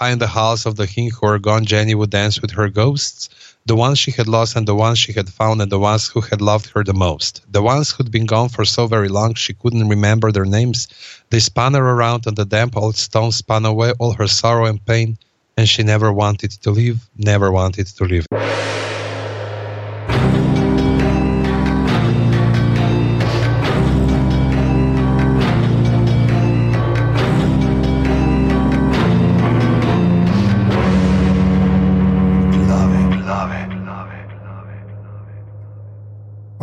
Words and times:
In 0.00 0.20
the 0.20 0.28
house 0.28 0.64
of 0.64 0.76
the 0.76 0.86
king 0.86 1.10
who 1.10 1.26
are 1.26 1.40
gone, 1.40 1.64
Jenny 1.64 1.92
would 1.92 2.10
dance 2.10 2.40
with 2.40 2.52
her 2.52 2.68
ghosts, 2.68 3.28
the 3.66 3.74
ones 3.74 3.98
she 3.98 4.12
had 4.12 4.28
lost 4.28 4.54
and 4.54 4.66
the 4.66 4.74
ones 4.76 4.98
she 5.00 5.12
had 5.12 5.28
found, 5.28 5.60
and 5.60 5.72
the 5.72 5.78
ones 5.78 6.06
who 6.06 6.20
had 6.20 6.40
loved 6.40 6.70
her 6.70 6.84
the 6.84 6.94
most. 6.94 7.42
The 7.50 7.62
ones 7.62 7.90
who'd 7.90 8.12
been 8.12 8.26
gone 8.26 8.48
for 8.48 8.64
so 8.64 8.86
very 8.86 9.08
long 9.08 9.34
she 9.34 9.54
couldn't 9.54 9.88
remember 9.88 10.30
their 10.30 10.44
names. 10.44 10.86
They 11.30 11.40
spun 11.40 11.74
her 11.74 11.84
around, 11.84 12.28
and 12.28 12.36
the 12.36 12.44
damp 12.44 12.76
old 12.76 12.96
stone 12.96 13.32
spun 13.32 13.66
away 13.66 13.92
all 13.98 14.12
her 14.12 14.28
sorrow 14.28 14.66
and 14.66 14.84
pain, 14.86 15.18
and 15.56 15.68
she 15.68 15.82
never 15.82 16.12
wanted 16.12 16.52
to 16.52 16.70
leave, 16.70 17.00
never 17.16 17.50
wanted 17.50 17.88
to 17.88 18.04
leave. 18.04 18.26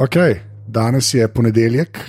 Okay, 0.06 0.38
danes 0.68 1.14
je 1.14 1.28
ponedeljek. 1.28 1.98
Uh, 1.98 2.02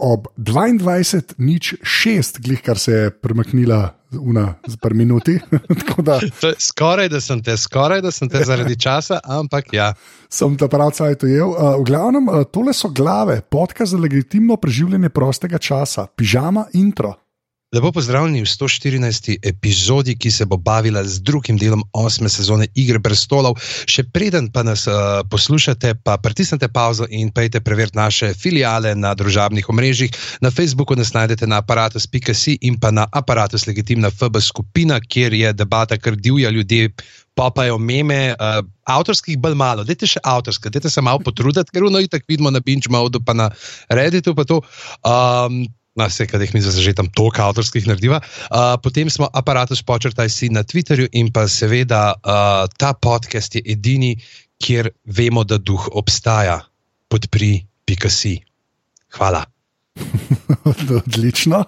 ob 0.00 0.26
22.06, 0.36 2.40
glih 2.40 2.62
kar 2.62 2.78
se 2.78 2.92
je 2.92 3.10
premaknila 3.10 3.94
una 4.16 4.54
z 4.66 4.76
par 4.80 4.94
minuti. 4.94 5.40
da, 6.08 6.20
skoraj 6.58 7.08
da 7.12 7.20
sem 7.20 7.42
te, 7.42 7.56
skoraj 7.56 8.00
da 8.00 8.10
sem 8.10 8.28
te 8.28 8.44
zaradi 8.44 8.78
časa, 8.86 9.20
ampak 9.24 9.74
ja. 9.76 9.94
Sem 10.32 10.56
te 10.56 10.68
prav 10.72 10.90
cajt 10.96 11.22
ujel. 11.28 11.52
Uh, 11.52 11.76
v 11.82 11.84
glavnem, 11.90 12.28
uh, 12.28 12.44
tole 12.48 12.72
so 12.72 12.88
glave, 12.88 13.42
podkaz 13.42 13.92
za 13.92 13.98
legitimno 14.00 14.56
preživljanje 14.56 15.08
prostega 15.12 15.58
časa, 15.58 16.06
pižama 16.16 16.64
intro. 16.72 17.19
Lepo 17.70 17.92
pozdravljeni 17.92 18.40
v 18.42 18.46
114. 18.50 19.36
epizodi, 19.46 20.16
ki 20.18 20.30
se 20.30 20.44
bo 20.44 20.56
bavila 20.56 21.04
z 21.04 21.20
drugim 21.22 21.58
delom 21.58 21.84
osme 21.92 22.26
sezone 22.28 22.66
Igre 22.74 22.98
prestolov. 22.98 23.60
Še 23.86 24.02
preden 24.10 24.48
pa 24.50 24.64
nas 24.66 24.88
uh, 24.90 25.20
poslušate, 25.30 25.92
pa 26.02 26.16
pritisnite 26.18 26.66
pauzo 26.66 27.06
in 27.06 27.30
pejte 27.30 27.62
preveriti 27.62 27.94
naše 27.94 28.32
filiale 28.34 28.96
na 28.98 29.14
družabnih 29.14 29.70
omrežjih. 29.70 30.10
Na 30.42 30.50
Facebooku 30.50 30.98
nas 30.98 31.14
najdete 31.14 31.46
na 31.46 31.62
aparatus.com 31.62 32.58
in 32.58 32.74
pa 32.74 32.90
na 32.90 33.06
aparatus 33.06 33.68
legitimna 33.70 34.10
FB 34.10 34.42
skupina, 34.42 34.98
kjer 34.98 35.38
je 35.38 35.52
debata, 35.54 35.94
ker 35.94 36.18
divja 36.18 36.50
ljudje. 36.50 36.90
Popajo 37.38 37.78
meme, 37.78 38.34
uh, 38.34 38.64
avtorskih 38.82 39.38
bolj 39.38 39.54
malo, 39.54 39.86
dajte 39.86 40.10
še 40.10 40.20
avtorske, 40.26 40.74
dajte 40.74 40.90
se 40.90 41.00
malo 41.06 41.22
potruditi, 41.22 41.70
ker 41.70 41.86
uno 41.86 42.02
itak 42.02 42.26
vidimo 42.26 42.50
na 42.50 42.58
Binge 42.58 42.90
Modu, 42.90 43.22
pa 43.22 43.32
na 43.32 43.52
Redditu. 43.88 44.34
Pa 44.34 44.42
um, 44.58 45.62
na 46.00 46.08
vse, 46.10 46.26
kar 46.26 46.42
jih 46.42 46.54
mi 46.56 46.62
za 46.64 46.72
že 46.72 46.96
tam 46.96 47.08
toliko 47.12 47.44
avtorskih 47.50 47.86
narediva. 47.86 48.20
Uh, 48.48 48.74
potem 48.82 49.10
smo 49.12 49.28
aparatus 49.28 49.84
počrtaj 49.84 50.28
si 50.32 50.48
na 50.48 50.64
Twitterju 50.64 51.10
in 51.12 51.30
pa 51.32 51.46
seveda 51.48 52.16
uh, 52.16 52.66
ta 52.80 52.92
podcast 52.96 53.54
je 53.54 53.62
edini, 53.64 54.16
kjer 54.60 54.90
vemo, 55.04 55.44
da 55.44 55.58
duh 55.58 55.88
obstaja. 55.92 56.60
Podpri, 57.10 57.66
pika 57.84 58.10
si. 58.10 58.38
Hvala. 59.16 59.44
Odlično. 61.00 61.64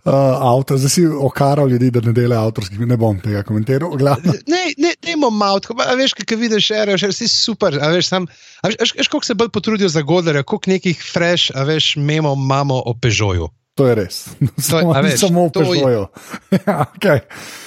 Uh, 0.00 0.12
avtor, 0.40 0.78
zdaj 0.80 0.90
si 0.90 1.02
okaral 1.06 1.68
ljudi, 1.68 1.90
da 1.92 2.00
ne 2.00 2.14
delajo 2.16 2.48
avtorskih, 2.48 2.80
ne 2.88 2.96
bom 2.96 3.18
tega 3.20 3.42
komentiral. 3.44 3.92
Ne, 4.00 4.62
ne, 4.78 4.94
ne 4.96 5.12
imamo 5.12 5.30
malo, 5.36 5.60
veš, 5.98 6.14
kaj 6.16 6.38
vidiš, 6.40 6.70
še 6.70 6.86
veš, 6.88 7.04
vsi 7.12 7.28
super. 7.28 7.76
Veš, 7.76 8.08
sam, 8.08 8.28
veš, 8.64 8.78
veš, 8.80 8.94
veš 8.96 9.10
koliko 9.12 9.28
se 9.28 9.36
bolj 9.36 9.50
potrudijo 9.52 9.90
za 9.92 10.00
godere, 10.00 10.42
koliko 10.42 10.72
nekih 10.72 11.04
fresh, 11.04 11.52
a 11.52 11.66
veš, 11.68 11.92
memo 12.00 12.32
imamo 12.32 12.80
o 12.80 12.96
pežoju. 12.96 13.50
To 13.76 13.86
je 13.90 13.94
res. 14.00 14.22
Samo, 14.70 14.94
to, 14.94 15.02
veš, 15.04 15.20
samo 15.20 15.44
o 15.44 15.52
pežoju. 15.52 16.06
ja, 16.56 16.78
okay. 16.88 17.20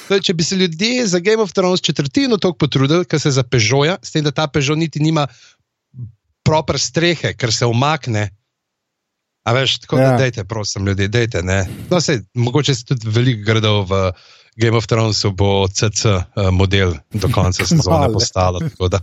Če 0.09 0.33
bi 0.33 0.43
se 0.43 0.57
ljudje 0.57 1.07
za 1.07 1.21
Game 1.21 1.41
of 1.45 1.53
Thrones 1.53 1.81
četrtino 1.85 2.37
toliko 2.37 2.65
potrudili, 2.65 3.05
kar 3.05 3.21
se 3.21 3.31
za 3.31 3.43
pežoja, 3.43 3.99
s 4.01 4.11
tem, 4.11 4.25
da 4.25 4.33
ta 4.33 4.49
pežo 4.49 4.75
niti 4.75 5.01
nima 5.01 5.27
proper 6.43 6.81
strehe, 6.81 7.33
ker 7.37 7.53
se 7.53 7.69
umakne. 7.69 8.31
A 9.43 9.53
veš, 9.53 9.77
tako 9.83 9.97
ja. 9.99 10.11
da 10.11 10.17
dejte, 10.17 10.43
prosim, 10.47 10.87
ljudi, 10.87 11.07
dejte. 11.07 11.41
No, 11.89 12.01
sej, 12.01 12.21
mogoče 12.33 12.75
se 12.75 12.85
tudi 12.85 13.09
veliko 13.11 13.43
gradov 13.45 13.85
v 13.89 14.11
Game 14.55 14.77
of 14.77 14.87
Thrones 14.87 15.25
bo 15.33 15.67
CC 15.67 16.05
eh, 16.05 16.51
model 16.51 16.93
do 17.13 17.29
konca 17.33 17.65
sezone 17.71 18.13
postalo. 18.13 18.59
Uh, 18.59 18.93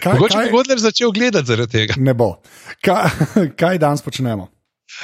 kaj, 0.00 0.12
mogoče 0.14 0.38
bi 0.38 0.50
Godler 0.52 0.78
začel 0.78 1.10
gledati 1.12 1.46
zaradi 1.46 1.72
tega. 1.72 1.94
Ne 1.96 2.14
bo. 2.14 2.36
Kaj, 2.84 3.10
kaj 3.60 3.78
danes 3.78 4.02
počnemo? 4.02 4.48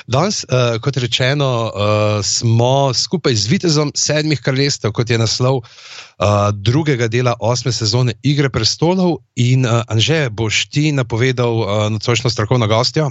Danes, 0.06 0.44
uh, 0.44 0.80
kot 0.82 0.96
rečeno, 0.96 1.48
uh, 1.68 2.24
smo 2.24 2.94
skupaj 2.94 3.34
z 3.34 3.50
Vitezom 3.50 3.92
sedmih 3.94 4.40
kraljestev, 4.40 4.92
kot 4.92 5.10
je 5.10 5.18
naslov 5.18 5.60
uh, 5.60 5.66
drugega 6.54 7.08
dela 7.08 7.34
osme 7.40 7.72
sezone 7.72 8.14
Igre 8.22 8.50
prestolov. 8.50 9.18
In 9.36 9.66
uh, 9.66 9.82
Anže, 9.88 10.30
boš 10.30 10.66
ti 10.72 10.92
napovedal 10.92 11.60
uh, 11.60 11.68
nocojšno 11.92 12.30
strokovno 12.30 12.66
gostjo? 12.66 13.10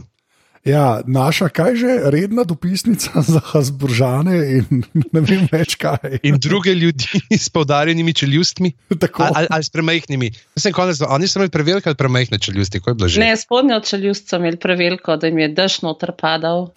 Ja, 0.63 1.01
naša, 1.03 1.49
kaj 1.51 1.75
že 1.75 1.87
redna 2.07 2.43
dopisnica 2.47 3.21
za 3.33 3.41
Hasburžane 3.43 4.37
in 4.57 4.83
ne 4.93 5.21
vem 5.21 5.47
več 5.51 5.75
kaj. 5.75 6.21
In 6.23 6.39
druge 6.39 6.71
ljudi 6.71 7.19
s 7.45 7.49
poudarjenimi 7.51 8.13
čeljustmi. 8.13 8.71
Ali, 9.17 9.47
ali 9.49 9.63
s 9.63 9.69
premajhnimi. 9.69 10.31
Mislim, 10.55 10.73
konec, 10.73 11.01
oni 11.07 11.27
so 11.27 11.39
imeli 11.39 11.51
prevelike 11.51 11.89
ali 11.89 11.99
premajhne 11.99 12.39
čeljusti. 12.39 12.79
Ne, 13.19 13.35
spodnjo 13.37 13.81
čeljust 13.83 14.29
so 14.29 14.39
imeli 14.39 14.57
preveliko, 14.57 15.17
da 15.17 15.27
jim 15.27 15.43
je 15.43 15.51
dež 15.51 15.81
noter 15.83 16.15
padal. 16.15 16.69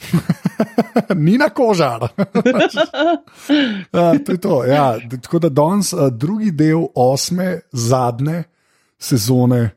Ni 1.26 1.38
na 1.38 1.48
kožar. 1.48 2.08
ja, 3.92 4.18
to 4.18 4.32
je 4.32 4.40
to. 4.40 4.64
Ja. 4.64 4.98
Tako 5.22 5.38
da 5.38 5.48
danes 5.48 5.94
drugi 6.10 6.50
del 6.50 6.88
osme, 6.94 7.60
zadnje 7.72 8.42
sezone 8.98 9.70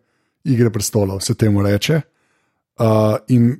Igre 0.43 0.71
prestolov, 0.71 1.19
se 1.21 1.35
temu 1.35 1.61
reče. 1.61 2.01
Uh, 2.79 3.17
in 3.27 3.57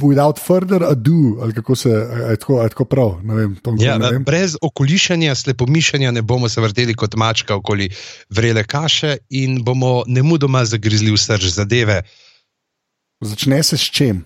without 0.00 0.38
further 0.40 0.82
ado, 0.82 1.36
ali 1.42 1.52
kako 1.54 1.76
se 1.76 1.88
je 1.88 2.36
tako, 2.36 2.68
tako 2.68 2.84
prav. 2.84 3.20
Vem, 3.24 3.56
ja, 3.80 3.98
brez 4.26 4.56
okolišanja, 4.62 5.34
slepomišanja 5.34 6.10
ne 6.10 6.22
bomo 6.22 6.48
se 6.48 6.60
vrteli 6.60 6.94
kot 6.94 7.14
mačka 7.14 7.54
okoli 7.54 7.90
vrele 8.30 8.64
kaše 8.64 9.16
in 9.30 9.60
bomo 9.64 10.02
ne 10.06 10.22
mudoma 10.22 10.64
zagrizli 10.64 11.12
v 11.12 11.20
srč 11.20 11.52
zadeve. 11.52 12.02
Začne 13.20 13.62
se 13.62 13.76
s 13.76 13.90
čim? 13.92 14.24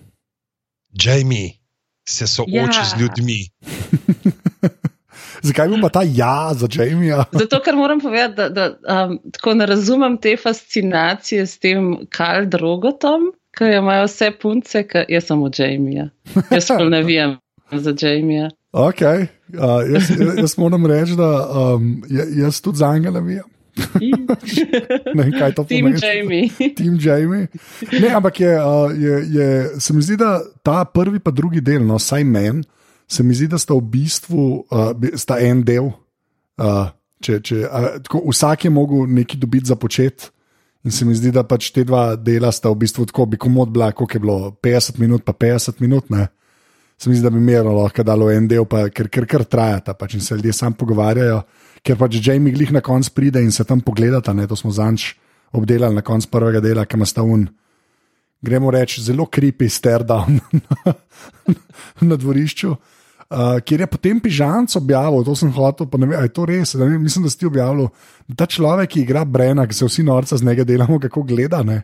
Jamie 0.93 1.51
se 2.09 2.27
sooči 2.27 2.79
ja. 2.79 2.85
z 2.85 3.01
ljudmi. 3.01 3.49
Zakaj 5.43 5.67
ima 5.67 5.89
ta 5.89 6.01
ja 6.05 6.53
za 6.53 6.67
Jamie? 6.71 7.15
Zato, 7.41 7.59
ker 7.59 7.75
moram 7.75 7.99
povedati, 7.99 8.35
da, 8.35 8.49
da 8.49 9.05
um, 9.05 9.19
tako 9.31 9.53
ne 9.53 9.65
razumem 9.65 10.17
te 10.17 10.37
fascinacije 10.37 11.47
s 11.47 11.59
tem 11.59 11.97
kal 12.09 12.45
drogotom 12.45 13.33
ki 13.57 13.69
imajo 13.77 14.07
vse 14.07 14.31
punce, 14.41 14.83
ki 14.87 15.05
jaz 15.09 15.29
sem 15.29 15.43
od 15.43 15.59
Jamija. 15.59 16.09
Jaz 16.51 16.67
pa 16.67 16.83
ne 16.83 17.03
vem 17.03 17.37
za 17.71 17.93
Jamija. 18.01 18.49
Okay. 18.73 19.27
Uh, 19.53 19.83
jaz, 19.93 20.09
jaz 20.37 20.57
moram 20.57 20.85
reči, 20.89 21.15
da 21.15 21.29
um, 21.45 22.03
jaz 22.09 22.61
tudi 22.61 22.77
za 22.77 22.93
njega 22.93 23.11
ne 23.17 23.21
vem. 23.21 23.49
ne, 25.15 25.31
kaj 25.39 25.53
to 25.53 25.63
pomeni? 25.63 25.99
Team 25.99 26.29
Jamie. 26.29 26.73
Team 26.77 26.97
Jamie. 27.01 27.47
Ne, 28.01 28.09
ampak 28.13 28.39
je, 28.39 28.53
uh, 28.57 28.91
je, 28.97 29.25
je, 29.29 29.69
se 29.79 29.93
mi 29.93 30.01
zdi, 30.01 30.17
da 30.17 30.41
ta 30.63 30.85
prvi 30.85 31.19
in 31.25 31.35
drugi 31.35 31.61
del, 31.61 31.85
no, 31.85 31.99
saj 31.99 32.23
meni, 32.23 32.63
se 33.07 33.23
mi 33.23 33.33
zdi, 33.33 33.47
da 33.47 33.57
sta 33.57 33.73
v 33.73 33.81
bistvu 33.81 34.65
uh, 34.71 35.37
en 35.39 35.63
del. 35.63 35.91
Uh, 36.57 36.89
če, 37.21 37.39
če, 37.41 37.63
uh, 37.65 37.89
tako, 38.03 38.23
vsak 38.29 38.65
je 38.65 38.73
mogel 38.73 39.05
nekaj 39.09 39.39
dobiti 39.39 39.69
za 39.69 39.75
početi. 39.75 40.29
In 40.83 40.91
se 40.91 41.05
mi 41.05 41.15
zdi, 41.15 41.31
da 41.31 41.45
pač 41.47 41.69
te 41.71 41.85
dva 41.87 42.17
dela 42.19 42.51
sta 42.51 42.67
v 42.71 42.81
bistvu 42.83 43.05
tako, 43.07 43.25
bi 43.31 43.39
komod 43.39 43.71
bila, 43.71 43.93
koliko 43.95 44.17
je 44.17 44.19
bilo 44.19 44.37
50 44.63 44.99
minut, 44.99 45.23
pa 45.23 45.31
50 45.31 45.79
minut. 45.79 46.09
Ne? 46.11 46.27
Se 46.99 47.09
mi 47.09 47.15
zdi, 47.15 47.23
da 47.23 47.31
bi 47.31 47.39
imelo 47.39 47.71
lahko 47.77 48.03
dalo 48.03 48.27
en 48.31 48.49
del, 48.51 48.67
pa, 48.67 48.89
ker 48.91 49.07
kar, 49.07 49.27
kar 49.29 49.45
trajata 49.47 49.95
pač 49.95 50.17
in 50.19 50.23
se 50.25 50.35
ljudje 50.35 50.53
sam 50.53 50.75
pogovarjajo. 50.75 51.41
Ker 51.83 51.99
pač 51.99 52.19
Jamie 52.19 52.55
glih 52.55 52.71
na 52.75 52.83
koncu 52.83 53.11
pride 53.15 53.43
in 53.43 53.51
se 53.51 53.63
tam 53.63 53.79
pogledata, 53.83 54.35
ne? 54.35 54.47
to 54.47 54.59
smo 54.59 54.71
zanč 54.75 55.13
obdelali 55.55 55.95
na 55.95 56.03
koncu 56.03 56.27
prvega 56.31 56.59
dela, 56.63 56.85
ki 56.85 56.99
ima 56.99 57.07
sta 57.07 57.23
un. 57.23 57.47
Gremo 58.43 58.71
reči, 58.71 59.01
zelo 59.01 59.29
creepy 59.31 59.69
stare 59.71 60.03
down 60.03 60.41
na 62.09 62.19
dvorišču. 62.19 62.75
Uh, 63.33 63.57
kjer 63.65 63.81
je 63.81 63.87
potem 63.89 64.19
pižamc 64.21 64.75
objavil, 64.77 65.23
to 65.25 65.33
sem 65.33 65.49
hotel, 65.55 65.87
pa 65.89 65.97
ne 65.97 66.05
vem, 66.05 66.19
ali 66.19 66.29
je 66.29 66.33
to 66.37 66.43
res. 66.45 66.75
Ne, 66.77 66.85
mislim, 67.01 67.23
da 67.25 67.31
si 67.33 67.39
ti 67.41 67.47
objavil, 67.49 67.89
da 68.29 68.43
ta 68.43 68.45
človek, 68.45 68.91
ki 68.93 69.01
igra 69.07 69.23
Brena, 69.25 69.65
ki 69.65 69.73
se 69.73 69.89
vsi 69.89 70.05
norca 70.05 70.37
z 70.37 70.45
njega 70.45 70.61
delamo, 70.69 70.99
kako 71.01 71.25
gleda. 71.31 71.63
Ne, 71.65 71.79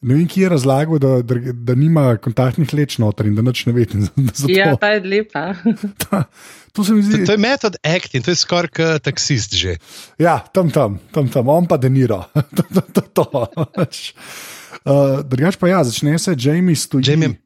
ne 0.00 0.16
vem, 0.16 0.24
ki 0.24 0.40
je 0.40 0.48
razlagal, 0.54 0.96
da, 1.02 1.20
da, 1.20 1.36
da 1.52 1.76
nima 1.76 2.16
kontaktnih 2.24 2.72
leč 2.78 2.96
noter 3.02 3.28
in 3.28 3.36
da 3.36 3.44
noč 3.44 3.66
ne 3.68 3.76
ve. 3.76 3.84
Ja, 4.48 4.72
ta 4.80 4.88
je 4.94 5.00
lepa. 5.04 5.52
ta, 6.06 6.22
to, 6.72 6.80
zdi... 6.88 7.04
to, 7.10 7.16
to 7.28 7.36
je 7.36 7.40
metod 7.44 7.76
acting, 7.84 8.24
to 8.24 8.32
je 8.32 8.40
skoraj 8.40 8.72
kot 8.80 9.04
taksist 9.04 9.52
že. 9.60 9.76
Ja, 10.16 10.40
tam, 10.40 10.72
tam, 10.72 10.96
tam, 11.12 11.28
tam 11.28 11.44
on 11.52 11.68
pa 11.68 11.76
denira. 11.76 12.24
uh, 12.32 12.40
Drugač 15.28 15.60
pa 15.60 15.68
ja, 15.68 15.84
začne 15.84 16.16
se 16.16 16.32
Jamie 16.40 16.72
stoji. 16.72 17.12
Jamie. 17.12 17.36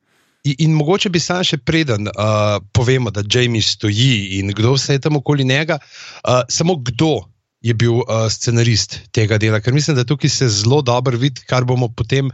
In, 0.44 0.74
mogoče 0.76 1.10
bi 1.10 1.20
sam 1.20 1.44
še 1.46 1.58
preden 1.64 2.08
uh, 2.10 2.58
povemo, 2.76 3.12
da 3.14 3.24
Jamie 3.24 3.64
stoji 3.64 4.38
in 4.38 4.52
kdo 4.56 4.74
vse 4.76 4.98
je 4.98 5.04
tam 5.06 5.16
okoli 5.16 5.44
njega, 5.44 5.78
uh, 5.80 6.42
samo 6.48 6.76
kdo 6.76 7.24
je 7.64 7.74
bil 7.74 8.02
uh, 8.02 8.26
scenarist 8.28 8.98
tega 9.16 9.38
dela, 9.40 9.62
ker 9.64 9.72
mislim, 9.72 9.96
da 9.96 10.04
tukaj 10.04 10.30
se 10.30 10.50
zelo 10.52 10.82
dobro 10.84 11.18
vidi, 11.18 11.46
kar 11.48 11.64
bomo 11.64 11.88
potem. 11.88 12.30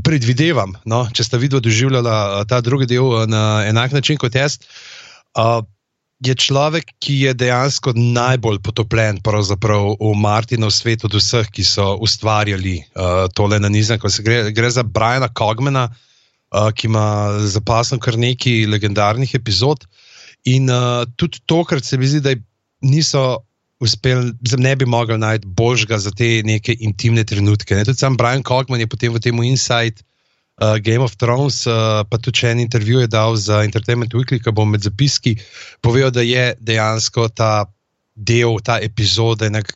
Predvidevam, 0.00 0.72
no, 0.88 1.02
če 1.12 1.26
sta 1.26 1.36
vidva 1.36 1.58
doživljala 1.60 2.46
ta 2.48 2.62
drugi 2.64 2.86
del 2.88 3.28
na 3.28 3.66
enak 3.68 3.92
način 3.92 4.16
kot 4.16 4.32
jaz. 4.34 4.56
Uh, 5.36 5.60
je 6.24 6.32
človek, 6.40 6.88
ki 7.04 7.18
je 7.26 7.34
dejansko 7.36 7.92
najbolj 7.96 8.62
potopljen 8.64 9.20
v 9.20 10.14
Martinov 10.16 10.72
svet 10.72 11.04
od 11.04 11.14
vseh, 11.20 11.52
ki 11.52 11.64
so 11.64 11.98
ustvarjali 12.00 12.78
uh, 12.80 13.28
tole 13.36 13.60
na 13.60 13.68
nizem. 13.68 14.00
Gre, 14.00 14.52
gre 14.56 14.70
za 14.72 14.82
Briana 14.88 15.28
Kogmana, 15.28 15.84
uh, 15.92 16.09
ki 16.50 16.88
ima 16.90 17.38
zapasno 17.46 17.98
kar 18.02 18.18
nekaj 18.18 18.66
legendarnih 18.66 19.34
epizod. 19.38 19.86
In 20.48 20.70
uh, 20.72 21.04
tudi 21.16 21.40
tokrat 21.46 21.84
se 21.84 21.98
mi 21.98 22.08
zdi, 22.08 22.20
da 22.24 22.34
niso 22.80 23.42
uspeli, 23.80 24.32
ne 24.58 24.76
bi 24.76 24.84
mogli 24.84 25.18
najti 25.18 25.46
božga 25.46 25.98
za 25.98 26.10
te 26.10 26.42
neke 26.44 26.74
intimne 26.80 27.24
trenutke. 27.24 27.74
Ne? 27.74 27.84
Tudi 27.84 28.00
sam 28.00 28.16
Brian 28.16 28.42
Kogman 28.42 28.80
je 28.80 28.88
potem 28.88 29.12
v 29.12 29.20
tem 29.20 29.42
Insight 29.44 30.02
uh, 30.60 30.76
Game 30.80 31.04
of 31.04 31.16
Thrones, 31.16 31.64
uh, 31.66 32.04
pa 32.04 32.18
tudi 32.18 32.42
če 32.42 32.54
en 32.54 32.64
intervju 32.64 33.04
je 33.04 33.12
dal 33.12 33.36
za 33.36 33.62
Entertainment 33.64 34.16
Weekly, 34.16 34.40
ki 34.40 34.52
bo 34.52 34.66
med 34.68 34.84
zapiski 34.84 35.36
povedal, 35.84 36.12
da 36.12 36.24
je 36.24 36.50
dejansko 36.60 37.28
ta 37.32 37.68
del, 38.16 38.60
ta 38.64 38.80
epizode 38.84 39.48
nek 39.52 39.72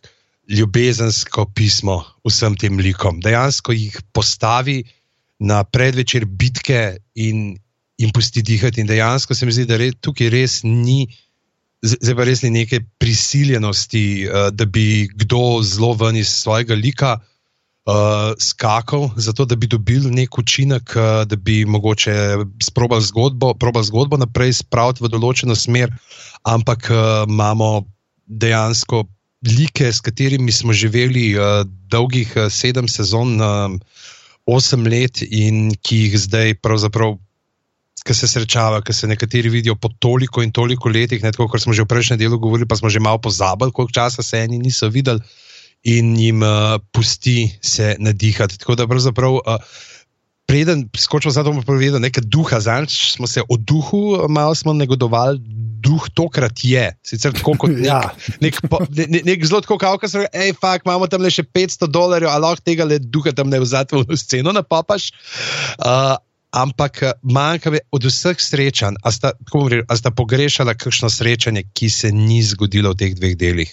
ljubezensko 0.52 1.46
pismo 1.56 2.02
vsem 2.28 2.56
tem 2.60 2.76
likom. 2.76 3.20
Dejansko 3.24 3.72
jih 3.72 3.96
postavi 4.12 4.82
na 5.44 5.60
predvečer 5.64 6.24
bitke 6.24 6.96
in 7.14 7.54
jim 8.00 8.10
pusti 8.14 8.42
dihati. 8.42 8.82
In 8.82 8.88
dejansko 8.90 9.36
se 9.36 9.46
mi 9.46 9.52
zdi, 9.54 9.68
da 9.68 9.78
re, 9.80 9.92
tukaj 9.92 10.32
res 10.32 10.62
ni. 10.64 11.04
Zdaj 11.84 12.16
pa 12.16 12.24
res 12.24 12.40
ni 12.40 12.50
neke 12.54 12.80
prisiljenosti, 13.02 14.04
uh, 14.24 14.48
da 14.48 14.64
bi 14.64 15.04
kdo 15.20 15.60
zelo 15.60 15.92
ven 16.00 16.16
iz 16.16 16.30
svojega 16.32 16.74
lika 16.80 17.18
uh, 17.84 18.32
skakal, 18.40 19.10
zato 19.16 19.44
da 19.44 19.56
bi 19.56 19.68
dobil 19.68 20.08
nek 20.08 20.38
učinek, 20.40 20.94
uh, 20.96 21.24
da 21.28 21.36
bi 21.36 21.64
mogoče 21.68 22.14
sprobil 22.64 23.04
zgodbo, 23.04 23.52
zgodbo 23.84 24.16
naprej 24.16 24.56
spraviti 24.62 25.04
v 25.04 25.12
določeno 25.12 25.56
smer, 25.56 25.92
ampak 26.48 26.88
uh, 26.88 27.28
imamo 27.28 27.84
dejansko 28.24 29.04
like, 29.44 29.92
s 29.92 30.00
katerimi 30.00 30.52
smo 30.52 30.72
živeli 30.72 31.34
uh, 31.36 31.68
dolgih 31.92 32.32
uh, 32.36 32.48
sedem 32.48 32.88
sezon, 32.88 33.36
uh, 33.40 33.76
osem 34.46 34.86
let 34.86 35.22
in 35.22 35.70
ki 35.82 36.06
jih 36.06 36.18
zdaj 36.26 36.58
pravzaprav. 36.62 37.16
Ki 38.04 38.12
se 38.12 38.28
srečava, 38.28 38.82
ki 38.84 38.92
se 38.92 39.08
nekateri 39.08 39.48
vidijo 39.48 39.78
po 39.80 39.88
toliko 39.88 40.42
in 40.44 40.50
toliko 40.52 40.90
letih, 40.92 41.22
ne, 41.24 41.30
tako 41.32 41.46
kot 41.48 41.62
smo 41.62 41.72
že 41.72 41.86
v 41.86 41.88
prejšnjem 41.88 42.18
delu 42.20 42.36
govorili, 42.36 42.68
pa 42.68 42.76
smo 42.76 42.92
že 42.92 43.00
malo 43.00 43.16
pozabili, 43.16 43.72
koliko 43.72 43.96
časa 43.96 44.20
se 44.22 44.42
eni 44.44 44.58
niso 44.60 44.90
videli 44.92 45.24
in 45.88 46.12
jim 46.16 46.42
uh, 46.44 46.76
pusti 46.92 47.48
se 47.64 47.96
nadihati. 47.98 48.58
Tako 48.60 48.76
da 48.76 48.88
pravzaprav. 48.88 49.40
Uh, 49.40 49.56
Preden 50.46 50.88
skočimo 50.96 51.32
za 51.32 51.44
to, 51.44 51.50
bomo 51.50 51.62
povedali 51.64 52.02
nekaj 52.04 52.24
duha, 52.28 52.60
zdaj 52.60 52.86
smo 52.92 53.26
se 53.26 53.42
o 53.48 53.56
duhu 53.56 54.28
malo 54.28 54.72
negodovali, 54.72 55.40
duh 55.84 56.04
tokrat 56.14 56.64
je. 56.64 56.84
Sicer 57.04 57.32
tako 57.32 57.56
kot 57.58 57.72
nek, 57.76 57.86
ja. 57.86 58.00
nek, 58.40 58.60
nek, 58.62 59.08
nek, 59.08 59.24
nek 59.24 59.46
zelo 59.46 59.60
tako 59.64 59.78
kao, 59.78 59.96
da 59.96 60.26
hej, 60.32 60.52
fakt, 60.60 60.86
imamo 60.86 61.08
tam 61.08 61.24
le 61.24 61.32
še 61.32 61.44
500 61.44 61.88
dolarjev, 61.92 62.30
ali 62.32 62.46
lahko 62.46 62.64
tega 62.64 62.88
le 62.88 63.00
duha 63.00 63.32
tam 63.36 63.52
ne 63.52 63.60
vzati 63.60 64.04
v 64.04 64.20
sceno 64.20 64.52
na 64.52 64.64
papaš. 64.64 65.10
Uh, 65.78 66.16
ampak 66.54 67.02
manjka 67.22 67.70
mi 67.74 67.80
od 67.90 68.04
vseh 68.06 68.38
srečanj, 68.40 69.00
a 69.02 69.10
sta, 69.12 69.34
reči, 69.52 69.82
a 69.88 69.96
sta 69.98 70.14
pogrešala 70.14 70.76
kakšno 70.78 71.10
srečanje, 71.10 71.64
ki 71.74 71.90
se 71.90 72.12
ni 72.14 72.42
zgodilo 72.46 72.94
v 72.94 73.00
teh 73.00 73.16
dveh 73.18 73.34
delih. 73.36 73.72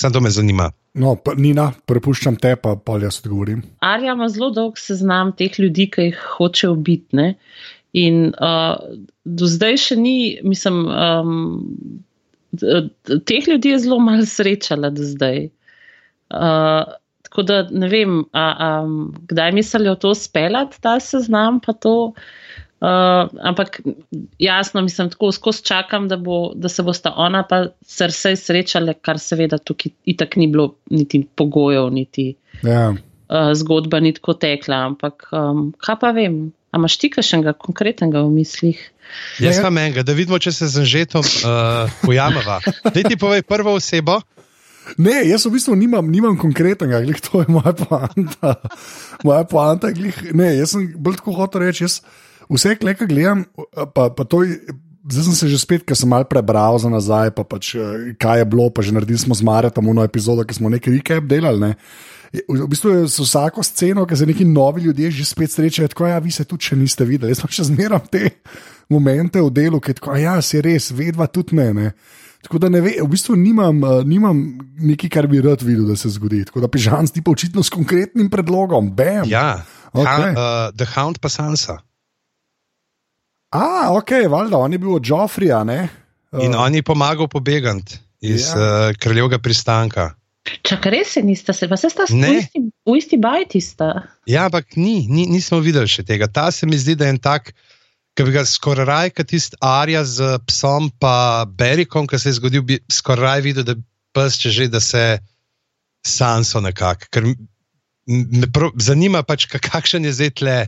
Sam 0.00 0.12
to 0.12 0.20
me 0.20 0.30
zanima. 0.30 0.70
No, 0.96 1.12
pa, 1.20 1.34
Nina, 1.36 1.66
prepuščam 1.86 2.38
te, 2.40 2.54
pa 2.56 2.72
pa 2.80 2.96
jaz 3.02 3.18
odgovorim. 3.20 3.60
Arja 3.84 4.14
ima 4.16 4.30
zelo 4.32 4.48
dolg 4.56 4.78
seznam 4.80 5.34
teh 5.36 5.58
ljudi, 5.60 5.90
ki 5.92 6.06
jih 6.08 6.22
hoče 6.38 6.70
ubiti. 6.72 7.26
In 8.00 8.20
uh, 8.32 8.78
do 9.28 9.50
zdaj 9.50 9.76
še 9.84 9.98
ni, 10.00 10.16
mislim, 10.46 10.80
um, 10.88 11.36
teh 13.28 13.50
ljudi 13.50 13.74
je 13.74 13.82
zelo 13.84 14.00
malo 14.00 14.24
srečala 14.24 14.88
do 14.94 15.04
zdaj. 15.04 15.50
Uh, 16.32 16.96
tako 17.28 17.44
da 17.46 17.62
ne 17.68 17.88
vem, 17.92 18.22
a, 18.32 18.46
a, 18.66 18.70
kdaj 19.30 19.52
mislijo 19.58 19.98
to 20.00 20.14
speljati, 20.16 20.80
ta 20.80 20.96
seznam, 21.04 21.60
pa 21.60 21.76
to. 21.76 21.96
Uh, 22.08 22.39
ampak 22.80 23.80
jasno, 24.38 24.82
mislim, 24.82 25.10
tako 25.10 25.32
skozi 25.32 25.64
čakam, 25.64 26.08
da, 26.08 26.16
bo, 26.16 26.52
da 26.54 26.68
se 26.68 26.82
bosta 26.82 27.12
ona 27.16 27.42
pa 27.48 27.66
srce 27.82 28.36
srečale, 28.36 28.94
kar 28.94 29.18
seveda 29.20 29.58
tukaj 29.58 29.92
itak 30.04 30.36
ni 30.36 30.46
bilo 30.46 30.74
niti 30.90 31.26
pogojev, 31.34 31.90
niti 31.92 32.34
ja. 32.62 32.88
uh, 32.90 33.52
zgodba 33.54 34.00
ni 34.00 34.14
tako 34.16 34.34
tekla. 34.34 34.86
Ampak 34.92 35.28
um, 35.32 35.72
kaj 35.78 36.00
pa 36.00 36.14
vem, 36.16 36.52
a 36.70 36.80
imaš 36.80 36.96
ti 36.98 37.10
kaj 37.10 37.52
konkretnega 37.58 38.24
v 38.24 38.32
mislih? 38.32 38.80
Jaz 39.42 39.60
pa 39.60 39.70
menjega, 39.70 40.04
da 40.06 40.14
vidimo, 40.16 40.38
če 40.38 40.52
se 40.54 40.68
z 40.70 40.84
žetom 40.86 41.24
uh, 41.24 41.90
pojamava. 42.04 42.60
Dej 42.94 43.10
ti 43.10 43.16
povej 43.20 43.42
prvo 43.42 43.74
osebo. 43.76 44.20
Ne, 44.98 45.20
jaz 45.28 45.44
v 45.46 45.52
bistvu 45.54 45.76
nimam, 45.78 46.08
nimam 46.10 46.38
konkretnega, 46.40 47.02
glih, 47.04 47.20
to 47.22 47.42
je 47.44 47.52
moja 47.52 47.74
poanta. 47.76 48.56
Moja 49.26 49.44
poanta, 49.44 49.92
glih, 49.94 50.16
ne, 50.34 50.54
jaz 50.56 50.72
sem 50.74 50.88
bolj 50.96 51.20
tako 51.20 51.36
hotel 51.36 51.66
reči. 51.66 51.84
Jaz, 51.84 52.00
vse, 52.50 52.76
kar 52.76 53.08
gledam, 53.08 53.44
pa, 53.94 54.10
pa 54.10 54.24
to 54.24 54.44
je. 54.46 54.60
Zdaj 55.10 55.24
sem 55.24 55.34
se 55.34 55.46
že 55.48 55.58
spet, 55.58 55.82
ker 55.82 55.96
sem 55.96 56.06
mal 56.06 56.26
prebral 56.28 56.76
za 56.78 56.86
nazaj, 56.92 57.32
pa 57.32 57.40
pač, 57.42 57.72
eh, 57.74 58.12
kaj 58.20 58.44
je 58.44 58.46
bilo, 58.46 58.68
pa 58.68 58.84
že 58.84 58.92
naredili 58.92 59.18
smo 59.18 59.34
z 59.34 59.42
Marjem 59.42 59.88
eno 59.88 60.04
epizodo, 60.04 60.44
ki 60.44 60.54
smo 60.54 60.68
nekaj 60.68 60.92
recap 60.92 61.24
delali. 61.24 61.58
Ne. 61.58 61.72
V 62.30 62.68
bistvu 62.70 62.90
je 62.90 63.00
z 63.08 63.24
vsako 63.24 63.64
sceno, 63.64 64.04
ki 64.06 64.14
se 64.16 64.28
neki 64.28 64.44
novi 64.44 64.84
ljudje 64.86 65.10
že 65.10 65.24
spet 65.24 65.50
srečajo, 65.50 65.88
tako 65.88 66.06
ja, 66.06 66.18
vi 66.20 66.30
se 66.30 66.44
tudi 66.44 66.68
še 66.68 66.76
niste 66.76 67.02
videli. 67.02 67.30
Jaz 67.32 67.40
pa 67.40 67.48
še 67.48 67.66
zmeram 67.72 68.04
te 68.06 68.38
momente 68.92 69.40
v 69.40 69.50
delu, 69.50 69.80
ki 69.80 69.96
tako, 69.98 70.14
ja, 70.20 70.36
si 70.44 70.60
res, 70.60 70.92
vedva 70.92 71.26
tudi 71.26 71.56
ne. 71.56 71.72
ne. 71.74 71.88
Tako 72.44 72.60
da 72.60 72.68
ne 72.68 72.80
ve, 72.80 72.94
v 73.00 73.08
bistvu 73.10 73.34
nimam, 73.36 73.82
uh, 73.84 74.00
nimam 74.06 74.36
nekaj, 74.80 75.10
kar 75.12 75.26
bi 75.28 75.42
rad 75.44 75.60
videl, 75.64 75.90
da 75.90 75.96
se 75.96 76.08
zgodi. 76.12 76.44
Tako 76.48 76.64
da 76.64 76.70
pižam 76.72 77.08
ti 77.08 77.20
pa 77.20 77.34
očitno 77.34 77.64
s 77.64 77.72
konkretnim 77.72 78.30
predlogom. 78.32 78.94
Bam. 78.96 79.28
Ja, 79.28 79.60
okay. 79.92 80.06
ha, 80.06 80.70
uh, 80.70 80.76
The 80.76 80.88
Hound 80.94 81.20
pa 81.20 81.28
Sansa. 81.28 81.80
A, 83.50 83.90
ok, 83.90 84.10
valjda, 84.30 84.58
on 84.58 84.72
je 84.72 84.78
bil 84.78 84.94
od 84.94 85.06
Joffrija. 85.06 85.62
Uh. 85.62 86.44
In 86.44 86.54
on 86.54 86.74
je 86.74 86.82
pomagal 86.82 87.28
pobegati 87.28 87.98
iz 88.20 88.46
ja. 88.48 88.56
uh, 88.56 88.96
kraljevega 88.98 89.38
pristanka. 89.38 90.12
Čakaj, 90.62 90.92
res 90.92 91.14
se 91.14 91.22
niste, 91.22 91.52
se 91.52 91.68
pa 91.68 91.76
se 91.76 91.90
sta 91.90 92.06
isti, 92.08 92.62
v 92.86 92.96
isti 92.96 93.18
bajti. 93.20 93.60
Sta. 93.60 93.90
Ja, 94.26 94.46
ampak 94.46 94.76
ni, 94.76 95.06
ni, 95.08 95.26
nismo 95.28 95.60
videli 95.60 95.90
še 95.90 96.04
tega. 96.06 96.30
Ta 96.30 96.48
se 96.54 96.66
mi 96.66 96.78
zdi, 96.80 96.96
da 96.98 97.08
je 97.08 97.16
en 97.16 97.20
tak, 97.22 97.52
ki 98.16 98.26
bi 98.26 98.34
ga 98.34 98.44
skoraj 98.46 98.88
raj, 98.88 99.12
kot 99.18 99.30
tisti 99.30 99.58
Arja 99.64 100.04
z 100.06 100.38
psom, 100.48 100.88
pa 101.02 101.44
Berikom, 101.46 102.08
ki 102.10 102.18
se 102.18 102.30
je 102.30 102.38
zgodil, 102.38 102.64
bi 102.66 102.80
skoraj 102.90 103.26
raj 103.26 103.44
videl, 103.46 103.66
da 103.68 103.76
pes 104.16 104.38
če 104.40 104.54
že, 104.54 104.68
da 104.72 104.80
se 104.82 105.04
sanso 106.06 106.62
nekako. 106.64 107.10
Ker 107.12 107.28
me 108.06 108.48
prav, 108.50 108.74
zanima 108.80 109.22
pač, 109.26 109.46
kakšen 109.50 110.08
je 110.08 110.16
zdaj 110.16 110.32
tle 110.40 110.58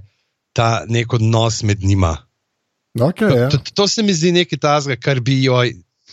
ta 0.53 0.85
nek 0.91 1.17
odnos 1.17 1.63
med 1.67 1.83
njima. 1.83 2.19
Okay, 3.01 3.29
to, 3.29 3.37
ja. 3.37 3.49
to, 3.49 3.59
to 3.75 3.89
se 3.89 4.03
mi 4.03 4.13
zdi 4.13 4.33
nekaj 4.37 4.59
tazga, 4.59 4.97
kar 4.97 5.21
bi 5.21 5.43
jo. 5.45 5.57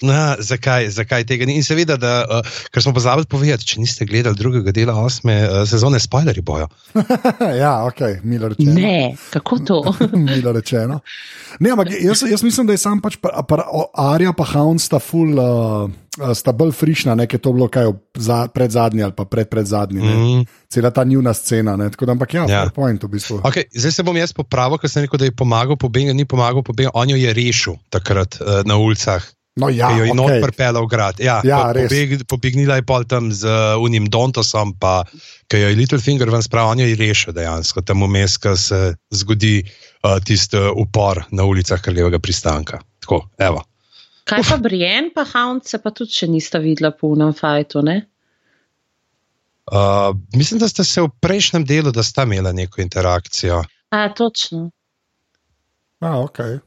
Na, 0.02 0.36
zakaj, 0.40 0.90
zakaj 0.96 1.26
tega 1.28 1.46
ni? 1.46 1.58
In 1.60 1.66
seveda, 1.66 1.98
da, 2.00 2.14
uh, 2.24 2.60
ker 2.74 2.84
smo 2.84 2.94
pozabili 2.96 3.28
povedati, 3.30 3.68
če 3.68 3.82
niste 3.84 4.08
gledali 4.08 4.38
drugega 4.40 4.72
dela 4.76 4.96
osme 5.02 5.36
uh, 5.44 5.62
sezone, 5.68 6.00
spoilerji 6.00 6.44
bojo. 6.46 6.70
ja, 7.64 7.74
ok, 7.88 8.24
milo 8.24 8.52
rečeno. 8.54 8.76
Ne, 8.80 9.16
kako 9.34 9.60
to? 9.66 9.80
milo 10.30 10.54
rečeno. 10.56 11.02
Ne, 11.60 11.74
ampak 11.76 11.92
jaz, 12.00 12.24
jaz 12.30 12.44
mislim, 12.44 12.70
da 12.70 12.78
je 12.78 12.84
sam 12.86 13.02
pač 13.04 13.20
pa, 13.22 13.44
pa, 13.48 13.64
Arja 14.14 14.34
pa 14.38 14.48
Hound 14.54 14.82
sta 14.84 15.02
full. 15.04 15.40
Uh, 15.40 15.90
sta 16.36 16.52
bolj 16.52 16.74
frišna, 16.76 17.14
nekaj 17.16 17.40
to 17.40 17.54
bilo, 17.56 17.70
kaj 17.72 17.86
je 17.88 17.94
pred 18.54 18.72
zadnji 18.72 19.04
ali 19.04 19.14
pa 19.16 19.24
pred, 19.26 19.48
pred 19.50 19.66
zadnji. 19.66 20.02
Mm 20.02 20.08
-hmm. 20.08 20.46
Cela 20.70 20.92
ta 20.92 21.04
njuna 21.04 21.34
scena. 21.34 21.78
Da, 21.78 22.12
ampak 22.12 22.34
ja, 22.34 22.46
ja. 22.50 22.70
point 22.76 23.04
v 23.04 23.08
bistvu. 23.08 23.38
Okay, 23.38 23.64
zdaj 23.76 23.92
se 23.92 24.04
bom 24.04 24.18
jaz 24.18 24.34
popravil, 24.34 24.78
ker 24.78 24.90
sem 24.90 25.02
rekel, 25.02 25.20
da 25.20 25.26
je 25.26 25.32
pomagal 25.32 25.78
pobegati, 25.78 26.14
ni 26.14 26.26
pomagal 26.26 26.64
pobegati, 26.64 26.92
on 26.94 27.10
jo 27.10 27.16
je 27.16 27.34
rešil 27.34 27.74
takrat 27.90 28.38
uh, 28.42 28.48
na 28.66 28.78
ulicah. 28.78 29.24
No, 29.60 29.70
ja, 29.70 29.92
jo 29.98 30.08
je 30.08 30.14
okay. 30.14 30.18
not 30.18 30.44
pripeljal 30.44 30.86
v 30.86 30.90
grad. 30.92 31.20
Ja, 31.20 31.40
ja, 31.44 31.62
po, 31.68 31.84
pobeg, 31.84 32.24
pobegnila 32.32 32.80
je 32.80 32.86
pol 32.88 33.06
tam 33.10 33.30
z 33.36 33.44
uh, 33.46 33.76
unim 33.84 34.08
Dontosom, 34.08 34.74
pa 34.80 35.04
ki 35.52 35.60
jo 35.60 35.72
je 35.72 35.80
Littlefinger 35.80 36.32
ven 36.32 36.46
spravil, 36.46 36.72
on 36.72 36.84
jo 36.84 36.88
je 36.88 37.00
rešil 37.00 37.36
dejansko, 37.36 37.84
tam 37.84 38.06
vmes, 38.06 38.38
ko 38.40 38.56
se 38.56 38.94
zgodi 39.12 39.60
uh, 39.66 40.18
tisti 40.24 40.62
upor 40.80 41.26
na 41.36 41.44
ulicah 41.50 41.82
Kraljevega 41.82 42.22
pristanka. 42.24 42.80
Tako, 43.04 43.26
evo. 43.42 43.66
Kaj 44.30 44.46
pa 44.46 44.58
Brian, 44.62 45.10
pa 45.16 45.26
Hound 45.26 45.66
se 45.66 45.80
pa 45.82 45.92
tudi 45.92 46.14
še 46.14 46.30
nista 46.30 46.62
videla 46.62 46.92
po 46.94 47.10
unem 47.16 47.34
fajtu? 47.34 47.82
Uh, 49.70 50.14
mislim, 50.38 50.62
da 50.62 50.70
ste 50.70 50.86
se 50.86 51.02
v 51.02 51.10
prejšnjem 51.22 51.66
delu, 51.66 51.92
da 51.92 52.06
sta 52.06 52.24
imela 52.30 52.54
neko 52.54 52.82
interakcijo. 52.82 53.64
A, 53.90 54.10
točno. 54.14 54.70
A, 56.00 56.22
okay. 56.22 56.60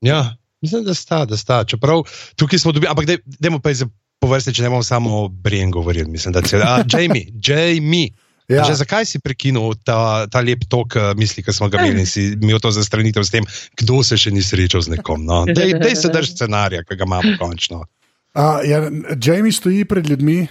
Ja, 0.00 0.36
mislim, 0.62 0.84
da 0.84 0.94
sta, 0.94 1.24
da 1.24 1.36
sta. 1.36 1.64
Čeprav 1.64 2.04
tukaj 2.36 2.58
smo 2.58 2.72
dobili, 2.72 2.90
ampak 2.90 3.20
dajmo 3.38 3.60
pa 3.60 3.74
zdaj 3.74 3.90
po 4.22 4.30
vrsti, 4.30 4.54
če 4.54 4.66
ne 4.66 4.70
bom 4.70 4.84
samo 4.86 5.16
o 5.24 5.28
Brian 5.28 5.70
govoril. 5.74 6.06
Mislim, 6.08 6.34
da 6.34 6.42
je 6.46 6.62
Jamie, 6.92 7.26
Jamie. 7.46 8.12
Ja. 8.50 8.64
Že, 8.66 8.82
zakaj 8.82 9.06
si 9.06 9.20
prekinil 9.22 9.78
ta, 9.86 10.26
ta 10.28 10.42
lep 10.44 10.66
tok 10.68 10.96
uh, 10.98 11.12
misli, 11.16 11.44
ki 11.46 11.54
smo 11.54 11.70
ga 11.72 11.80
imeli 11.80 12.02
in 12.04 12.08
si 12.10 12.32
imel 12.34 12.60
to 12.60 12.72
zastranitev 12.74 13.24
s 13.24 13.32
tem, 13.32 13.46
kdo 13.78 14.02
se 14.04 14.18
še 14.18 14.32
ni 14.34 14.42
srečal 14.44 14.82
z 14.84 14.92
nekom? 14.96 15.24
No? 15.24 15.44
Dej, 15.48 15.78
dej 15.80 15.94
se 15.96 16.10
drž 16.12 16.34
scenarija, 16.34 16.82
ki 16.84 16.98
ga 16.98 17.08
imamo 17.08 17.36
končno. 17.40 17.86
Uh, 18.34 18.60
ja, 18.66 18.82
Jamie 19.16 19.54
stoji 19.54 19.86
pred 19.88 20.10
ljudmi 20.10 20.42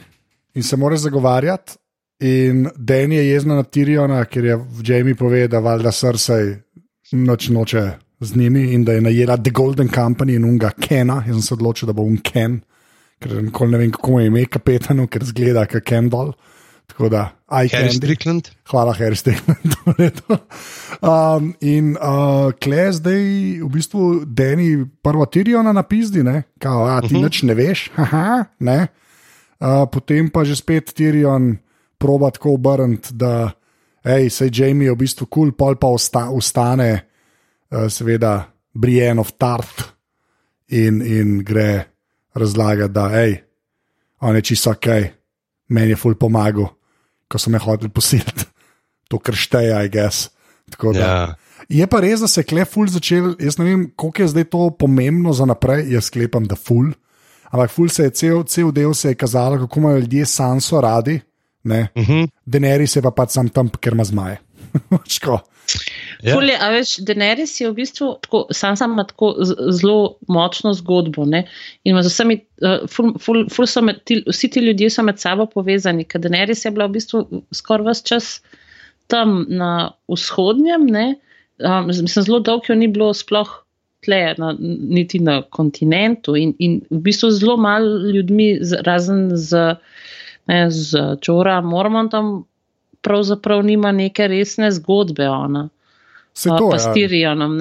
in 0.56 0.64
se 0.66 0.80
mora 0.80 0.98
zagovarjati. 0.98 1.78
In 2.22 2.68
Dan 2.78 3.12
je 3.12 3.22
jezna 3.26 3.56
na 3.58 3.64
Tiriona, 3.64 4.26
ker 4.30 4.46
je 4.46 4.58
Jamie 4.86 5.18
povedal, 5.18 5.50
da 5.50 5.60
valjda 5.60 5.92
srce 5.92 6.36
noč 7.12 7.50
noče 7.50 7.86
z 8.22 8.36
njimi 8.36 8.74
in 8.74 8.84
da 8.84 8.94
je 8.94 9.02
najela 9.02 9.38
The 9.38 9.52
Golden 9.52 9.90
Company 9.90 10.36
in 10.36 10.46
unga 10.46 10.70
Kena. 10.70 11.24
Jaz 11.28 11.36
sem 11.36 11.42
se 11.42 11.54
odločil, 11.54 11.90
da 11.90 11.94
bo 11.94 12.06
un 12.06 12.20
Ken, 12.22 12.60
ker 13.20 13.42
nikoli 13.44 13.72
ne 13.72 13.82
vem, 13.82 13.92
kako 13.92 14.20
je 14.20 14.30
ime 14.30 14.46
kapetanu, 14.46 15.08
ker 15.10 15.26
zgleda 15.26 15.66
kot 15.66 15.86
Kendall. 15.86 16.34
Tako 16.92 17.10
da, 17.10 17.30
Harry 17.48 17.94
Strickland. 17.96 18.50
Hvala, 18.68 18.94
Harry 19.00 19.16
Strickland. 19.16 19.76
um, 21.02 21.54
in 21.62 21.96
uh, 21.96 22.52
klej 22.62 22.98
zdaj, 23.00 23.22
v 23.64 23.70
bistvu, 23.72 24.26
Dani 24.28 24.86
prvo 25.02 25.26
Tiriona 25.26 25.72
napizdi, 25.74 26.24
ne, 26.24 26.44
kao, 26.60 26.86
a 26.86 27.02
ti 27.02 27.06
uh 27.06 27.12
mhm. 27.12 27.20
-huh. 27.20 27.24
nič 27.24 27.44
ne 27.44 27.54
veš, 27.54 27.90
haha, 27.96 28.46
ne. 28.60 28.88
Uh, 29.62 29.88
potem 29.92 30.30
pa 30.30 30.44
že 30.44 30.56
spet 30.56 30.94
Tirion 30.94 31.58
proba 31.98 32.30
tako 32.30 32.54
obrniti, 32.54 33.14
da 33.14 33.52
hej, 34.04 34.30
se 34.30 34.50
Jamie 34.52 34.92
v 34.92 34.96
bistvu 34.96 35.26
kul, 35.26 35.52
cool, 35.52 35.52
pol 35.52 35.76
pa 35.76 35.88
osta, 35.88 36.30
ustane, 36.30 36.92
uh, 36.94 37.11
seveda, 37.90 38.52
Brian 38.74 39.20
of 39.20 39.34
Tart 39.38 39.84
in, 40.68 41.02
in 41.02 41.40
gre 41.44 41.86
razlagati, 42.34 42.94
da 42.94 43.08
hej, 43.10 43.38
on 44.20 44.36
je 44.36 44.42
čisto 44.42 44.72
ok, 44.72 44.88
meni 45.68 45.96
je 45.96 46.00
ful 46.00 46.16
pomagal, 46.16 46.70
ko 47.28 47.40
so 47.40 47.52
me 47.52 47.60
hoteli 47.60 47.92
posiliti, 47.92 48.46
to 49.10 49.20
kršteje, 49.20 49.86
I 49.86 49.90
guess. 49.90 50.30
Da, 50.68 50.78
yeah. 50.92 50.98
Ja. 51.00 51.36
Je 51.70 51.88
pa 51.88 52.00
res, 52.04 52.20
da 52.20 52.28
se 52.28 52.42
je 52.42 52.48
kleful 52.48 52.88
začel, 52.92 53.34
jaz 53.40 53.58
ne 53.60 53.66
vem, 53.66 53.84
koliko 53.96 54.24
je 54.24 54.28
zdaj 54.28 54.46
to 54.52 54.70
pomembno 54.80 55.34
za 55.34 55.46
naprej, 55.48 55.86
jaz 55.92 56.08
sklepam, 56.08 56.48
da 56.48 56.56
ful. 56.56 56.92
Ampak 57.52 57.72
ful 57.72 57.90
se 57.92 58.08
je 58.08 58.16
cel, 58.16 58.44
cel 58.48 58.72
del 58.72 58.94
se 58.96 59.12
je 59.12 59.20
kazalo, 59.20 59.60
kako 59.60 59.80
imajo 59.80 60.04
ljudje 60.06 60.26
sanso 60.26 60.82
radi, 60.82 61.20
Uh 61.64 61.72
mhm. 61.72 62.12
-huh. 62.12 62.28
Denerys 62.46 62.96
je 62.96 63.02
pa 63.02 63.12
pač 63.12 63.30
sam 63.30 63.50
tam, 63.50 63.70
ker 63.70 63.94
ima 63.94 64.04
zmaje. 64.04 64.42
Ja. 66.22 66.36
Fulje, 66.36 66.56
a 66.60 66.70
veš, 66.74 66.96
Denerys 67.08 67.56
je 67.62 67.70
v 67.70 67.76
bistvu 67.80 68.12
tako, 68.22 68.44
sam 68.54 68.76
sam 68.78 68.94
ima 68.94 69.06
tako 69.08 69.34
zelo 69.74 70.18
močno 70.28 70.74
zgodbo. 70.78 71.26
Ne? 71.26 71.46
In 71.84 71.98
vsemi, 71.98 72.40
uh, 72.62 72.84
ful, 72.92 73.14
ful, 73.22 73.46
ful 73.50 73.70
med, 73.88 74.04
ti, 74.06 74.22
vsi 74.28 74.52
ti 74.54 74.62
ljudje 74.62 74.92
so 74.94 75.06
med 75.06 75.20
sabo 75.22 75.48
povezani, 75.50 76.06
ker 76.06 76.22
Denerys 76.22 76.66
je 76.66 76.74
bila 76.76 76.90
v 76.90 76.98
bistvu 77.00 77.24
skoraj 77.56 77.90
vse 77.90 78.08
čas 78.12 78.30
tam 79.12 79.46
na 79.50 79.92
vzhodnjem, 80.08 80.88
um, 80.92 81.88
mislim, 81.88 82.08
zelo 82.08 82.40
dolgo 82.40 82.70
jo 82.70 82.78
ni 82.80 82.88
bilo 82.88 83.12
sploh 83.14 83.50
tle, 84.06 84.22
na, 84.38 84.54
niti 84.60 85.20
na 85.20 85.42
kontinentu 85.42 86.36
in, 86.40 86.54
in 86.60 86.80
v 86.90 87.02
bistvu 87.10 87.30
zelo 87.36 87.58
malo 87.58 87.98
ljudmi, 88.14 88.56
razen 88.86 89.30
z 89.36 89.76
ne, 90.48 90.72
z 90.72 91.18
Čora 91.22 91.62
Mormontom, 91.62 92.46
pravzaprav 93.02 93.64
nima 93.66 93.92
neke 93.92 94.28
resne 94.28 94.72
zgodbe. 94.72 95.30
Ona. 95.30 95.70
Se 96.34 96.50
to 96.50 96.74
je. 96.74 96.80
S 96.80 96.94
Tirijonom. 96.94 97.60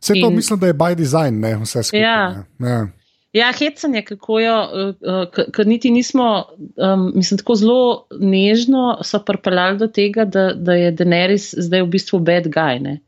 Se 0.00 0.14
to 0.20 0.30
mislim, 0.30 0.60
da 0.60 0.66
je 0.66 0.74
by 0.74 0.94
design, 0.94 1.40
ne 1.40 1.56
vse 1.56 1.82
skupaj. 1.82 2.00
Ja. 2.00 2.44
Ja. 2.58 2.86
Ja, 3.32 3.52
hecanje, 3.58 4.02
kako 4.04 4.40
jo, 4.40 4.56
uh, 5.00 5.44
ker 5.56 5.66
niti 5.66 5.90
nismo, 5.90 6.44
um, 6.76 7.12
mislim, 7.14 7.38
tako 7.38 7.54
zelo 7.54 8.06
nežno 8.20 8.98
so 9.02 9.22
pripeljali 9.24 9.78
do 9.78 9.86
tega, 9.88 10.24
da, 10.24 10.50
da 10.52 10.74
je 10.76 10.90
Daenerys 10.92 11.54
zdaj 11.56 11.82
v 11.82 11.88
bistvu 11.94 12.20
bad 12.20 12.50
guy. 12.52 12.98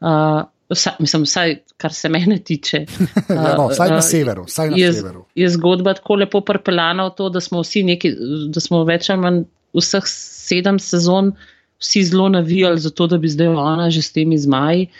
Uh, 0.00 0.44
vsa, 0.70 0.92
mislim, 0.98 1.26
vsaj 1.26 1.56
kar 1.76 1.92
se 1.92 2.08
mene 2.08 2.38
tiče. 2.38 2.84
ja, 3.28 3.56
no, 3.56 3.66
vsaj 3.72 3.90
na 3.90 4.02
severu. 4.02 4.44
Vsaj 4.46 4.70
na 4.70 4.76
je, 4.78 4.92
severu. 4.92 5.24
je 5.34 5.48
zgodba 5.50 5.94
tako 5.98 6.20
lepo 6.22 6.40
pripeljana 6.46 7.08
v 7.08 7.14
to, 7.16 7.28
da 7.28 7.40
smo 7.40 7.64
vsi 7.64 7.82
neki, 7.82 8.12
da 8.54 8.62
smo 8.62 8.84
več 8.84 9.10
ali 9.10 9.20
manj 9.20 9.42
vseh 9.76 10.06
sedem 10.06 10.78
sezon 10.78 11.32
vsi 11.80 12.04
zelo 12.04 12.28
navijali 12.28 12.80
za 12.80 12.90
to, 12.90 13.06
da 13.06 13.18
bi 13.18 13.28
zdaj 13.28 13.48
ona 13.48 13.90
že 13.90 14.02
s 14.02 14.12
temi 14.12 14.38
zmaji. 14.38 14.90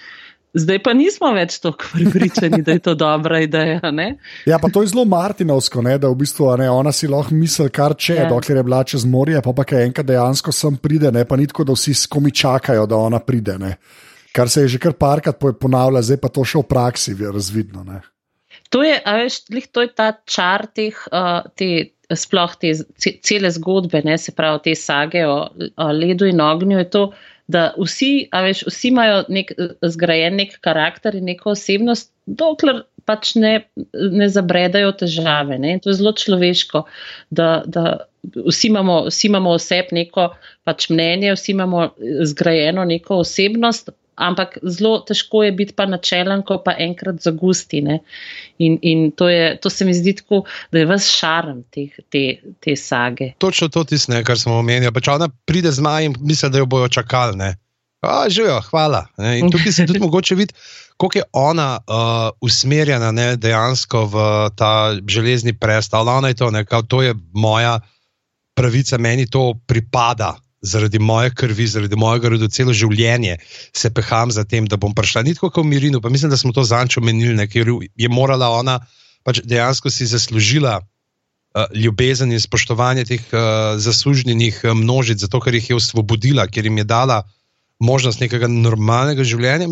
Zdaj 0.55 0.81
pa 0.83 0.93
nismo 0.99 1.31
več 1.33 1.61
tako 1.63 1.85
pripričani, 1.95 2.63
da 2.63 2.73
je 2.73 2.83
to 2.83 2.95
dobra 2.95 3.41
ideja. 3.41 3.91
Ne? 3.91 4.17
Ja, 4.47 4.59
pa 4.59 4.69
to 4.69 4.83
je 4.83 4.91
zelo 4.91 5.05
Martinovsko, 5.05 5.83
ne? 5.83 5.99
da 5.99 6.11
v 6.11 6.19
bistvu 6.25 6.49
ne, 6.59 6.71
ona 6.71 6.93
si 6.93 7.09
lahko 7.09 7.35
misli, 7.35 7.71
kar 7.71 7.95
če, 7.95 8.15
ja. 8.25 8.29
dokler 8.29 8.59
je 8.59 8.67
bila 8.67 8.83
čez 8.85 9.05
morje, 9.05 9.43
pa 9.43 9.55
pa 9.55 9.65
kaj 9.65 9.87
enkrat 9.87 10.07
dejansko 10.07 10.53
sem 10.53 10.77
pride, 10.77 11.13
ne 11.15 11.25
pa 11.25 11.39
nitko, 11.39 11.65
da 11.65 11.77
vsi 11.79 11.95
skomi 11.95 12.35
čakajo, 12.35 12.87
da 12.91 12.99
ona 12.99 13.23
pride. 13.23 13.59
Ne? 13.59 13.77
kar 14.33 14.49
se 14.49 14.63
je 14.63 14.69
že 14.69 14.79
kar 14.79 14.93
parkrat 14.93 15.39
ponavljalo, 15.61 16.03
zdaj 16.03 16.21
pa 16.23 16.29
to 16.29 16.45
še 16.45 16.63
v 16.63 16.69
praksi 16.71 17.15
je 17.19 17.33
razvidno. 17.33 17.85
Ne? 17.85 18.01
To 18.71 18.83
je, 18.87 18.95
veš, 19.03 19.43
to 19.73 19.83
je 19.83 19.91
ta 19.95 20.13
čar 20.27 20.67
teh, 20.75 20.95
uh, 21.11 21.43
te, 21.59 21.91
sploh 22.17 22.55
te 22.61 22.73
cele 23.23 23.51
zgodbe, 23.51 24.03
ne, 24.05 24.17
se 24.19 24.35
pravi 24.37 24.65
te 24.65 24.75
sage 24.79 25.25
o, 25.27 25.37
o 25.77 25.91
ledu 25.93 26.29
in 26.31 26.41
ognju. 26.41 26.79
Je 26.79 26.89
to, 26.91 27.05
da 27.51 27.71
vsi, 27.79 28.29
veš, 28.33 28.65
vsi 28.69 28.93
imajo 28.93 29.25
nek, 29.29 29.53
zgrajen 29.83 30.39
nek 30.39 30.57
karakter 30.65 31.17
in 31.19 31.27
neko 31.31 31.55
osebnost, 31.55 32.13
dokler 32.27 32.85
pač 33.09 33.35
ne, 33.41 33.55
ne 33.95 34.29
zabredajo 34.31 34.93
težave. 35.03 35.59
Ne. 35.59 35.79
To 35.83 35.91
je 35.91 35.99
zelo 35.99 36.13
človeško, 36.17 36.85
da, 37.35 37.63
da 37.67 37.87
vsi 38.23 38.69
imamo, 38.71 39.01
vsi 39.09 39.27
imamo 39.31 39.57
oseb 39.59 39.95
neko 39.97 40.31
pač 40.69 40.91
mnenje, 40.93 41.35
vsi 41.35 41.55
imamo 41.57 41.89
zgrajeno 42.31 42.85
neko 42.85 43.23
osebnost, 43.25 43.91
ampak 44.21 44.59
zelo 44.63 45.01
težko 45.07 45.43
je 45.47 45.53
biti 45.57 45.75
pa 45.77 45.87
načelen, 45.89 46.43
ko 46.47 46.61
pa 46.65 46.75
enkrat 46.79 47.23
zagusti. 47.25 47.81
In, 48.59 48.77
in 48.83 49.11
to, 49.17 49.29
je, 49.29 49.57
to 49.63 49.71
se 49.71 49.85
mi 49.85 49.95
zdi 49.97 50.15
tako, 50.21 50.43
da 50.73 50.83
je 50.83 50.89
vse 50.91 51.15
šarm 51.17 51.63
te, 51.73 51.89
te, 52.13 52.25
te 52.61 52.77
sage. 52.77 53.33
Točno 53.39 53.69
to 53.69 53.85
tisne, 53.85 54.23
kar 54.25 54.39
smo 54.39 54.61
omenili. 54.61 54.93
Če 55.01 55.17
ona 55.17 55.31
pride 55.49 55.73
z 55.73 55.85
majem, 55.85 56.15
misli, 56.21 56.51
da 56.53 56.63
jo 56.63 56.69
bojo 56.71 56.89
čakali. 56.93 57.39
Ne? 57.41 57.55
A, 58.01 58.25
živijo, 58.29 58.61
hvala. 58.71 59.07
Ne? 59.21 59.39
In 59.41 59.51
tukaj 59.53 59.73
se 59.73 59.87
tudi 59.87 60.01
mogoče 60.01 60.35
vidi, 60.35 60.55
kako 61.01 61.19
je 61.19 61.25
ona 61.33 61.79
uh, 61.79 62.29
usmerjena 62.41 63.13
ne, 63.13 63.35
dejansko 63.37 64.05
v 64.13 64.27
ta 64.57 64.93
železni 65.09 65.57
prestol. 65.57 66.09
Ona 66.09 66.33
je 66.33 66.41
to, 66.41 66.51
ne, 66.51 66.65
kao, 66.65 66.83
to 66.83 67.03
je 67.03 67.15
moja 67.33 67.79
pravica, 68.55 68.99
meni 68.99 69.27
to 69.31 69.55
pripada 69.67 70.37
zaradi 70.63 70.99
moje 70.99 71.31
krvi, 71.35 71.67
zaradi 71.67 71.97
mojega 71.97 72.29
rodu, 72.35 72.49
celo 72.53 72.73
življenje 72.77 73.39
se 73.77 73.91
peham 73.91 74.31
za 74.31 74.45
tem, 74.45 74.67
da 74.69 74.77
bom 74.77 74.95
prišla. 74.95 75.25
Ni 75.25 75.35
tako 75.35 75.51
kot 75.51 75.65
v 75.65 75.73
Mirinu, 75.73 76.01
pa 76.01 76.13
mislim, 76.13 76.31
da 76.31 76.37
smo 76.37 76.53
to 76.53 76.65
zančo 76.65 77.01
menili, 77.01 77.49
ker 77.49 77.69
je 77.97 78.09
morala 78.13 78.51
ona 78.53 78.81
pač 79.25 79.43
dejansko 79.45 79.91
si 79.93 80.09
zaslužila. 80.09 80.81
Uh, 81.51 81.65
ljubezen 81.75 82.31
in 82.31 82.39
spoštovanje 82.39 83.03
teh 83.09 83.23
uh, 83.35 83.75
zaslužnih 83.75 84.61
uh, 84.63 84.71
množic, 84.79 85.19
zato 85.19 85.41
ker 85.43 85.57
jih 85.59 85.73
je 85.73 85.79
osvobodila, 85.81 86.45
ker 86.47 86.63
jim 86.63 86.77
je 86.79 86.85
dala 86.87 87.25
možnost 87.83 88.23
nekega 88.23 88.47
normalnega 88.47 89.27
življenja. 89.27 89.67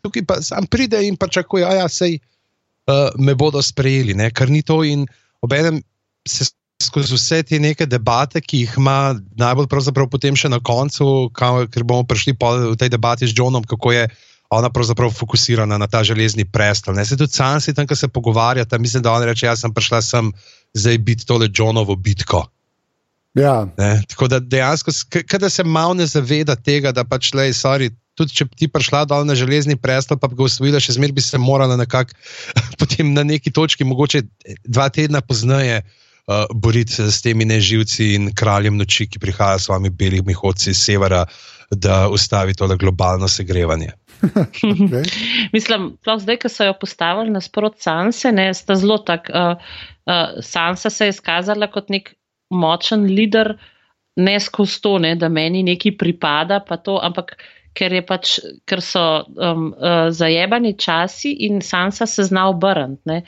Tukaj 0.00 0.24
pa 0.24 0.38
sam 0.40 0.64
pride 0.64 1.02
in 1.04 1.18
pa 1.20 1.28
čakuje, 1.28 1.60
da 1.60 1.82
ja, 1.82 1.90
se 1.92 2.08
uh, 2.16 3.12
me 3.20 3.34
bodo 3.36 3.60
sprejeli, 3.60 4.16
ne? 4.16 4.30
kar 4.32 4.48
ni 4.48 4.62
to. 4.64 4.80
In 4.80 5.04
obenem 5.44 5.82
se 6.24 6.48
skozi 6.82 7.14
vse 7.14 7.42
te 7.42 7.58
neke 7.58 7.86
debate, 7.86 8.40
ki 8.40 8.64
jih 8.64 8.76
ima 8.78 9.14
najbolj 9.38 9.68
pravzaprav 9.70 10.08
potem 10.10 10.36
še 10.36 10.50
na 10.50 10.60
koncu, 10.62 11.30
ker 11.34 11.86
bomo 11.86 12.04
prišli 12.08 12.34
v 12.38 12.76
tej 12.78 12.90
debati 12.90 13.28
z 13.28 13.36
Johnom, 13.36 13.64
kako 13.64 13.94
je 13.94 14.08
ona 14.54 14.70
pravzaprav 14.70 15.10
fokusirana 15.14 15.78
na 15.78 15.86
ta 15.90 16.04
železni 16.06 16.44
prestol. 16.44 16.98
Se 17.02 17.16
tudi 17.16 17.32
sam 17.32 17.60
si 17.60 17.74
tam, 17.74 17.86
ko 17.86 17.96
se 17.96 18.08
pogovarjata, 18.08 18.78
mislim, 18.78 19.02
da 19.02 19.14
on 19.14 19.24
reče, 19.26 19.46
jaz 19.46 19.64
sem 19.64 19.74
prišla 19.74 20.02
sem 20.02 20.30
zdaj 20.74 20.98
biti 20.98 21.26
tole 21.26 21.48
Johnovo 21.50 21.96
bitko. 21.96 22.44
Ja. 23.34 23.66
Ne, 23.78 23.98
tako 24.06 24.28
da 24.30 24.38
dejansko, 24.38 24.92
kada 25.26 25.50
se 25.50 25.64
malo 25.64 25.94
ne 25.98 26.06
zaveda 26.06 26.54
tega, 26.54 26.92
da 26.94 27.02
pač 27.02 27.32
le, 27.34 27.48
sorry, 27.50 27.90
tudi 28.14 28.30
če 28.30 28.46
bi 28.46 28.60
ti 28.62 28.68
prišla 28.70 29.08
dol 29.10 29.26
na 29.26 29.34
železni 29.34 29.74
prestol, 29.74 30.20
pa 30.22 30.30
bi 30.30 30.38
ga 30.38 30.46
usvojila, 30.46 30.78
še 30.78 30.94
zmeraj 30.94 31.16
bi 31.16 31.24
se 31.24 31.40
morala 31.42 31.74
nekako 31.80 32.14
potem 32.78 33.10
na 33.10 33.26
neki 33.26 33.50
točki, 33.50 33.82
mogoče 33.82 34.22
dva 34.70 34.86
tedna 34.94 35.18
pozneje, 35.18 35.82
uh, 35.82 36.03
uh, 36.26 36.44
boriti 36.54 37.02
s 37.10 37.22
temi 37.22 37.44
neživci 37.44 38.14
in 38.14 38.30
kraljem 38.36 38.78
noči, 38.80 39.08
ki 39.10 39.20
prihajajo 39.22 39.58
s 39.58 39.68
svojimi 39.68 39.90
belimi 39.90 40.36
hodci 40.36 40.70
iz 40.70 40.80
severa, 40.84 41.24
da 41.70 42.08
ustavi 42.08 42.54
to 42.54 42.68
globalno 42.76 43.28
segrevanje. 43.28 43.92
okay. 44.22 45.04
Mislim, 45.52 45.96
da 46.04 46.18
zdaj, 46.18 46.38
ko 46.44 46.48
so 46.48 46.64
jo 46.64 46.74
postavili 46.80 47.30
nasprot 47.30 47.80
Sanse, 47.80 48.32
ne, 48.32 48.54
sta 48.54 48.74
zelo 48.74 48.98
tak. 48.98 49.30
Uh, 49.32 49.56
uh, 50.06 50.40
Sansa 50.40 50.90
se 50.90 51.06
je 51.06 51.16
izkazala 51.16 51.66
kot 51.66 51.88
nek 51.88 52.14
močen 52.50 53.08
voditelj, 53.08 53.56
ne 54.16 54.38
skozi 54.40 54.80
to, 54.82 54.98
ne, 54.98 55.14
da 55.18 55.28
meni 55.28 55.64
nekaj 55.66 55.96
pripada, 55.98 56.60
to, 56.60 57.00
ampak 57.02 57.34
ker, 57.74 57.96
pač, 58.06 58.38
ker 58.70 58.82
so 58.84 59.02
um, 59.34 59.72
uh, 59.74 60.06
zajebani 60.14 60.76
časi 60.78 61.34
in 61.48 61.60
Sansa 61.62 62.06
se 62.06 62.22
zna 62.28 62.46
obrniti. 62.52 63.24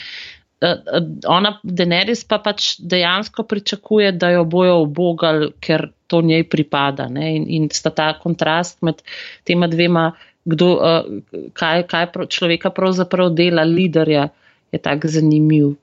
Uh, 0.57 0.79
uh, 0.89 1.05
ona, 1.29 1.57
Daenerys, 1.63 2.25
pa 2.25 2.39
pač 2.41 2.77
dejansko 2.81 3.45
pričakuje, 3.45 4.13
da 4.17 4.31
jo 4.33 4.45
bojo 4.49 4.81
obogali, 4.87 5.51
ker 5.61 5.91
to 6.09 6.23
njej 6.25 6.47
pripada. 6.49 7.09
In, 7.11 7.45
in 7.49 7.69
sta 7.73 7.93
ta 7.93 8.13
kontrast 8.17 8.81
med 8.87 9.03
tema 9.45 9.69
dvema, 9.69 10.11
kdo, 10.49 10.69
uh, 10.77 11.51
kaj, 11.53 11.87
kaj 11.91 12.29
človeka 12.33 12.73
pravzaprav 12.73 13.35
dela, 13.37 13.67
liderja, 13.69 14.29
je 14.73 14.81
tako 14.83 15.11
zanimiv. 15.13 15.75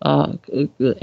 Uh, 0.00 0.32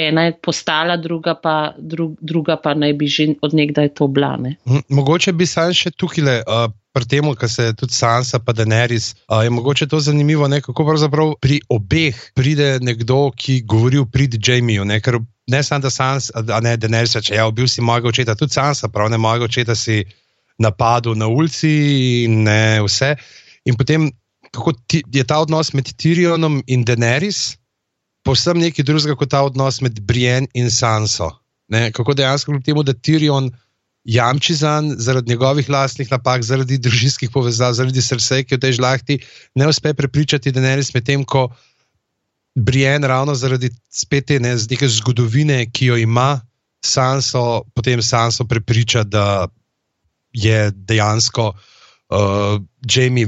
ena 0.02 0.26
je 0.26 0.34
postala, 0.42 0.98
druga 0.98 1.36
pa, 1.38 1.74
dru, 1.78 2.10
druga 2.20 2.58
pa 2.58 2.74
naj 2.74 2.96
bi 2.98 3.08
že 3.08 3.28
odnegdaj 3.46 3.94
to 3.94 4.08
blane. 4.10 4.56
Mogoče 4.90 5.32
bi 5.38 5.46
sam 5.46 5.72
še 5.72 5.94
tukaj 5.96 6.26
le. 6.26 6.38
Uh 6.44 6.68
pri 6.98 7.08
tem, 7.10 7.30
kar 7.38 7.50
se 7.50 7.70
tudi 7.78 7.94
Sansa, 7.94 8.40
pa 8.42 8.54
Daenerys, 8.58 9.14
uh, 9.30 9.44
je 9.46 9.54
mogoče 9.54 9.88
to 9.88 10.00
zanimivo, 10.02 10.48
ne, 10.48 10.62
kako 10.66 10.86
pravzaprav 10.86 11.36
pri 11.42 11.60
obeh 11.70 12.18
pride 12.36 12.78
nekdo, 12.82 13.30
ki 13.32 13.62
govori 13.70 14.02
v 14.02 14.08
prid 14.12 14.38
Jamieju. 14.42 14.86
Ne, 14.90 15.00
ker 15.02 15.20
ne 15.48 15.64
samo 15.64 15.86
da 15.86 15.94
Sansa, 15.94 16.42
a 16.42 16.62
ne 16.66 16.78
Daenerys, 16.78 17.18
če 17.22 17.36
je 17.36 17.42
ja, 17.42 17.50
bil 17.52 17.70
si 17.70 17.86
mojega 17.86 18.10
očeta, 18.10 18.36
tudi 18.36 18.58
Sansa, 18.58 18.90
prav 18.90 19.12
ne 19.14 19.22
mojega 19.22 19.46
očeta 19.46 19.76
si 19.78 20.02
napadel 20.58 21.16
na 21.16 21.30
ulici 21.30 21.70
in 22.26 22.42
ne 22.48 22.82
vse. 22.86 23.14
In 23.70 23.78
potem, 23.78 24.10
kako 24.50 24.74
ti, 24.88 25.04
je 25.14 25.24
ta 25.28 25.40
odnos 25.44 25.74
med 25.78 25.94
Tyrionom 25.94 26.64
in 26.66 26.86
Daenerys, 26.88 27.60
povsem 28.26 28.60
nekaj 28.60 28.86
drugega 28.88 29.16
kot 29.16 29.32
ta 29.32 29.44
odnos 29.46 29.80
med 29.86 30.02
Brienne 30.02 30.50
in 30.58 30.72
Sanso. 30.74 31.30
Ne, 31.72 31.92
kako 31.92 32.16
dejansko 32.16 32.52
kljub 32.52 32.64
temu, 32.64 32.84
da 32.84 32.96
Tyrion 32.96 33.52
jamči 34.08 34.56
za 34.56 34.82
njega 34.82 34.96
zaradi 34.98 35.30
njegovih 35.30 35.70
lastnih 35.70 36.12
napak, 36.12 36.44
zaradi 36.44 36.78
družinskih 36.78 37.30
povezav, 37.32 37.74
zaradi 37.74 38.02
srca, 38.02 38.40
ki 38.44 38.56
v 38.56 38.60
tej 38.60 38.78
žlahti 38.80 39.20
ne 39.56 39.68
uspe 39.68 39.94
prepričati, 39.94 40.52
da 40.52 40.64
ne 40.64 40.76
res 40.80 40.94
med 40.96 41.06
tem, 41.06 41.26
ko 41.26 41.50
Brian 42.56 43.04
ravno 43.04 43.36
zaradi 43.36 43.70
spet 43.92 44.26
te 44.32 44.40
ne, 44.40 44.56
neke 44.56 44.88
zgodovine, 44.88 45.66
ki 45.72 45.92
jo 45.92 45.98
ima, 45.98 46.40
Sanso, 46.86 47.66
potem 47.76 48.02
Sanso 48.02 48.46
prepriča, 48.46 49.04
da 49.04 49.48
je 50.34 50.72
dejansko 50.72 51.52
uh, 51.52 52.62
Jamie 52.88 53.28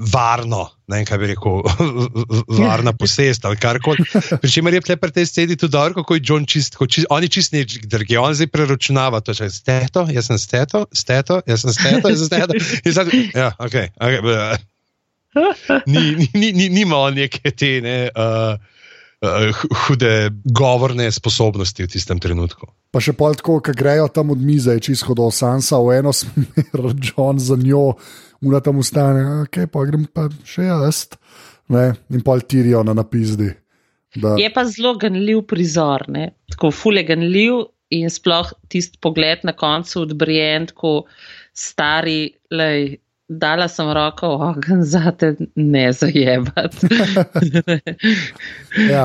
varno, 0.00 0.64
ne 0.88 0.96
vem, 1.00 1.06
kaj 1.08 1.18
bi 1.20 1.28
rekel, 1.34 1.60
varna 2.60 2.92
posest 2.96 3.44
ali 3.44 3.58
kar 3.60 3.78
koli. 3.84 4.06
Pričemer 4.40 4.74
je 4.74 4.96
pri 4.96 5.12
tej 5.12 5.26
sceni 5.28 5.56
tudi 5.56 5.72
dobro, 5.72 6.00
kako 6.00 6.16
je 6.16 6.24
John 6.24 6.46
čist, 6.48 6.78
čist 6.88 7.06
on 7.10 7.22
je 7.22 7.28
čist 7.28 7.52
neč 7.52 7.76
drgi, 7.84 8.16
on 8.16 8.34
zdaj 8.34 8.48
preračunava, 8.48 9.20
to 9.20 9.36
je 9.36 9.50
steto, 9.52 10.06
jaz 10.08 10.32
sem 10.32 10.40
steto, 10.40 10.86
steto, 10.92 11.42
jaz 11.46 11.66
sem 11.66 11.76
steto, 11.76 12.08
jaz 12.08 12.24
sem 12.24 12.32
steto. 12.32 12.58
Zdaj, 12.90 13.12
ja, 13.34 13.52
ok, 13.58 13.76
ok. 14.00 14.14
Ni, 15.86 16.16
ni, 16.16 16.28
ni, 16.34 16.52
ni, 16.52 16.68
nima 16.80 16.96
on 16.96 17.14
neke 17.20 17.52
te 17.52 17.78
ne. 17.84 17.98
Uh, 18.16 18.56
Uh, 19.20 19.52
hude 19.84 20.30
govorne 20.48 21.04
sposobnosti 21.12 21.84
v 21.84 21.90
tistem 21.92 22.16
trenutku. 22.16 22.70
Pa 22.88 23.02
še 23.04 23.12
pol 23.12 23.34
tako, 23.36 23.58
ki 23.60 23.74
grejo 23.76 24.06
tam 24.08 24.32
od 24.32 24.40
mize, 24.40 24.72
čisto 24.80 25.12
do 25.12 25.26
Sansa, 25.28 25.76
v 25.76 25.98
eno 26.00 26.08
smer, 26.16 26.88
John 27.04 27.36
za 27.36 27.52
njo, 27.60 28.00
ura 28.46 28.60
tam 28.64 28.80
ustane, 28.80 29.24
ok, 29.44 29.64
pa 29.72 29.84
grem 29.88 30.06
pa 30.12 30.28
še 30.46 30.68
jaz. 30.68 31.06
Ne? 31.70 31.90
In 32.10 32.24
pol 32.26 32.42
tirijo 32.42 32.82
na 32.86 32.96
napizdi. 32.96 33.50
Da. 34.18 34.34
Je 34.40 34.48
pa 34.50 34.64
zelo 34.66 34.96
ganljiv 34.98 35.44
prizor, 35.46 36.08
ne? 36.10 36.32
tako 36.50 36.72
fule 36.74 37.04
ganljiv 37.06 37.60
in 37.94 38.10
sploh 38.10 38.50
tisti 38.70 38.98
pogled 39.02 39.44
na 39.46 39.54
koncu 39.54 40.02
odbrijen, 40.02 40.66
tako 40.72 41.04
stari, 41.54 42.32
lej, 42.50 42.96
dala 43.30 43.68
sem 43.70 43.86
roko 43.94 44.32
v 44.34 44.46
ogen, 44.48 44.80
zate 44.84 45.36
ne 45.54 45.84
zajebati. 45.92 46.88
ja. 48.90 49.04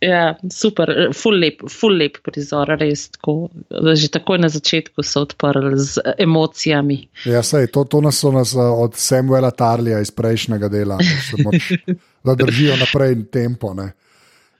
ja, 0.00 0.22
super, 0.52 0.92
ful 1.12 1.36
lep, 1.42 1.60
ful 1.68 1.98
lep 2.00 2.16
prizor, 2.24 2.72
res 2.80 3.10
tako. 3.12 3.50
Že 3.68 4.08
takoj 4.16 4.40
na 4.40 4.48
začetku 4.52 5.04
so 5.04 5.26
odprli 5.26 5.76
z 5.76 6.16
emocijami. 6.24 7.02
Ja, 7.28 7.44
sej, 7.44 7.68
to, 7.74 7.84
to 7.84 8.00
nas 8.00 8.22
so 8.24 8.32
nas 8.32 8.56
od 8.56 8.96
Samuela 8.96 9.52
Tarlija 9.52 10.00
iz 10.00 10.10
prejšnjega 10.16 10.72
dela, 10.72 10.98
moč, 11.44 11.70
da 12.26 12.34
držijo 12.34 12.80
naprej 12.80 13.20
tempo. 13.28 13.76
Ne. 13.76 13.92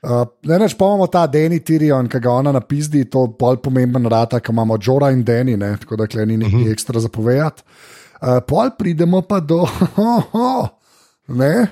Uh, 0.05 0.29
ne, 0.45 0.61
neč 0.61 0.77
pa 0.77 0.85
imamo 0.85 1.09
ta 1.09 1.25
Deni 1.27 1.63
Tirion, 1.65 2.13
ki 2.13 2.21
ga 2.23 2.37
ona 2.45 2.53
napizdi, 2.53 3.09
to 3.11 3.25
je 3.25 3.37
bolj 3.41 3.57
pomemben 3.65 4.05
rata, 4.13 4.39
ki 4.45 4.53
imamo 4.53 4.77
Jora 4.77 5.09
in 5.11 5.25
Deni, 5.25 5.57
ne, 5.57 5.73
tako 5.81 5.97
da 5.97 6.07
ni 6.25 6.37
nekaj 6.37 6.53
uh 6.53 6.61
mhm. 6.61 6.69
-huh. 6.69 6.73
ekstra 6.73 7.01
zapovedati. 7.01 7.63
Uh, 8.17 8.41
pol 8.41 8.71
pridemo 8.79 9.21
pa 9.23 9.41
do, 9.41 9.67
ne, 11.41 11.69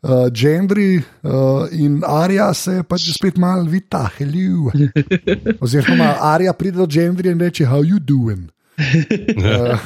uh, 0.00 0.28
Gendry 0.32 0.96
uh, 1.22 1.68
in 1.72 2.00
Arja 2.00 2.54
se 2.54 2.80
pač 2.88 3.10
spet 3.12 3.36
malo 3.36 3.68
vita, 3.68 4.06
hello. 4.16 4.72
Oziroma, 5.62 6.16
Arja 6.32 6.56
pride 6.56 6.80
do 6.80 6.86
Gendry 6.88 7.28
in 7.28 7.40
reče, 7.40 7.66
how 7.68 7.82
you 7.84 8.00
doing? 8.00 8.48
Uh, 8.76 9.78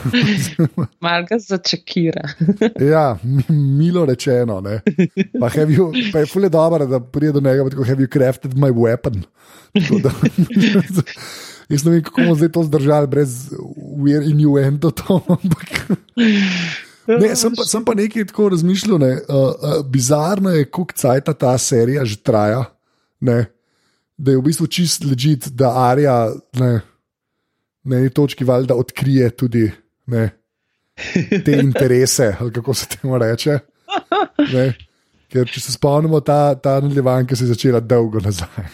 Malo 1.04 1.26
ga 1.26 1.38
začakira. 1.38 2.22
ja, 2.80 3.18
milo 3.48 4.04
rečeno. 4.06 4.62
Pa, 5.40 5.50
you, 5.66 5.92
pa 6.12 6.18
je 6.18 6.26
fulje 6.26 6.48
dobro, 6.48 6.86
da 6.86 7.00
pride 7.00 7.32
do 7.32 7.40
njega, 7.40 7.66
kot 7.70 7.86
have 7.86 8.02
you 8.02 8.08
crafted 8.08 8.54
my 8.54 8.70
weapon. 8.70 9.24
Jaz 11.70 11.84
ne 11.86 11.92
vem, 11.94 12.02
kako 12.02 12.24
bomo 12.24 12.34
zdaj 12.34 12.50
to 12.52 12.64
zdržali, 12.66 13.06
brez 13.06 13.36
innuendo. 14.26 14.90
Ne, 17.10 17.32
sem, 17.34 17.54
pa, 17.56 17.64
sem 17.66 17.84
pa 17.84 17.94
nekaj 17.98 18.28
tako 18.30 18.48
razmišljal. 18.54 18.98
Ne. 19.02 19.12
Uh, 19.28 19.54
uh, 19.54 19.78
bizarno 19.86 20.50
je, 20.54 20.66
kako 20.66 20.94
cajt 20.94 21.30
ta 21.38 21.54
serija 21.58 22.04
že 22.04 22.20
traja. 22.22 22.64
Ne. 23.20 23.46
Da 24.18 24.34
je 24.34 24.38
v 24.38 24.44
bistvu 24.50 24.66
čist 24.66 25.04
ležit, 25.08 25.48
da 25.56 25.72
Arja 25.88 26.28
ne, 26.60 26.80
na 27.82 27.98
eni 28.02 28.10
točki 28.12 28.44
valjda 28.44 28.76
odkrije 28.76 29.30
tudi 29.30 29.70
ne, 30.12 30.28
te 31.44 31.56
interese, 31.64 32.34
ali 32.40 32.52
kako 32.52 32.74
se 32.74 32.86
temu 32.86 33.18
reče. 33.18 33.58
Ne. 34.52 34.66
Ker 35.30 35.46
če 35.46 35.60
se 35.62 35.72
spomnimo, 35.76 36.18
ta, 36.26 36.56
ta 36.58 36.80
nadaljevanka 36.82 37.36
se 37.38 37.44
je 37.46 37.52
začela 37.52 37.78
dolgo 37.80 38.18
nazaj. 38.24 38.66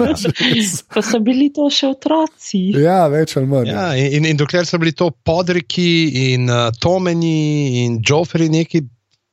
Ko 0.92 1.02
so 1.04 1.20
bili 1.24 1.48
to 1.56 1.70
še 1.72 1.88
otroci. 1.94 2.60
Ja, 2.76 3.06
več 3.12 3.32
ali 3.40 3.48
manj. 3.48 3.70
Ja, 3.72 3.86
in, 3.96 4.28
in 4.28 4.36
dokler 4.36 4.68
so 4.68 4.80
bili 4.82 4.92
to 4.92 5.08
podriki 5.24 6.34
in 6.34 6.52
uh, 6.52 6.68
Tomeni 6.82 7.84
in 7.84 8.02
Joffrey 8.04 8.52
neki. 8.52 8.84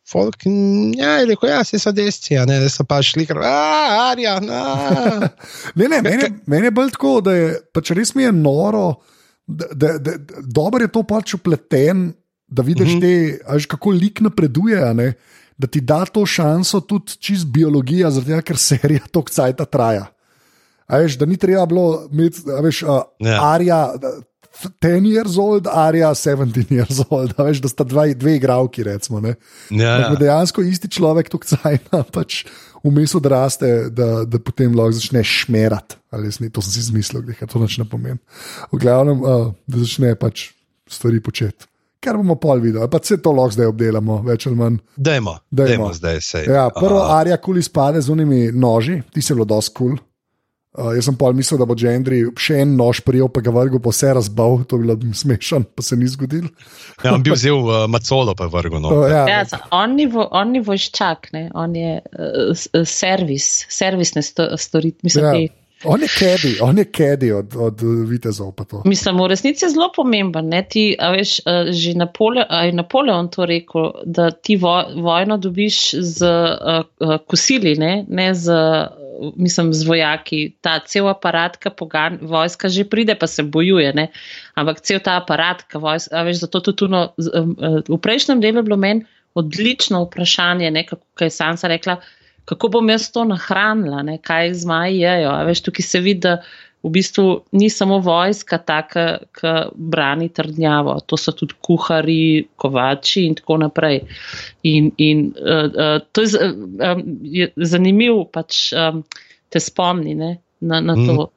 Folk, 0.10 0.42
ja, 0.98 1.20
je 1.20 1.26
rekel, 1.30 1.52
ja, 1.52 1.60
so 1.62 1.92
desci, 1.94 2.34
ne, 2.50 2.56
da 2.64 2.70
so 2.74 2.82
pa 2.90 2.98
šli, 3.06 3.28
kar, 3.30 3.44
arja. 3.46 4.40
ne, 5.78 5.86
ne, 5.86 6.00
meni, 6.02 6.32
meni 6.50 6.66
je 6.66 6.74
bolj 6.74 6.96
tako, 6.96 7.12
da 7.28 7.36
je 7.36 7.52
pač 7.76 7.92
res 7.94 8.16
mi 8.18 8.26
je 8.26 8.32
noro, 8.34 8.88
da, 9.46 9.70
da, 9.70 9.92
da, 10.02 10.16
dobro 10.50 10.82
je 10.82 10.90
to 10.96 11.04
pač 11.06 11.36
upleten, 11.38 12.08
da 12.50 12.66
vidiš, 12.66 12.96
mm 12.96 12.98
-hmm. 12.98 13.38
te, 13.38 13.54
až 13.54 13.70
kako 13.70 13.94
lik 14.00 14.24
napreduje 14.26 14.82
da 15.60 15.68
ti 15.68 15.82
da 15.82 16.06
to 16.06 16.26
šanso 16.26 16.80
tudi 16.80 17.18
čist 17.20 17.48
biologija, 17.48 18.12
zato 18.12 18.42
ker 18.42 18.58
serija 18.58 19.04
tok 19.16 19.32
cajta 19.32 19.66
traja. 19.66 20.08
Veš, 20.90 21.20
da 21.20 21.28
ni 21.30 21.38
treba 21.38 21.66
bilo 21.70 22.08
imeti, 22.12 22.42
veš, 22.64 22.82
uh, 22.84 23.04
yeah. 23.20 23.36
Ja. 23.36 23.44
Arja. 23.54 23.84
10 24.82 25.06
years 25.08 25.38
old, 25.40 25.68
Arja 25.72 26.10
17 26.18 26.72
years 26.74 26.98
old, 27.10 27.32
da, 27.38 27.46
veš, 27.48 27.62
da 27.64 27.70
sta 27.70 27.86
dva, 27.88 28.08
dve 28.18 28.34
igravki. 28.36 28.84
Recimo, 28.84 29.22
ja, 29.22 29.36
ja. 29.70 30.10
Dejansko 30.20 30.66
isti 30.66 30.90
človek 30.92 31.30
tukaj 31.32 31.54
cajna, 31.54 32.02
pač 32.16 32.42
vmes 32.84 33.14
odraste, 33.16 33.70
da, 33.94 34.26
da 34.26 34.42
potem 34.42 34.76
lahko 34.76 34.98
začne 34.98 35.24
šmerati. 35.24 36.00
To 36.10 36.64
sem 36.66 36.74
si 36.74 36.80
izmislil, 36.82 37.24
da 37.30 37.48
to 37.48 37.62
ne 37.62 37.88
pomeni. 37.88 38.20
V 38.74 38.82
glavnem, 38.82 39.22
uh, 39.22 39.52
da 39.70 39.84
začne 39.86 40.16
pač 40.20 40.50
stvari 40.90 41.22
početi 41.24 41.69
kar 42.04 42.18
bomo 42.18 42.36
pol 42.40 42.62
videli, 42.64 42.88
pa 42.92 43.00
se 43.04 43.20
to 43.22 43.32
lahko 43.36 43.58
zdaj 43.58 43.72
obdelamo, 43.74 44.22
več 44.28 44.48
ali 44.48 44.60
manj. 44.60 44.78
Dajmo, 44.96 45.38
dajmo 45.52 45.94
zdaj 45.94 46.22
se. 46.22 46.44
Ja, 46.48 46.70
prvo, 46.76 47.02
uh, 47.02 47.16
Arja 47.20 47.38
kul 47.44 47.60
izpade 47.60 48.02
z 48.02 48.12
unimi 48.14 48.50
noži, 48.52 49.02
ti 49.14 49.22
se 49.22 49.36
bilo 49.36 49.48
dosti 49.50 49.76
kul. 49.76 49.98
Cool. 49.98 50.06
Uh, 50.70 50.92
jaz 50.94 51.08
sem 51.10 51.16
pa 51.18 51.32
mislil, 51.34 51.58
da 51.58 51.66
bo 51.66 51.74
Gendry 51.74 52.20
še 52.38 52.60
en 52.62 52.76
nož 52.78 53.00
prijel, 53.02 53.26
pa 53.34 53.42
ga 53.42 53.50
vrgel, 53.50 53.82
pa 53.82 53.90
vse 53.90 54.12
razbal, 54.14 54.62
to 54.70 54.78
bi 54.78 54.86
bilo 54.86 55.14
smešno, 55.18 55.64
pa 55.76 55.82
se 55.84 55.98
ni 55.98 56.06
zgodil. 56.08 56.46
ja, 57.04 57.16
on 57.16 57.24
bi 57.26 57.34
vzel 57.34 57.58
uh, 57.58 57.88
macolo, 57.90 58.36
pa 58.38 58.46
vrgel. 58.54 58.78
No. 58.84 58.92
Uh, 59.02 59.08
ja, 59.10 59.24
ja, 59.34 59.60
on 59.74 59.98
ni 59.98 60.62
vojščak, 60.62 61.32
on 61.58 61.74
je 61.74 61.96
uh, 61.98 62.86
servis, 62.86 63.50
servisne 63.74 64.22
sto, 64.24 64.46
storitve. 64.62 65.10
Ja. 65.18 65.34
On 65.84 66.02
je 66.02 66.08
kedi, 66.12 66.58
on 66.62 66.78
je 66.78 66.86
kedi 66.92 67.32
od, 67.32 67.56
od 67.56 67.82
vitezov. 68.08 68.54
Mislim, 68.86 69.18
v 69.22 69.28
resnici 69.32 69.66
je 69.66 69.70
zelo 69.72 69.92
pomemben. 69.96 70.52
Ti, 70.70 70.98
veš, 71.00 71.40
že 71.72 71.94
Napole, 71.96 72.44
Napoleon 72.74 73.30
to 73.32 73.46
rekel, 73.46 73.92
da 74.06 74.32
ti 74.32 74.58
vo, 74.60 74.84
vojno 74.96 75.38
dobiš 75.38 75.94
z 75.94 76.26
uh, 76.28 77.16
kosili, 77.28 77.78
ne, 77.80 78.06
ne 78.08 78.34
z 78.36 78.52
mislim, 79.36 79.74
z 79.74 79.88
vojaki, 79.88 80.56
ta 80.62 80.80
cel 80.80 81.10
aparat, 81.12 81.58
ki 81.60 81.72
pogan, 81.78 82.20
vojska 82.22 82.70
že 82.72 82.86
pride, 82.88 83.16
pa 83.20 83.28
se 83.28 83.44
bojuje, 83.44 83.94
ne? 83.94 84.08
ampak 84.56 84.82
cel 84.82 85.00
ta 85.04 85.18
aparat, 85.20 85.66
ki 85.68 85.82
vojska, 85.82 86.24
veš, 86.24 86.46
zato 86.46 86.62
tudi 86.64 86.78
tuno, 86.86 87.02
v 87.90 88.00
prejšnjem 88.00 88.42
delu 88.42 88.64
je 88.64 88.68
bilo 88.70 88.78
meni 88.80 89.06
odlično 89.38 90.04
vprašanje, 90.04 90.72
ne, 90.72 90.86
kako 90.88 91.24
je 91.24 91.30
Sansa 91.30 91.68
rekla, 91.68 92.00
kako 92.50 92.72
bom 92.74 92.90
jaz 92.90 93.12
to 93.14 93.24
nahranila, 93.30 94.02
ne, 94.06 94.18
kaj 94.18 94.54
zmaji 94.64 95.04
jejo, 95.04 95.36
veš, 95.46 95.62
tukaj 95.68 95.86
se 95.86 96.02
vidi, 96.02 96.26
da 96.26 96.40
v 96.84 96.90
bistvu 96.96 97.26
ni 97.60 97.70
samo 97.70 98.00
vojska 98.00 98.58
taka, 98.64 99.06
ki 99.36 99.54
brani 99.76 100.30
trdnjavo, 100.34 100.96
to 101.06 101.18
so 101.20 101.34
tudi 101.36 101.58
kuhari, 101.62 102.48
kovači 102.56 103.26
in 103.28 103.36
tako 103.36 103.58
naprej. 103.66 104.00
In, 104.64 104.92
in 104.98 105.26
uh, 105.36 105.68
uh, 105.68 105.98
to 106.12 106.24
je, 106.24 106.52
um, 106.52 107.04
je 107.24 107.50
zanimivo, 107.58 108.24
pač 108.32 108.70
um, 108.74 109.04
te 109.52 109.60
spomni 109.60 110.16
ne, 110.16 110.38
na, 110.60 110.80
na 110.80 110.96
to. 110.96 111.28
Mm. 111.28 111.36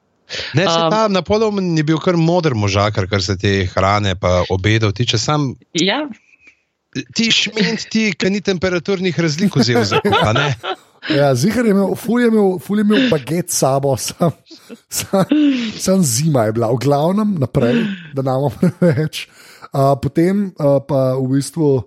Ne, 0.61 0.69
um, 0.69 0.87
ta 0.95 1.09
Napoleon 1.11 1.75
je 1.77 1.85
bil 1.91 1.99
kar 2.01 2.17
moder 2.17 2.55
možakar, 2.55 3.11
kar 3.11 3.23
se 3.23 3.37
te 3.37 3.67
hrane 3.75 4.15
pa 4.15 4.45
obedov 4.49 4.95
tiče. 4.97 5.19
Sam, 5.19 5.53
ja. 5.75 6.05
Ti 6.93 7.29
šmint, 7.33 7.89
ti, 7.91 8.13
ki 8.15 8.31
ni 8.31 8.41
temperaturnih 8.45 9.21
razlik 9.21 9.59
vzel 9.59 9.85
za 9.89 10.01
kuhanje. 10.05 10.55
Ja, 11.11 11.35
Zihar 11.35 11.67
je 11.67 11.71
imel, 11.75 11.95
ful 11.99 12.21
je 12.21 12.29
imel, 12.31 12.59
ful 12.63 12.79
je 12.79 12.85
imel 12.87 13.09
baget 13.11 13.51
s 13.51 13.59
sabo, 13.59 13.97
sam, 13.97 14.31
sam, 14.89 15.25
sam 15.79 16.03
zima 16.03 16.45
je 16.45 16.53
bila, 16.53 16.71
v 16.71 16.79
glavnem 16.85 17.35
naprej, 17.43 17.83
da 18.15 18.23
nam 18.23 18.47
preveč. 18.79 19.27
Uh, 19.73 19.97
potem 20.03 20.53
uh, 20.61 20.79
pa 20.87 21.17
v 21.17 21.27
bistvu 21.33 21.81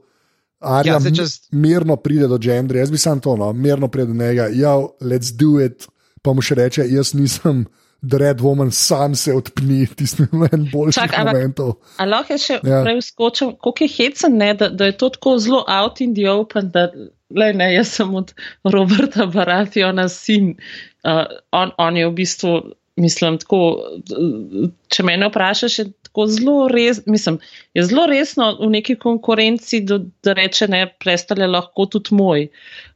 Arja 0.66 0.98
ja, 0.98 1.12
čas... 1.16 1.48
mirno 1.52 1.96
pride 1.96 2.28
do 2.28 2.40
Džendrija, 2.42 2.82
jaz 2.82 2.92
bi 2.92 2.98
sam 2.98 3.20
to, 3.22 3.36
no, 3.38 3.54
mirno 3.54 3.88
pride 3.88 4.08
do 4.08 4.18
njega, 4.18 4.50
ja, 4.52 4.76
let's 5.02 5.32
do 5.32 5.60
it, 5.62 5.88
pa 6.22 6.34
mu 6.34 6.42
še 6.42 6.60
reče, 6.60 6.88
jaz 6.92 7.16
nisem. 7.16 7.66
Dread 8.06 8.38
Woman 8.44 8.70
sam 8.70 9.16
se 9.18 9.34
odpni, 9.34 9.88
tisti 9.98 10.28
moment 10.30 10.68
boljših 10.70 11.08
Čak, 11.08 11.14
momentov. 11.26 11.72
Ali 11.98 12.12
lahko 12.12 12.36
je 12.36 12.42
še 12.44 12.58
ja. 12.62 12.84
prej 12.86 13.00
skočil, 13.02 13.56
koliko 13.58 13.82
je 13.82 13.94
hecen, 13.96 14.36
ne, 14.38 14.52
da, 14.54 14.68
da 14.70 14.92
je 14.92 14.98
to 15.00 15.10
tako 15.16 15.40
zelo 15.42 15.64
out 15.66 16.04
in 16.06 16.14
the 16.14 16.28
open, 16.30 16.70
da 16.76 16.84
le 17.30 17.52
ne, 17.54 17.74
jaz 17.74 17.96
sem 17.98 18.16
od 18.16 18.34
Roberta 18.64 19.26
Baratheona 19.26 20.08
sin. 20.10 20.56
Uh, 21.06 21.26
on, 21.52 21.72
on 21.78 21.98
je 21.98 22.08
v 22.08 22.14
bistvu, 22.14 22.56
mislim, 23.02 23.38
tako, 23.42 23.60
če 24.94 25.04
me 25.06 25.18
vprašaš, 25.26 25.80
je 25.80 25.86
tako 26.08 26.26
zelo 26.32 26.56
res, 26.72 27.02
mislim, 27.12 27.38
je 27.76 27.84
zelo 27.84 28.06
resno 28.08 28.48
v 28.62 28.70
neki 28.78 28.96
konkurenci, 29.02 29.82
da, 29.84 30.00
da 30.24 30.34
reče, 30.38 30.70
ne, 30.72 30.86
prestale 31.04 31.48
lahko 31.52 31.86
tudi 31.92 32.16
moj. 32.16 32.48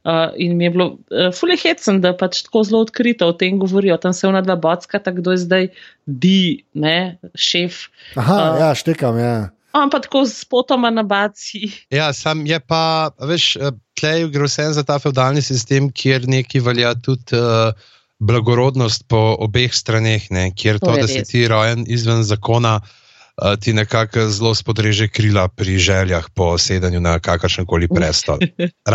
Uh, 0.08 0.32
in 0.40 0.56
mi 0.56 0.64
je 0.64 0.72
bilo 0.74 0.86
uh, 0.94 1.28
fully 1.36 1.58
hecen, 1.60 2.00
da 2.00 2.14
pač 2.16 2.42
tako 2.46 2.64
zelo 2.64 2.80
odkrito 2.86 3.28
o 3.28 3.36
tem 3.36 3.60
govorijo. 3.60 3.98
Tam 4.00 4.16
se 4.16 4.30
vna 4.30 4.40
dva 4.46 4.56
bocka, 4.56 4.98
tako 4.98 5.20
kdo 5.20 5.36
je 5.36 5.44
zdaj 5.44 5.70
di, 6.06 6.64
ne, 6.72 7.18
šef. 7.36 7.86
Aha, 8.16 8.40
uh, 8.40 8.60
ja, 8.64 8.74
štekam, 8.74 9.20
ja. 9.20 9.50
Pa 9.70 10.00
tako 10.02 10.24
s 10.26 10.42
potoma 10.44 10.90
na 10.90 11.04
baci. 11.06 11.68
Ja, 11.94 12.12
sam 12.12 12.42
je 12.46 12.58
pa, 12.58 13.12
veš, 13.22 13.52
eh, 14.00 14.20
tleh 14.20 14.30
gre 14.32 14.48
vse 14.48 14.72
za 14.72 14.84
ta 14.86 14.98
feudalni 14.98 15.42
sistem, 15.42 15.90
kjer 15.92 16.28
neki 16.28 16.60
velja 16.60 16.94
tudi 16.94 17.36
uh, 17.36 17.72
blagorodnost 18.20 19.06
po 19.08 19.36
obeh 19.40 19.72
straneh, 19.74 20.30
ne? 20.30 20.50
kjer 20.56 20.80
to, 20.80 20.90
to 20.92 20.96
da 21.00 21.06
si 21.08 21.22
ti 21.24 21.46
rojen 21.48 21.84
izven 21.88 22.22
zakona, 22.24 22.80
uh, 22.80 23.54
ti 23.60 23.72
nekako 23.72 24.28
zelo 24.28 24.54
spodreže 24.54 25.08
krila 25.08 25.48
pri 25.48 25.78
željah 25.78 26.28
po 26.34 26.58
sedanju 26.58 27.00
na 27.00 27.18
kakršen 27.18 27.66
koli 27.66 27.88
prestol. 27.88 28.38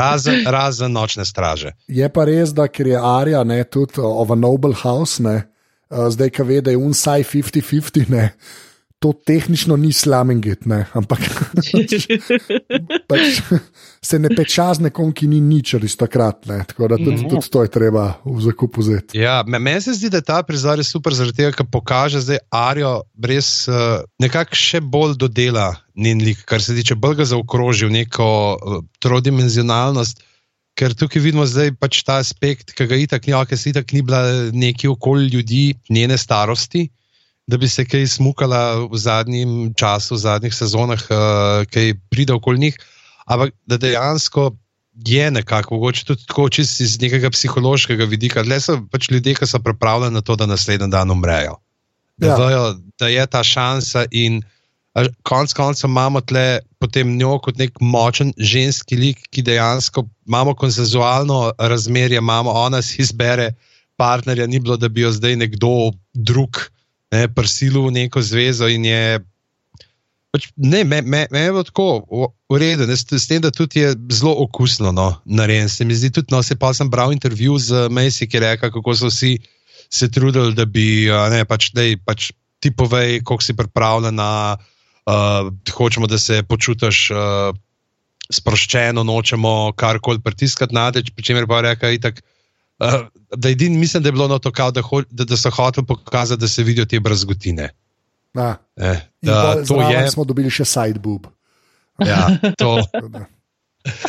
Razen, 0.01 0.43
razen 0.45 0.91
nočne 0.91 1.25
straže. 1.25 1.75
Je 1.87 2.09
pa 2.09 2.25
res, 2.25 2.53
da 2.53 2.67
ker 2.67 2.87
je 2.87 3.01
Arja 3.01 3.43
ne, 3.43 3.63
tudi 3.63 4.01
of 4.01 4.31
a 4.31 4.35
noble 4.35 4.75
house, 4.83 5.23
ne, 5.23 5.41
uh, 5.89 6.07
zdaj, 6.09 6.29
ki 6.29 6.43
ve, 6.43 6.61
da 6.61 6.75
je 6.75 6.81
unsaj 6.81 7.23
50-50 7.23 8.63
to 8.99 9.13
tehnično 9.25 9.75
ni 9.77 9.93
slamengit, 9.93 10.65
ampak 10.93 11.19
pač, 13.09 13.39
se 14.09 14.19
ne 14.19 14.29
peča 14.35 14.67
z 14.77 14.85
nekom, 14.87 15.11
ki 15.15 15.29
ni 15.31 15.39
nič 15.43 15.75
aristokrat. 15.79 16.45
Ne? 16.49 16.61
Tako 16.67 16.89
da 16.91 16.99
tudi, 16.99 17.17
mhm. 17.21 17.29
tudi 17.31 17.51
to 17.51 17.63
je 17.65 17.71
treba 17.73 18.05
v 18.25 18.37
zakupu 18.45 18.83
vzeti. 18.83 19.19
Ja, 19.21 19.41
Meni 19.47 19.81
se 19.81 19.95
zdi, 19.97 20.11
da 20.13 20.21
ta 20.25 20.41
prizor 20.45 20.81
je 20.81 20.87
super, 20.87 21.15
zaradi 21.15 21.41
tega, 21.41 21.53
ker 21.55 21.69
pokaže 21.71 22.23
zdaj 22.25 22.41
Arijo 22.53 22.93
res 23.21 23.67
uh, 23.71 24.03
nekako 24.21 24.59
še 24.59 24.83
bolj 24.83 25.17
dodela 25.21 25.73
njen 25.95 26.23
lik, 26.23 26.43
kar 26.49 26.63
se 26.63 26.75
tiče 26.75 26.97
bolj 26.99 27.21
ga 27.21 27.29
zaokrožil, 27.35 27.91
neko 27.93 28.27
uh, 28.27 28.81
trodimenzionalnost. 29.03 30.23
Ker 30.75 30.91
tukaj 30.91 31.23
vidimo 31.23 31.45
zdaj 31.47 31.71
pač 31.79 32.01
ta 32.03 32.19
aspekt, 32.19 32.75
ki 32.75 32.87
ga 32.89 32.97
itak 32.99 33.29
ni, 33.29 33.33
ki 33.47 33.55
se 33.55 33.71
itak 33.71 33.95
ni 33.95 34.03
bila 34.03 34.51
neki 34.51 34.91
okolje 34.91 35.31
ljudi, 35.31 35.65
njene 35.87 36.17
starosti 36.19 36.89
da 37.47 37.57
bi 37.57 37.69
se 37.69 37.85
kaj 37.85 38.07
smukala 38.07 38.87
v 38.89 38.97
zadnjem 38.97 39.73
času, 39.77 40.15
v 40.15 40.23
zadnjih 40.23 40.53
sezonah, 40.53 41.01
uh, 41.09 41.65
kaj 41.69 41.93
pride 42.09 42.33
okoli 42.33 42.59
njih, 42.59 42.77
ampak 43.25 43.53
da 43.65 43.77
dejansko 43.77 44.51
je 44.95 45.31
nekako, 45.31 45.75
mogoče 45.75 46.05
tudi 46.05 46.25
tako 46.25 46.49
čisto 46.49 46.83
iz 46.83 46.97
nekega 47.01 47.29
psihološkega 47.29 48.05
vidika, 48.05 48.41
le 48.41 48.59
so 48.59 48.79
pač 48.91 49.09
ljudje, 49.11 49.35
ki 49.35 49.47
so 49.47 49.59
pripravljeni 49.59 50.15
na 50.15 50.21
to, 50.21 50.35
da 50.35 50.45
naslednji 50.45 50.89
dan 50.89 51.11
umrejo. 51.11 51.59
Da, 52.17 52.27
ja. 52.27 52.35
vejo, 52.35 52.65
da 52.99 53.07
je 53.07 53.25
ta 53.27 53.43
šansa 53.43 54.05
in. 54.11 54.43
Konec 55.27 55.51
koncev 55.51 55.89
imamo 55.89 56.21
tle 56.23 56.61
potem 56.79 57.17
njo 57.19 57.33
kot 57.43 57.57
nek 57.59 57.81
močen 57.83 58.29
ženski 58.37 58.95
lik, 58.95 59.25
ki 59.27 59.41
dejansko 59.43 60.05
imamo 60.23 60.53
konsenzualno 60.55 61.51
razmerje, 61.59 62.17
imamo 62.17 62.53
ona 62.55 62.79
si 62.81 63.01
izbere 63.03 63.49
partnerja, 63.99 64.47
ni 64.47 64.61
bilo, 64.63 64.77
da 64.77 64.87
bi 64.87 65.03
jo 65.03 65.11
zdaj 65.11 65.35
nekdo 65.35 65.91
drug 66.13 66.61
ne, 67.11 67.27
prsilu 67.27 67.85
v 67.87 67.91
neko 68.01 68.21
zvezo 68.21 68.69
in 68.71 68.85
je. 68.85 69.19
Pač, 70.35 70.49
ne, 70.59 70.83
me, 70.83 70.99
me, 70.99 71.23
me 71.31 71.41
je 71.47 71.63
tako 71.71 72.03
urejen, 72.51 72.83
s, 72.91 73.07
s 73.07 73.27
tem, 73.29 73.39
da 73.39 73.53
tudi 73.55 73.79
je 73.79 73.93
zelo 74.11 74.35
okusno 74.43 74.91
no, 74.91 75.15
narejen. 75.23 75.71
Se 75.71 75.87
mi 75.87 75.95
zdi 75.95 76.11
tudi, 76.11 76.27
no, 76.35 76.43
se 76.43 76.57
pa 76.59 76.73
sem 76.75 76.91
bral 76.91 77.15
intervju 77.15 77.55
z 77.59 77.87
Messi, 77.87 78.27
ki 78.27 78.37
je 78.37 78.43
rekel, 78.43 78.73
kako 78.75 78.95
so 78.99 79.11
vsi 79.11 79.37
se 79.87 80.09
trudili, 80.11 80.51
da 80.57 80.65
bi, 80.67 81.07
ne, 81.31 81.45
pač, 81.47 81.71
dej, 81.71 81.95
pač 82.03 82.33
ti 82.59 82.73
povej, 82.73 83.21
koliko 83.23 83.45
si 83.45 83.55
pripravljen 83.55 84.19
uh, 84.19 84.57
hočemo, 85.71 86.09
da 86.11 86.19
se 86.19 86.43
počutiš. 86.43 87.11
Uh, 87.11 87.53
Sproščeno, 88.25 89.03
nočemo 89.05 89.69
karkoli 89.77 90.17
pritiskati 90.17 90.73
na 90.73 90.87
deč, 90.89 91.11
pri 91.13 91.21
čemer 91.27 91.45
pa 91.45 91.59
reka, 91.61 91.91
itak, 91.93 92.23
uh, 92.23 92.34
da, 92.79 93.49
edin, 93.49 93.79
mislim, 93.79 94.03
da 94.03 94.09
je 94.09 94.13
bilo 94.13 94.39
to, 94.39 94.51
da, 94.71 94.81
da, 95.09 95.23
da 95.23 95.37
so 95.37 95.49
hoteli 95.49 95.85
pokazati, 95.87 96.41
da 96.41 96.47
se 96.47 96.63
vidijo 96.63 96.85
te 96.85 96.99
brazgotine. 96.99 97.69
Eh, 98.75 98.99
da, 99.21 99.63
to 99.67 99.81
je. 99.81 100.11
Smo 100.11 100.25
dobili 100.27 100.51
še 100.51 100.65
sideboob. 100.65 101.29
Ja, 102.03 102.27
to. 102.59 102.77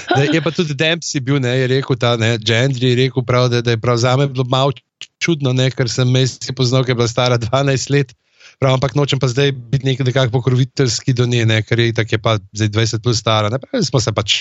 Da, 0.09 0.23
je 0.25 0.41
pa 0.41 0.51
tudi 0.57 0.73
Dempsey 0.73 1.21
bil, 1.21 1.37
ne, 1.45 1.51
je 1.59 1.67
rekel 1.69 1.99
ta, 2.01 2.15
ne, 2.17 2.39
Gendry 2.41 2.95
je 2.95 2.97
rekel, 2.97 3.21
prav, 3.29 3.51
da, 3.53 3.61
da 3.61 3.75
je 3.75 3.81
prav 3.81 3.99
za 4.01 4.15
me 4.17 4.25
bilo 4.25 4.47
malo 4.49 4.73
čudno, 5.21 5.53
ne, 5.53 5.69
ker 5.69 5.91
sem 5.93 6.09
mesec 6.09 6.49
poznal, 6.57 6.85
ker 6.85 6.95
je 6.95 7.01
bila 7.03 7.09
stara 7.11 7.37
12 7.37 7.91
let, 7.93 8.15
prav, 8.57 8.79
ampak 8.79 8.97
nočem 8.97 9.21
pa 9.21 9.29
zdaj 9.29 9.53
biti 9.53 9.85
nek 9.85 10.01
nekako 10.09 10.39
pokroviteljski 10.39 11.13
do 11.13 11.27
nje, 11.29 11.45
ne, 11.47 11.61
ker 11.61 11.85
je 11.85 11.93
tako 11.93 12.17
je 12.17 12.23
pa 12.25 12.39
zdaj 12.57 12.73
20 12.73 13.05
plus 13.05 13.21
stara, 13.21 13.53
ne, 13.53 13.61
pa 13.61 13.83
smo 13.85 14.01
se 14.01 14.15
pač 14.17 14.39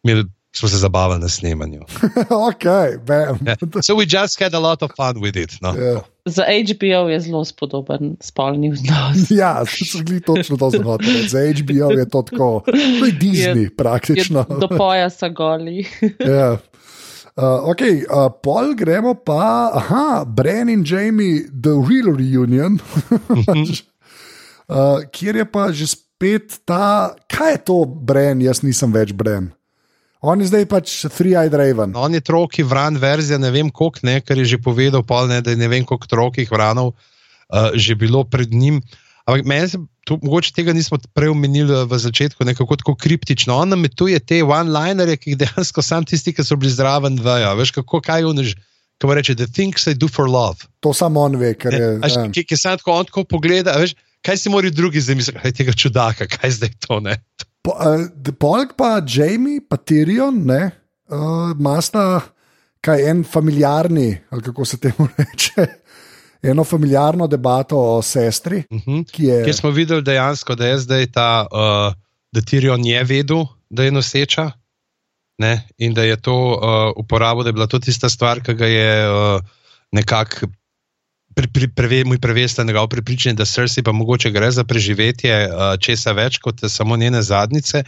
imeli 0.00 0.24
smo 0.52 0.68
se 0.68 0.76
zabavali 0.76 1.20
na 1.20 1.28
snemanju. 1.28 1.80
ok, 2.48 2.64
bam. 3.06 3.38
Yeah. 3.38 3.56
So 3.82 3.94
we 3.94 4.04
just 4.06 4.40
had 4.40 4.54
a 4.54 4.58
lot 4.58 4.82
of 4.82 4.90
fun 4.96 5.22
with 5.22 5.36
it. 5.36 5.60
No? 5.62 5.72
Yeah. 5.72 6.02
Za 6.24 6.44
HBO 6.44 7.08
je 7.08 7.20
zelo 7.20 7.44
spodoben 7.44 8.16
spolni 8.20 8.70
odnos. 8.70 9.30
ja, 9.42 9.64
so 9.66 9.98
bili 10.04 10.20
točno 10.20 10.56
to 10.56 10.70
zgodbe. 10.70 11.28
Za 11.28 11.38
HBO 11.38 11.90
je 11.90 12.08
to 12.08 12.22
tako, 12.22 12.62
to 12.98 13.04
je 13.06 13.12
Disney 13.12 13.62
je, 13.62 13.76
praktično. 13.76 14.38
Je 14.50 14.56
do 14.60 14.68
pojasa 14.68 15.28
goli. 15.28 15.86
ja. 16.36 16.58
Uh, 17.36 17.44
ok, 17.64 17.80
uh, 17.80 18.28
pol 18.42 18.74
gremo 18.74 19.14
pa, 19.14 19.70
aha, 19.74 20.24
Bren 20.28 20.68
in 20.68 20.84
Jamie, 20.84 21.48
The 21.48 21.72
Real 21.72 22.12
Reunion, 22.16 22.76
uh, 24.68 25.00
kjer 25.12 25.36
je 25.36 25.46
pa 25.48 25.72
že 25.72 25.86
spet 25.86 26.60
ta, 26.68 27.16
kaj 27.32 27.52
je 27.52 27.64
to 27.64 27.78
Bren, 27.88 28.44
jaz 28.44 28.60
nisem 28.60 28.92
več 28.92 29.16
Bren. 29.16 29.48
On 30.22 30.38
je 30.38 30.46
zdaj 30.46 30.68
pač 30.70 30.92
Three-Eyed 31.10 31.50
Raven. 31.50 31.96
On 31.98 32.14
je 32.14 32.22
troki 32.22 32.62
vran 32.62 32.94
verzija, 32.94 33.40
ne 33.42 33.50
vem 33.50 33.70
koliko, 33.74 34.06
ne, 34.06 34.20
ker 34.22 34.38
je 34.38 34.54
že 34.54 34.58
povedal, 34.62 35.02
pol, 35.02 35.26
ne, 35.26 35.40
da 35.42 35.50
je 35.50 35.58
ne 35.58 35.66
vem 35.66 35.82
koliko 35.82 36.06
trokih 36.06 36.46
vranov 36.46 36.94
uh, 36.94 37.74
že 37.74 37.98
bilo 37.98 38.22
pred 38.22 38.54
njim. 38.54 38.78
Ampak 39.26 39.46
meni 39.46 39.68
se, 39.68 39.78
tu, 40.06 40.18
mogoče 40.22 40.54
tega 40.54 40.74
nismo 40.74 40.98
prej 41.14 41.30
omenili 41.34 41.84
v 41.86 41.98
začetku, 41.98 42.46
nekako 42.46 42.78
tako 42.78 42.94
kriptično. 42.98 43.54
On 43.54 43.68
nam 43.68 43.82
je 43.86 43.90
tu 43.94 44.06
te 44.26 44.42
one-linerje, 44.42 45.16
ki 45.18 45.34
jih 45.34 45.38
dejansko 45.42 45.82
sam 45.82 46.06
tisti, 46.06 46.34
ki 46.34 46.42
so 46.46 46.58
bili 46.58 46.70
zraven, 46.74 47.18
vejo. 47.22 47.54
Veš, 47.58 47.74
kako 47.78 48.02
kaj 48.02 48.26
uniš. 48.26 48.54
Kako 48.98 49.14
reče, 49.18 49.34
the 49.34 49.46
things 49.46 49.86
I 49.86 49.94
do 49.94 50.06
for 50.06 50.30
love. 50.30 50.66
To 50.80 50.94
samo 50.94 51.26
on 51.26 51.34
ve, 51.36 51.54
ker 51.54 51.74
je. 51.74 51.98
Ja. 51.98 52.30
Ki, 52.30 52.46
ki 52.46 52.56
se 52.56 52.74
tako 52.78 52.98
on 52.98 53.06
tako 53.06 53.24
pogleda, 53.26 53.74
veš, 53.78 53.94
kaj 54.22 54.38
si 54.38 54.50
morajo 54.50 54.74
drugi 54.74 55.02
zdaj 55.02 55.18
misliti, 55.18 55.38
kaj 55.38 55.50
je 55.50 55.58
tega 55.58 55.74
čudaka, 55.74 56.26
kaj 56.30 56.58
zdaj 56.58 56.70
to 56.86 57.00
ne. 57.02 57.18
Po, 57.62 57.70
uh, 57.78 58.06
Polk 58.38 58.74
pa 58.76 59.00
Jamie, 59.06 59.60
pa 59.68 59.76
Tyrion, 59.76 60.34
ne, 60.46 60.70
uh, 61.10 61.52
masta 61.56 62.20
kaj 62.82 63.04
en 63.10 63.24
familiarni, 63.24 64.18
ali 64.30 64.42
kako 64.42 64.64
se 64.64 64.80
temu 64.80 65.06
reče. 65.18 65.66
Eno 66.42 66.64
familiarno 66.64 67.26
debato 67.30 67.78
o 67.78 68.02
sestri, 68.02 68.64
uh 68.70 68.76
Mhm. 68.76 68.90
-huh. 68.90 69.10
ki 69.12 69.24
je. 69.24 69.44
Kjer 69.44 69.54
smo 69.56 69.70
videli 69.70 70.02
dejansko, 70.02 70.54
da 70.54 70.66
je 70.66 70.78
zdaj 70.78 71.06
ta, 71.12 71.46
uh, 71.52 71.94
da 72.32 72.40
Tirion 72.40 72.84
je 72.86 73.04
vedel, 73.04 73.44
da 73.70 73.82
je 73.84 73.90
noseča 73.92 74.50
ne? 75.38 75.68
in 75.78 75.94
da 75.94 76.02
je 76.02 76.16
to 76.20 76.34
uh, 76.34 76.92
uporabil, 76.96 77.42
da 77.42 77.48
je 77.48 77.52
bila 77.52 77.66
to 77.66 77.78
tista 77.78 78.08
stvar, 78.08 78.42
ki 78.42 78.54
ga 78.54 78.66
je 78.66 79.10
uh, 79.10 79.40
nekako. 79.92 80.46
Pri, 81.34 81.48
pri, 81.48 81.68
preve, 81.68 82.02
moj 82.04 82.18
prevest 82.20 82.58
je 82.58 82.64
njegov 82.64 82.88
pripričanje, 82.92 83.38
da 83.40 83.46
srce 83.48 83.82
pa 83.82 83.92
mogoče 83.92 84.30
gre 84.30 84.50
za 84.50 84.64
preživetje 84.64 85.48
uh, 85.48 85.74
česa 85.80 86.12
več 86.12 86.38
kot 86.38 86.60
samo 86.68 86.96
njene 86.96 87.22
zadnjice. 87.22 87.84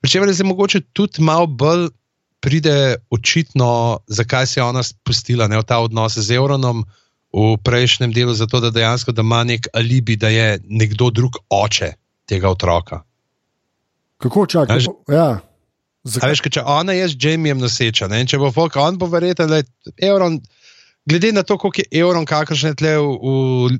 Pričemer 0.00 0.28
je 0.28 0.44
mogoče 0.44 0.80
tudi 0.92 1.22
malo 1.22 1.46
bolj 1.46 1.88
pride 2.40 2.96
očitno, 3.10 3.98
zakaj 4.06 4.46
se 4.46 4.60
je 4.60 4.64
ona 4.64 4.82
spustila 4.82 5.48
ne, 5.48 5.58
v 5.58 5.66
ta 5.66 5.78
odnos 5.78 6.18
z 6.18 6.30
Euronom 6.30 6.84
v 7.32 7.56
prejšnjem 7.64 8.12
delu, 8.12 8.34
zato 8.34 8.60
da 8.60 8.70
dejansko 8.70 9.12
da 9.12 9.22
ima 9.22 9.42
nek 9.44 9.68
alibi, 9.74 10.16
da 10.16 10.28
je 10.28 10.60
nekdo 10.64 11.10
drug 11.10 11.36
oče 11.50 11.92
tega 12.26 12.48
otroka. 12.50 13.02
Kako 14.16 14.46
čakaj? 14.46 14.86
Ja. 15.08 15.40
Zakaj? 16.04 16.30
Veš, 16.30 16.42
če 16.50 16.62
ona 16.64 16.94
je 16.96 17.08
z 17.08 17.18
Jamiem 17.20 17.58
noseča, 17.60 18.08
ne, 18.08 18.22
če 18.26 18.38
bo 18.40 18.50
folk, 18.54 18.76
on 18.80 18.96
bo 18.98 19.10
verjeten, 19.12 19.50
da 19.50 19.60
je 19.60 20.08
Euron, 20.08 20.38
glede 21.08 21.32
na 21.32 21.42
to, 21.42 21.58
koliko 21.58 21.80
je 21.80 22.00
Euron, 22.00 22.26
kakršne 22.26 22.74
tle 22.76 22.96
v, 22.98 23.76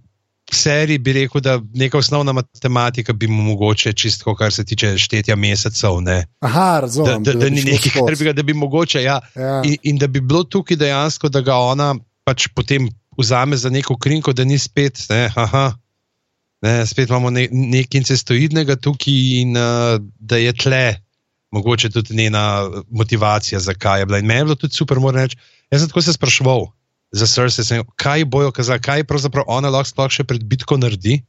v 0.48 0.54
seriji, 0.54 0.98
bi 0.98 1.12
rekel, 1.12 1.42
da 1.44 1.58
neka 1.74 1.98
osnovna 1.98 2.32
matematika 2.32 3.12
bi 3.12 3.28
mu 3.28 3.42
mogoče 3.42 3.92
čisto, 3.92 4.34
kar 4.34 4.52
se 4.52 4.64
tiče 4.64 4.94
štetja 4.98 5.36
mesecev. 5.36 6.00
Ne. 6.00 6.22
Aha, 6.40 6.80
razumem. 6.80 7.22
Da, 7.22 7.32
da, 7.32 7.44
da 7.44 7.50
ni 7.52 7.64
nekaj, 7.64 7.92
kar 7.98 8.16
bi 8.16 8.30
ga, 8.30 8.32
da 8.32 8.42
bi 8.42 8.54
mogoče, 8.56 9.02
ja. 9.02 9.20
ja. 9.36 9.60
In, 9.64 9.76
in 9.82 9.98
da 9.98 10.06
bi 10.06 10.20
bilo 10.20 10.44
tukaj 10.44 10.80
dejansko, 10.80 11.28
da 11.28 11.44
ga 11.44 11.58
ona 11.68 11.94
pač 12.24 12.48
potem 12.54 12.88
vzame 13.18 13.56
za 13.56 13.70
neko 13.70 13.96
krinko, 13.98 14.32
da 14.32 14.44
ni 14.44 14.58
spet, 14.58 15.04
ne, 15.10 15.28
aha. 15.36 15.72
Ne, 16.62 16.86
spet 16.86 17.10
imamo 17.10 17.30
ne, 17.30 17.46
nekaj 17.52 18.00
incestoidnega 18.00 18.78
tukaj, 18.82 19.14
in 19.42 19.52
uh, 19.56 19.98
da 20.18 20.40
je 20.40 20.54
tle, 20.56 20.86
mogoče 21.54 21.90
tudi 21.92 22.16
njena 22.16 22.66
motivacija, 22.90 23.60
zakaj 23.60 24.00
je 24.00 24.06
bila. 24.06 24.18
In 24.18 24.26
meni 24.26 24.40
je 24.40 24.48
bilo 24.48 24.58
tudi 24.64 24.74
super, 24.74 24.98
moram 25.00 25.22
reči. 25.22 25.38
Jaz 25.70 25.84
sem 25.84 25.92
tako 25.92 26.02
se 26.02 26.16
spraševal 26.16 26.66
za 27.12 27.26
sem, 27.26 27.84
kaj 27.96 28.24
bojo 28.24 28.52
kazali, 28.52 28.80
kaj 28.80 29.04
pravzaprav 29.04 29.48
ona 29.48 29.70
lahko 29.72 29.88
sploh 29.88 30.12
še 30.12 30.24
pred 30.24 30.44
bitko 30.44 30.76
naredi. 30.76 31.22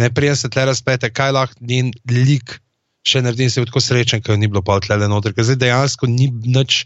Ne, 0.00 0.08
prijem 0.08 0.36
se 0.36 0.48
tle 0.48 0.64
razpete, 0.64 1.10
kaj 1.12 1.32
lahko 1.36 1.60
njen 1.60 1.92
lik 2.08 2.60
še 3.04 3.22
naredi 3.22 3.44
in 3.44 3.50
se 3.50 3.60
je 3.60 3.68
tako 3.68 3.82
srečen, 3.84 4.22
ker 4.22 4.38
ni 4.38 4.48
bilo 4.48 4.62
pa 4.64 4.78
tle 4.80 4.96
noter. 5.08 5.34
Ker 5.36 5.44
zdaj 5.44 5.60
dejansko 5.60 6.08
ni 6.08 6.30
nič 6.30 6.84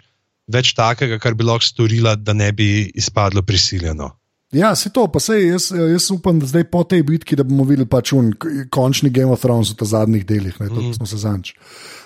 več 0.51 0.75
takega, 0.75 1.19
kar 1.23 1.35
bi 1.39 1.47
lahko 1.47 1.67
storila, 1.67 2.17
da 2.17 2.35
ne 2.35 2.51
bi 2.53 2.91
izpadlo 2.95 3.43
prisiljeno. 3.43 4.11
Ja, 4.55 4.75
se 4.79 4.91
to, 4.95 5.09
pa 5.11 5.19
sej, 5.19 5.49
jaz, 5.49 5.65
jaz 5.75 6.05
upam, 6.15 6.39
da 6.39 6.47
zdaj 6.47 6.69
po 6.71 6.85
tej 6.87 7.03
bitki, 7.03 7.35
da 7.35 7.43
bomo 7.43 7.65
videli 7.67 7.89
pač 7.91 8.13
un, 8.15 8.29
končni 8.71 9.11
Game 9.11 9.35
of 9.35 9.43
Thrones 9.43 9.73
v 9.75 9.89
zadnjih 9.91 10.23
delih, 10.29 10.55
ne, 10.61 10.69
to 10.71 10.79
mm. 10.79 10.93
smo 10.95 11.09
se 11.11 11.19
zanč. 11.19 11.51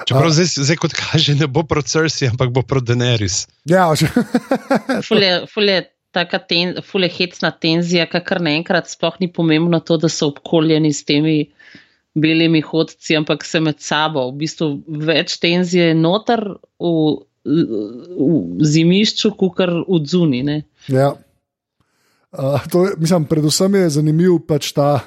Čeprav 0.08 0.32
zdaj, 0.32 0.48
zdaj, 0.56 0.78
kot 0.80 0.96
kaže, 0.96 1.36
ne 1.36 1.48
bo 1.50 1.66
pro 1.68 1.82
Cersei, 1.84 2.30
ampak 2.32 2.54
bo 2.54 2.64
pro 2.64 2.80
Daenerys. 2.80 3.42
Ja, 3.68 3.90
že. 3.92 4.08
fule, 5.08 5.44
fule, 5.52 5.82
taka 6.14 6.38
ten, 6.38 6.78
fule 6.84 7.08
hecna 7.12 7.50
tenzija, 7.52 8.06
kar 8.08 8.40
naenkrat 8.44 8.88
sploh 8.90 9.18
ni 9.20 9.28
pomembno 9.32 9.80
to, 9.80 9.98
da 10.00 10.08
so 10.12 10.30
obkoljeni 10.32 10.92
s 10.92 11.04
temi 11.08 11.38
belimi 12.18 12.60
hodci, 12.64 13.16
ampak 13.16 13.44
se 13.44 13.60
med 13.60 13.80
sabo, 13.84 14.28
v 14.30 14.38
bistvu 14.42 14.70
več 15.08 15.36
tenzije 15.42 15.92
noter 15.94 16.42
v, 16.80 16.92
v 17.44 18.68
zimišču, 18.74 19.32
kukar 19.38 19.72
v 19.84 20.00
dzuni. 20.04 20.42
Ne? 20.46 20.62
Ja. 20.90 21.12
Uh, 22.32 22.60
to, 22.72 22.84
mislim, 23.00 23.24
predvsem 23.28 23.78
je 23.78 23.94
zanimiv 24.00 24.40
pač 24.48 24.72
ta. 24.76 24.98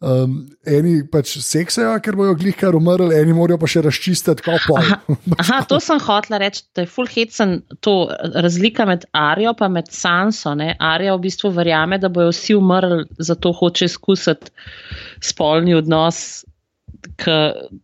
Um, 0.00 0.46
eni 0.64 1.02
pač 1.12 1.34
seksajo, 1.44 1.92
ker 2.00 2.16
bojo 2.16 2.32
glih 2.40 2.54
kar 2.56 2.72
umrli, 2.72 3.12
eni 3.18 3.34
morajo 3.36 3.58
pa 3.60 3.68
še 3.68 3.82
razčistiti, 3.84 4.40
kako 4.46 4.72
pa. 4.72 4.80
Aha, 4.80 5.16
aha, 5.42 5.58
to 5.68 5.76
sem 5.84 5.98
hotela 6.00 6.38
reči, 6.40 6.62
da 6.72 6.86
je 6.86 6.88
full 6.88 7.10
hecen 7.10 7.58
to 7.84 8.08
razlika 8.32 8.86
med 8.88 9.04
Arijo 9.12 9.52
in 9.66 9.74
med 9.74 9.90
Sanso. 9.92 10.54
Ne? 10.56 10.70
Arija 10.80 11.18
v 11.18 11.26
bistvu 11.26 11.50
verjame, 11.52 11.98
da 12.00 12.08
bojo 12.08 12.30
vsi 12.32 12.56
umrli, 12.56 13.04
zato 13.18 13.52
hoče 13.58 13.90
izkusiti 13.90 14.48
spolni 15.20 15.76
odnos, 15.76 16.22
ki 17.20 17.34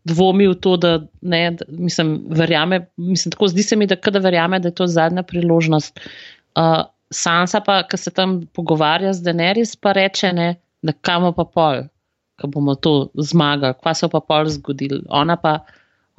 dvomi 0.09 0.47
v 0.49 0.55
to, 0.65 0.77
da 0.81 0.93
ne, 1.21 1.43
da, 1.59 1.67
mislim, 1.69 2.15
verjame, 2.33 2.79
mislim, 2.97 3.35
tako 3.35 3.51
zdi 3.53 3.63
se 3.63 3.77
mi, 3.77 3.89
da 3.93 3.99
kada 4.01 4.23
verjame, 4.25 4.61
da 4.61 4.73
je 4.73 4.79
to 4.81 4.87
zadnja 4.89 5.23
priložnost. 5.23 6.01
Uh, 6.57 6.87
Sansa 7.13 7.61
pa, 7.61 7.83
ki 7.85 8.01
se 8.01 8.11
tam 8.11 8.39
pogovarja 8.57 9.13
z 9.13 9.29
Daenerys, 9.29 9.77
pa 9.77 9.93
reče, 9.93 10.33
ne, 10.33 10.49
da 10.81 10.97
kamo 10.97 11.35
pa 11.37 11.45
pol, 11.45 11.85
ko 12.41 12.51
bomo 12.53 12.75
to 12.77 13.11
zmagali, 13.17 13.77
kva 13.81 13.95
se 13.97 14.09
pa 14.13 14.21
pol 14.21 14.49
zgodil. 14.53 15.03
Ona 15.09 15.37
pa, 15.41 15.59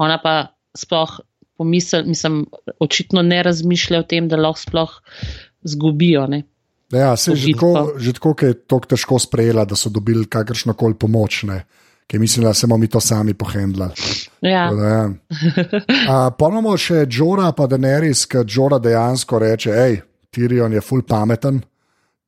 ona 0.02 0.18
pa 0.24 0.36
sploh 0.78 1.20
pomisel, 1.58 2.06
mislim, 2.06 2.46
očitno 2.80 3.22
ne 3.22 3.42
razmišlja 3.44 4.00
o 4.00 4.06
tem, 4.06 4.28
da 4.30 4.38
lahko 4.38 4.62
sploh 4.62 4.94
zgubijo. 5.66 6.28
Ne. 6.28 6.44
Ja, 6.94 7.16
se 7.18 7.32
je 7.32 7.36
že 7.36 7.54
tako, 7.54 7.94
že 7.98 8.14
tako, 8.14 8.34
ker 8.34 8.54
je 8.54 8.60
tako 8.64 8.94
težko 8.94 9.20
sprejela, 9.20 9.66
da 9.66 9.76
so 9.76 9.90
dobili 9.90 10.26
kakršno 10.26 10.74
koli 10.74 10.96
pomoč. 10.96 11.44
Ne. 11.44 11.66
Ki 12.08 12.20
mislim, 12.20 12.46
da 12.46 12.54
se 12.54 12.68
bomo 12.68 12.78
mi 12.78 12.88
to 12.88 13.02
sami 13.04 13.34
pohendla. 13.34 13.90
Ja. 14.42 14.70
ja. 14.72 16.30
Ponovno 16.40 16.78
še 16.80 17.04
Džora, 17.06 17.52
pa 17.52 17.68
Daenerys, 17.68 18.24
ki 18.32 18.46
Džora 18.48 18.80
dejansko 18.80 19.40
reče: 19.44 19.74
hej, 19.76 20.00
Tirion 20.32 20.74
je 20.74 20.82
full 20.82 21.04
pameten, 21.04 21.60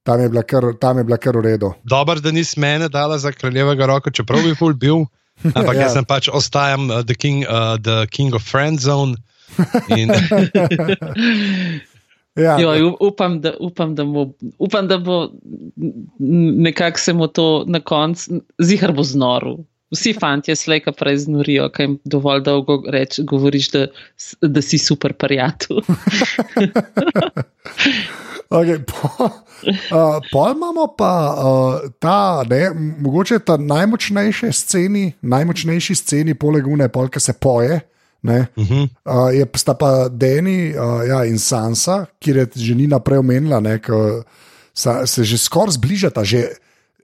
tam 0.09 0.21
je 0.21 0.29
bila 0.29 0.43
kar, 0.43 0.63
tam 0.81 0.97
je 0.97 1.03
bila 1.03 1.17
kar 1.17 1.37
v 1.37 1.41
redu. 1.41 1.73
Dobro, 1.83 2.19
da 2.19 2.31
nisi 2.31 2.59
mene 2.59 2.89
dala 2.89 3.17
za 3.17 3.31
kraljevega 3.31 3.85
roka, 3.85 4.11
čeprav 4.11 4.41
bi 4.43 4.55
full 4.57 4.73
bil. 4.73 5.05
Ampak 5.53 5.75
ja. 5.77 5.81
jaz 5.85 5.93
sem 5.93 6.05
pač 6.05 6.29
ostajam 6.33 6.89
uh, 6.89 7.03
the, 7.05 7.15
king, 7.15 7.45
uh, 7.45 7.77
the 7.77 8.07
king 8.09 8.33
of 8.33 8.43
friend 8.43 8.81
zone. 8.81 9.21
In... 9.93 10.09
ja. 12.45 12.57
jo, 12.57 12.97
upam, 12.99 13.41
da, 13.41 13.53
upam, 13.59 13.95
da 13.95 14.05
bo, 14.05 14.33
upam, 14.57 14.87
da 14.87 14.97
bo 14.97 15.29
nekako 15.77 16.99
se 16.99 17.13
mu 17.13 17.27
to 17.27 17.63
na 17.67 17.79
koncu, 17.79 18.41
zihar 18.57 18.91
bo 18.91 19.03
znoru. 19.03 19.59
Vsi 19.93 20.13
fanti 20.13 20.55
slejka 20.55 20.91
prej 20.93 21.17
znorijo, 21.25 21.69
kaj 21.73 21.85
jim 21.85 21.99
dovolj 22.05 22.43
dolgo 22.45 22.83
reč, 22.93 23.19
govoriš, 23.25 23.71
da, 23.73 23.87
da 24.41 24.61
si 24.61 24.77
super 24.77 25.13
prijatelj. 25.13 25.81
okay, 28.49 28.79
po, 28.89 29.25
uh, 29.25 30.19
Pol 30.31 30.51
imamo 30.55 30.87
pa 30.97 31.13
uh, 31.33 31.91
ta, 31.99 32.43
ne, 32.49 32.69
mogoče 32.99 33.39
ta 33.39 33.57
najmočnejši 33.57 34.51
sceni, 34.53 35.13
najmočnejši 35.21 35.95
sceni, 35.95 36.33
poleg 36.33 36.67
une, 36.67 36.89
polka 36.89 37.19
se 37.19 37.33
poje. 37.33 37.81
Uh 38.23 38.31
-huh. 38.31 38.89
uh, 39.05 39.33
je 39.33 39.45
sta 39.55 39.73
pa 39.73 40.09
Deni 40.09 40.75
uh, 40.75 41.07
ja, 41.07 41.25
in 41.25 41.39
Sansa, 41.39 42.05
ki 42.19 42.31
je 42.31 42.47
že 42.55 42.75
ni 42.75 42.87
naprej 42.87 43.19
omenila, 43.19 43.61
da 43.61 43.77
se 45.05 45.23
že 45.23 45.37
skoraj 45.37 45.71
zbližata. 45.71 46.23
Že, 46.23 46.47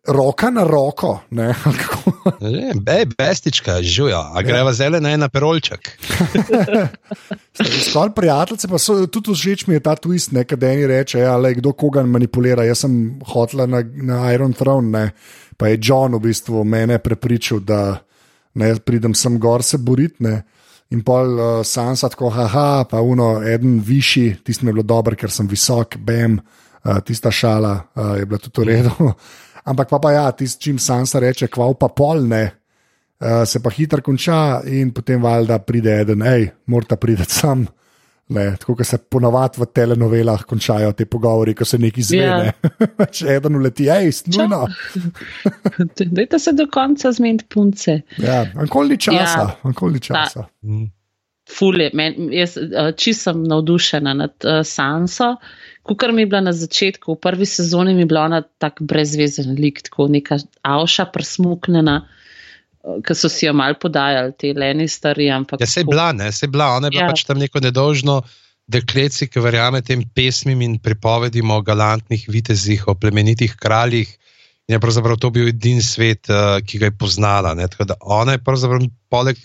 Roka 0.07 0.49
na 0.49 0.63
roko. 0.63 1.19
Bej, 2.85 3.05
bestička, 3.17 3.81
žujo, 3.81 4.19
a 4.33 4.41
greva 4.41 4.69
ja. 4.69 4.73
zelena 4.73 5.17
na 5.17 5.29
perolček. 5.29 5.97
Skoraj 7.89 8.13
prijateljice, 8.15 8.67
pa 8.67 8.77
so, 8.77 8.97
tudi 9.07 9.33
všeč 9.33 9.65
mi 9.67 9.77
je 9.77 9.83
ta 9.85 9.95
twist, 9.95 10.33
nekaj 10.35 10.59
deni 10.61 10.87
reče, 10.87 11.19
ja, 11.19 11.37
le, 11.37 11.55
kdo 11.57 11.73
koga 11.73 12.03
manipulira. 12.03 12.63
Jaz 12.67 12.83
sem 12.85 13.19
hotla 13.33 13.65
na, 13.65 13.81
na 13.81 14.19
Iron 14.33 14.53
Throne, 14.53 14.91
ne. 14.91 15.11
pa 15.57 15.67
je 15.67 15.79
John 15.81 16.15
v 16.15 16.19
bistvu 16.27 16.63
mene 16.63 16.99
prepričal, 16.99 17.59
da 17.59 17.97
ne 18.53 18.75
pridem 18.75 19.15
sem 19.15 19.39
gor 19.39 19.63
se 19.63 19.77
boriti. 19.77 20.23
In 20.93 21.01
pol 21.01 21.39
uh, 21.39 21.63
Sansa 21.65 22.11
tako, 22.13 22.29
haha, 22.29 22.85
pa 22.89 23.01
uno, 23.01 23.39
eden 23.41 23.79
višji, 23.81 24.43
tisti 24.43 24.65
mi 24.65 24.69
je 24.69 24.73
bilo 24.73 24.85
dobro, 24.85 25.15
ker 25.17 25.31
sem 25.33 25.47
visok, 25.49 25.97
bam, 25.97 26.37
uh, 26.37 26.99
tista 27.01 27.31
šala 27.31 27.73
uh, 27.95 28.13
je 28.19 28.25
bila 28.25 28.39
tudi 28.39 28.61
v 28.61 28.69
redu. 28.69 29.13
Ampak 29.65 29.89
pa, 29.89 29.99
pa 29.99 30.12
ja, 30.13 30.25
tisti, 30.32 30.62
čim 30.67 30.80
Sansa 30.80 31.19
reče, 31.19 31.49
kva 31.49 31.71
pa 31.80 31.89
polne, 31.89 32.43
uh, 33.19 33.41
se 33.49 33.62
pa 33.63 33.71
hitro 33.73 34.01
konča 34.06 34.62
in 34.69 34.91
potem 34.93 35.23
valjda 35.23 35.60
pride 35.65 35.95
eden, 36.04 36.21
hej, 36.25 36.51
morate 36.69 36.99
priti 37.01 37.25
sam. 37.30 37.65
Ne, 38.28 38.56
tako 38.58 38.73
kot 38.80 38.88
se 38.89 38.97
ponavadi 38.97 39.62
v 39.62 39.65
telenovelah 39.69 40.43
končajo 40.49 40.95
te 40.97 41.06
pogovori, 41.06 41.54
ko 41.54 41.65
se 41.65 41.78
nekaj 41.78 42.06
zve. 42.08 42.23
Yeah. 42.25 42.56
Ne. 42.97 43.06
Če 43.13 43.36
eden 43.36 43.60
uleti, 43.60 43.86
hej, 43.86 44.10
snujno. 44.17 44.63
Dajte 46.17 46.39
se 46.41 46.56
do 46.58 46.65
konca 46.73 47.12
zmeniti 47.13 47.45
punce. 47.54 47.99
Ja, 48.17 48.41
ankoli 48.58 48.97
časa. 48.97 49.43
Ja. 49.43 49.45
Ankoli 49.69 50.01
časa. 50.01 50.47
Ta. 50.47 50.49
Mm. 50.65 50.88
Fulje, 51.58 51.91
men, 51.93 52.32
jaz 52.34 52.56
čisto 52.97 53.30
sem 53.30 53.43
navdušena 53.45 54.15
nad 54.17 54.34
uh, 54.41 54.63
Sanso. 54.65 55.36
Kukar 55.86 56.12
mi 56.12 56.24
je 56.24 56.30
bila 56.32 56.41
na 56.41 56.54
začetku, 56.54 57.13
v 57.13 57.21
prvi 57.21 57.45
sezoni 57.45 57.93
mi 57.93 58.02
je 58.02 58.10
bila 58.10 58.26
ona 58.26 58.41
tako 58.41 58.88
brezvezen 58.89 59.54
lik, 59.60 59.84
tako 59.86 60.08
neka 60.10 60.39
avša 60.65 61.06
prsmuknjena, 61.13 62.00
ki 63.06 63.15
so 63.17 63.30
si 63.30 63.45
jo 63.45 63.54
mal 63.54 63.78
podajali, 63.82 64.34
te 64.38 64.54
Leni 64.58 64.88
stari. 64.89 65.30
Ja, 65.30 65.43
se 65.65 65.84
je 65.84 65.89
bila, 65.89 66.12
ne, 66.13 66.32
se 66.32 66.45
je 66.45 66.52
bila, 66.54 66.74
ona 66.78 66.89
je 66.89 66.98
bila 66.98 67.06
ja. 67.06 67.13
pač 67.13 67.24
tam 67.30 67.38
neko 67.41 67.62
nedožno 67.62 68.24
dekleci, 68.65 69.28
ki 69.30 69.43
verjame 69.45 69.82
tem 69.86 70.02
pesmim 70.10 70.62
in 70.65 70.80
pripovedim 70.82 71.52
o 71.54 71.62
galantnih 71.62 72.26
vitezih, 72.34 72.88
o 72.89 72.95
plemenitih 72.98 73.54
kraljih. 73.62 74.10
In 74.65 74.78
je 74.78 74.82
pravzaprav 74.82 75.19
to 75.21 75.30
bil 75.30 75.52
edini 75.52 75.84
svet, 75.86 76.26
uh, 76.34 76.58
ki 76.65 76.82
ga 76.82 76.89
je 76.89 76.98
poznala. 76.98 77.54
Ne? 77.54 77.67
Tako 77.69 77.91
da 77.91 78.00
ona 78.02 78.38
je 78.38 78.41
pravzaprav 78.41 78.88
poleg 79.13 79.38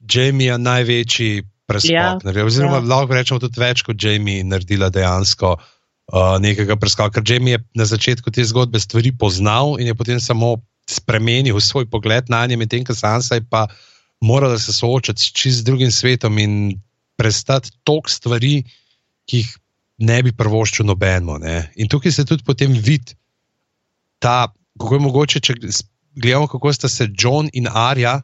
Jamija 0.00 0.56
največji 0.56 1.42
preskok. 1.66 2.22
Ja, 2.24 2.44
oziroma, 2.44 2.80
ja. 2.80 2.86
lahko 2.86 3.16
rečemo 3.16 3.42
tudi 3.42 3.60
več 3.60 3.82
kot 3.86 3.98
Jamie 4.02 4.44
naredila 4.46 4.90
dejansko 4.94 5.56
uh, 5.56 6.36
nekega 6.42 6.78
preskoka. 6.80 7.18
Ker 7.18 7.26
Jamie 7.26 7.58
je 7.58 7.64
na 7.78 7.88
začetku 7.88 8.30
te 8.30 8.44
zgodbe 8.46 8.80
stvari 8.82 9.12
poznal 9.12 9.76
in 9.80 9.90
je 9.90 9.98
potem 9.98 10.22
samo 10.22 10.56
spremenil 10.86 11.58
svoj 11.60 11.88
pogled 11.90 12.30
na 12.30 12.46
nje, 12.46 12.56
medtem 12.56 12.86
ko 12.86 12.94
Sansa 12.94 13.40
je 13.40 13.44
pa 13.50 13.66
morala 14.22 14.58
se 14.58 14.72
soočati 14.72 15.22
s 15.22 15.32
čist 15.34 15.66
drugim 15.66 15.90
svetom 15.90 16.38
in 16.38 16.80
prestati 17.16 17.70
toliko 17.84 18.10
stvari, 18.10 18.62
ki 19.26 19.42
jih 19.42 19.50
ne 19.98 20.22
bi 20.22 20.32
prvoščil 20.32 20.86
nobeno. 20.86 21.38
Ne? 21.42 21.72
In 21.76 21.88
tukaj 21.88 22.12
se 22.12 22.24
tudi 22.24 22.44
potem 22.44 22.72
vidi 22.72 23.16
ta, 24.22 24.52
kako 24.78 24.94
je 24.94 25.00
mogoče, 25.00 25.40
če 25.40 25.54
gledamo, 26.16 26.46
kako 26.46 26.72
sta 26.72 26.88
se 26.88 27.08
John 27.18 27.48
in 27.52 27.68
Arja 27.68 28.20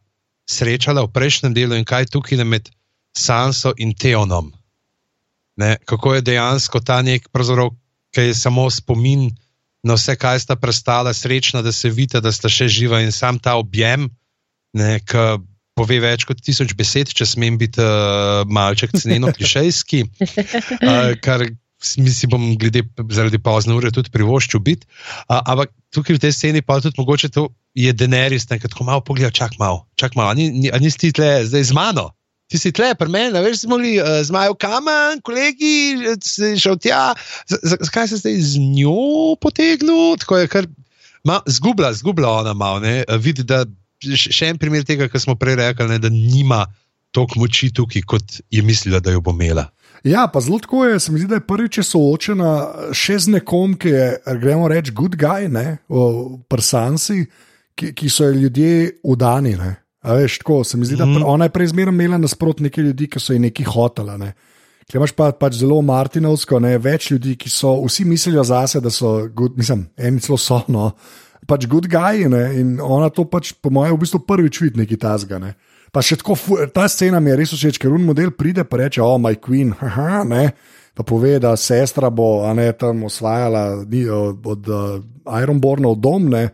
srečala 0.49 1.05
v 1.07 1.13
prejšnjem 1.13 1.55
delu 1.57 1.77
in 1.79 1.89
kaj 1.89 2.11
tukaj 2.13 2.39
je 2.39 2.45
med 2.45 2.71
Sanso 3.13 3.75
in 3.77 3.95
Teonom. 3.95 4.53
Ne? 5.57 5.77
Kako 5.85 6.15
je 6.15 6.27
dejansko 6.33 6.81
ta 6.81 7.03
nek, 7.03 7.29
ki 8.13 8.21
je 8.21 8.35
samo 8.35 8.71
spomin 8.71 9.31
na 9.83 9.97
vse, 9.99 10.17
kaj 10.17 10.45
sta 10.47 10.57
prestala, 10.57 11.13
srečna, 11.15 11.63
da 11.63 11.73
se 11.73 11.91
vidi, 11.91 12.21
da 12.21 12.33
sta 12.33 12.49
še 12.49 12.69
živa 12.69 13.03
in 13.03 13.13
sam 13.13 13.39
ta 13.39 13.57
objem. 13.61 14.09
Ne, 14.73 15.01
pove 15.77 15.99
več 16.01 16.25
kot 16.29 16.41
tisoč 16.45 16.75
besed, 16.79 17.13
če 17.17 17.27
smem 17.29 17.59
biti 17.61 17.83
uh, 17.83 18.45
malček 18.49 18.95
cenjeno 18.97 19.33
klišejski, 19.35 20.05
uh, 20.05 21.13
kar 21.25 21.45
si 21.83 22.29
bom 22.31 22.53
glede 22.61 22.85
zaradi 23.11 23.41
pozne 23.43 23.75
ure 23.75 23.91
tudi 23.95 24.13
privoščil 24.15 24.63
biti. 24.65 24.87
Uh, 25.27 25.41
ampak 25.41 25.73
tukaj 25.95 26.19
v 26.19 26.23
tej 26.27 26.35
sceni 26.37 26.65
pa 26.65 26.79
tudi 26.81 27.01
mogoče 27.01 27.33
to 27.35 27.49
je 27.77 27.93
denerist, 27.97 28.53
da 28.53 28.61
tako 28.61 28.87
malo 28.89 29.05
pogleda, 29.05 29.33
čak 29.35 29.57
malo, 29.61 29.87
čak 29.97 30.17
malo, 30.17 30.37
ni, 30.39 30.51
ni, 30.53 30.69
ni 30.71 30.93
sti 30.93 31.13
tle 31.17 31.31
zdaj 31.49 31.73
z 31.73 31.77
mano. 31.77 32.13
Ti 32.53 32.61
si 32.61 32.73
tle, 32.77 32.91
pri 33.01 33.09
meni, 33.09 33.33
veš, 33.41 33.63
smo 33.65 33.79
bili 33.81 33.95
uh, 33.97 34.21
zmajev 34.29 34.59
kamen, 34.61 35.23
kolegi, 35.25 35.97
šel 36.61 36.77
tja. 36.77 37.15
Zakaj 37.49 38.11
se 38.11 38.21
zdaj 38.21 38.37
z 38.45 38.61
njo 38.61 39.39
potegnil? 39.41 40.19
Tako 40.21 40.43
je, 40.43 40.51
kar 40.53 40.69
zgubila, 41.49 41.95
zgubila 41.97 42.35
ona 42.43 42.53
malo, 42.53 42.83
vidi, 43.25 43.47
da 43.49 43.65
še 44.03 44.51
en 44.51 44.59
primer 44.61 44.85
tega, 44.85 45.09
kar 45.09 45.23
smo 45.23 45.37
prej 45.39 45.57
rekli, 45.63 45.89
ne, 45.95 46.01
da 46.03 46.11
nima 46.13 46.67
toliko 47.13 47.41
moči 47.41 47.71
tukaj, 47.75 48.05
kot 48.09 48.41
je 48.51 48.63
mislila, 48.65 49.01
da 49.01 49.13
jo 49.15 49.21
bo 49.25 49.33
imela. 49.33 49.69
Ja, 50.05 50.27
pa 50.27 50.41
zelo 50.41 50.59
tako 50.59 50.85
je, 50.85 51.01
se 51.01 51.13
mi 51.13 51.21
zdi, 51.21 51.29
da 51.31 51.39
je 51.39 51.47
prvič 51.47 51.79
soočena 51.87 52.53
še 52.97 53.21
z 53.23 53.37
nekom, 53.37 53.77
ki 53.79 53.93
je, 53.93 54.07
gremo 54.43 54.67
reči, 54.69 54.95
good 54.97 55.15
guy, 55.17 55.47
ne, 55.53 55.79
v 55.89 56.41
prsansi, 56.51 57.23
ki, 57.79 57.93
ki 57.95 58.11
so 58.11 58.27
ljudje 58.33 58.99
udani. 59.07 59.55
Ne. 59.61 59.77
A 60.03 60.17
veš, 60.19 60.41
tako 60.43 60.63
se 60.67 60.77
mi 60.77 60.87
zdi, 60.87 60.97
da 60.99 61.07
mm. 61.07 61.23
ona 61.27 61.47
je 61.47 61.55
prej 61.55 61.71
zmeraj 61.71 61.95
imela 61.95 62.19
nasprot 62.19 62.61
nekaj 62.61 62.85
ljudi, 62.85 63.07
ki 63.11 63.21
so 63.23 63.37
ji 63.37 63.43
nekaj 63.43 63.69
hotela. 63.71 64.17
Ne. 64.19 64.33
Če 64.91 64.99
imaš 64.99 65.13
pa, 65.15 65.31
pač 65.33 65.61
zelo 65.61 65.79
Martinovsko, 65.87 66.59
ne, 66.63 66.75
več 66.83 67.13
ljudi, 67.13 67.37
ki 67.39 67.51
so 67.53 67.77
vsi 67.85 68.05
mislijo 68.09 68.43
zase, 68.45 68.83
da 68.83 68.91
so, 68.91 69.29
good, 69.31 69.55
mislim, 69.57 69.87
eni 69.97 70.23
celo 70.25 70.41
so, 70.43 70.59
no, 70.73 70.91
pač 71.47 71.69
good 71.71 71.87
guy 71.91 72.27
ne? 72.31 72.43
in 72.59 72.75
ona 72.83 73.11
to 73.15 73.25
pač, 73.31 73.53
po 73.55 73.71
mojem, 73.71 73.95
v 73.95 74.03
bistvu 74.03 74.23
prvič 74.27 74.61
vidi 74.65 74.83
neki 74.83 74.99
tasga. 75.01 75.39
Ne? 75.43 75.55
Pa 75.93 76.03
še 76.03 76.19
tako, 76.21 76.37
ta 76.75 76.89
scena 76.91 77.21
mi 77.21 77.31
je 77.31 77.39
res 77.39 77.55
všeč, 77.55 77.79
ker 77.83 77.93
un 77.93 78.07
model 78.09 78.33
pride 78.35 78.65
in 78.65 78.79
reče: 78.81 79.03
Oh, 79.05 79.19
my 79.21 79.37
queen, 79.37 79.75
haha, 79.81 80.25
ne. 80.25 80.51
Pa 80.93 81.07
pove, 81.09 81.39
da 81.41 81.55
sestra 81.57 82.11
bo 82.13 82.45
ne, 82.53 82.67
tam 82.77 83.07
osvajala 83.09 83.63
od, 83.81 84.45
od 84.45 84.69
uh, 84.69 85.41
Ironborna 85.41 85.89
v 85.95 86.01
dom, 86.05 86.29
ne. 86.29 86.51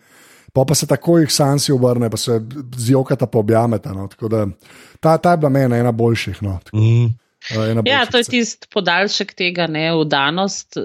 Pa 0.58 0.64
pa 0.68 0.74
se 0.74 0.86
tako 0.86 1.18
jih 1.18 1.32
sansi 1.32 1.72
obrne, 1.72 2.10
pa 2.10 2.16
se 2.16 2.40
z 2.76 2.90
jokata 2.90 3.26
pobjameta. 3.26 3.92
No. 3.92 4.08
Ta, 5.00 5.18
ta 5.18 5.30
je 5.30 5.36
bila 5.36 5.48
meni 5.48 5.78
ena 5.78 5.92
boljših. 5.92 6.42
No. 6.42 6.58
Mm. 6.74 7.14
Ja, 7.86 8.06
to 8.06 8.18
je 8.18 8.24
tisti 8.24 8.68
podaljšek 8.74 9.32
tega, 9.38 9.66
ne, 9.70 9.92
vdanost, 9.94 10.76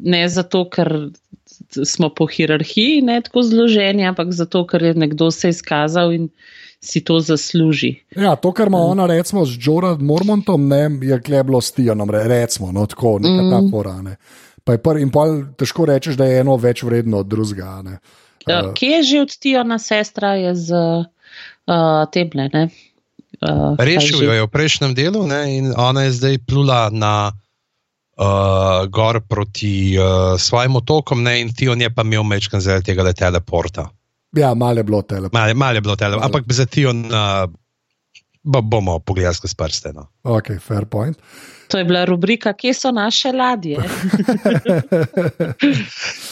ne 0.00 0.22
zato, 0.28 0.64
ker 0.70 1.10
smo 1.84 2.08
po 2.10 2.26
hierarhiji 2.26 3.02
ne 3.04 3.20
tako 3.22 3.42
zloženi, 3.42 4.06
ampak 4.08 4.32
zato, 4.32 4.64
ker 4.66 4.82
je 4.82 4.94
nekdo 4.94 5.30
se 5.30 5.52
izkazal 5.52 6.12
in 6.16 6.28
si 6.80 7.02
to 7.04 7.20
zasluži. 7.20 7.92
Ja, 8.16 8.36
to, 8.36 8.52
kar 8.52 8.70
ima 8.70 8.78
ona, 8.78 9.06
recimo, 9.06 9.44
z 9.46 9.58
Jordanom 9.60 10.06
Mormontom, 10.06 10.68
ne, 10.68 10.88
je 11.02 11.20
kleblo 11.22 11.60
s 11.60 11.72
Tijanom, 11.72 12.10
recimo, 12.10 12.72
no, 12.72 12.86
tako, 12.86 13.18
neka 13.22 13.42
mm. 13.42 13.50
ta 13.50 13.62
porane. 13.70 14.16
Pa 14.64 14.76
je 14.76 14.82
prvi 14.82 15.02
in 15.02 15.10
pol 15.10 15.42
težko 15.58 15.86
rečeš, 15.88 16.16
da 16.16 16.26
je 16.28 16.40
eno 16.40 16.56
več 16.56 16.82
vredno 16.82 17.22
od 17.24 17.26
drugega. 17.26 17.82
Uh, 18.48 18.74
kje 18.74 18.88
je 18.88 19.02
že 19.02 19.20
od 19.20 19.32
Tijana 19.38 19.78
sestra, 19.78 20.34
je 20.34 20.54
z 20.56 20.70
uh, 20.72 22.04
teble, 22.12 22.48
ne? 22.52 22.68
Uh, 23.38 23.78
Rešil 23.78 24.24
jo 24.24 24.32
je 24.34 24.42
v 24.42 24.50
prejšnjem 24.50 24.94
delu 24.98 25.22
ne, 25.26 25.42
in 25.58 25.70
ona 25.76 26.08
je 26.08 26.16
zdaj 26.16 26.42
plula 26.42 26.88
na 26.90 27.30
uh, 27.30 28.88
gor 28.90 29.20
proti 29.22 29.94
uh, 29.94 30.34
svojim 30.34 30.76
otokom, 30.76 31.22
ne, 31.22 31.40
in 31.40 31.54
ti 31.54 31.68
on 31.68 31.80
je 31.80 31.90
pa 31.90 32.02
imel 32.02 32.26
mečkan 32.26 32.60
zaradi 32.60 32.90
tega 32.90 33.06
teleporta. 33.12 33.90
Ja, 34.36 34.54
malo 34.54 34.82
je 34.82 34.84
bilo 34.84 35.02
teleporta. 35.02 35.38
Malo, 35.38 35.54
malo 35.54 35.76
je 35.78 35.80
bilo 35.80 35.96
teleporta, 35.96 36.26
ampak 36.26 36.52
za 36.52 36.66
ti 36.66 36.86
on 36.86 37.06
uh, 38.48 38.62
bomo 38.62 38.98
pogledali 38.98 39.34
skozi 39.34 39.56
prste. 39.56 39.92
No. 39.92 40.06
Ok, 40.22 40.50
fair 40.60 40.84
point. 40.84 41.16
To 41.68 41.78
je 41.78 41.84
bila 41.84 42.04
rubrika, 42.08 42.52
kje 42.52 42.74
so 42.74 42.90
naše 42.90 43.32
ladje. 43.32 43.76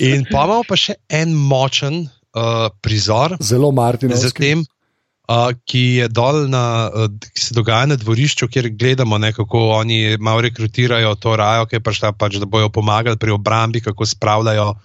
in 0.09 0.24
pa 0.31 0.44
imamo 0.44 0.62
pa 0.68 0.79
še 0.81 0.96
en 1.12 1.35
močen 1.37 2.07
uh, 2.07 2.70
prizor. 2.81 3.37
Zelo 3.40 3.70
Martin. 3.72 4.16
Zatem, 4.16 4.64
ki 5.66 5.83
je 6.00 6.09
dol, 6.09 6.46
na, 6.48 6.88
ki 7.35 7.42
se 7.42 7.55
dogaja 7.55 7.90
na 7.90 7.96
dvorišču, 7.98 8.46
kjer 8.48 8.70
gledamo, 8.79 9.18
ne, 9.18 9.33
kako 9.35 9.59
oni 9.81 10.16
malo 10.22 10.44
rekrutirajo 10.46 11.16
to 11.18 11.35
rajo, 11.37 11.66
ki 11.66 11.76
je 11.76 11.83
prišla, 11.83 12.12
pač, 12.14 12.38
da 12.38 12.46
bojo 12.46 12.70
pomagali 12.70 13.18
pri 13.18 13.35
obrambi, 13.35 13.83
kako 13.83 14.07
spravljajo 14.07 14.68
uh, 14.70 14.79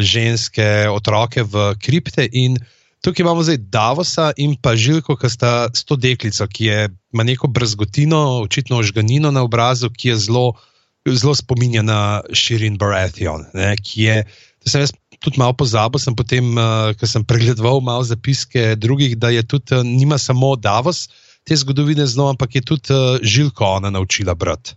ženske 0.00 0.88
otroke 0.92 1.42
v 1.42 1.72
kripte. 1.80 2.28
In 2.32 2.58
tukaj 3.04 3.22
imamo 3.22 3.42
zdaj 3.42 3.58
Davosa 3.72 4.30
in 4.36 4.56
pa 4.60 4.76
Žilko, 4.76 5.16
ki 5.16 5.30
sta 5.30 5.68
s 5.74 5.84
to 5.84 5.96
deklico, 5.96 6.46
ki 6.46 6.64
je, 6.70 6.78
ima 7.14 7.24
neko 7.26 7.48
brzgotino, 7.48 8.42
očitno 8.46 8.78
ožganino 8.82 9.30
na 9.30 9.42
obrazu, 9.46 9.90
ki 9.90 10.08
je 10.08 10.16
zelo, 10.28 10.46
zelo 11.06 11.34
spominja 11.34 11.82
na 11.82 12.22
Širin 12.32 12.78
Baratheon, 12.78 13.46
ne, 13.54 13.74
ki 13.76 14.08
je. 14.08 14.16
Sem 14.66 14.82
jaz 14.82 14.90
tudi 15.22 15.38
malo 15.38 15.54
pozabil, 15.54 16.00
sem 16.02 16.16
potem, 16.18 16.56
uh, 16.58 16.90
ko 16.98 17.06
sem 17.06 17.22
pregledoval 17.24 17.78
malo 17.84 18.02
zapiske 18.02 18.74
drugih, 18.74 19.14
da 19.18 19.30
je 19.30 19.44
tudi, 19.46 19.76
uh, 19.76 19.86
nima 19.86 20.18
samo 20.18 20.56
Davos 20.56 21.06
te 21.46 21.54
zgodovine 21.54 22.06
znova, 22.06 22.34
ampak 22.34 22.58
je 22.58 22.64
tudi 22.66 22.90
uh, 22.90 23.22
Žilko 23.22 23.78
ona 23.78 23.90
naučila 23.94 24.34
brati. 24.34 24.74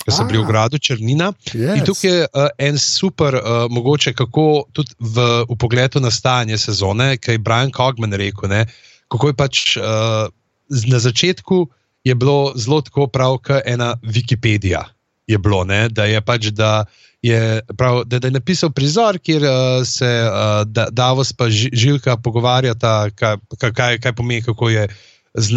Ko 0.00 0.14
sem 0.16 0.28
bil 0.30 0.42
v 0.42 0.48
gradu 0.48 0.78
Črnina. 0.80 1.32
Yes. 1.52 1.76
In 1.76 1.84
tukaj 1.84 2.10
je 2.10 2.24
uh, 2.24 2.48
en 2.58 2.78
super, 2.80 3.36
uh, 3.36 3.66
mogoče 3.68 4.14
kako 4.16 4.64
tudi 4.72 4.96
v, 4.96 5.44
v 5.44 5.56
pogledu 5.60 6.00
na 6.00 6.10
stanje 6.10 6.56
sezone, 6.58 7.18
kaj 7.20 7.36
je 7.36 7.42
Brian 7.44 7.72
Cogman 7.74 8.16
rekel. 8.16 8.48
Ne, 8.48 8.64
kako 9.12 9.32
je 9.32 9.36
pač 9.36 9.76
uh, 9.76 10.30
na 10.70 10.98
začetku 10.98 11.68
je 12.04 12.14
bilo 12.14 12.52
zelo 12.56 12.80
tako 12.80 13.06
prav, 13.06 13.38
kot 13.44 13.62
ena 13.66 13.96
Wikipedija. 14.02 14.84
Je 15.26 15.38
bilo, 15.38 15.64
ne, 15.64 15.88
da 15.88 16.04
je 16.04 16.20
pač, 16.20 16.48
da 16.56 16.84
je, 17.22 17.60
prav, 17.76 18.02
da, 18.04 18.18
da 18.18 18.26
je 18.26 18.32
napisal 18.32 18.70
prizor, 18.72 19.18
kjer 19.18 19.44
uh, 19.44 19.52
se 19.86 20.08
uh, 20.08 20.64
Davos 20.90 21.34
in 21.36 21.70
Žilka 21.72 22.16
pogovarjata, 22.16 23.10
kaj, 23.14 23.36
kaj, 23.60 23.98
kaj 24.00 24.12
pomeni, 24.12 24.42
kako 24.42 24.70
je, 24.70 24.88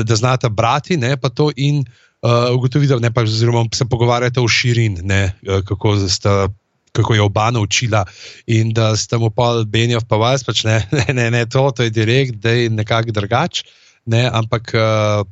da 0.04 0.16
znata 0.16 0.50
brati. 0.50 0.98
Ne, 0.98 1.16
in 1.56 1.86
uh, 2.24 2.50
ugotovitev, 2.56 3.02
ne 3.04 3.12
pa 3.14 3.24
oziroma 3.28 3.66
se 3.76 3.86
pogovarjata 3.86 4.42
o 4.42 4.48
širin, 4.48 5.00
ne, 5.04 5.36
kako, 5.68 5.96
sta, 6.10 6.48
kako 6.92 7.18
je 7.18 7.22
oba 7.22 7.52
naučila. 7.52 8.06
In 8.48 8.74
da 8.74 8.96
sta 8.98 9.20
mu 9.20 9.30
pa 9.30 9.64
Benjov, 9.68 10.08
pa 10.08 10.18
vas 10.18 10.44
pač 10.44 10.64
ne, 10.68 10.80
ne, 10.98 11.06
ne, 11.14 11.30
ne 11.32 11.46
to, 11.46 11.70
to 11.72 11.88
je 11.88 11.94
direkt, 11.94 12.40
da 12.44 12.56
je 12.56 12.70
nekako 12.70 13.16
drugač. 13.16 13.64
Ne, 14.06 14.26
ampak 14.28 14.74
uh, 14.76 15.24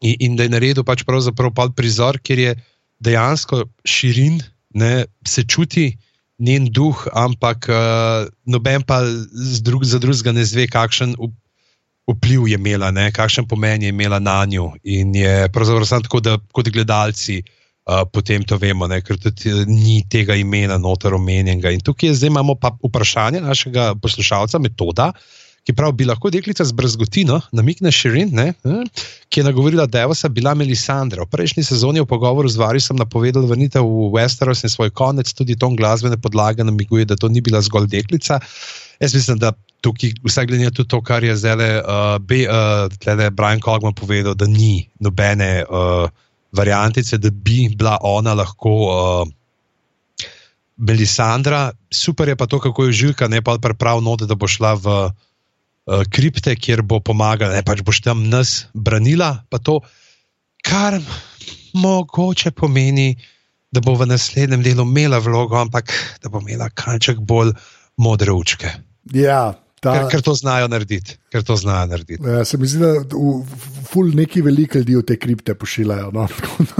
in, 0.00 0.16
in 0.20 0.36
da 0.36 0.48
je 0.48 0.54
naredil 0.54 0.84
pač 0.84 1.04
pravzaprav 1.08 1.72
prizor, 1.76 2.20
kjer 2.20 2.38
je 2.38 2.54
dejansko 3.02 3.64
širin 3.84 4.40
ne, 4.74 5.04
se 5.26 5.44
čuti 5.44 5.92
njen 6.38 6.66
duh, 6.72 7.06
ampak 7.12 7.68
uh, 7.70 8.26
noben 8.44 8.82
pa 8.82 9.02
drug, 9.62 9.84
za 9.84 9.98
drugega 10.02 10.32
ne 10.32 10.44
zve, 10.44 10.66
kakšen 10.66 11.14
vpliv 12.10 12.48
je 12.48 12.58
imela, 12.58 12.90
ne, 12.90 13.10
kakšen 13.14 13.46
pomen 13.48 13.82
je 13.82 13.92
imela 13.92 14.18
na 14.18 14.44
njo. 14.44 14.72
In 14.82 15.14
je 15.14 15.48
pravzaprav 15.52 15.86
samo 15.86 16.08
tako, 16.08 16.20
da 16.20 16.38
kot 16.52 16.68
gledalci. 16.68 17.42
Uh, 17.82 18.04
potem 18.06 18.44
to 18.46 18.54
vemo, 18.62 18.86
ne, 18.86 19.00
ker 19.02 19.16
tudi 19.18 19.50
uh, 19.50 19.64
ni 19.66 20.04
tega 20.06 20.36
imena 20.38 20.76
noter 20.78 21.16
omenjenega. 21.16 21.72
In 21.74 21.80
tukaj 21.82 22.12
zdaj 22.14 22.30
imamo 22.30 22.54
pa 22.54 22.70
vprašanje 22.78 23.40
našega 23.42 23.88
poslušalca, 23.98 24.60
metoda, 24.62 25.08
ki 25.66 25.74
pravi, 25.78 25.96
bi 25.98 26.06
lahko 26.06 26.30
deklica 26.30 26.64
z 26.66 26.74
brazgotino, 26.78 27.40
namikne 27.54 27.90
Širin, 27.94 28.30
ne, 28.34 28.46
ki 29.30 29.40
je 29.40 29.46
nagovorila 29.46 29.86
Devosa, 29.90 30.30
bila 30.30 30.54
Melisandra. 30.58 31.26
V 31.26 31.34
prejšnji 31.34 31.66
sezoni 31.66 32.02
v 32.02 32.06
pogovoru 32.10 32.50
z 32.50 32.58
Varisom 32.62 32.98
napovedal 32.98 33.46
vrnitev 33.50 33.82
v 33.82 34.10
Westeros 34.14 34.62
in 34.66 34.70
svoj 34.70 34.90
konec, 34.94 35.30
tudi 35.34 35.58
ton 35.58 35.74
glasbene 35.78 36.18
podlage 36.22 36.66
namiguje, 36.66 37.06
da 37.06 37.18
to 37.18 37.30
ni 37.30 37.42
bila 37.42 37.62
zgolj 37.62 37.90
deklica. 37.94 38.38
Jaz 39.00 39.14
mislim, 39.14 39.38
da 39.38 39.52
tukaj, 39.80 40.12
vsaj 40.24 40.46
glede 40.46 40.64
na 40.64 40.70
to, 40.70 41.00
kar 41.02 41.24
je 41.24 41.36
zdaj 41.36 41.78
uh, 41.80 42.18
uh, 42.20 43.28
Brian 43.32 43.60
Cogman 43.60 43.94
povedal, 43.94 44.34
da 44.34 44.46
ni 44.46 44.88
nobene 45.00 45.64
uh, 45.64 46.08
variantice, 46.52 47.18
da 47.18 47.30
bi 47.30 47.68
bila 47.76 47.98
ona 48.02 48.34
lahko. 48.34 48.70
Uh, 48.70 49.28
Melisandra, 50.82 51.70
super 51.90 52.28
je 52.28 52.36
pa 52.36 52.46
to, 52.46 52.58
kako 52.58 52.88
je 52.88 52.92
žilka, 52.92 53.28
ne 53.28 53.42
pa 53.42 53.58
prav 53.78 54.00
noč, 54.02 54.24
da 54.26 54.34
bo 54.34 54.48
šla 54.48 54.72
v 54.74 54.86
uh, 54.88 56.02
kripte, 56.10 56.56
kjer 56.56 56.82
bo 56.82 56.98
pomagala, 56.98 57.54
ne 57.54 57.62
pač 57.62 57.84
boš 57.86 58.00
tam 58.02 58.24
nas 58.32 58.66
branila. 58.74 59.44
To, 59.62 59.78
kar 60.64 60.98
mogoče 61.74 62.50
pomeni, 62.50 63.14
da 63.72 63.80
bo 63.80 63.94
v 63.96 64.08
naslednjem 64.10 64.64
delu 64.64 64.84
imela 64.84 65.20
vlogo, 65.22 65.56
ampak 65.60 65.92
da 66.22 66.32
bo 66.32 66.42
imela 66.42 66.68
kanček 66.74 67.20
bolj 67.20 67.54
modre 67.96 68.32
učke. 68.32 68.70
Ja. 69.12 69.54
Ta, 69.82 69.96
ker, 69.96 70.08
ker 70.12 70.22
to 70.22 70.34
znajo 70.38 70.68
narediti. 70.70 71.16
Ker 71.32 71.42
to 71.42 71.56
znajo 71.58 71.88
narediti. 71.90 72.22
Ja, 72.22 72.44
se 72.46 72.58
mi 72.58 72.68
zdi, 72.70 72.78
da 72.78 72.92
v, 73.10 73.32
ful 73.90 74.12
neki 74.14 74.44
veliki 74.46 74.78
ljudje 74.78 75.00
v 75.00 75.06
te 75.10 75.16
kripte 75.18 75.56
pošiljajo. 75.58 76.12
No? 76.14 76.28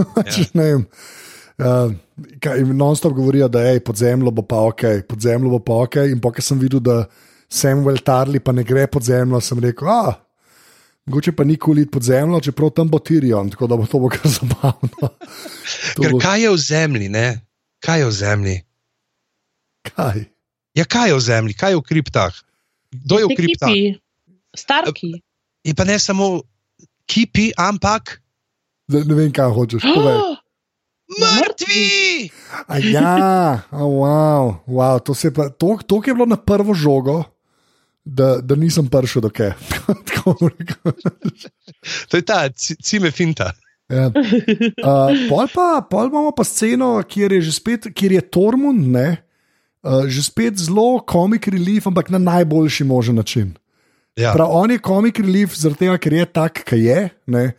ja. 0.68 0.78
uh, 1.58 1.90
Non-stop 2.70 3.16
govorijo, 3.16 3.48
da 3.50 3.64
je 3.66 3.82
pod 3.82 3.98
zemljo 3.98 4.30
bo 4.30 4.46
pa 4.46 4.60
ok, 4.70 4.86
pod 5.08 5.20
zemljo 5.20 5.50
bo 5.56 5.58
pa 5.58 5.80
ok. 5.82 5.98
In 6.12 6.22
pokaj 6.22 6.46
sem 6.46 6.62
videl, 6.62 6.78
da 6.78 7.02
Samuel 7.52 7.98
Tarli 8.06 8.40
pa 8.40 8.54
ne 8.54 8.62
gre 8.64 8.86
pod 8.86 9.02
zemljo, 9.02 9.40
sem 9.42 9.58
rekel, 9.60 9.90
ah, 9.90 10.14
mogoče 11.10 11.34
pa 11.36 11.44
ni 11.44 11.58
kulit 11.58 11.90
pod 11.92 12.06
zemljo, 12.06 12.40
čeprav 12.40 12.70
tam 12.70 12.88
bo 12.88 13.02
Tirion, 13.02 13.50
tako 13.50 13.66
da 13.66 13.76
bo 13.76 13.86
to 13.86 13.98
bo 13.98 14.12
kar 14.14 14.30
zabavno. 14.38 15.10
Ker 15.98 16.14
kaj 16.22 16.46
je 16.46 16.54
v 16.54 16.60
zemlji, 16.68 17.10
ne? 17.12 17.26
Kaj 17.82 18.04
je 18.04 18.06
v 18.06 18.14
zemlji? 18.14 18.56
Kaj? 19.90 20.22
Ja, 20.72 20.88
kaj 20.88 21.12
je 21.12 21.16
v 21.16 21.20
zemlji, 21.20 21.58
kaj 21.58 21.74
je 21.74 21.80
v 21.80 21.84
kriptah? 21.84 22.34
Kdo 22.92 23.20
je 23.20 23.26
v 23.28 23.36
kriptah? 23.36 23.72
Starki. 24.56 25.20
In 25.68 25.76
pa 25.76 25.84
ne 25.84 25.96
samo 26.00 26.44
kipi, 27.04 27.52
ampak. 27.56 28.20
Ne, 28.88 29.04
ne 29.04 29.14
vem, 29.16 29.32
kaj 29.32 29.52
hočeš 29.52 29.84
povedati. 29.84 30.40
Mrtvi! 31.12 31.84
Ja, 32.88 33.68
oh, 33.68 34.00
wow, 34.00 34.64
wow, 34.64 34.96
to, 34.96 35.12
pa, 35.12 35.52
to, 35.52 35.76
to 35.84 36.00
je 36.00 36.16
bilo 36.16 36.24
na 36.24 36.40
prvo 36.40 36.72
žogo, 36.72 37.20
da, 38.00 38.40
da 38.40 38.56
nisem 38.56 38.88
prišel 38.88 39.20
do 39.20 39.28
kaj. 39.28 39.52
to 42.08 42.14
je 42.16 42.24
ta, 42.24 42.48
cime 42.56 43.12
finta. 43.12 43.52
Ja. 43.92 44.08
Uh, 44.08 45.12
pol, 45.28 45.44
pa, 45.52 45.84
pol 45.84 46.08
imamo 46.08 46.32
pa 46.32 46.48
sceno, 46.48 46.96
kjer 47.04 47.36
je 47.36 47.50
že 47.50 47.52
spet, 47.60 47.92
kjer 47.92 48.16
je 48.16 48.24
Tormund, 48.32 48.88
ne, 48.88 49.20
uh, 49.82 50.06
že 50.06 50.22
spet 50.22 50.58
zelo 50.58 51.00
komik 51.06 51.48
relief, 51.48 51.86
ampak 51.86 52.10
na 52.10 52.18
najboljši 52.18 52.84
možen 52.84 53.16
način. 53.16 53.52
Ja. 54.16 54.32
Prav, 54.32 54.48
on 54.50 54.70
je 54.70 54.78
komik 54.78 55.18
relief, 55.18 55.56
zaradi 55.56 55.86
tega, 55.86 55.98
ker 55.98 56.12
je 56.12 56.26
tak, 56.26 56.64
kaj 56.68 56.80
je. 56.80 57.00
Ne, 57.26 57.52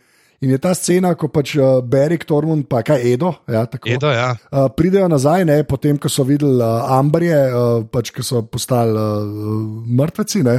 In 0.44 0.50
je 0.52 0.58
ta 0.60 0.74
scena, 0.76 1.14
ko 1.16 1.30
pač 1.32 1.54
uh, 1.56 1.78
Berik, 1.80 2.26
Tormund, 2.28 2.66
pa 2.68 2.82
kaj 2.84 3.00
Edo, 3.14 3.30
ja, 3.48 3.64
tako, 3.70 3.88
Edo 3.88 4.10
ja. 4.12 4.34
uh, 4.52 4.66
pridejo 4.76 5.06
nazaj, 5.08 5.46
ne, 5.48 5.62
potem 5.64 5.96
ko 5.96 6.10
so 6.12 6.26
videli 6.28 6.60
uh, 6.60 6.90
Amberje, 6.98 7.38
uh, 7.48 7.86
pač 7.88 8.12
ko 8.12 8.24
so 8.26 8.42
postali 8.44 8.92
uh, 8.92 9.24
mrtveci. 9.88 10.44
Ne, 10.44 10.58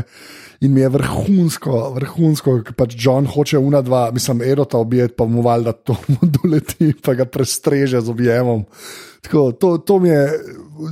in 0.65 0.73
mi 0.73 0.81
je 0.81 0.89
vrhunsko, 0.89 1.81
vrhunsko, 1.99 2.57
ker 2.65 2.77
pač 2.79 2.97
John 2.97 3.29
hoče 3.29 3.61
una 3.61 3.83
dva, 3.86 4.07
mislim, 4.15 4.41
Edo 4.47 4.65
ta 4.65 4.81
objeti, 4.81 5.13
pa 5.19 5.29
mu 5.29 5.45
valjda 5.45 5.75
to 5.86 5.97
doleti, 6.39 6.95
pa 7.05 7.13
ga 7.19 7.29
prestreže 7.29 8.01
z 8.01 8.15
objemom. 8.15 8.65
Tako, 9.25 9.51
to, 9.61 9.75
to 9.86 10.01
mi 10.01 10.09
je 10.09 10.23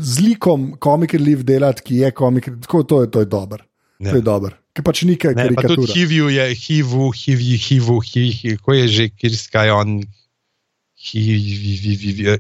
z 0.06 0.28
likom 0.30 0.74
komik 0.82 1.18
relief 1.18 1.42
delati, 1.48 1.90
ki 1.90 2.04
je 2.06 2.18
komik, 2.18 2.52
tako 2.68 2.86
to 2.86 3.06
je, 3.06 3.16
to 3.16 3.26
je 3.26 3.32
dober. 3.32 3.66
To 4.04 4.20
je 4.20 4.22
dober 4.22 4.63
ki 4.74 4.82
pač 4.86 5.04
nekaj 5.06 5.36
ne, 5.38 5.44
karikatura. 5.48 5.86
Tudi 5.86 5.94
HIV 5.94 6.12
je 6.34 6.46
HIV, 6.58 6.92
HIV, 7.14 7.42
HIV, 7.62 7.88
HIV, 8.10 8.58
ko 8.62 8.70
je 8.74 8.86
že 8.90 9.06
Kriskaj 9.14 9.70
on. 9.74 10.02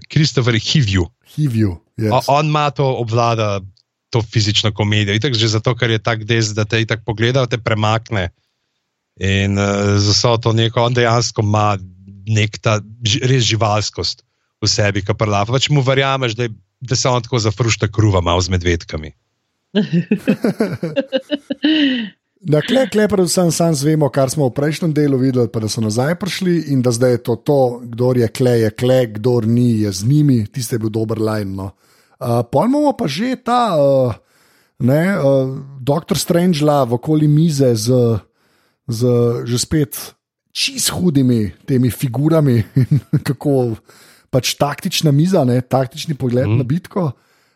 Kristofer 0.10 0.54
je 0.58 0.64
HIV. 0.64 1.06
HIV. 1.36 1.56
Yes. 2.00 2.26
On 2.32 2.48
ima 2.48 2.72
to 2.74 2.86
obvlada, 2.98 3.62
to 4.10 4.22
fizično 4.22 4.72
komedijo. 4.74 5.14
Itak 5.14 5.38
že 5.38 5.48
zato, 5.48 5.76
ker 5.78 5.90
je 5.94 6.02
tak 6.02 6.26
des, 6.26 6.54
da 6.58 6.66
te 6.66 6.82
tako 6.86 7.04
pogleda, 7.14 7.46
te 7.46 7.58
premakne. 7.62 8.34
In 9.22 9.62
uh, 9.62 10.02
za 10.02 10.10
vso 10.10 10.34
to 10.42 10.58
neko, 10.58 10.90
on 10.90 10.94
dejansko 10.94 11.46
ima 11.46 11.78
nek 12.26 12.58
ta 12.58 12.82
res 13.22 13.46
živalskost 13.46 14.26
v 14.64 14.66
sebi, 14.66 15.06
ki 15.06 15.14
pa 15.14 15.30
lava. 15.30 15.54
Pač 15.54 15.70
mu 15.70 15.86
verjameš, 15.86 16.34
da, 16.40 16.50
da 16.82 16.96
se 16.98 17.06
on 17.10 17.22
tako 17.22 17.38
zafrušta 17.44 17.88
kruva, 17.94 18.26
malo 18.26 18.42
z 18.42 18.50
medvedkami. 18.50 19.14
Na 22.44 22.60
kle, 22.60 22.84
kle, 22.92 23.08
predvsem 23.08 23.52
sam 23.56 23.72
zvemo, 23.72 24.10
kar 24.12 24.28
smo 24.28 24.50
v 24.50 24.56
prejšnjem 24.58 24.92
delu 24.92 25.16
videli, 25.22 25.48
pa 25.48 25.62
da 25.64 25.70
so 25.72 25.80
nazaj 25.80 26.18
prišli 26.20 26.76
in 26.76 26.82
da 26.84 26.92
zdaj 26.92 27.16
je 27.16 27.22
to, 27.24 27.36
to 27.40 27.60
kdo 27.96 28.12
je 28.20 28.28
kle, 28.28 28.58
je 28.66 28.72
kle, 28.76 29.00
kdo 29.16 29.40
ni, 29.48 29.86
je 29.86 29.92
z 29.92 30.08
njimi, 30.08 30.44
tiste 30.52 30.76
je 30.76 30.84
bil 30.84 30.92
dober 30.92 31.22
line. 31.24 31.56
No. 31.56 31.72
Uh, 32.20 32.44
Pojmo 32.44 32.92
pa 33.00 33.08
že 33.08 33.40
ta, 33.40 33.80
uh, 33.80 34.12
ne, 34.84 35.16
uh, 35.16 35.56
doktor 35.80 36.20
Strange 36.20 36.60
la 36.60 36.84
v 36.84 37.00
okoli 37.00 37.32
mize 37.32 37.72
z, 37.80 37.88
z 38.92 39.00
že 39.48 39.58
spet 39.64 39.96
čist 40.52 40.92
hudimi 40.92 41.48
temi 41.64 41.88
figurami, 41.88 42.60
kako 43.28 43.80
pač 44.28 44.60
taktična 44.60 45.16
miza, 45.16 45.48
ne, 45.48 45.62
taktični 45.64 46.20
pogled 46.20 46.50
mm. 46.50 46.60
na 46.60 46.68
bitko 46.68 47.14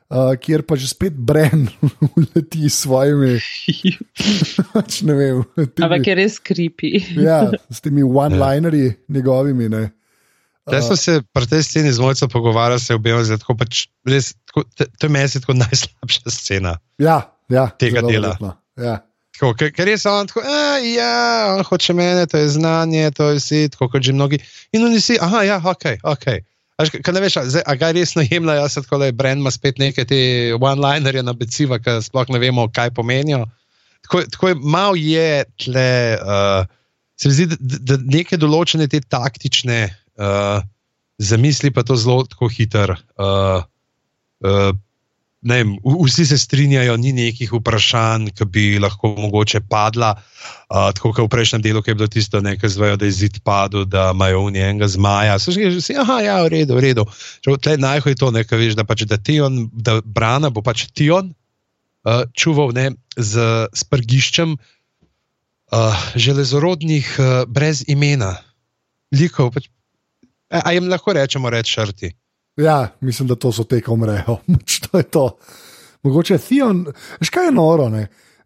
uh, 0.09 0.33
kjer 0.39 0.63
pa 0.67 0.77
že 0.79 0.89
spet 0.91 1.15
Bren 1.15 1.67
leti 2.35 2.69
s 2.69 2.85
svojimi. 2.85 3.37
Ne 5.07 5.13
vem. 5.13 5.43
Temi, 5.55 5.85
Ampak 5.85 6.07
je 6.07 6.15
res 6.17 6.39
kripi. 6.39 6.97
ja, 7.17 7.51
s 7.75 7.81
temi 7.81 8.03
one-linerji 8.03 8.95
njegovimi. 9.09 9.69
Ne. 9.69 9.89
Jaz 10.67 10.89
sem 10.91 10.97
se 10.99 11.13
pri 11.31 11.47
tej 11.47 11.63
sceni 11.63 11.91
z 11.95 11.99
mojco 12.03 12.27
pogovarjal, 12.27 12.79
se 12.79 12.95
obema, 12.95 13.23
da 13.23 13.39
pač 13.39 13.87
to, 14.51 14.63
to 14.75 15.03
je 15.07 15.11
meni 15.11 15.31
tako 15.31 15.55
najslabša 15.55 16.31
scena. 16.33 16.75
Ja, 16.99 17.31
ja, 17.47 17.69
tega 17.79 18.03
dela. 18.03 18.35
Ja. 18.75 19.07
Tako, 19.37 19.53
ker, 19.53 19.71
ker 19.71 19.87
je 19.87 19.97
samo 20.01 20.25
tako, 20.25 20.41
da 20.43 20.77
ja, 20.81 21.53
on 21.53 21.63
hoče 21.63 21.93
mene, 21.93 22.25
to 22.27 22.41
je 22.41 22.49
znanje, 22.49 23.11
to 23.11 23.29
je 23.29 23.39
vsi, 23.39 23.69
tako 23.69 23.87
kot 23.93 24.01
že 24.03 24.13
mnogi. 24.13 24.39
In 24.73 24.83
oni 24.83 25.01
si, 25.01 25.15
aha, 25.21 25.43
ja, 25.45 25.61
ok, 25.63 26.01
ok. 26.03 26.25
Kaj 26.78 27.13
ne 27.15 27.21
veš, 27.23 27.39
zdaj, 27.49 27.63
a 27.65 27.73
ga 27.75 27.89
resno 27.95 28.21
jemljajo, 28.21 28.61
jaz 28.61 28.75
tako 28.78 28.99
le 29.01 29.11
Brend 29.11 29.41
ima 29.41 29.49
spet 29.51 29.80
neke 29.82 30.05
te 30.05 30.17
one-linerje 30.53 31.23
na 31.25 31.34
beciva, 31.34 31.80
ki 31.82 31.97
sploh 32.05 32.30
ne 32.30 32.41
vemo, 32.41 32.67
kaj 32.69 32.91
pomenijo. 32.93 33.47
Tako, 34.05 34.21
tako 34.30 34.51
je, 34.51 34.57
malo 34.61 34.95
je 34.95 35.45
tle, 35.63 35.91
uh, 36.21 36.67
se 37.17 37.32
mi 37.32 37.34
zdi, 37.34 37.47
da, 37.57 37.80
da 37.93 37.97
neke 38.05 38.38
določene 38.38 38.86
te 38.91 39.01
taktične 39.01 39.80
uh, 40.21 40.61
zamisli 41.17 41.73
pa 41.73 41.82
to 41.84 41.97
zelo 41.97 42.28
hitro. 42.53 42.99
Uh, 43.17 43.65
uh, 44.45 44.69
ne, 45.47 45.63
vsi 46.03 46.25
se 46.25 46.37
strinjajo, 46.37 46.97
ni 46.99 47.13
nekih 47.15 47.53
vprašanj, 47.55 48.31
ki 48.35 48.45
bi 48.51 48.65
lahko 48.83 49.13
mogoče 49.15 49.61
padla. 49.69 50.13
Uh, 50.67 50.89
tako 50.95 51.13
kot 51.15 51.27
v 51.27 51.31
prejšnjem 51.31 51.63
delu, 51.63 51.81
ki 51.83 51.93
je 51.93 51.97
bilo 51.99 52.07
tisto, 52.11 52.41
nekaj 52.43 52.69
zvejo, 52.73 52.97
da 52.99 53.07
je 53.07 53.15
zid 53.15 53.39
padel, 53.47 53.85
da 53.87 54.09
imajo 54.11 54.43
v 54.47 54.55
njega 54.57 54.87
zmaja. 54.91 55.39
So 55.39 55.55
že 55.55 55.71
vsi, 55.71 55.95
aha, 55.95 56.19
ja, 56.25 56.37
v 56.43 56.51
redu, 56.51 56.75
v 56.75 56.83
redu. 56.89 57.07
Najhoj 57.47 58.11
je 58.11 58.19
to, 58.19 58.31
nekaj 58.35 58.59
veš, 58.59 58.75
da 58.75 58.83
pač 58.83 59.07
da 59.07 59.17
Tion, 59.17 59.69
da 59.71 60.01
brana 60.03 60.51
bo 60.51 60.61
pač 60.61 60.89
Tion 60.91 61.31
uh, 61.31 62.27
čuval 62.35 62.75
ne, 62.75 62.91
z, 63.15 63.67
s 63.71 63.87
prgiščem 63.87 64.57
uh, 64.59 66.05
železorodnih 66.19 67.07
uh, 67.15 67.27
brez 67.47 67.87
imena, 67.87 68.35
likov. 69.15 69.55
Pač, 69.55 69.71
a, 70.51 70.67
a 70.67 70.75
jim 70.75 70.91
lahko 70.91 71.15
rečemo 71.15 71.51
reči 71.51 71.79
šrti. 71.79 72.11
Ja, 72.57 72.87
mislim, 73.01 73.27
da 73.27 73.35
to 73.35 73.51
so 73.51 73.63
te, 73.63 73.81
ki 73.81 73.91
umrejo. 73.91 74.39
to 74.91 74.97
je 74.97 75.03
to. 75.03 75.27
Mogoče 76.03 76.37
Theon, 76.37 76.85
veš 77.19 77.29
kaj 77.29 77.49
je 77.49 77.51
noro. 77.51 77.89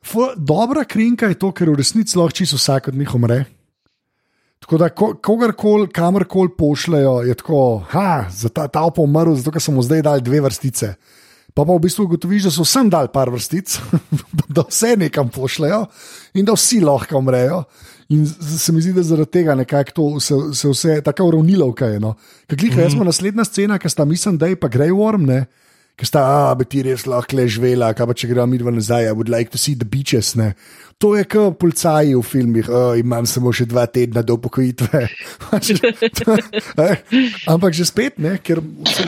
F 0.01 0.15
dobra 0.37 0.83
krinka 0.83 1.29
je 1.29 1.39
to, 1.39 1.51
ker 1.51 1.69
v 1.69 1.77
resnici 1.79 2.17
lahko 2.17 2.35
čisto 2.41 2.57
vsak 2.57 2.87
od 2.91 2.95
njih 2.97 3.15
umre. 3.15 3.43
Tako 4.61 4.77
da, 4.77 4.89
ko, 4.89 5.13
kogarkoli, 5.23 5.87
kamorkoli 5.89 6.51
pošljajo, 6.57 7.21
je 7.25 7.35
tako, 7.35 7.61
ha, 7.89 8.25
za 8.29 8.49
ta, 8.49 8.67
ta 8.67 8.83
pa 8.93 9.01
umrl, 9.01 9.33
zato 9.35 9.51
ker 9.51 9.61
smo 9.61 9.81
zdaj 9.81 10.03
dali 10.05 10.21
dve 10.21 10.41
vrstice. 10.41 10.93
Pa 11.53 11.65
pa 11.65 11.73
v 11.73 11.81
bistvu 11.83 12.05
ugotoviš, 12.05 12.45
da 12.47 12.51
so 12.53 12.63
vsem 12.63 12.89
dali 12.89 13.09
par 13.13 13.29
vrstic, 13.33 13.73
da 14.55 14.63
vse 14.67 14.95
nekam 14.97 15.29
pošljajo 15.33 15.85
in 16.37 16.45
da 16.45 16.55
vsi 16.55 16.79
lahko 16.85 17.19
umrejo. 17.19 17.63
In 18.11 18.25
se 18.27 18.73
mi 18.75 18.81
zdi, 18.83 18.91
da 18.93 19.03
zaradi 19.07 19.31
tega 19.31 19.55
nekako 19.55 20.19
se, 20.19 20.35
se 20.53 20.69
vse 20.69 20.99
tako 21.05 21.29
uravnilo, 21.29 21.69
kaj 21.73 21.93
je. 21.93 21.99
No. 22.03 22.13
Kaj 22.47 22.57
klika, 22.57 22.75
mm 22.75 22.79
-hmm. 22.79 22.83
jaz 22.83 22.93
smo 22.93 23.03
naslednja 23.03 23.45
scena, 23.45 23.79
ki 23.79 23.89
sta 23.89 24.05
mislim, 24.05 24.37
da 24.37 24.47
je 24.47 24.55
pa 24.55 24.67
Grey 24.67 24.91
Worm, 24.91 25.45
ki 25.95 26.05
sta, 26.05 26.49
a 26.51 26.55
bi 26.55 26.65
ti 26.65 26.83
res 26.83 27.05
lahko 27.05 27.35
le 27.35 27.47
živela, 27.47 27.93
kaj 27.93 28.07
pa 28.07 28.13
če 28.13 28.27
gremo 28.27 28.45
mi 28.45 28.57
dva 28.57 28.71
nazaj, 28.71 29.07
I 29.07 29.11
would 29.11 29.29
like 29.29 29.51
to 29.51 29.57
see 29.57 29.75
the 29.75 29.85
beaches. 29.85 30.35
Ne. 30.35 30.53
To 30.97 31.15
je 31.15 31.23
kot 31.23 31.57
policaji 31.59 32.15
v 32.15 32.21
filmih, 32.21 32.69
oh, 32.69 32.99
imam 32.99 33.25
samo 33.25 33.53
še 33.53 33.65
dva 33.65 33.85
tedna 33.85 34.21
do 34.21 34.33
upokojitve. 34.33 35.07
Pač, 35.49 35.71
Ampak 37.47 37.73
že 37.73 37.85
spet, 37.85 38.17
ne, 38.17 38.37
ker 38.37 38.61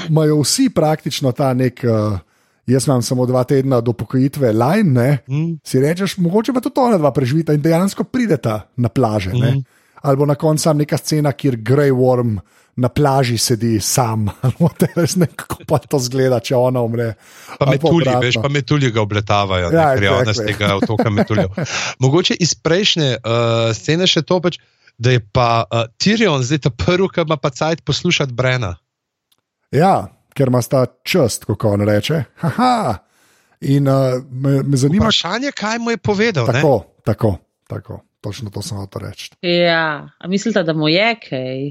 imajo 0.10 0.42
vsi 0.42 0.70
praktično 0.70 1.32
ta 1.32 1.54
nek. 1.54 1.84
Uh, 1.84 2.33
Jaz 2.68 2.88
imam 2.88 3.02
samo 3.02 3.26
dva 3.28 3.44
tedna 3.44 3.82
do 3.82 3.94
pokojitve, 3.94 4.54
lajn, 4.54 4.94
ne. 4.94 5.10
Mm. 5.28 5.58
Si 5.64 5.80
rečeš, 5.84 6.18
mogoče 6.24 6.54
pa 6.56 6.62
tudi 6.64 6.80
ona 6.80 6.98
dva 6.98 7.12
preživita 7.12 7.54
in 7.54 7.62
dejansko 7.62 8.04
prideta 8.08 8.62
na 8.76 8.90
plaže. 8.90 9.34
Mm. 9.36 9.64
Ali 10.04 10.28
na 10.28 10.36
koncu 10.36 10.70
je 10.70 10.74
neka 10.74 10.98
scena, 10.98 11.32
kjer 11.32 11.58
Grey 11.60 11.92
Worm 11.92 12.40
na 12.76 12.90
plaži 12.90 13.38
sedi 13.38 13.80
sam, 13.80 14.30
ali 14.44 14.70
te 14.80 14.88
res 14.96 15.16
nekako 15.16 15.66
pa 15.70 15.78
to 15.78 16.00
zgleda, 16.02 16.40
če 16.40 16.56
ona 16.58 16.82
umre. 16.82 17.12
Pa 17.60 17.68
metulji, 17.70 18.10
veš, 18.22 18.40
pa 18.42 18.50
metulji 18.50 18.92
ga 18.92 19.04
obletavajo, 19.04 19.70
ja, 19.74 19.92
je 19.94 20.12
ona 20.12 20.34
z 20.34 20.48
tega 20.48 20.74
otoka 20.80 21.12
metuljev. 21.14 21.54
Mogoče 22.04 22.38
iz 22.40 22.56
prejšnje 22.56 23.10
uh, 23.20 23.70
scene 23.78 24.10
še 24.10 24.26
to 24.26 24.40
pač, 24.42 24.58
da 24.98 25.14
je 25.14 25.22
pa 25.22 25.66
uh, 25.68 25.86
Tyrion 26.02 26.42
zdaj 26.46 26.66
ta 26.66 26.74
prvi, 26.74 27.12
ki 27.14 27.28
ima 27.28 27.38
pa 27.38 27.54
cajt 27.54 27.86
poslušati 27.86 28.34
Brena. 28.34 28.76
Ja, 29.74 30.10
ker 30.34 30.48
ima 30.48 30.62
ta 30.62 30.86
čast, 31.04 31.46
kako 31.46 31.74
on 31.78 31.82
reče. 31.88 32.24
Haha. 32.42 32.98
In 33.62 33.88
uh, 33.88 34.20
me, 34.32 34.64
me 34.64 34.78
zanima, 34.78 35.06
Vprašanje, 35.06 35.52
kaj 35.52 35.80
mu 35.80 35.92
je 35.92 35.98
povedal. 35.98 36.46
Tako, 36.46 36.74
ne? 36.88 37.04
tako, 37.06 37.38
tako. 37.68 38.00
Točno 38.22 38.50
to 38.50 38.62
sem 38.62 38.78
hotel 38.78 39.02
reči. 39.04 39.32
Ja, 39.42 40.10
mislite, 40.28 40.64
da 40.64 40.74
mu 40.74 40.88
je 40.90 41.16
kaj? 41.30 41.66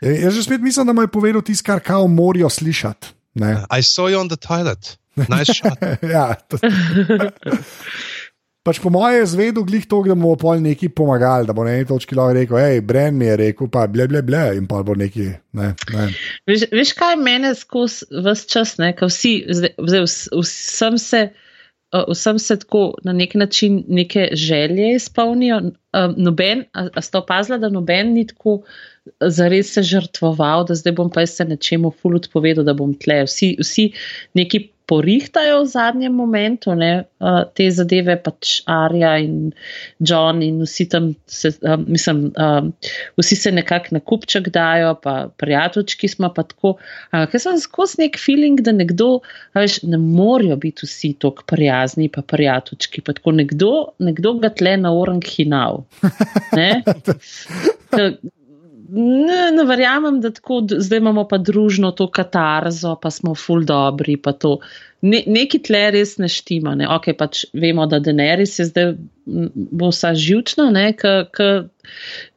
Ja, 0.00 0.12
jaz 0.26 0.34
že 0.34 0.42
spet 0.42 0.60
mislim, 0.60 0.86
da 0.86 0.92
mu 0.92 1.02
je 1.02 1.08
povedal 1.08 1.42
tisto, 1.42 1.64
kar 1.64 1.80
kao 1.80 2.06
morajo 2.06 2.48
slišati. 2.48 3.08
Ne? 3.34 3.52
I 3.52 3.82
saw 3.82 4.12
you 4.12 4.20
on 4.20 4.28
the 4.28 4.36
toilet. 4.36 4.98
Nice 5.16 5.54
shot. 5.58 5.78
ja, 6.02 6.34
to, 6.34 6.58
pač 8.66 8.80
po 8.82 8.90
mojem 8.90 9.20
je 9.20 9.30
zvedel 9.30 9.64
glih 9.66 9.86
to, 9.86 10.02
da 10.02 10.16
mu 10.18 10.32
bo 10.32 10.36
pol 10.42 10.60
neki 10.62 10.90
pomagal, 10.90 11.46
da 11.46 11.54
bo 11.54 11.64
na 11.66 11.76
eni 11.76 11.86
točki 11.86 12.18
lahko 12.18 12.34
rekel, 12.34 12.58
hej, 12.58 12.82
Bren 12.86 13.14
mi 13.18 13.28
je 13.28 13.38
rekel, 13.44 13.70
pa 13.70 13.86
ble, 13.90 14.08
ble, 14.10 14.24
ble, 14.26 14.42
in 14.58 14.66
pa 14.66 14.82
bo 14.86 14.96
neki. 14.98 15.30
Ne, 15.56 15.72
ne. 15.94 16.06
Veš, 16.50 16.66
veš, 16.74 16.94
kaj 16.98 17.18
mene 17.22 17.54
skozi 17.54 18.08
vse 18.10 18.50
čas, 18.50 18.76
ne, 18.82 18.90
kaj 18.98 19.12
vsi, 19.12 19.34
zdaj, 19.54 20.06
vsem 20.34 21.02
se. 21.02 21.28
Vsem 21.94 22.38
se 22.42 22.56
tako 22.58 22.96
na 23.06 23.12
nek 23.14 23.36
način 23.38 23.76
neke 23.88 24.26
želje 24.34 24.88
izpolnijo. 24.96 25.60
Noben, 26.18 26.64
a, 26.74 26.88
a 26.92 27.02
ste 27.02 27.20
opazili, 27.22 27.60
da 27.62 27.70
noben 27.72 28.10
ni 28.12 28.26
tako 28.26 28.58
zares 29.22 29.70
se 29.72 29.82
žrtvoval, 29.86 30.66
da 30.66 30.74
zdaj 30.74 30.92
bom 30.98 31.10
pa 31.14 31.22
se 31.26 31.44
nečemu 31.44 31.92
fulut 32.02 32.26
povedal, 32.32 32.66
da 32.66 32.74
bom 32.74 32.92
tle. 32.98 33.22
Vsi, 33.30 33.54
vsi 33.62 33.86
neki 34.34 34.66
porihtajo 34.86 35.64
v 35.64 35.66
zadnjem 35.66 36.14
momentu 36.14 36.74
ne, 36.78 36.90
uh, 37.18 37.42
te 37.58 37.66
zadeve, 37.74 38.14
pač 38.22 38.60
Arja 38.70 39.16
in 39.22 39.50
John 39.98 40.42
in 40.46 40.60
vsi 40.62 40.86
tam, 40.90 41.08
se, 41.26 41.50
uh, 41.66 41.74
mislim, 41.82 42.30
uh, 42.38 42.70
vsi 43.18 43.36
se 43.36 43.52
nekako 43.52 43.98
na 43.98 44.00
kupček 44.00 44.48
dajo, 44.54 44.94
pa 45.02 45.16
prijateljčki 45.42 46.08
smo 46.08 46.30
pa 46.34 46.46
tako. 46.46 46.76
Ampak 47.10 47.34
jaz 47.34 47.48
sem 47.48 47.58
skozi 47.62 48.04
nek 48.04 48.18
feeling, 48.22 48.62
da 48.62 48.74
nekdo, 48.76 49.20
veš, 49.58 49.80
ne 49.90 49.98
morajo 49.98 50.56
biti 50.62 50.86
vsi 50.86 51.16
tako 51.22 51.42
prijazni, 51.50 52.06
pa 52.12 52.22
prijateljčki, 52.22 53.02
pa 53.02 53.16
tako 53.18 53.34
nekdo, 53.40 53.72
nekdo 53.98 54.36
ga 54.42 54.54
tle 54.54 54.76
na 54.78 54.94
orang 54.94 55.26
hinav. 55.26 55.82
Ne, 58.88 59.50
ne 59.52 59.64
verjamem, 59.64 60.20
da 60.20 60.30
tako, 60.30 60.60
zdaj 60.78 60.98
imamo 60.98 61.24
pa 61.28 61.38
družno 61.38 61.90
to 61.96 62.06
katarzo, 62.10 62.94
pa 63.02 63.10
smo 63.10 63.34
ful 63.34 63.64
dobri. 63.66 64.18
Ne, 65.02 65.22
neki 65.26 65.60
tle 65.66 65.82
res 65.94 66.16
ne 66.22 66.28
štima. 66.30 66.74
Ne. 66.78 66.88
Ok, 66.90 67.10
pač 67.18 67.44
vemo, 67.56 67.86
da 67.90 68.00
Denerys 68.02 68.58
je 68.60 68.68
zdaj 68.70 68.94
bo 69.26 69.90
vsa 69.90 70.14
živčna, 70.14 70.68
ne, 70.70 70.86
ker 70.96 71.68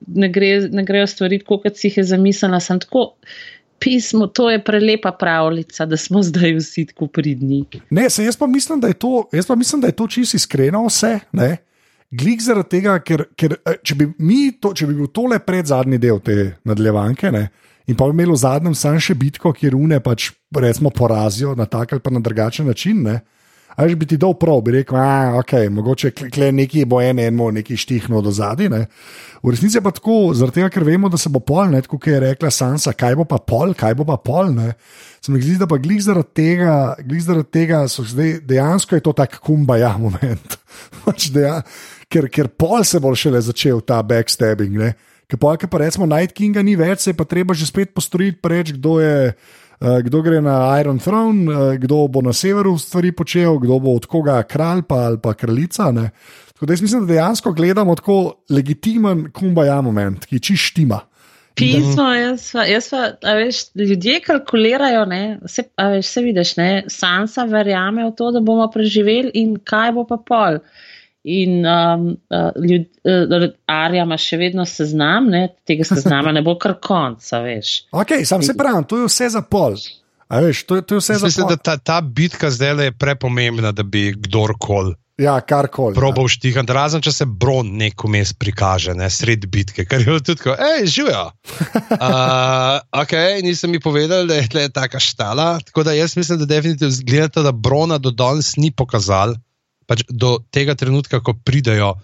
ne, 0.08 0.30
gre, 0.34 0.52
ne 0.74 0.84
grejo 0.86 1.08
stvari 1.08 1.42
tako, 1.44 1.62
kot 1.66 1.78
si 1.78 1.90
jih 1.90 2.02
je 2.02 2.10
zamislila. 2.16 2.62
Sem 2.64 2.82
tako. 2.82 3.12
Pismo, 3.80 4.26
to 4.28 4.50
je 4.52 4.60
prelepa 4.60 5.14
pravljica, 5.16 5.86
da 5.88 5.96
smo 5.98 6.20
zdaj 6.20 6.58
vsi 6.58 6.82
tako 6.90 7.08
pridni. 7.08 7.62
Ne, 7.96 8.10
se, 8.12 8.26
jaz 8.26 8.36
pa 8.36 8.48
mislim, 8.48 8.82
da 8.84 8.90
je 8.92 8.98
to, 9.00 9.30
to 9.96 10.08
čisto 10.08 10.36
iskreno 10.36 10.82
vse. 10.90 11.14
Ne? 11.32 11.54
Glik 12.10 12.42
zaradi 12.42 12.80
tega, 12.80 12.96
ker, 13.06 13.28
ker 13.38 13.54
eh, 13.60 13.82
če, 13.86 13.96
bi 14.00 14.40
to, 14.58 14.74
če 14.74 14.88
bi 14.90 14.96
bil 14.98 15.12
tole 15.14 15.38
pred 15.46 15.68
zadnji 15.70 16.00
del 16.02 16.22
te 16.26 16.56
nadaljevanke 16.66 17.30
ne, 17.36 17.44
in 17.90 17.98
pa 17.98 18.08
bi 18.10 18.18
imel 18.18 18.34
v 18.34 18.40
zadnjem 18.42 18.78
sam 18.78 18.98
še 19.02 19.14
bitko, 19.18 19.54
kjer 19.54 19.78
une 19.78 20.00
pač 20.02 20.32
recimo 20.58 20.90
porazijo 20.90 21.54
na 21.58 21.70
tak 21.70 21.94
ali 21.94 22.02
pa 22.02 22.14
na 22.14 22.24
drugačen 22.26 22.66
način. 22.70 23.04
Ne, 23.06 23.20
Ali 23.80 23.96
bi 23.96 24.06
ti 24.06 24.18
dal 24.20 24.34
prav, 24.36 24.60
bi 24.66 24.74
rekel, 24.74 24.98
da 24.98 25.40
okay, 25.40 25.70
mogoče 25.72 26.10
kle 26.12 26.50
neki 26.52 26.84
bo 26.90 27.00
en 27.02 27.20
eno, 27.24 27.48
neki 27.56 27.78
štihno 27.80 28.20
do 28.22 28.32
zadaj. 28.36 28.68
V 29.40 29.54
resnici 29.54 29.78
je 29.78 29.84
pa 29.86 29.94
tako, 29.96 30.34
tega, 30.52 30.68
ker 30.74 30.84
vemo, 30.84 31.08
da 31.10 31.18
se 31.18 31.32
bo 31.32 31.40
pol, 31.40 31.70
ne, 31.72 31.80
kot 31.88 32.08
je 32.08 32.20
rekla 32.20 32.52
Sansa, 32.52 32.92
kaj 32.92 33.16
bo 33.22 33.28
pa 33.30 33.38
pol, 33.40 33.72
kaj 33.80 33.96
bo 33.96 34.08
pa 34.10 34.18
pol. 34.20 34.52
Ne. 34.58 34.74
Se 35.24 35.32
mi 35.32 35.40
zdi, 35.40 35.56
da 35.62 35.68
pa 35.70 35.78
glih 35.80 36.02
zaradi 36.04 36.36
tega, 36.42 36.74
glih 37.06 37.24
zaradi 37.24 37.48
tega 37.56 37.86
zdaj 37.88 38.34
dejansko 38.50 39.00
je 39.00 39.06
to 39.06 39.16
tak 39.16 39.40
kumbaja 39.40 39.94
moment. 40.02 40.60
Pač 41.06 41.30
deja, 41.32 41.62
ker, 42.10 42.28
ker 42.34 42.50
pol 42.50 42.84
se 42.88 43.00
bo 43.02 43.14
šele 43.16 43.42
začel 43.46 43.82
ta 43.86 44.02
backstabbing. 44.06 44.76
Ne? 44.82 44.94
Ker 45.30 45.40
pa, 45.42 45.54
pa 45.62 45.82
recimo 45.84 46.10
Night 46.10 46.34
Kinga 46.38 46.64
ni 46.66 46.76
več, 46.80 47.06
se 47.06 47.14
je 47.14 47.18
pa 47.18 47.28
treba 47.30 47.54
že 47.54 47.70
spet 47.70 47.94
postoriti, 47.94 48.42
reči, 48.50 48.76
kdo, 48.80 48.98
je, 49.04 49.30
uh, 49.30 50.00
kdo 50.06 50.24
gre 50.26 50.42
na 50.42 50.58
Iron 50.82 50.98
Throne, 51.02 51.46
uh, 51.46 51.76
kdo 51.78 52.08
bo 52.10 52.26
na 52.26 52.34
severu 52.34 52.74
stvari 52.82 53.14
počel, 53.14 53.62
kdo 53.62 53.78
bo 53.84 53.94
od 54.00 54.10
koga 54.10 54.42
kralj 54.50 54.88
pa, 54.90 55.06
ali 55.12 55.22
pa 55.22 55.36
kraljica. 55.38 55.92
Ne? 55.94 56.10
Tako 56.56 56.66
da 56.66 56.76
jaz 56.76 56.82
mislim, 56.84 57.06
da 57.06 57.14
dejansko 57.14 57.54
gledamo 57.54 57.94
tako 57.96 58.18
legitimen 58.50 59.30
kumbaja 59.32 59.80
moment, 59.86 60.26
ki 60.26 60.42
čištima. 60.50 61.06
Pismo, 61.60 62.06
jaz 62.16 62.44
pa, 62.56 62.64
jaz 62.64 62.86
pa, 62.88 63.34
veš, 63.36 63.66
ljudje 63.76 64.22
kalkulirajo, 64.24 65.02
ne, 65.12 65.24
vse, 65.44 65.66
veš, 65.76 66.08
vse 66.08 66.22
vidiš, 66.24 66.52
ne, 66.56 66.70
Sansa 66.88 67.44
verjame 67.52 68.06
v 68.08 68.14
to, 68.16 68.30
da 68.32 68.40
bomo 68.40 68.70
preživeli 68.72 69.34
in 69.42 69.58
kaj 69.68 69.92
bo 69.98 70.06
pa 70.08 70.18
pol. 70.24 70.62
Uh, 70.62 70.89
In 71.24 71.66
um, 71.68 72.06
uh, 72.32 72.52
ljud, 72.64 72.86
uh, 73.04 73.50
Arja 73.68 74.06
ima 74.08 74.16
še 74.18 74.38
vedno 74.40 74.64
seznam, 74.66 75.28
ne? 75.28 75.50
tega 75.68 75.84
seznama 75.84 76.32
ne 76.32 76.44
bo 76.46 76.56
kar 76.56 76.78
konca, 76.80 77.42
veš. 77.44 77.74
Ok, 78.02 78.22
sam 78.26 78.44
se 78.44 78.56
pravim, 78.58 78.88
to 78.88 79.02
je 79.02 79.10
vse 79.10 79.28
za 79.36 79.42
pol. 79.44 79.76
Veš, 80.30 80.64
to, 80.64 80.80
to 80.82 80.96
je 80.96 81.04
vse 81.04 81.18
Mislim, 81.18 81.32
za 81.34 81.44
pol. 81.44 81.52
Da 81.52 81.58
ta, 81.58 81.76
ta 81.78 82.00
bitka 82.02 82.52
zdaj 82.54 82.86
je 82.88 82.96
prepomembna, 82.96 83.74
da 83.76 83.84
bi 83.84 84.14
kdorkoli. 84.16 84.96
Ja, 85.20 85.42
karkoli. 85.44 85.98
Probal 86.00 86.30
ja. 86.30 86.32
štihati, 86.32 86.72
razen 86.74 87.04
če 87.04 87.12
se 87.12 87.26
Bron 87.28 87.74
neko 87.76 88.08
mes 88.08 88.32
prikaže, 88.32 88.94
ne, 88.96 89.10
sred 89.12 89.44
bitke, 89.52 89.84
ker 89.84 90.00
je 90.00 90.16
tudi 90.22 90.38
tako, 90.40 90.56
hej, 90.56 90.88
živijo. 90.88 91.26
uh, 92.06 92.80
ok, 93.02 93.16
nisem 93.44 93.76
mi 93.76 93.84
povedal, 93.84 94.30
da 94.32 94.40
je 94.40 94.48
tle 94.54 94.70
taka 94.72 95.02
štala. 95.04 95.50
Tako 95.68 95.84
da 95.84 95.98
jaz 95.98 96.16
mislim, 96.16 96.40
da 96.40 96.48
definitivno 96.48 96.96
gledate, 97.04 97.44
da 97.44 97.52
Brona 97.52 98.00
do 98.00 98.16
danes 98.16 98.56
ni 98.56 98.72
pokazal 98.72 99.36
pač 99.90 100.06
do 100.10 100.38
tega 100.54 100.78
trenutka, 100.78 101.22
ko 101.26 101.34
pridajo 101.34 101.96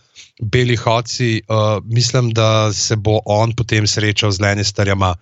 beli 0.42 0.76
hoci, 0.76 1.40
uh, 1.46 1.78
mislim, 1.86 2.34
da 2.36 2.74
se 2.74 2.98
bo 2.98 3.22
on 3.26 3.54
potem 3.56 3.88
srečal 3.88 4.34
z 4.36 4.44
Lenistarjama. 4.44 5.14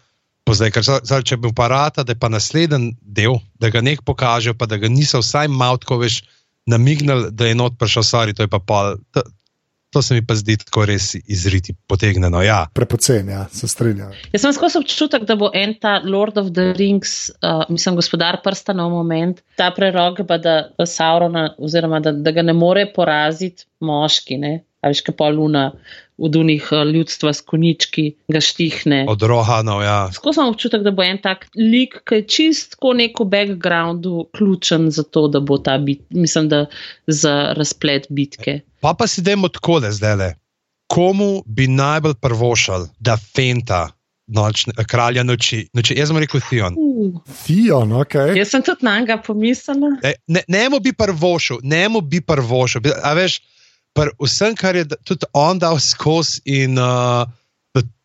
Pozdaj, 0.44 0.72
ker, 0.76 0.84
zdaj, 0.84 1.24
če 1.28 1.38
bi 1.40 1.52
uparata, 1.52 2.04
da 2.04 2.16
je 2.16 2.20
pa 2.20 2.28
naslednji 2.32 2.96
del, 3.00 3.38
da 3.62 3.70
ga 3.72 3.84
nek 3.84 4.02
pokaže, 4.04 4.56
pa 4.58 4.68
da 4.68 4.80
ga 4.82 4.90
niso 4.92 5.22
vsaj 5.22 5.48
malo 5.52 5.80
tako 5.80 6.02
več 6.02 6.24
namignili, 6.68 7.32
da 7.32 7.48
je 7.48 7.56
not 7.60 7.78
prišel, 7.80 8.04
sorry, 8.08 8.36
to 8.36 8.48
je 8.48 8.52
pa 8.52 8.60
pol. 8.60 8.98
To 9.94 10.02
se 10.02 10.16
mi 10.18 10.26
pa 10.26 10.34
zdi 10.36 10.56
tako 10.58 10.88
res 10.90 11.12
izriti, 11.16 11.76
potegnjeno. 11.88 12.42
Ja. 12.42 12.64
Prepocen, 12.74 13.30
ja, 13.30 13.46
se 13.54 13.68
strinjam. 13.70 14.12
Jaz 14.34 14.42
sem 14.42 14.56
skozi 14.56 14.82
občutek, 14.82 15.28
da 15.30 15.38
bo 15.38 15.52
en 15.54 15.76
ta 15.78 16.00
Lord 16.02 16.40
of 16.42 16.50
the 16.56 16.72
Rings, 16.78 17.30
uh, 17.30 17.62
mislim, 17.70 18.00
gospodar 18.02 18.40
prsta 18.44 18.74
na 18.74 18.88
moment, 18.90 19.44
ta 19.56 19.70
prerok, 19.76 20.24
da, 20.26 20.40
da 20.42 20.86
Saurona, 20.90 21.52
oziroma 21.62 22.02
da, 22.02 22.12
da 22.12 22.34
ga 22.34 22.42
ne 22.42 22.58
more 22.58 22.88
poraziti 22.96 23.70
moški, 23.86 24.42
ne? 24.42 24.54
a 24.84 24.90
veš, 24.92 25.00
kaj 25.08 25.16
pa 25.16 25.30
luna 25.32 25.70
od 26.18 26.36
unih 26.36 26.66
uh, 26.72 26.82
ljudstva 26.90 27.32
s 27.34 27.42
konički 27.48 28.04
ga 28.28 28.42
štihne. 28.44 29.06
Od 29.10 29.24
rohanov, 29.30 29.82
ja. 29.86 30.10
Skozi 30.14 30.42
sem 30.42 30.52
občutek, 30.52 30.84
da 30.84 30.92
bo 30.92 31.06
en 31.06 31.22
tak 31.24 31.48
lik, 31.56 32.02
ki 32.10 32.20
je 32.20 32.28
čistko 32.36 32.92
neko 32.98 33.26
backgroundu 33.30 34.28
ključen 34.36 34.92
za 34.92 35.06
to, 35.08 35.28
da 35.32 35.40
bo 35.40 35.58
ta 35.58 35.78
bit, 35.78 36.04
mislim, 36.10 36.50
da 36.52 36.66
za 37.08 37.54
razplet 37.58 38.10
bitke. 38.10 38.60
Pa 38.84 38.92
pa 39.00 39.08
si 39.08 39.24
dajmo 39.24 39.48
tako 39.48 39.80
le 39.80 39.92
zdaj 39.96 40.16
le. 40.20 40.30
Komu 40.92 41.44
bi 41.48 41.70
najbolj 41.72 42.18
prvošal, 42.22 42.90
da 43.00 43.16
fenta 43.18 43.88
noč, 44.28 44.66
kralja 44.88 45.24
noči? 45.24 45.64
noči? 45.74 45.96
Jaz 45.98 46.12
sem 46.12 46.20
rekel 46.20 46.44
Theon. 46.50 46.76
Uh. 46.78 47.16
Theon, 47.46 47.96
ok. 48.04 48.18
Jaz 48.36 48.52
sem 48.52 48.66
tudi 48.66 48.86
na 48.86 49.00
njega 49.00 49.18
pomislil. 49.24 49.96
Ne, 50.04 50.14
ne, 50.28 50.44
ne 50.48 50.66
mu 50.70 50.82
bi 50.84 50.94
prvošal, 50.94 51.64
ne 51.64 51.88
mu 51.90 52.02
bi 52.02 52.22
prvošal. 52.22 52.84
A 53.04 53.16
veš, 53.18 53.40
pr 53.96 54.12
vsem, 54.20 54.58
kar 54.60 54.76
je 54.76 54.86
tudi 55.08 55.32
on 55.32 55.64
dal 55.64 55.80
skozi, 55.80 56.44
in 56.46 56.76
uh, 56.78 57.24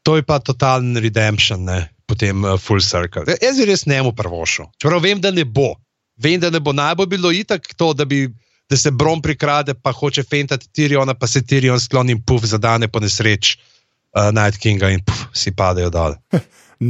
to 0.06 0.16
je 0.16 0.22
pa 0.22 0.38
totalen 0.38 0.96
redemption, 0.96 1.66
ne? 1.66 1.88
potem 2.08 2.44
uh, 2.44 2.56
full 2.56 2.80
circle. 2.80 3.26
Jaz 3.42 3.58
bi 3.60 3.66
res 3.68 3.84
ne 3.84 3.98
mu 4.06 4.14
prvošal. 4.16 4.70
Čeprav 4.80 5.02
vem, 5.04 5.20
da 5.20 5.34
ne 5.34 5.44
bo. 5.44 5.74
vem, 6.18 6.40
da 6.40 6.50
ne 6.50 6.60
bo 6.60 6.72
najbolj 6.72 7.06
bilo 7.06 7.30
itak 7.30 7.66
to, 7.76 7.92
da, 7.94 8.04
bi, 8.04 8.26
da 8.70 8.76
se 8.76 8.90
Brom 8.90 9.22
prikrade, 9.22 9.74
pa 9.74 9.92
hoče 9.92 10.22
fentati 10.22 10.68
Tiriona, 10.72 11.14
pa 11.14 11.26
se 11.26 11.42
Tirion 11.46 11.80
skloni 11.80 12.12
in 12.12 12.22
puf, 12.22 12.44
zadane 12.44 12.88
po 12.88 13.00
nesreč 13.00 13.56
uh, 13.56 14.28
Night 14.32 14.60
Kinga 14.60 14.90
in 14.92 15.04
puf, 15.04 15.28
si 15.32 15.54
padejo 15.56 15.90
dol. 15.90 16.18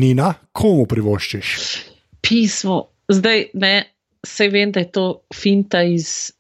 Nina, 0.00 0.32
komu 0.52 0.86
privoščiš? 0.90 1.52
Pismo. 2.24 2.82
Zdaj, 3.08 3.46
ne, 3.56 3.74
se 4.26 4.48
vem, 4.52 4.72
da 4.74 4.82
je 4.82 4.90
to 4.92 5.04
finta 5.34 5.80
iz, 5.86 6.32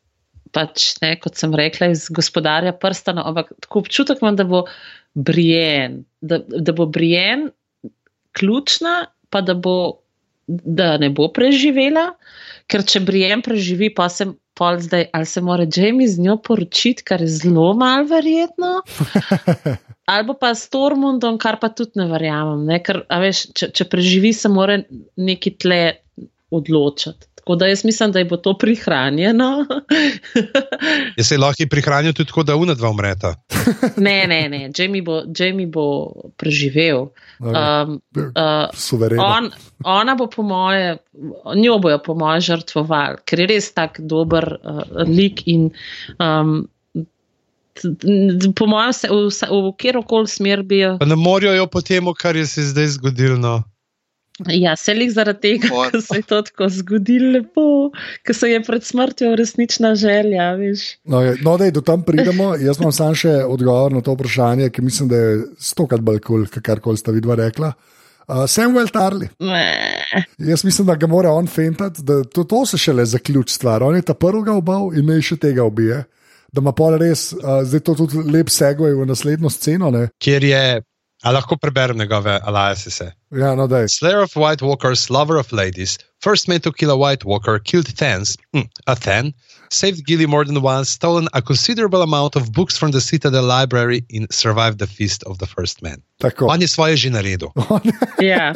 pač, 0.52 0.90
ne, 1.00 1.14
kot 1.22 1.38
sem 1.40 1.54
rekla, 1.56 1.92
iz 1.94 2.08
gospodarja 2.12 2.74
prstana, 2.76 3.24
ampak 3.30 3.54
tako 3.64 3.84
občutek 3.86 4.20
imam, 4.20 4.36
da 4.36 4.44
bo 4.48 4.66
Brienne, 5.14 6.04
da, 6.20 6.42
da 6.44 6.74
bo 6.76 6.86
Brienne 6.92 7.54
ključna, 8.36 9.06
pa 9.32 9.40
da, 9.40 9.54
bo, 9.54 10.02
da 10.46 10.96
ne 11.00 11.08
bo 11.14 11.30
preživela, 11.32 12.10
ker 12.68 12.84
če 12.84 13.00
Brienne 13.06 13.40
preživi, 13.46 13.88
pa 13.94 14.10
se 14.12 14.28
pol 14.58 14.80
zdaj, 14.82 15.08
ali 15.14 15.26
se 15.26 15.40
mora 15.44 15.66
Jamie 15.76 16.08
z 16.08 16.24
njo 16.24 16.36
poročiti, 16.42 17.04
kar 17.06 17.22
je 17.22 17.28
zelo 17.28 17.72
malo 17.78 18.08
verjetno. 18.10 18.80
Ali 20.08 20.32
pa 20.40 20.54
s 20.56 20.70
Tormundom, 20.72 21.36
kar 21.36 21.58
pa 21.60 21.68
tudi 21.68 22.00
ne 22.00 22.06
verjamem. 22.08 22.62
Ne? 22.64 22.78
Ker, 22.80 23.02
veš, 23.20 23.42
če, 23.52 23.66
če 23.76 23.84
preživi, 23.92 24.30
se 24.32 24.48
mora 24.48 24.78
neki 25.20 25.52
tle 25.60 25.80
odločiti. 26.50 27.26
Tako 27.48 27.56
da 27.56 27.66
jaz 27.66 27.84
mislim, 27.84 28.12
da 28.12 28.18
je 28.18 28.24
bo 28.24 28.36
to 28.36 28.58
prihranjeno. 28.58 29.66
je 31.16 31.24
se 31.24 31.38
lahko 31.38 31.64
prihranil 31.70 32.12
tudi 32.12 32.28
tako, 32.28 32.42
da 32.42 32.56
una 32.56 32.74
dva 32.74 32.90
umreta? 32.90 33.34
ne, 33.96 34.26
ne, 34.26 34.48
ne. 34.48 34.70
Jamie 34.78 35.02
bo, 35.02 35.22
Jamie 35.38 35.66
bo 35.66 36.12
preživel. 36.36 37.06
Um, 37.40 38.00
uh, 38.16 39.22
on, 39.24 39.50
ona 39.84 40.14
bo 40.14 40.26
po 40.26 40.42
moje, 40.42 40.96
njo 41.56 41.78
bojo 41.78 41.98
po 42.04 42.14
moje 42.14 42.40
žrtvovali, 42.40 43.16
ker 43.24 43.40
je 43.40 43.46
res 43.46 43.72
tak 43.72 44.00
dober 44.00 44.58
uh, 44.62 44.82
lik 45.06 45.46
in. 45.46 45.70
Um, 46.18 46.68
Po 48.54 48.66
mojem, 48.66 48.92
v, 49.06 49.30
v, 49.30 49.48
v 49.70 49.72
kjer 49.78 50.02
koli 50.02 50.26
smer 50.26 50.62
bi 50.66 50.80
jo. 50.82 50.96
Ne 51.06 51.14
morajo 51.16 51.54
jo 51.54 51.66
potem, 51.70 52.12
kar 52.18 52.36
je 52.36 52.46
se 52.46 52.62
zdaj 52.74 52.88
zgodilo. 52.98 53.62
Ja, 54.46 54.76
se 54.76 54.94
jih 54.94 55.10
zaradi 55.12 55.40
tega, 55.40 55.68
da 55.92 56.00
se 56.00 56.20
je 56.20 56.22
to 56.22 56.40
tako 56.46 56.68
zgodilo, 56.70 57.32
lepo, 57.34 57.90
ker 58.22 58.36
se 58.36 58.50
je 58.52 58.62
pred 58.62 58.84
smrtjo 58.84 59.34
resnična 59.36 59.94
želja. 59.98 60.52
No, 61.04 61.22
no 61.42 61.56
da 61.58 61.64
je 61.64 61.74
do 61.74 61.80
tam 61.80 62.02
pridemo, 62.06 62.52
jaz 62.54 62.78
imam 62.78 62.92
sam 62.94 63.14
še 63.18 63.40
odgovor 63.44 63.92
na 63.92 64.02
to 64.04 64.14
vprašanje, 64.14 64.70
ki 64.70 64.82
mislim, 64.82 65.08
da 65.10 65.16
je 65.16 65.38
stokrat 65.58 66.04
bolj 66.06 66.20
kul, 66.22 66.46
cool, 66.46 66.62
kar 66.62 66.80
koli 66.84 67.00
sta 67.00 67.14
vidva 67.14 67.38
rekla. 67.38 67.72
Uh, 68.28 68.44
Samuel 68.46 68.90
Tarli. 68.92 69.28
Jaz 70.38 70.64
mislim, 70.64 70.86
da 70.86 70.94
ga 70.94 71.06
mora 71.06 71.32
on 71.32 71.46
fentati, 71.46 72.02
da 72.04 72.20
to, 72.24 72.44
to 72.44 72.66
se 72.66 72.78
šele 72.78 73.06
zaključi 73.06 73.54
stvar. 73.54 73.82
On 73.82 73.96
je 73.96 74.02
ta 74.02 74.14
prvega 74.14 74.52
obal 74.52 74.92
in 74.94 75.08
ne 75.08 75.16
še 75.22 75.38
tega 75.40 75.64
ubije. 75.64 76.04
Da 76.52 76.60
ima 76.60 76.72
pol 76.72 76.94
res, 77.00 77.32
uh, 77.32 77.62
zdaj 77.64 77.80
to 77.84 77.94
tudi 77.94 78.20
lep 78.28 78.52
segoj 78.52 78.94
v 79.00 79.06
naslednjo 79.08 79.50
sceno. 79.52 79.90
Ne? 79.90 80.08
Kjer 80.20 80.44
je 80.44 80.62
A 81.22 81.32
lahko 81.32 81.56
preberem 81.56 81.98
njegove 81.98 82.40
aliase? 82.42 83.10
Ja, 83.30 83.54
no, 83.54 83.66
da 83.66 83.78
je. 83.78 83.88
Slayer 83.88 84.22
of 84.22 84.36
White 84.36 84.64
Walkers, 84.64 85.10
lover 85.10 85.36
of 85.36 85.52
ladies, 85.52 85.98
first 86.22 86.48
man 86.48 86.60
to 86.60 86.72
kill 86.72 86.90
a 86.90 86.96
White 86.96 87.24
Walker, 87.24 87.58
killed 87.64 87.98
Thans, 87.98 88.36
mm, 88.54 88.68
a 88.86 88.94
Than, 88.94 89.32
saved 89.70 90.06
Gilly 90.06 90.26
more 90.26 90.44
than 90.44 90.62
once, 90.62 90.90
stolen 90.90 91.28
a 91.32 91.42
considerable 91.42 92.02
amount 92.02 92.36
of 92.36 92.52
books 92.52 92.78
from 92.78 92.92
the 92.92 93.00
Citadel 93.00 93.42
library, 93.42 94.04
and 94.14 94.26
survived 94.30 94.78
the 94.78 94.86
feast 94.86 95.24
of 95.24 95.38
the 95.38 95.46
first 95.46 95.82
man. 95.82 96.02
Tako. 96.20 96.46
On 96.46 96.60
je 96.60 96.68
svoje 96.68 96.96
že 96.96 97.10
naredil. 97.10 97.50
Ja. 98.22 98.54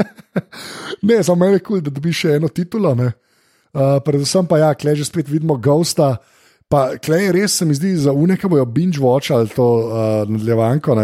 ne, 1.02 1.22
samo 1.24 1.44
meni 1.44 1.58
je 1.58 1.58
kul, 1.58 1.76
cool, 1.76 1.80
da 1.80 1.90
dobiš 1.90 2.16
še 2.16 2.36
eno 2.38 2.48
titulo. 2.48 2.94
Uh, 2.94 3.98
predvsem 4.04 4.46
pa 4.46 4.58
ja, 4.58 4.70
klej 4.74 5.02
že 5.02 5.04
spet 5.10 5.28
vidimo 5.28 5.58
Ghosta. 5.58 6.22
Pa 6.70 6.96
klej 6.96 7.32
res 7.34 7.58
se 7.58 7.66
mi 7.66 7.74
zdi, 7.74 7.96
za 7.98 8.12
uneka 8.12 8.48
bojo 8.48 8.64
binge-watchali 8.64 9.50
to 9.50 9.66
uh, 9.66 10.30
nadaljevanko 10.30 10.94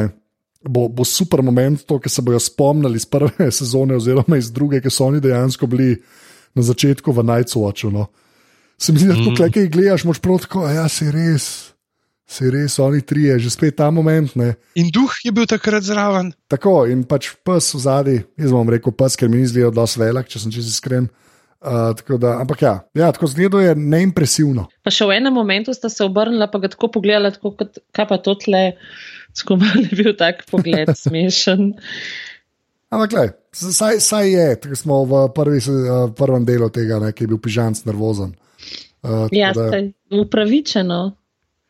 bo, 0.68 0.86
bo 0.92 1.06
super 1.08 1.42
moment, 1.42 1.82
to, 1.88 1.98
ki 2.02 2.12
se 2.12 2.22
bodo 2.24 2.40
spomnili 2.42 3.00
iz 3.00 3.06
prve 3.08 3.50
sezone, 3.58 3.96
oziroma 3.96 4.38
iz 4.38 4.52
druge, 4.52 4.82
ki 4.84 4.92
so 4.92 5.08
oni 5.08 5.22
dejansko 5.24 5.66
bili 5.70 5.96
na 6.54 6.64
začetku 6.64 7.12
v 7.12 7.24
Nightwatchu. 7.24 7.90
No. 7.94 8.08
Se 8.78 8.92
mi 8.92 9.02
zdi, 9.02 9.10
da 9.10 9.16
mm. 9.16 9.24
tukaj, 9.30 9.50
ki 9.54 9.66
jih 9.66 9.72
gledaš, 9.74 10.06
moč 10.06 10.22
protko, 10.22 10.62
a 10.68 10.76
ja, 10.76 10.86
si 10.92 11.10
res. 11.14 11.48
Se 12.28 12.50
res, 12.52 12.76
oni 12.84 13.00
trije, 13.00 13.38
že 13.40 13.50
spet 13.50 13.78
ta 13.80 13.88
moment. 13.90 14.34
Ne. 14.36 14.52
In 14.76 14.90
duh 14.92 15.14
je 15.24 15.32
bil 15.32 15.48
takrat 15.48 15.86
zraven. 15.86 16.34
Tako, 16.52 16.82
in 16.92 17.06
pač 17.08 17.30
pes 17.46 17.72
v 17.72 17.80
zadnji, 17.80 18.18
jaz 18.36 18.52
bom 18.52 18.68
rekel 18.68 18.92
pes, 18.92 19.16
ker 19.16 19.32
mi 19.32 19.40
ni 19.40 19.48
zdel 19.48 19.72
dosti 19.72 20.02
velik, 20.02 20.28
če 20.28 20.44
sem 20.44 20.52
čez 20.52 20.68
iskren. 20.68 21.08
Uh, 21.58 21.90
da, 22.22 22.36
ampak 22.38 22.60
ja, 22.62 22.74
ja 22.94 23.08
tako 23.10 23.26
zgleda 23.32 23.58
je 23.64 23.72
neimpresivno. 23.74 24.68
Pa 24.86 24.92
še 24.94 25.08
v 25.08 25.16
enem 25.16 25.34
momentu 25.34 25.72
sta 25.74 25.90
se 25.90 26.04
obrnila, 26.06 26.46
pa 26.52 26.60
ga 26.62 26.70
tako 26.70 26.92
pogledala, 27.00 27.32
tako 27.34 27.56
kot, 27.58 27.80
kaj 27.96 28.06
pa 28.12 28.18
to 28.22 28.36
tle. 28.38 28.76
Skupaj 29.38 29.84
je 29.84 29.98
bil 30.02 30.14
tak 30.18 30.42
pogled 30.50 30.90
smešen. 31.04 31.72
Ampak, 32.88 33.10
gledaj, 33.12 33.30
saj, 33.52 34.00
saj 34.00 34.32
je, 34.32 34.48
tako 34.62 34.76
smo 34.76 35.04
v 35.04 35.22
prvi, 35.36 35.60
uh, 35.60 36.08
prvem 36.16 36.44
delu 36.48 36.70
tega, 36.72 36.98
ne, 37.02 37.12
ki 37.12 37.26
je 37.26 37.32
bil 37.34 37.40
pižanc 37.44 37.84
nervozen. 37.84 38.32
Uh, 39.04 39.28
ja, 39.32 39.52
da... 39.54 39.68
upravičeno. 40.10 41.02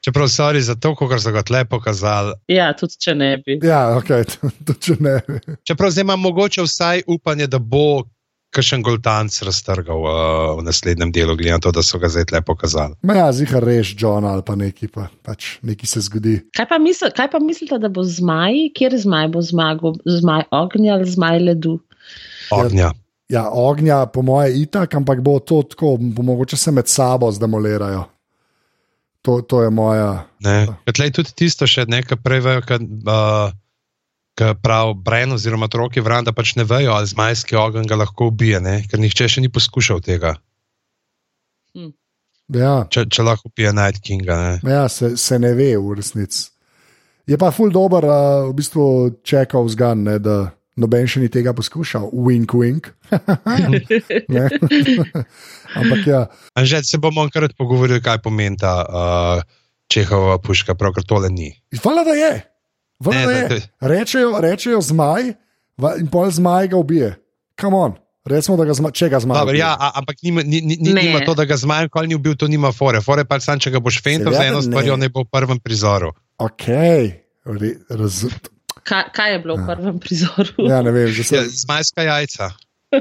Čeprav 0.05 0.29
so 0.31 0.47
res 0.55 0.69
za 0.71 0.77
to, 0.79 0.95
kar 0.95 1.21
so 1.21 1.33
ga 1.35 1.43
tle 1.43 1.64
pokazali. 1.66 2.37
Ja, 2.49 2.71
tudi 2.79 2.97
če 3.03 3.16
ne 3.19 3.33
bi. 3.43 3.59
Ja, 3.66 3.99
ok, 3.99 4.12
tudi 4.66 4.79
če 4.87 4.97
ne 5.03 5.16
bi. 5.27 5.41
Čeprav 5.66 5.91
zdaj 5.93 6.07
imam 6.07 6.23
mogoče 6.23 6.64
vsaj 6.64 7.03
upanje, 7.11 7.51
da 7.51 7.59
bo 7.59 8.07
kakšen 8.55 8.82
goltanc 8.82 9.34
raztrgal 9.44 10.05
uh, 10.05 10.12
v 10.59 10.64
naslednjem 10.66 11.12
delu, 11.12 11.36
glede 11.36 11.57
na 11.57 11.62
to, 11.62 11.72
da 11.74 11.82
so 11.84 12.01
ga 12.01 12.09
zdaj 12.12 12.30
lepo 12.32 12.55
pokazali. 12.55 12.96
Ma 13.03 13.18
ja, 13.18 13.26
zihar 13.32 13.64
reš, 13.64 13.94
John 13.99 14.24
ali 14.24 14.42
pa 14.46 14.57
neki, 14.59 14.88
pa 14.92 15.09
pač 15.22 15.59
neki 15.62 15.86
se 15.86 16.01
zgodi. 16.07 16.38
Kaj 16.57 16.68
pa, 16.70 16.78
misl, 16.82 17.11
kaj 17.14 17.30
pa 17.32 17.42
mislite, 17.42 17.78
da 17.82 17.92
bo 17.92 18.05
zmaj, 18.05 18.70
kjer 18.76 18.96
zmaj 18.99 19.28
bo 19.34 19.44
zmagal, 19.44 19.99
zmaj 20.07 20.49
ognja 20.51 20.96
ali 20.96 21.11
zmaj 21.11 21.42
ledu? 21.44 21.78
Ognja. 22.55 22.92
Ja, 23.28 23.44
ognja, 23.53 24.07
po 24.09 24.22
moje, 24.24 24.55
itak, 24.57 24.94
ampak 24.96 25.20
bo 25.20 25.36
to 25.44 25.61
tako, 25.68 25.99
bo 26.01 26.24
mogoče 26.24 26.57
se 26.57 26.72
med 26.72 26.88
sabo 26.88 27.28
zdemolirajo. 27.32 28.07
To, 29.22 29.42
to 29.44 29.62
je 29.62 29.70
moja. 29.70 30.24
Ne, 30.40 30.70
tlej 30.88 31.12
tudi 31.12 31.34
tisto 31.36 31.66
še 31.68 31.84
nekaj 31.90 32.16
prevejo. 32.24 32.62
Uh, 32.80 33.53
pravi 34.62 34.95
Bren 35.05 35.32
oziroma 35.32 35.66
otroci 35.66 36.03
vran, 36.05 36.26
da 36.26 36.32
pač 36.32 36.55
ne 36.59 36.66
vejo, 36.68 36.93
ali 36.95 37.11
zmajski 37.11 37.57
ogenj 37.59 37.89
ga 37.91 37.99
lahko 37.99 38.30
ubije, 38.32 38.61
ne? 38.61 38.82
ker 38.91 39.01
nihče 39.03 39.28
še 39.28 39.45
ni 39.45 39.51
poskušal 39.53 40.03
tega. 40.05 40.36
Hm. 41.76 41.91
Ja. 42.55 42.74
Če, 42.91 43.07
če 43.12 43.26
lahko 43.26 43.51
ubije 43.51 43.74
Night 43.76 44.01
Kinga. 44.05 44.39
Ne? 44.39 44.55
Ja, 44.64 44.86
se, 44.93 45.16
se 45.20 45.39
ne 45.39 45.53
ve 45.59 45.74
v 45.76 45.99
resnici. 45.99 46.49
Je 47.28 47.36
pa 47.36 47.51
ful 47.53 47.68
dober, 47.68 48.07
uh, 48.09 48.49
v 48.49 48.57
bistvu 48.57 48.84
čekal 49.26 49.68
zgan, 49.68 50.07
ne, 50.07 50.16
da 50.22 50.49
noben 50.80 51.09
še 51.11 51.20
ni 51.20 51.28
tega 51.28 51.53
poskušal, 51.53 52.09
wink, 52.14 52.55
wink. 52.57 52.89
Ampak 55.78 56.03
ja. 56.07 56.22
Že 56.57 56.80
se 56.89 56.97
bomo 57.03 57.26
enkrat 57.26 57.53
pogovorili, 57.59 58.01
kaj 58.01 58.22
pomeni 58.24 58.57
ta 58.57 58.74
uh, 58.80 59.45
čehova 59.93 60.39
puška, 60.41 60.78
prav 60.78 60.97
kar 60.97 61.05
tole 61.05 61.28
ni. 61.28 61.53
Hvala, 61.82 62.07
da 62.09 62.16
je. 62.16 62.32
Ne, 63.07 63.26
ne, 63.26 63.61
rečejo, 63.80 64.40
rečejo 64.42 64.80
zmaj 64.82 65.32
in 66.01 66.11
pol 66.11 66.30
zmaj 66.30 66.68
ga 66.68 66.76
ubije. 66.76 67.14
Kam 67.55 67.74
on? 67.74 67.94
Recimo, 68.28 68.59
da 68.61 68.66
ga 68.68 68.74
zmaj, 68.76 68.92
če 68.92 69.09
ga. 69.09 69.20
Dobar, 69.22 69.57
ja, 69.57 69.70
ampak 69.96 70.18
nima, 70.26 70.42
ni, 70.44 70.61
ni, 70.61 70.76
nima 70.82 71.22
to, 71.24 71.32
da 71.38 71.46
ga 71.49 71.57
zmaj, 71.57 71.88
ko 71.94 72.03
ni 72.05 72.18
ubil, 72.18 72.34
to 72.36 72.49
nima 72.51 72.74
fore. 72.76 73.01
Fore 73.01 73.24
pa 73.24 73.38
sam, 73.40 73.62
če 73.62 73.72
ga 73.72 73.80
boš 73.80 74.03
fental 74.05 74.34
za 74.34 74.44
eno 74.51 74.61
stvar, 74.64 74.90
ne 75.01 75.09
bo 75.12 75.24
v 75.24 75.30
prvem 75.32 75.61
prizoru. 75.62 76.12
Ok, 76.42 76.66
razumem. 77.46 78.55
Kaj, 78.88 79.05
kaj 79.12 79.32
je 79.32 79.38
bilo 79.44 79.57
v 79.57 79.62
ja. 79.62 79.66
prvem 79.68 79.96
prizoru? 80.01 80.66
Ja, 80.68 80.82
ne 80.84 80.92
vem, 80.92 81.09
že 81.12 81.24
sem. 81.24 81.40
Ja, 81.40 81.49
zmajska 81.64 82.05
jajca. 82.05 82.51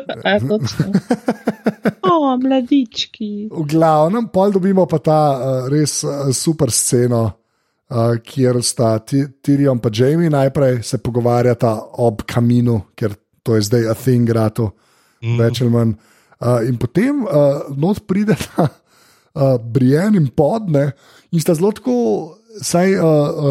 o, 2.11 2.15
mladički. 2.43 3.47
V 3.51 3.65
glavnem, 3.71 4.27
pol 4.31 4.55
dobimo 4.55 4.87
pa 4.87 4.99
ta 4.99 5.19
uh, 5.35 5.69
res 5.71 6.03
uh, 6.03 6.27
super 6.35 6.71
sceno 6.75 7.46
uh, 7.89 8.17
kjer 8.23 8.61
sta 8.63 8.97
Tirion 8.99 9.79
in 9.83 9.91
Jamie 9.93 10.29
najprej 10.29 10.83
se 10.83 10.97
pogovarjata 10.97 11.73
ob 11.93 12.23
kaminu, 12.25 12.81
ker 12.95 13.15
to 13.43 13.55
je 13.55 13.61
zdaj 13.61 13.87
a 13.91 13.95
thing, 13.95 14.27
grato, 14.27 14.71
mm. 15.23 15.37
več 15.39 15.61
ali 15.61 15.71
manj. 15.71 15.95
Uh, 16.37 16.61
in 16.69 16.77
potem 16.77 17.23
uh, 17.25 17.65
not 17.75 18.03
pride 18.07 18.35
ta 18.35 18.67
uh, 18.67 19.57
Brian 19.57 20.15
in 20.15 20.27
podne 20.29 20.91
in 21.31 21.41
sta 21.41 21.55
zelo 21.57 21.71
tako 21.71 22.36
Saj 22.61 22.95
uh, 22.95 23.03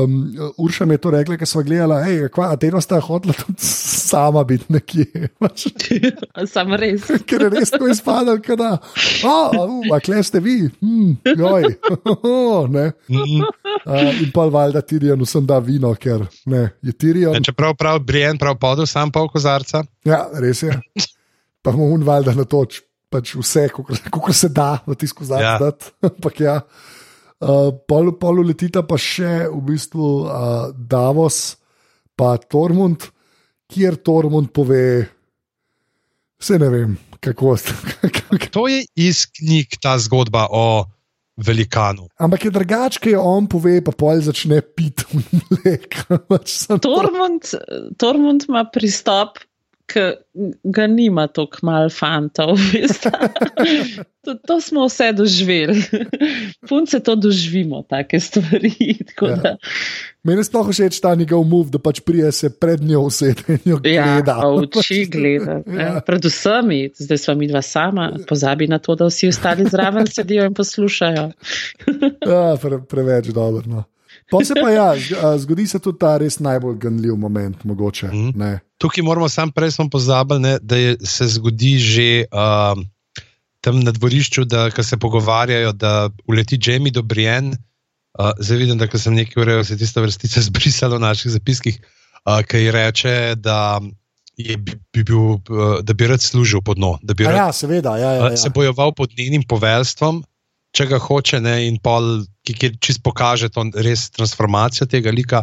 um, 0.04 0.34
Urša 0.58 0.86
mi 0.86 0.94
je 0.94 0.98
to 0.98 1.10
rekla, 1.10 1.36
ker 1.36 1.48
smo 1.48 1.62
gledali, 1.62 2.28
da 2.36 2.56
te 2.56 2.66
enostavno 2.66 3.06
hotela 3.06 3.34
tudi 3.34 3.58
sama 3.60 4.44
biti 4.44 4.64
nekje. 4.68 5.28
Sam 6.52 6.74
res. 6.74 7.02
ker 7.28 7.42
je 7.42 7.50
res 7.50 7.70
tako 7.70 7.88
izpadal, 7.92 8.38
da 8.58 8.76
oh, 9.24 9.80
uh, 9.90 9.98
kle 10.04 10.22
ste 10.22 10.40
vi, 10.40 10.70
hm, 10.80 11.12
joj. 11.36 11.68
uh, 13.86 14.22
in 14.22 14.32
pa 14.34 14.46
valjda 14.52 14.80
Tirion 14.80 15.22
vsem 15.22 15.46
da 15.46 15.58
vino, 15.58 15.94
ker 15.94 16.26
ne, 16.46 16.68
je 16.82 16.92
Tirion. 16.92 17.42
Čeprav 17.44 17.76
prav 17.78 18.00
Brian 18.04 18.38
prav 18.38 18.58
podal 18.60 18.86
sam 18.86 19.12
pol 19.12 19.28
kozarca. 19.32 19.84
Ja, 20.04 20.26
res 20.40 20.62
je. 20.62 20.74
Pa 21.62 21.72
mu 21.74 21.88
un 21.94 22.04
valjda 22.06 22.34
na 22.36 22.44
toč 22.44 22.82
pač 23.10 23.34
vse, 23.38 23.68
kako 24.10 24.32
se 24.32 24.48
da 24.48 24.78
v 24.86 24.94
tisku 24.98 25.24
Ja. 25.24 25.58
zadati. 25.58 25.92
Ampak 26.02 26.40
ja, 26.40 26.60
uh, 27.40 27.70
pol, 27.88 28.12
pol 28.20 28.42
letita 28.46 28.82
pa 28.86 28.98
še 29.00 29.48
v 29.50 29.60
bistvu 29.68 30.08
uh, 30.24 30.72
Davos, 30.72 31.56
pa 32.16 32.36
Tormund, 32.40 33.08
kjer 33.72 33.98
Tormund 34.00 34.52
pove, 34.56 34.82
vse 36.40 36.58
ne 36.62 36.72
vem, 36.72 36.98
kako. 37.20 37.56
To 38.56 38.66
je 38.68 38.84
iz 38.96 39.26
knjig 39.28 39.76
ta 39.82 39.98
zgodba 40.00 40.46
o 40.50 40.84
velikanu. 41.36 42.08
Ampak 42.16 42.44
je 42.44 42.50
drugače, 42.50 43.00
ki 43.02 43.12
jo 43.12 43.24
on 43.28 43.48
pove, 43.50 43.78
pa 43.84 43.92
pol 43.92 44.22
začne 44.24 44.62
piti 44.64 45.04
mlek. 45.12 45.98
Pač 46.30 46.56
Tormund, 46.82 47.52
Tormund 48.00 48.48
ima 48.48 48.64
pristop, 48.72 49.42
ga 50.64 50.86
nima 50.86 51.26
tako 51.26 51.58
malo 51.62 51.90
fantov. 51.90 52.58
to, 54.24 54.34
to 54.34 54.60
smo 54.60 54.86
vse 54.86 55.12
doživeli. 55.12 55.82
Punce 56.68 57.00
to 57.00 57.14
doživimo, 57.16 57.82
take 57.82 58.20
stvari. 58.20 58.72
Ja. 59.22 59.56
Meni 60.22 60.40
je 60.40 60.44
sploh 60.44 60.66
všeč 60.68 60.98
ta 61.00 61.14
njegov 61.14 61.44
move, 61.44 61.70
da 61.70 61.78
pač 61.78 62.00
prije 62.00 62.32
se 62.32 62.50
pred 62.50 62.82
njo 62.82 63.00
usede 63.00 63.42
in 63.48 63.58
jo 63.64 63.80
Ja, 63.84 64.04
gleda. 64.04 64.36
oči 64.44 65.04
gleda. 65.12 65.60
Ja. 65.66 65.80
Ja. 65.80 66.00
Predvsem, 66.00 66.70
zdaj 66.98 67.18
smo 67.18 67.34
mi 67.34 67.48
dva 67.48 67.62
sama, 67.62 68.12
pozabi 68.28 68.66
na 68.66 68.78
to, 68.78 68.94
da 68.94 69.06
vsi 69.06 69.28
ostali 69.28 69.64
zraven 69.70 70.06
sedijo 70.06 70.44
in 70.44 70.54
poslušajo. 70.54 71.30
Ja, 72.26 72.56
pre, 72.62 72.78
preveč 72.88 73.26
dobro. 73.26 73.62
No. 73.66 73.84
Pa 74.30 74.42
se 74.44 74.54
pa 74.58 74.70
ja, 74.70 74.88
zgodi 75.38 75.66
se 75.66 75.78
tudi 75.78 75.98
ta 76.02 76.16
res 76.18 76.40
najbolj 76.42 76.78
gnljiv 76.82 77.16
moment, 77.16 77.64
mogoče. 77.64 78.06
Mhm. 78.06 78.30
ne. 78.34 78.58
Tukaj 78.78 79.04
moramo 79.04 79.28
sam 79.28 79.52
prej 79.52 79.70
smo 79.78 79.88
pozabili, 79.90 80.40
ne, 80.40 80.58
da 80.60 80.76
je, 80.76 80.96
se 81.00 81.28
zgodi 81.38 81.78
že 81.78 82.08
um, 82.28 82.84
tam 83.60 83.80
na 83.80 83.92
dvorišču, 83.92 84.44
da 84.44 84.68
se 84.82 84.96
pogovarjajo, 84.96 85.72
da 85.72 86.10
uleti 86.26 86.58
Jamie 86.62 86.92
do 86.92 87.02
Brienne. 87.02 87.56
Uh, 88.18 88.32
zdaj 88.38 88.58
vidim, 88.58 88.78
da 88.78 88.88
sem 88.98 89.14
nekaj 89.14 89.42
urejal, 89.42 89.64
se 89.64 89.74
je 89.74 89.78
tista 89.78 90.00
vrstica 90.00 90.40
zbrisala 90.48 90.96
v 90.96 91.04
naših 91.04 91.32
zapiskih, 91.32 91.80
uh, 92.24 92.40
ki 92.44 92.70
reče, 92.70 93.34
da, 93.36 93.80
je, 94.36 94.56
bi, 94.56 94.76
bi 94.92 95.04
bil, 95.04 95.36
uh, 95.36 95.80
da 95.82 95.92
bi 95.92 96.06
rad 96.06 96.22
služil 96.22 96.62
pod 96.64 96.76
dno, 96.76 96.96
Ja, 97.18 97.52
seveda. 97.52 97.96
Ja, 97.96 98.12
ja, 98.12 98.24
uh, 98.26 98.36
se 98.36 98.48
ja. 98.48 98.52
bojeval 98.54 98.92
pod 98.92 99.12
njenim 99.18 99.42
poveljstvom, 99.48 100.22
če 100.76 100.86
ga 100.90 100.98
hoče, 101.00 101.40
ne, 101.40 101.54
in 101.70 101.78
pol, 101.82 102.26
ki, 102.44 102.54
ki 102.54 102.68
čist 102.84 103.00
pokaže 103.06 103.48
to 103.54 103.64
res 103.86 104.10
transformacijo 104.12 104.88
tega 104.92 105.12
lika. 105.14 105.42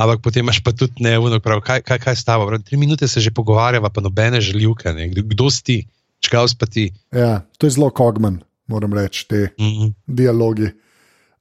Ampak 0.00 0.22
potem 0.24 0.46
imaš 0.46 0.62
pa 0.64 0.72
tudi 0.72 1.04
neuno, 1.04 1.36
prav, 1.44 1.60
kaj, 1.60 1.82
kaj, 1.84 1.98
kaj 2.00 2.14
s 2.16 2.24
tabo. 2.24 2.46
Prav, 2.48 2.62
tri 2.64 2.78
minute 2.80 3.04
se 3.08 3.20
že 3.20 3.32
pogovarjava, 3.36 3.90
pa 3.92 4.00
nobene 4.00 4.40
željivke. 4.40 4.94
Ne. 4.96 5.10
Kdo, 5.12 5.26
kdo 5.34 5.50
si 5.52 5.60
ti, 5.64 5.76
čkal 6.24 6.48
spati. 6.48 6.88
ja, 7.12 7.42
to 7.60 7.68
je 7.68 7.76
zelo 7.76 7.90
kogman, 7.92 8.40
moram 8.66 8.96
reči, 8.96 9.26
te 9.28 9.50
Mm 9.58 9.72
-hmm. 9.76 9.92
dialogi. 10.06 10.70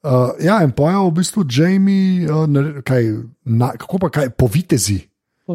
Uh, 0.04 0.32
ja, 0.40 0.60
in 0.64 0.72
pojejo 0.72 1.08
v 1.08 1.12
bistvu 1.12 1.44
Jamie, 1.48 2.28
uh, 2.32 2.48
nare- 2.48 2.82
kaj, 2.84 3.04
na, 3.44 3.72
kako 3.76 3.98
pa 4.00 4.10
kaj, 4.10 4.30
povitezi. 4.30 5.00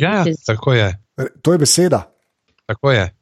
Ja, 0.01 0.25
tako 0.47 0.73
je. 0.73 0.89
To 1.43 1.53
je 1.53 1.59
beseda. 1.59 2.13
Tako 2.67 2.93
je. 2.93 3.15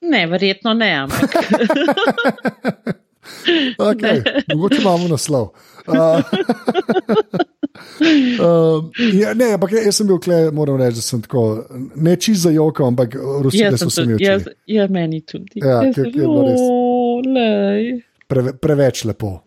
Ne, 0.00 0.26
verjetno 0.26 0.74
ne, 0.74 0.90
ampak 0.94 1.30
Okay, 3.90 4.22
mogoče 4.54 4.80
imamo 4.80 5.08
naslov. 5.08 5.48
Uh, 5.86 5.94
uh, 8.40 8.84
ja, 9.20 9.34
ne, 9.34 9.52
ampak 9.54 9.72
jaz 9.72 9.96
sem 10.00 10.08
bil 10.08 10.20
kle, 10.22 10.50
moram 10.54 10.78
reči, 10.80 11.00
da 11.00 11.04
sem 11.04 11.22
tako, 11.24 11.44
ne 11.96 12.16
čist 12.16 12.46
za 12.46 12.52
joko, 12.54 12.86
ampak 12.88 13.16
rusile 13.44 13.70
jaz 13.70 13.84
so 13.84 13.90
se 13.90 14.06
mi 14.06 14.18
jaz, 14.20 14.48
ja, 14.66 14.88
meni 14.88 15.20
tudi. 15.20 15.60
Ja, 15.62 15.80
ker 15.94 16.06
je 16.06 16.12
bilo 16.16 16.46
res. 16.48 18.04
Preve, 18.30 18.54
preveč 18.62 19.04
lepo, 19.08 19.40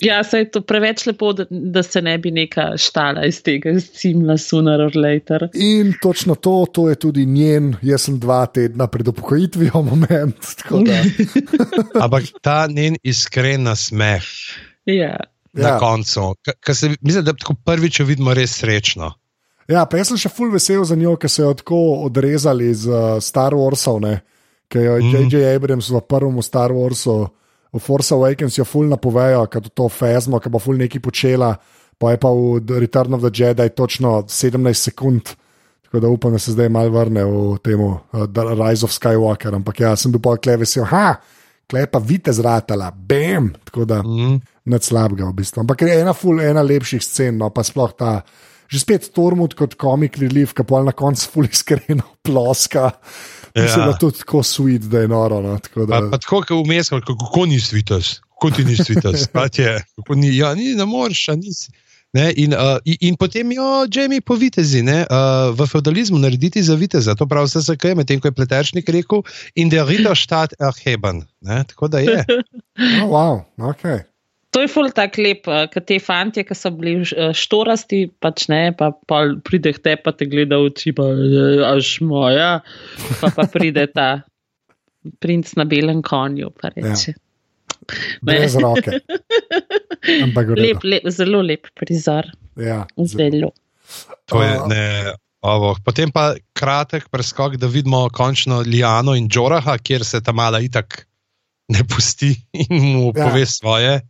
Ja, 0.00 0.20
saj 0.24 0.40
je 0.40 0.50
to 0.50 0.60
preveč 0.62 1.06
lepo, 1.06 1.32
da, 1.32 1.44
da 1.50 1.82
se 1.82 1.98
ne 2.02 2.12
bi 2.18 2.30
neka 2.30 2.76
štala 2.78 3.24
iz 3.26 3.40
tega, 3.42 3.72
iz 3.74 3.88
cimla 3.90 4.36
sooner 4.38 4.80
or 4.80 4.94
later. 4.94 5.48
In 5.54 5.94
točno 6.02 6.34
to, 6.34 6.66
to 6.72 6.88
je 6.88 6.94
tudi 6.94 7.24
njen, 7.26 7.72
jaz 7.82 8.04
sem 8.06 8.18
dva 8.22 8.44
tedna 8.46 8.86
pred 8.86 9.08
upokojitvijo, 9.08 9.82
moment. 9.82 10.36
tako 10.62 10.84
Da, 10.86 11.00
Ampak 12.04 12.24
ta 12.42 12.66
njen 12.70 12.96
iskren 13.02 13.62
nasmeh 13.66 14.22
Ja. 14.86 15.16
na 15.52 15.68
ja, 15.68 15.78
koncu, 15.78 16.34
ka 16.60 16.74
se, 16.74 16.92
mislim, 17.00 17.24
da 17.24 17.32
tako 17.32 17.54
prvič 17.64 18.00
vidimo 18.00 18.34
res 18.34 18.54
srečno. 18.60 19.12
ja, 19.68 19.82
pa 19.86 19.96
jaz 19.98 20.12
sem 20.12 20.20
še 20.20 20.28
full 20.30 20.52
vesel 20.54 20.84
za 20.84 20.94
njo, 20.94 21.16
ker 21.16 21.30
so 21.30 21.42
jo 21.42 21.54
tako 21.58 21.78
odrezali 22.06 22.70
iz 22.70 22.84
uh, 22.86 23.16
Star 23.20 23.50
Warsov, 23.54 23.98
ne? 24.00 24.20
ker 24.68 24.82
jo 24.82 24.94
je 24.96 25.02
Mhm. 25.02 25.28
J.J. 25.30 25.56
Abrams 25.56 25.88
v 25.90 26.00
prvem 26.06 26.38
Star 26.42 26.70
Warsu, 26.70 27.28
v 27.76 27.82
Force 27.84 28.14
Awakens, 28.16 28.56
jo 28.58 28.64
full 28.64 28.88
napovejo, 28.90 29.44
ker 29.52 29.68
to 29.70 29.88
fezmo, 29.92 30.40
ki 30.40 30.50
bo 30.52 30.60
full 30.62 30.80
nekaj 30.80 31.02
počela, 31.04 31.52
pa 32.00 32.12
je 32.14 32.20
pa 32.20 32.30
v 32.32 32.80
Return 32.82 33.14
of 33.16 33.22
the 33.24 33.30
Jedi 33.32 33.68
točno 33.76 34.22
17 34.28 34.74
sekund. 34.90 35.36
Tako 35.86 36.00
da 36.02 36.08
upam, 36.10 36.32
da 36.34 36.38
se 36.42 36.52
zdaj 36.52 36.68
malo 36.68 36.90
vrne 36.90 37.22
v 37.24 37.58
temu 37.62 37.92
uh, 37.94 38.26
Rise 38.58 38.82
of 38.84 38.90
Skywalker. 38.92 39.54
Ampak 39.54 39.80
ja, 39.80 39.92
sem 39.96 40.10
bil 40.12 40.20
pa 40.20 40.34
klej 40.36 40.58
vesel, 40.64 40.84
ha, 40.90 41.14
klej 41.70 41.86
pa 41.86 42.00
vite 42.02 42.34
zratala, 42.34 42.90
bam. 42.90 43.52
Tako 43.68 43.84
da 43.86 44.00
Mm. 44.02 44.40
nad 44.66 44.82
slabega 44.82 45.28
v 45.30 45.36
bistvu. 45.38 45.62
Ampak 45.62 45.86
je 45.86 46.00
ena, 46.00 46.12
ful, 46.12 46.40
ena 46.42 46.62
lepših 46.66 47.02
scen, 47.06 47.38
no 47.38 47.52
pa 47.54 47.62
sploh 47.62 47.94
ta. 47.94 48.24
Že 48.66 48.78
spet 48.82 49.04
Tormund 49.14 49.54
kot 49.54 49.76
komik 49.78 50.18
relief, 50.18 50.50
ki 50.52 50.64
pa 50.66 50.82
na 50.82 50.90
koncu 50.90 51.22
ful 51.30 51.46
iskreno 51.46 52.02
ploska. 52.26 52.90
Mislim, 53.56 53.80
Ja. 53.80 53.84
da 53.86 53.90
je 53.90 53.98
to 53.98 54.10
tako 54.10 54.42
sweet, 54.42 54.78
da 54.78 55.00
je 55.00 55.08
noro. 55.08 55.40
No, 55.40 55.58
tako 55.58 55.86
Pa, 55.86 56.00
da, 56.00 56.10
pa 56.10 56.18
tako, 56.18 56.42
kot 56.42 56.66
vmes, 56.66 56.88
kako, 56.88 57.16
kako 57.16 57.46
ni 57.46 57.60
svitas, 57.60 58.20
kako 58.20 58.50
ti 58.50 58.64
ni 58.64 58.76
svitas. 58.76 59.28
Je, 59.56 59.84
ni, 60.08 60.36
ja, 60.36 60.54
ni, 60.54 60.74
ne 60.74 60.84
moreš, 60.84 61.26
nisi. 61.36 61.72
Ne, 62.12 62.32
in, 62.36 62.54
uh, 62.54 62.78
in, 62.84 62.96
in 63.00 63.16
potem 63.16 63.52
jo, 63.52 63.84
Jamie, 63.92 64.20
po 64.20 64.34
vitezi, 64.34 64.80
ne, 64.82 65.02
uh, 65.10 65.50
v 65.52 65.66
feudalizmu 65.68 66.18
narediti 66.18 66.62
za 66.62 66.74
viteza, 66.74 67.14
to 67.14 67.26
pravi 67.26 67.48
vse, 67.50 67.60
zakaj, 67.60 67.94
medtem 67.98 68.20
ko 68.20 68.30
je 68.30 68.36
pleteršnik 68.38 68.88
rekel, 68.88 69.24
in 69.54 69.68
der 69.68 69.84
Ritterstadt 69.84 70.54
erheben. 70.60 71.26
Ne, 71.44 71.64
tako 71.68 71.88
da 71.92 72.00
je. 72.00 72.24
oh, 73.02 73.10
wow, 73.10 73.42
okay. 73.58 74.06
To 74.56 74.62
je 74.64 74.70
ful 74.72 74.88
tak 74.96 75.18
lep, 75.20 75.44
ker 75.44 75.82
te 75.84 75.98
fantje, 76.00 76.40
ki 76.48 76.54
so 76.56 76.70
bili 76.72 77.04
eh, 77.04 77.34
štorasti, 77.36 78.06
pač 78.24 78.46
ne, 78.48 78.70
pa, 78.72 78.88
pa 79.04 79.18
pride 79.44 79.74
te, 79.84 79.92
pa 80.00 80.14
te 80.16 80.24
gleda 80.32 80.56
oči, 80.64 80.94
pa 80.96 81.10
eh, 81.12 81.60
až 81.68 81.98
moja, 82.00 82.62
pa, 83.20 83.28
pa 83.36 83.44
pride 83.52 83.84
ta 83.92 84.06
princ 85.20 85.52
na 85.60 85.68
belem 85.68 86.00
konju, 86.00 86.48
pa 86.56 86.72
reče. 86.72 87.12
brez 88.24 88.56
roke. 88.56 88.96
Lep, 90.56 90.80
lep, 90.88 91.04
zelo 91.12 91.44
lep 91.44 91.68
prizor, 91.76 92.32
Ja, 92.56 92.86
zelo. 92.96 93.52
To 94.32 94.40
je 94.40 94.56
A- 94.56 94.66
ne, 94.72 94.84
ovo. 95.44 95.76
Potem 95.84 96.08
pa 96.10 96.32
kratek 96.56 97.10
preskok, 97.12 97.60
da 97.60 97.68
vidimo 97.68 98.06
končno 98.08 98.62
Liano 98.64 99.14
in 99.18 99.28
Džoraha, 99.28 99.76
kjer 99.78 100.04
se 100.04 100.22
ta 100.24 100.32
mala 100.32 100.64
itak 100.64 101.04
ne 101.68 101.84
pusti 101.84 102.32
in 102.56 102.80
mu 102.96 103.10
Ja. 103.12 103.20
ja. 103.20 103.28
pove 103.28 103.46
svoje. 103.46 104.00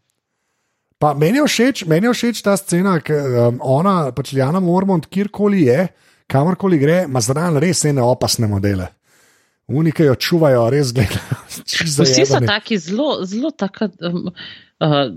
Pa 0.99 1.12
meni 1.14 1.42
je 1.42 1.47
všeč, 1.49 1.84
meni 1.90 2.09
je 2.09 2.14
všeč 2.16 2.42
ta 2.44 2.57
scena, 2.57 2.97
ker 3.05 3.34
um, 3.49 3.59
ona, 3.61 4.12
pač 4.16 4.32
Jana 4.32 4.62
Mormont, 4.64 5.05
kjerkoli 5.12 5.66
je, 5.66 5.88
kamorkoli 6.32 6.78
gre, 6.80 7.03
ima 7.05 7.20
zraven 7.20 7.61
res 7.61 7.84
ene 7.84 8.05
opasne 8.05 8.49
modele. 8.49 8.88
Unike 9.66 10.07
jo 10.07 10.14
čuvajo, 10.14 10.68
res 10.72 10.94
gledajo. 10.97 11.40
Vsi 11.66 12.24
so 12.28 12.40
taki 12.47 12.78
zelo, 12.78 13.18
zelo 13.26 13.51
taka. 13.51 13.90
Um, 14.01 14.30
Uh, 14.77 15.09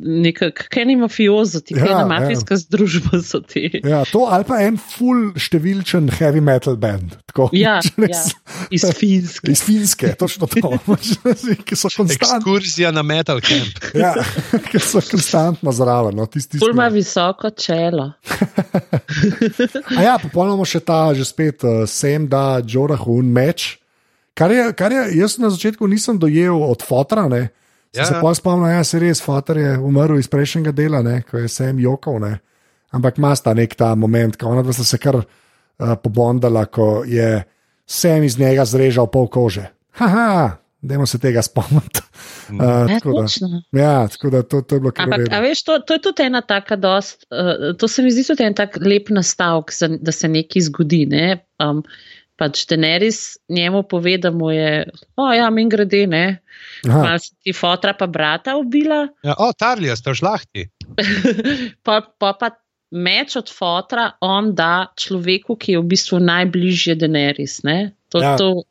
kaj 0.72 0.86
ni 0.88 0.94
mafiozo, 0.96 1.60
ti 1.60 1.74
Ja, 1.76 1.84
ja, 1.84 1.98
ja. 2.00 2.06
mafijska 2.08 2.54
ja. 2.54 2.58
združba 2.62 3.20
so 3.20 3.42
ti. 3.44 3.66
Ja, 3.84 4.06
to 4.08 4.22
ali 4.32 4.46
pa 4.48 4.62
en 4.64 4.78
full 4.80 5.34
številčen 5.36 6.08
heavy 6.16 6.40
metal 6.40 6.78
band. 6.80 7.18
Tako, 7.28 7.50
Ja, 7.52 7.74
res- 8.00 8.32
ja, 8.32 8.54
iz 8.72 8.86
Finske. 8.96 9.52
Iz 9.52 9.64
Finske, 9.68 10.14
točno 10.16 10.48
to. 10.48 10.72
ki 11.68 11.76
so 11.76 11.92
konstantno, 11.92 12.38
Ekskurzija 12.40 12.94
na 12.96 13.04
Metal 13.04 13.42
Camp. 13.44 13.84
ja, 14.00 14.14
ki 14.72 14.80
so 14.80 15.04
konstantno 15.04 15.76
zraven. 15.76 16.16
No, 16.16 16.24
tisti, 16.32 16.56
Ful 16.64 16.72
ima 16.72 16.88
visoko 16.88 17.52
čelo. 17.52 18.14
A 19.98 20.02
ja, 20.08 20.16
popolnoma 20.24 20.64
še 20.64 20.80
ta, 20.80 21.12
že 21.12 21.28
spet 21.28 21.64
uh, 21.68 21.84
sem 21.84 22.28
da 22.32 22.62
Džorahu 22.64 23.20
un 23.20 23.32
meč. 23.36 23.76
Kar 24.40 24.56
je, 24.56 24.70
kar 24.72 24.94
je, 24.96 25.04
jaz 25.20 25.36
na 25.42 25.52
začetku 25.52 25.84
nisem 25.92 26.16
dojel 26.16 26.64
od 26.64 26.80
fotra, 26.86 27.28
ne. 27.28 27.50
Ja. 27.96 28.02
Ja. 28.02 28.06
Se 28.06 28.20
pa 28.22 28.34
spomnim, 28.38 28.68
da 28.68 28.78
ja, 28.78 28.84
se 28.84 29.00
res 29.02 29.22
fotor 29.22 29.58
je 29.58 29.78
umrl 29.78 30.20
iz 30.20 30.28
prejšnjega 30.30 30.72
dela, 30.78 31.02
ne, 31.06 31.22
ko 31.26 31.42
je 31.42 31.50
sem 31.50 31.80
jokal. 31.82 32.20
Ne. 32.22 32.38
Ampak 32.94 33.18
ima 33.18 33.34
sta 33.36 33.54
nek 33.58 33.76
ta 33.78 33.96
moment, 33.98 34.38
ko 34.38 34.52
ona 34.54 34.64
dva 34.66 34.74
sta 34.74 34.86
se 34.86 35.00
kar 35.02 35.20
uh, 35.20 35.26
pobondala, 36.04 36.66
ko 36.70 37.04
je 37.08 37.40
sem 37.90 38.24
iz 38.24 38.38
njega 38.40 38.66
zrežal 38.66 39.10
pol 39.10 39.26
kože. 39.30 39.66
Haha, 39.98 40.60
dajmo 40.82 41.08
se 41.10 41.20
tega 41.20 41.42
spomniti. 41.46 42.06
Uh, 42.50 42.90
Ja, 42.90 43.00
tako 43.00 43.14
da, 43.14 43.26
ja, 43.80 44.08
tako 44.08 44.30
da 44.30 44.44
to, 44.44 44.62
to 44.62 44.76
je 44.76 44.80
bilo 44.82 44.92
kar 44.92 45.06
Ampak, 45.06 45.20
a 45.20 45.38
redo. 45.38 45.42
veš, 45.48 45.64
to, 45.64 45.80
to 45.80 45.98
je 45.98 46.02
tudi 46.02 46.24
ena 46.26 46.42
taka 46.42 46.76
dost, 46.76 47.26
uh, 47.30 47.76
to 47.78 47.88
se 47.88 48.02
mi 48.06 48.14
zdi 48.14 48.24
tudi 48.26 48.46
en 48.46 48.58
tak 48.58 48.78
lep 48.82 49.10
nastavek, 49.14 49.74
za, 49.74 49.90
da 50.02 50.12
se 50.12 50.28
nekaj 50.28 50.66
zgodi. 50.70 51.04
Ne? 51.10 51.44
Um, 51.62 51.84
pač 52.40 52.64
Daenerys 52.70 53.38
njemu 53.50 53.84
pove, 53.84 54.18
da 54.18 54.32
mu 54.32 54.52
je, 54.52 54.88
o 55.20 55.28
ja, 55.34 55.50
min 55.54 55.70
grede, 55.70 56.08
ne. 56.08 56.26
Mal 56.88 57.20
si 57.20 57.36
ti 57.44 57.54
fotra 57.56 57.94
pa 57.98 58.08
brata 58.08 58.56
ubila. 58.60 59.08
Ja, 59.26 59.36
o, 59.38 59.52
Tarlija, 59.54 59.98
ste 60.00 60.14
žlahti. 60.16 60.70
pa, 61.86 62.02
pa 62.02 62.34
pa 62.40 62.54
meč 62.92 63.36
od 63.36 63.50
fotra 63.54 64.12
on 64.22 64.54
da 64.56 64.90
človeku, 64.98 65.58
ki 65.60 65.76
je 65.76 65.82
v 65.82 65.90
bistvu 65.92 66.20
najbližje 66.24 66.96
Daenerys, 67.00 67.62
ne. 67.68 67.94
To, 68.10 68.22
ja. 68.24 68.36
to, 68.40 68.64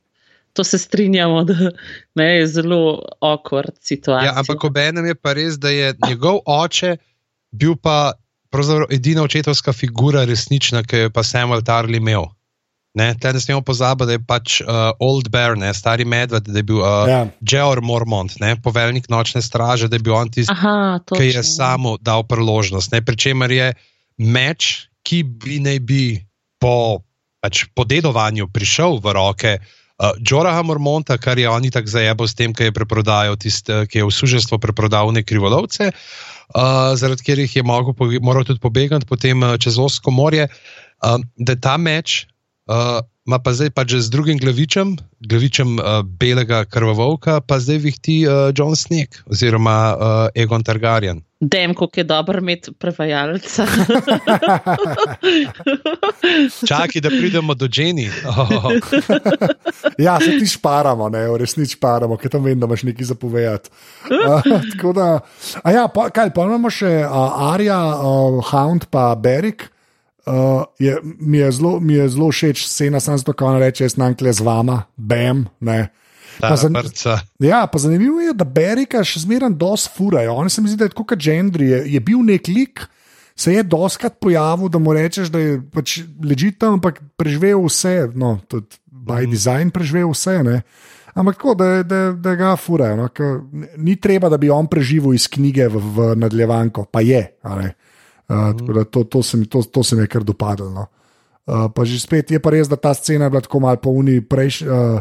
to 0.59 0.65
se 0.65 0.79
strinjamo, 0.79 1.45
da 1.47 1.71
ne, 2.19 2.29
je 2.41 2.47
zelo 2.47 3.03
okvard 3.21 3.77
situacija. 3.81 4.33
Ja, 4.33 4.39
ampak 4.41 4.65
ob 4.65 4.81
enem 4.83 5.13
je 5.13 5.15
pa 5.15 5.37
res, 5.39 5.61
da 5.61 5.71
je 5.71 5.95
njegov 6.09 6.43
oče 6.47 6.97
bil 7.51 7.77
pa 7.77 8.17
edina 8.91 9.23
očetovska 9.23 9.73
figura, 9.73 10.25
resnična, 10.25 10.83
ki 10.83 10.97
je 10.97 11.11
pa 11.11 11.23
Samuel 11.23 11.63
Tarly 11.63 12.01
imel. 12.01 12.27
Ne, 12.95 13.15
ne 13.21 13.41
smemo 13.41 13.61
pozabiti, 13.61 14.07
da 14.07 14.13
je 14.17 14.23
pač 14.25 14.61
uh, 14.61 14.91
Old 14.99 15.29
Bear, 15.31 15.57
ne, 15.59 15.75
stari 15.75 16.05
medved, 16.09 16.49
da 16.49 16.59
je 16.59 16.65
bil 16.65 16.81
uh, 16.81 17.05
ja. 17.09 17.21
Georg 17.41 17.85
Mormont, 17.85 18.39
ne, 18.41 18.55
poveljnik 18.63 19.11
nočne 19.13 19.43
straže, 19.45 19.89
da 19.89 19.99
je 19.99 20.05
bil 20.07 20.17
on 20.17 20.31
tisti, 20.33 20.57
ki 21.13 21.29
je 21.29 21.43
samo 21.45 21.97
dal 22.01 22.25
priložnost. 22.27 22.95
Pričemer 23.07 23.53
je 23.53 23.73
meč, 24.19 24.89
ki 25.05 25.23
bi 25.23 25.61
naj 25.63 25.83
bi 25.85 26.05
po 26.59 27.05
pač, 27.45 27.67
podedovanju 27.77 28.49
prišel 28.51 28.99
v 29.05 29.15
roke 29.15 29.53
uh, 29.61 30.17
Džoraha 30.19 30.65
Mormonta, 30.67 31.19
kar 31.21 31.39
je 31.39 31.49
on 31.49 31.69
tako 31.71 31.93
zajebo 31.93 32.27
s 32.27 32.35
tem, 32.35 32.57
ki 32.57 32.73
je, 32.73 32.75
tist, 33.39 33.69
uh, 33.69 33.85
ki 33.85 34.01
je 34.01 34.09
v 34.09 34.17
suženstvo 34.17 34.59
preprodal 34.59 35.13
ne 35.13 35.23
krivolovce, 35.23 35.93
uh, 35.93 36.97
zaradi 36.97 37.23
katerih 37.23 37.57
je 37.57 37.63
mogel, 37.63 37.95
moral 38.25 38.49
tudi 38.49 38.65
pobegati 38.65 39.07
potem 39.07 39.45
uh, 39.45 39.61
čez 39.61 39.79
Osko 39.79 40.11
morje. 40.11 40.49
Uh, 40.99 41.21
da 41.37 41.55
je 41.55 41.61
ta 41.61 41.77
meč 41.77 42.27
uh, 42.69 43.01
ima 43.29 43.37
pa 43.45 43.53
zdaj 43.53 43.71
pač 43.77 43.93
z 44.01 44.09
drugim 44.09 44.39
glavičem, 44.41 44.97
glavičem 45.21 45.77
uh, 45.77 46.01
belega 46.03 46.65
krvavovka, 46.65 47.41
pa 47.41 47.61
zdaj 47.61 47.79
vihti 47.85 48.25
uh, 48.25 48.49
John 48.57 48.77
Snake 48.77 49.21
oziroma 49.29 49.77
uh, 49.93 49.99
Egon 50.35 50.65
Targaryen. 50.65 51.21
Dem, 51.41 51.75
kako 51.75 52.01
je 52.01 52.05
dobro 52.05 52.39
imeti 52.39 52.73
prevajalca. 52.73 53.67
Čakaj, 56.69 57.01
da 57.01 57.09
pridemo 57.09 57.55
do 57.55 57.67
Jenny. 57.67 58.11
Oh. 58.27 58.73
ja, 60.07 60.21
se 60.21 60.39
ti 60.39 60.47
šparamo, 60.47 61.09
ne, 61.09 61.29
v 61.29 61.37
resnici 61.37 61.77
šparamo, 61.77 62.17
ker 62.17 62.33
tam 62.33 62.43
vem, 62.43 62.59
da 62.59 62.67
imaš 62.67 62.83
nekaj 62.83 63.13
zapovedati. 63.13 63.71
Uh, 64.11 64.95
da, 64.95 65.21
ja, 65.71 65.87
pa, 65.95 66.11
kaj, 66.11 66.33
pa 66.35 66.49
imamo 66.49 66.73
še 66.75 67.05
uh, 67.05 67.53
Arja, 67.53 67.79
uh, 67.95 68.43
Hound, 68.51 68.91
pa 68.91 69.15
Berik. 69.15 69.69
Uh, 70.29 70.65
je, 70.79 70.99
mi 71.21 71.39
je 71.41 72.09
zelo 72.09 72.29
všeč 72.29 72.67
scena, 72.69 73.01
sem 73.01 73.17
zato, 73.17 73.33
kako 73.33 73.59
reče, 73.63 73.87
jaz 73.87 73.97
nankle 73.97 74.33
z 74.33 74.45
vama, 74.45 74.83
bam. 74.97 75.47
Pa, 76.39 76.53
zan 76.57 76.77
ja, 77.43 77.67
pa 77.67 77.79
zanimivo 77.79 78.21
je, 78.21 78.35
da 78.37 78.45
Berika 78.45 79.01
še 79.07 79.25
zmeraj 79.25 79.57
dosti 79.59 79.91
furajo. 79.97 80.37
Oni 80.39 80.53
se 80.53 80.63
mi 80.63 80.69
zdi, 80.71 80.79
da 80.79 80.87
je 80.87 80.93
tako 80.93 81.07
kot 81.11 81.23
Gendry, 81.23 81.73
je, 81.73 81.81
je 81.95 82.03
bil 82.05 82.21
nek 82.27 82.51
lik, 82.53 82.85
se 83.39 83.55
je 83.57 83.65
doskrat 83.65 84.19
pojavil, 84.21 84.69
da 84.69 84.79
mu 84.83 84.93
rečeš, 84.95 85.33
da 85.35 85.41
je 85.41 85.57
pač 85.75 86.01
ležite, 86.23 86.69
ampak 86.69 87.01
preživel 87.19 87.65
vse, 87.67 88.11
no, 88.15 88.37
tudi 88.51 88.79
by 88.87 89.25
mm. 89.25 89.33
design 89.33 89.75
preživel 89.75 90.13
vse. 90.13 90.37
Ne? 90.47 90.61
Ampak 91.19 91.41
tako, 91.41 91.57
da, 91.59 91.83
da, 91.83 92.01
da 92.13 92.35
ga 92.39 92.55
furajo. 92.61 93.01
No? 93.01 93.09
Ni 93.81 93.97
treba, 93.97 94.29
da 94.31 94.39
bi 94.39 94.51
on 94.51 94.69
preživel 94.71 95.17
iz 95.17 95.27
knjige 95.31 95.71
v, 95.73 95.83
v 95.97 96.09
nadaljevanko, 96.23 96.87
pa 96.93 97.03
je. 97.03 97.25
Ali? 97.43 97.73
Uh, 98.29 98.85
to, 98.91 99.05
to, 99.05 99.23
se 99.23 99.37
mi, 99.37 99.47
to, 99.47 99.63
to 99.63 99.83
se 99.83 99.97
mi 99.97 100.03
je 100.03 100.13
kar 100.13 100.25
dopadlo. 100.25 100.71
No. 100.71 100.87
Uh, 101.49 101.71
pa 101.73 101.85
že 101.85 102.01
spet 102.01 102.31
je 102.31 102.41
pa 102.41 102.53
res, 102.53 102.69
da 102.69 102.77
ta 102.77 102.93
scena 102.95 103.25
je 103.25 103.31
bila 103.31 103.41
tako 103.41 103.61
malo 103.61 103.81
po 103.81 103.91
uni 103.91 104.21
prejšnji. 104.21 104.69
Uh, 104.69 105.01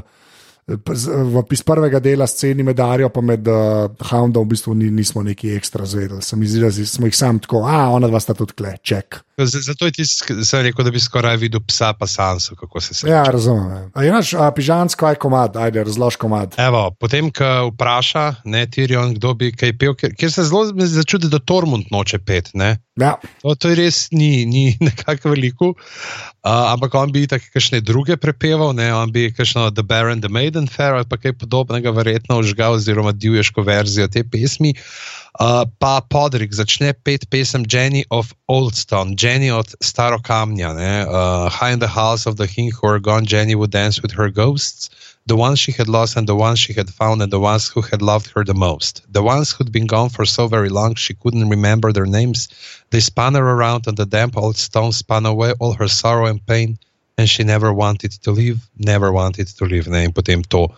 iz 1.52 1.64
prvega 1.64 2.00
dela 2.04 2.28
sceni 2.28 2.64
med 2.64 2.80
Arijo 2.80 3.12
in 3.16 3.26
med 3.26 3.48
uh, 3.48 3.88
Houndom 4.10 4.44
v 4.44 4.50
bistvu 4.52 4.74
ni, 4.76 4.92
nismo 4.92 5.24
neki 5.24 5.56
ekstra 5.56 5.86
zvedeli. 5.86 6.22
Se 6.22 6.36
mi 6.36 6.48
zdi, 6.48 6.60
da 6.60 6.72
smo 6.72 7.08
jih 7.08 7.16
sam 7.16 7.40
tako, 7.40 7.64
a 7.68 7.88
ona 7.90 8.08
dva 8.08 8.20
sta 8.20 8.34
tudi 8.34 8.54
kle, 8.54 8.78
ček. 8.82 9.22
Zato 9.38 9.86
je 9.86 9.92
ti 9.92 10.04
rekel, 10.52 10.86
da 10.86 10.92
bi 10.92 11.00
skoraj 11.00 11.38
videl 11.38 11.62
psa, 11.68 11.94
pa 11.94 12.08
sanso, 12.08 12.56
kako 12.56 12.82
se 12.82 12.94
sreča. 12.94 13.16
Ja, 13.16 13.24
razumem. 13.24 13.92
A 13.94 14.06
imaš 14.06 14.32
pižansko, 14.56 15.06
aj 15.06 15.16
komad, 15.16 15.58
ajde, 15.58 15.84
razlož 15.84 16.16
komad. 16.18 16.56
Evo, 16.58 16.90
potem, 17.00 17.30
ko 17.32 17.70
vpraša, 17.70 18.42
ne 18.46 18.66
Tirion, 18.66 19.14
kdo 19.14 19.36
bi 19.38 19.52
kaj 19.54 19.76
pel, 19.78 19.94
ker, 19.94 20.16
ker 20.18 20.32
se 20.34 20.48
zelo 20.50 20.66
začuti, 20.74 21.30
da 21.30 21.38
Tormund 21.40 21.92
noče 21.94 22.18
pet. 22.26 22.50
Ja. 22.98 23.14
To, 23.44 23.54
to 23.54 23.70
je 23.70 23.78
res 23.78 24.08
ni, 24.12 24.48
ni 24.50 24.74
nekako 24.88 25.36
veliko, 25.36 25.70
uh, 25.78 26.74
ampak 26.74 26.98
on 26.98 27.14
bi 27.14 27.28
tako 27.30 27.54
kakšne 27.54 27.84
druge 27.86 28.18
prepeval, 28.18 28.74
ne? 28.74 28.90
on 28.94 29.14
bi 29.14 29.30
kakšno 29.30 29.70
The 29.70 29.86
Baron, 29.86 30.22
The 30.26 30.34
Maiden 30.34 30.66
Fair 30.66 30.98
ali 30.98 31.06
kaj 31.06 31.38
podobnega, 31.38 31.94
verjetno 31.94 32.42
užgal, 32.42 32.82
oziroma 32.82 33.14
divješko 33.14 33.62
verzijo 33.62 34.10
te 34.10 34.26
pesmi. 34.26 34.74
Uh, 34.74 35.18
pa 35.38 36.02
Podrik 36.02 36.54
začne 36.54 36.94
pet 36.94 37.30
pesem 37.30 37.66
Jenny 37.70 38.06
of 38.10 38.34
Oldstone, 38.50 39.14
Jenny 39.14 39.52
od 39.52 39.70
Starokamnja, 39.82 40.74
uh, 40.74 41.50
High 41.50 41.74
in 41.74 41.80
the 41.80 41.88
House 41.88 42.26
of 42.26 42.38
the 42.38 42.48
King 42.48 42.72
who 42.72 42.88
are 42.88 43.00
gone, 43.00 43.26
Jenny 43.26 43.54
would 43.54 43.72
dance 43.72 44.02
with 44.02 44.12
her 44.18 44.30
ghosts, 44.30 44.90
the 45.28 45.36
ones 45.36 45.60
she 45.60 45.72
had 45.72 45.88
lost 45.88 46.18
and 46.18 46.28
the 46.28 46.36
ones 46.36 46.58
she 46.60 46.74
had 46.74 46.90
found, 46.90 47.22
and 47.22 47.32
the 47.32 47.40
ones 47.40 47.68
who 47.68 47.82
had 47.82 48.02
loved 48.02 48.32
her 48.34 48.44
the 48.44 48.56
most. 48.56 49.06
The 49.12 49.22
ones 49.22 49.52
who'd 49.52 49.72
been 49.72 49.86
gone 49.86 50.10
for 50.10 50.26
so 50.26 50.48
very 50.48 50.70
long 50.70 50.96
she 50.96 51.14
couldn't 51.14 51.50
remember 51.50 51.92
their 51.92 52.08
names. 52.08 52.50
They 52.90 53.00
spun 53.00 53.36
her 53.36 53.46
around, 53.46 53.86
and 53.86 53.98
the 53.98 54.06
damp 54.06 54.38
old 54.38 54.58
stone 54.58 54.92
spun 54.92 55.26
away 55.26 55.54
all 55.60 55.74
her 55.74 55.88
sorrow 55.88 56.26
and 56.26 56.44
pain, 56.46 56.80
and 57.18 57.30
she 57.30 57.44
never 57.44 57.74
wanted 57.74 58.12
to 58.24 58.32
leave, 58.32 58.66
never 58.78 59.12
wanted 59.12 59.48
to 59.48 59.66
leave. 59.66 59.88
Ne, 59.88 60.06
in 60.06 60.14
potem 60.14 60.42
to 60.50 60.74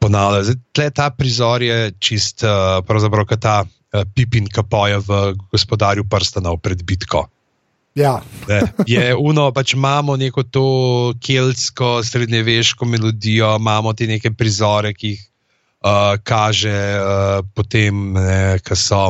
ponavlja. 0.00 0.42
Zdaj, 0.52 0.90
ta 0.92 1.08
prizor 1.10 1.62
je 1.62 1.92
čist, 2.00 2.42
uh, 2.44 2.82
pravzaprav, 2.82 3.24
ta 3.38 3.60
uh, 3.60 3.66
Pipin, 3.92 4.48
ki 4.48 4.64
poje 4.70 4.96
v 5.04 5.36
gospodarju 5.52 6.06
prstanov 6.08 6.62
pred 6.64 6.80
bitko. 6.80 7.26
Ja. 7.94 8.22
je 8.88 9.12
uno, 9.12 9.50
pač 9.52 9.74
imamo 9.76 10.16
neko 10.16 10.42
to 10.48 10.66
keltsko, 11.20 12.00
srednjeveško 12.00 12.88
melodijo, 12.88 13.56
imamo 13.60 13.92
te 13.92 14.08
neke 14.08 14.32
prizore, 14.32 14.94
ki 14.96 15.12
jih 15.12 15.20
uh, 15.84 16.16
kaže 16.24 16.72
uh, 16.72 17.44
potem, 17.54 18.16
ki 18.64 18.76
so. 18.76 19.06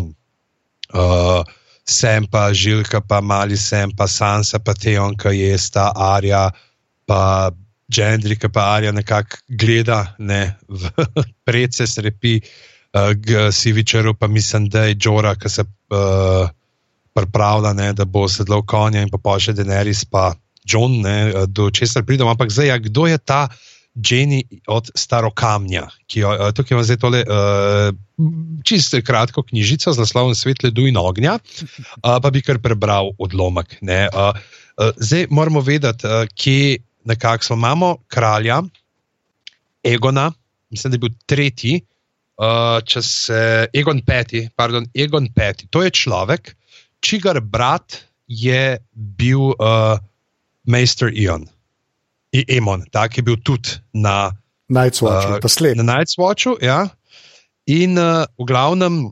Uh, 0.93 1.43
Sem 1.83 2.29
pa 2.31 2.45
žilka, 2.55 3.01
pa 3.03 3.19
mali 3.19 3.57
sem, 3.59 3.91
pa 3.91 4.07
sansa, 4.07 4.61
pa 4.63 4.71
teon, 4.71 5.17
ki 5.19 5.33
je 5.35 5.57
sta 5.59 5.89
arja, 5.99 6.45
pa 7.11 7.51
Gendrika, 7.91 8.47
pa 8.49 8.69
arja 8.77 8.93
nekako 8.95 9.41
gleda, 9.59 10.15
ne, 10.23 10.55
v 10.71 10.93
predse 11.47 11.89
srepi, 11.91 12.37
uh, 12.39 12.72
uh, 12.93 13.51
Sivičeru, 13.53 14.15
pa 14.15 14.27
mislim, 14.27 14.69
da 14.69 14.85
je 14.85 14.95
Džora, 14.95 15.35
ki 15.35 15.49
se 15.49 15.65
uh, 15.65 16.49
pripravlja, 17.13 17.73
ne, 17.73 17.93
da 17.93 18.05
bo 18.05 18.29
sedel 18.29 18.63
konja 18.63 19.03
in 19.03 19.11
pa 19.13 19.39
še 19.41 19.53
Denerys, 19.57 20.05
pa 20.05 20.33
John, 20.65 21.01
ne, 21.03 21.47
do 21.49 21.71
česar 21.71 22.05
pridem. 22.07 22.29
Ampak 22.29 22.53
zdaj, 22.53 22.69
ja, 22.71 22.79
kdo 22.79 23.07
je 23.11 23.19
ta 23.19 23.49
Jenny 23.93 24.45
od 24.73 24.89
Starokamnja, 24.97 25.89
jo 26.15 26.31
uh, 26.33 26.49
tukaj 26.57 26.77
imam 26.77 26.87
zdaj 26.89 27.01
tole. 27.03 27.25
Uh, 27.29 27.93
Čisto 28.65 29.01
kratko 29.03 29.43
knjižico 29.43 29.93
z 29.93 29.99
naslovom 29.99 30.37
Svet 30.39 30.63
ledu 30.63 30.87
in 30.87 30.97
ognja, 30.97 31.41
uh, 31.43 32.17
pa 32.23 32.31
bi 32.31 32.41
kar 32.45 32.61
prebral 32.63 33.11
odlomek. 33.19 33.81
Uh, 33.83 34.31
uh, 34.79 34.93
zdaj 34.97 35.27
moramo 35.35 35.61
vedeti, 35.61 36.07
uh, 36.07 36.29
kje 36.31 36.79
nekako 37.05 37.45
smo. 37.45 37.57
Imamo 37.59 37.97
kralja 38.07 38.63
Egona, 39.83 40.31
mislim, 40.71 40.93
da 40.93 40.95
je 40.95 41.03
bil 41.03 41.13
tretji, 41.27 41.81
uh, 42.43 42.79
če 42.85 43.03
se 43.07 43.41
Egon 43.77 44.03
Peti, 44.07 44.47
pardon, 44.59 44.87
Egon 44.95 45.29
Peti, 45.35 45.69
to 45.71 45.85
je 45.85 45.93
človek, 45.95 46.55
čigar 47.05 47.41
brat 47.41 48.03
je 48.27 48.79
bil 48.93 49.53
uh, 49.55 49.97
Meister 50.67 51.13
Ion, 51.13 51.47
I 52.33 52.45
Emon, 52.57 52.87
tak 52.93 53.19
je 53.19 53.27
bil 53.27 53.37
tudi 53.45 53.77
na 53.93 54.33
Nightwatchu, 54.73 55.37
uh, 55.37 55.75
na 55.77 55.85
Nightwatchu, 55.85 56.57
ja. 56.65 56.87
In 57.69 57.99
uh, 58.01 58.25
v 58.41 58.47
glavnem, 58.49 59.03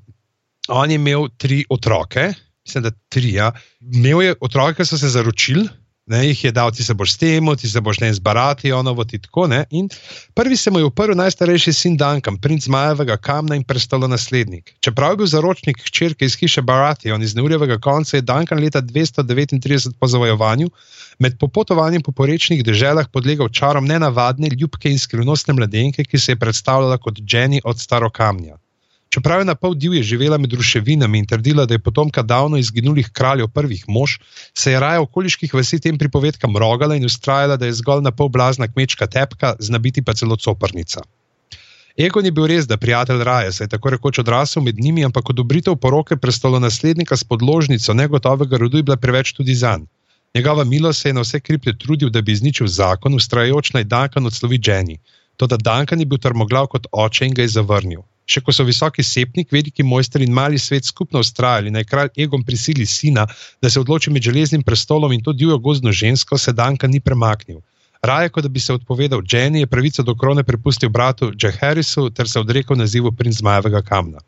on 0.73 0.91
je 0.91 0.97
imel 0.97 1.29
tri 1.37 1.63
otroke, 1.69 2.31
mislim, 2.65 2.87
da 2.89 2.95
tri, 3.13 3.35
ja. 3.37 3.51
Imel 3.93 4.25
je 4.25 4.39
otroke, 4.41 4.81
ki 4.81 4.89
so 4.89 4.99
se 4.99 5.13
zaročili. 5.13 5.69
Ne, 6.11 6.25
jih 6.27 6.45
je 6.45 6.51
dal, 6.51 6.73
ti 6.75 6.83
se 6.83 6.95
boš 6.95 7.13
s 7.13 7.21
tem, 7.23 7.47
ti 7.57 7.69
se 7.71 7.81
boš 7.81 8.01
ne 8.03 8.09
zbarati, 8.15 8.73
ono 8.75 8.95
bo 8.99 9.05
ti 9.05 9.19
tako. 9.23 9.47
Ne. 9.47 9.65
In 9.71 9.89
prvi 10.35 10.57
se 10.57 10.71
mu 10.71 10.81
je 10.81 10.89
uprl 10.89 11.15
najstarejši 11.15 11.73
sin 11.73 11.97
Duncan, 11.97 12.39
princ 12.43 12.67
Majevega 12.67 13.17
kamna 13.17 13.55
in 13.55 13.63
prestalo 13.63 14.09
naslednik. 14.11 14.75
Čeprav 14.81 15.13
je 15.13 15.21
bil 15.21 15.31
zaročnik 15.31 15.85
hčerke 15.87 16.27
iz 16.27 16.35
hiše 16.41 16.63
Barati, 16.63 17.13
on 17.15 17.23
iz 17.23 17.35
neurjevega 17.39 17.79
konca 17.79 18.17
je 18.17 18.27
Duncan 18.27 18.59
leta 18.59 18.83
239 18.83 19.93
po 20.01 20.07
zavojovanju 20.07 20.71
med 21.19 21.39
popotovanjem 21.39 22.03
po 22.03 22.13
porečnih 22.13 22.65
deželah 22.65 23.07
podlegal 23.13 23.49
čarom 23.49 23.87
nenavadne, 23.87 24.51
ljubke 24.51 24.91
in 24.91 24.99
skrivnostne 24.99 25.55
mladenke, 25.55 26.05
ki 26.05 26.19
se 26.19 26.33
je 26.33 26.41
predstavljala 26.43 26.99
kot 26.99 27.23
Jenny 27.23 27.61
od 27.65 27.79
Starokamnja. 27.81 28.59
Čeprav 29.11 29.41
je 29.41 29.45
na 29.45 29.55
pol 29.59 29.73
divje 29.75 30.03
živela 30.07 30.37
med 30.39 30.53
ruševinami 30.55 31.19
in 31.19 31.27
trdila, 31.27 31.65
da 31.67 31.75
je 31.75 31.83
potomka 31.83 32.23
davno 32.23 32.57
izginulih 32.57 33.09
kraljev 33.13 33.49
prvih 33.55 33.85
mož, 33.89 34.19
se 34.55 34.73
je 34.73 34.81
raja 34.81 35.01
okoliških 35.03 35.55
vasi 35.55 35.81
tem 35.83 35.99
pripovedkam 35.99 36.57
rogala 36.57 36.97
in 36.97 37.05
ustrajala, 37.05 37.57
da 37.57 37.67
je 37.67 37.79
zgolj 37.81 38.05
na 38.07 38.13
pol 38.15 38.29
blazna 38.29 38.69
kmečka 38.69 39.07
tepka, 39.07 39.57
znabiti 39.59 40.03
pa 40.03 40.15
celo 40.15 40.37
coprnica. 40.37 41.03
Egon 41.99 42.25
je 42.25 42.31
bil 42.31 42.47
res, 42.47 42.69
da 42.71 42.77
prijatelj 42.79 43.25
raje, 43.27 43.53
saj 43.53 43.65
je 43.65 43.73
tako 43.73 43.91
rekoč 43.97 44.21
odrasel 44.23 44.63
med 44.63 44.79
njimi, 44.79 45.05
ampak 45.05 45.31
odobritev 45.35 45.75
poroke 45.77 46.17
prestolo 46.17 46.61
naslednika 46.63 47.17
s 47.17 47.25
podložnico 47.25 47.95
negotovega 47.95 48.63
rodu 48.63 48.79
je 48.79 48.83
bila 48.83 48.97
preveč 48.97 49.33
tudi 49.33 49.55
zanj. 49.55 49.89
Njegova 50.35 50.65
milost 50.65 51.03
se 51.03 51.09
je 51.09 51.15
na 51.19 51.27
vse 51.27 51.41
kriplje 51.41 51.75
trudil, 51.79 52.11
da 52.11 52.23
bi 52.23 52.33
izničil 52.33 52.67
zakon, 52.67 53.15
ustrajajoč 53.15 53.73
naj 53.73 53.85
Duncan 53.85 54.27
odslovi 54.27 54.59
Jenny. 54.59 54.97
Toda 55.37 55.57
Duncan 55.57 56.01
je 56.01 56.07
bil 56.07 56.19
trmoglav 56.19 56.67
kot 56.67 56.87
oče 56.93 57.27
in 57.27 57.35
ga 57.35 57.43
je 57.43 57.49
zavrnil. 57.59 58.07
Še 58.31 58.43
ko 58.47 58.53
so 58.55 58.63
visoki 58.67 59.03
sepnik, 59.03 59.49
veliki 59.51 59.83
mojster 59.83 60.23
in 60.23 60.35
mali 60.35 60.59
svet 60.59 60.87
skupno 60.87 61.23
ustrajali, 61.25 61.73
naj 61.75 61.85
kralj 61.91 62.23
Egon 62.25 62.45
prisili 62.47 62.87
sina, 62.87 63.25
da 63.63 63.71
se 63.71 63.81
odloči 63.81 64.13
med 64.15 64.23
železnim 64.23 64.63
prestolom 64.63 65.13
in 65.17 65.25
to 65.27 65.35
divjo 65.35 65.59
gozdno 65.59 65.93
žensko, 66.03 66.39
se 66.39 66.55
Duncan 66.55 66.95
ni 66.95 67.01
premaknil. 67.01 67.59
Raje, 68.03 68.31
kot 68.33 68.47
da 68.47 68.49
bi 68.49 68.61
se 68.61 68.73
odpovedal 68.73 69.21
Jenny, 69.23 69.65
je 69.65 69.67
pravico 69.67 70.03
do 70.03 70.15
krone 70.15 70.45
prepustil 70.45 70.89
bratu 70.89 71.33
Jack 71.43 71.59
Harrisu 71.61 72.09
ter 72.11 72.29
se 72.29 72.41
odrekel 72.41 72.77
nazivu 72.77 73.13
princ 73.13 73.43
Zmajevega 73.43 73.83
kamna. 73.83 74.23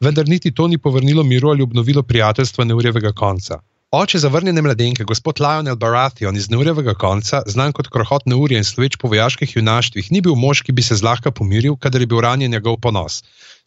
Vendar 0.00 0.28
niti 0.28 0.52
to 0.52 0.68
ni 0.68 0.78
povrnilo 0.78 1.22
miru 1.22 1.50
ali 1.50 1.62
obnovilo 1.62 2.02
prijateljstva 2.02 2.64
neurjevega 2.64 3.12
konca. 3.12 3.58
Oče 3.92 4.18
zavrnjene 4.18 4.62
mladenke, 4.64 5.04
gospod 5.04 5.40
Lionel 5.44 5.76
Baratheon 5.76 6.36
iz 6.40 6.46
Neurjevega 6.50 6.94
konca, 6.96 7.42
znan 7.54 7.74
kot 7.76 7.90
krohot 7.92 8.22
Neurje 8.24 8.56
in 8.56 8.64
sloveč 8.64 8.94
po 8.96 9.10
vojaških 9.12 9.50
junaštvih, 9.58 10.06
ni 10.14 10.22
bil 10.24 10.32
mož, 10.32 10.62
ki 10.64 10.72
bi 10.72 10.84
se 10.86 10.96
zlahka 10.96 11.28
pomiril, 11.40 11.76
kadar 11.76 12.00
je 12.00 12.08
bil 12.08 12.22
ranjen 12.24 12.54
njegov 12.56 12.78
ponos. 12.86 13.18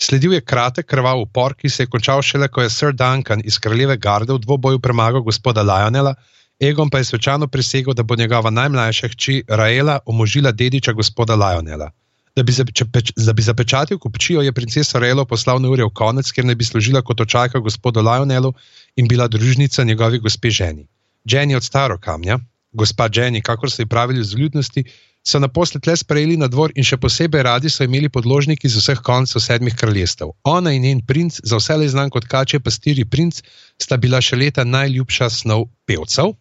Sledil 0.01 0.33
je 0.33 0.41
kratek, 0.41 0.87
krvav 0.89 1.21
upor, 1.21 1.53
ki 1.53 1.69
se 1.69 1.85
je 1.85 1.91
končal 1.93 2.25
šele, 2.25 2.49
ko 2.49 2.65
je 2.65 2.71
Sir 2.73 2.97
Duncan 2.97 3.45
iz 3.45 3.59
kraljeve 3.61 3.99
garde 4.01 4.33
v 4.33 4.41
dvoboju 4.47 4.81
premagal 4.81 5.21
gospoda 5.21 5.61
Lionela, 5.61 6.15
Egon 6.59 6.89
pa 6.89 6.97
je 6.97 7.11
svečano 7.11 7.47
prisegel, 7.47 7.93
da 7.93 8.03
bo 8.03 8.15
njegova 8.15 8.49
najmlajša 8.49 9.07
hči 9.07 9.43
Raela 9.47 9.99
omožila 10.05 10.51
dediča 10.51 10.93
gospoda 10.93 11.35
Lionela. 11.35 11.91
Da 12.35 12.43
bi, 12.43 12.51
zapeč, 12.51 12.81
da 13.15 13.33
bi 13.33 13.41
zapečatil 13.41 13.97
kupčijo, 13.97 14.41
je 14.43 14.51
princesa 14.51 14.99
Relo 14.99 15.23
poslal 15.25 15.61
na 15.63 15.69
ure 15.71 15.85
v 15.87 15.93
konec, 15.95 16.31
ker 16.35 16.43
ne 16.45 16.55
bi 16.55 16.67
služila 16.67 17.01
kot 17.01 17.21
očajka 17.23 17.61
gospodu 17.63 18.03
Lionelu 18.03 18.51
in 18.99 19.07
bila 19.07 19.27
družnica 19.31 19.83
njegovi 19.83 20.19
gospe 20.19 20.51
ženi. 20.51 20.87
Jenny 21.23 21.55
od 21.55 21.63
staro 21.63 21.97
kamnja, 21.97 22.39
gospa 22.73 23.07
Jenny, 23.07 23.41
kakor 23.41 23.71
so 23.71 23.81
ji 23.81 23.87
pravili 23.87 24.23
z 24.23 24.35
ljudnosti, 24.35 24.83
so 25.25 25.39
naposled 25.39 25.87
le 25.87 25.95
sprejeli 25.97 26.37
na 26.37 26.47
dvor 26.47 26.75
in 26.75 26.85
še 26.85 26.99
posebej 27.01 27.43
radi 27.47 27.71
so 27.71 27.87
imeli 27.87 28.11
podložniki 28.13 28.69
z 28.69 28.83
vseh 28.83 29.01
koncev 29.01 29.41
sedmih 29.41 29.73
kraljestev. 29.73 30.35
Ona 30.43 30.75
in 30.75 30.83
njen 30.85 31.01
princ, 31.01 31.39
za 31.43 31.57
vse 31.57 31.79
le 31.81 31.87
znan 31.89 32.11
kot 32.13 32.27
kače 32.29 32.59
pastiri 32.59 33.05
princ, 33.05 33.41
sta 33.81 33.97
bila 33.97 34.21
še 34.21 34.37
leta 34.37 34.67
najljubša 34.67 35.31
snov 35.39 35.69
pevcev. 35.87 36.35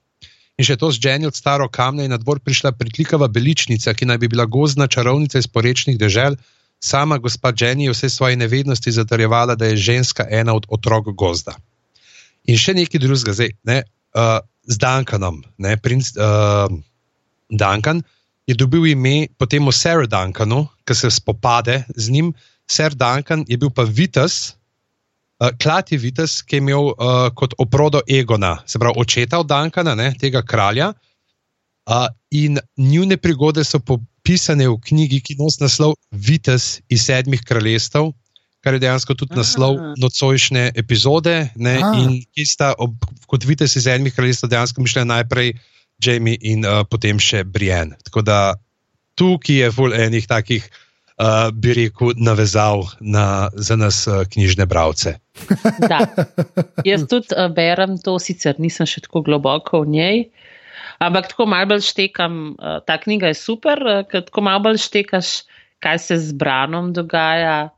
In 0.55 0.67
še 0.67 0.77
to 0.79 0.91
z 0.95 1.03
Jenny 1.03 1.27
od 1.27 1.35
staro 1.35 1.67
kamna 1.67 2.05
je 2.07 2.13
na 2.13 2.19
dvor 2.21 2.39
prišla 2.39 2.75
pritlikava 2.79 3.27
beličnica, 3.27 3.91
ki 3.91 4.07
naj 4.07 4.19
bi 4.23 4.31
bila 4.31 4.47
gozdna 4.47 4.87
čarovnica 4.87 5.43
iz 5.43 5.51
porečnih 5.51 5.99
dežel. 5.99 6.39
Sama 6.79 7.19
gospa 7.19 7.51
Jenny 7.51 7.89
je 7.89 7.95
vse 7.95 8.11
svoje 8.11 8.39
nevednosti 8.39 8.93
zatrjevala, 8.93 9.59
da 9.59 9.67
je 9.67 9.83
ženska 9.83 10.27
ena 10.31 10.55
od 10.55 10.69
otrok 10.71 11.11
gozda. 11.19 11.57
In 12.47 12.61
še 12.61 12.77
nekaj 12.77 13.03
drugega, 13.03 13.35
zdaj, 13.35 13.55
ne, 13.67 13.83
uh, 14.15 14.39
z 14.69 14.79
Duncanom. 14.79 15.43
Ne, 15.59 15.75
princ 15.81 16.13
uh, 16.15 16.71
Duncan 17.51 18.05
je 18.47 18.55
dobil 18.55 18.93
ime 18.93 19.27
po 19.39 19.49
temu 19.49 19.73
Sarah 19.73 20.07
Duncanu, 20.07 20.69
ki 20.85 20.95
se 20.95 21.11
spopade 21.11 21.83
z 21.97 22.13
njim. 22.13 22.35
Sir 22.71 22.95
Duncan 22.95 23.45
je 23.49 23.57
bil 23.57 23.73
pa 23.75 23.85
Vitas, 23.89 24.55
Uh, 25.43 25.51
Klat 25.59 25.91
je 25.93 25.99
Vites, 25.99 26.43
ki 26.47 26.57
je 26.57 26.63
imel 26.63 26.93
uh, 26.93 27.29
kot 27.35 27.57
oprodo 27.59 28.01
Egona, 28.07 28.59
se 28.67 28.79
pravi 28.79 29.01
očeta 29.03 29.41
od 29.43 29.49
Dankana, 29.51 29.95
ne, 29.99 30.13
tega 30.21 30.45
kralja. 30.47 30.93
Uh, 31.91 32.07
in 32.31 32.59
njune 32.79 33.17
prigode 33.17 33.65
so 33.65 33.81
popisane 33.83 34.69
v 34.69 34.79
knjigi, 34.81 35.21
ki 35.21 35.37
nosi 35.41 35.65
naslov 35.65 35.97
Vites 36.13 36.79
iz 36.89 37.05
sedmih 37.05 37.43
kraljestev, 37.45 38.13
kar 38.65 38.79
je 38.79 38.85
dejansko 38.87 39.17
tudi 39.19 39.37
naslov 39.37 39.77
nocojšnje 40.01 40.71
epizode. 40.81 41.51
Ne, 41.57 41.77
in 41.99 42.23
ki 42.33 42.47
sta 42.47 42.73
ob, 42.79 42.95
kot 43.27 43.45
Vites 43.45 43.77
iz 43.77 43.85
sedmih 43.85 44.15
kraljestev 44.15 44.55
dejansko 44.55 44.87
mišljali 44.87 45.11
najprej 45.11 45.53
Jamie 46.05 46.39
in 46.41 46.65
uh, 46.65 46.87
potem 46.89 47.19
še 47.19 47.45
Brienne. 47.45 47.99
Tako 48.07 48.23
da 48.23 48.39
tukaj 49.19 49.61
je 49.61 49.75
v 49.75 49.93
enih 50.07 50.31
takih 50.31 50.71
uh, 51.21 51.51
bi 51.53 51.75
rekel, 51.75 52.15
navezal 52.17 52.87
na, 53.01 53.51
za 53.55 53.77
nas 53.77 54.07
uh, 54.07 54.25
knjižne 54.29 54.67
bralce. 54.67 55.17
Jaz 56.89 57.07
tudi 57.11 57.35
uh, 57.35 57.49
berem 57.55 57.99
to, 58.03 58.19
sicer 58.23 58.59
nisem 58.59 58.89
še 58.89 59.05
tako 59.07 59.25
globoko 59.27 59.85
v 59.85 59.95
njej, 59.95 60.23
ampak 61.03 61.33
tako 61.33 61.49
malo 61.51 61.75
bolj 61.75 61.85
štekam. 61.91 62.55
Uh, 62.59 62.79
ta 62.87 62.99
knjiga 63.01 63.33
je 63.33 63.39
super, 63.39 63.83
uh, 63.83 64.07
tako 64.11 64.47
malo 64.47 64.69
bolj 64.69 64.83
štekaš, 64.87 65.45
kaj 65.85 66.01
se 66.01 66.19
z 66.19 66.39
Branom 66.41 66.95
dogaja, 66.97 67.69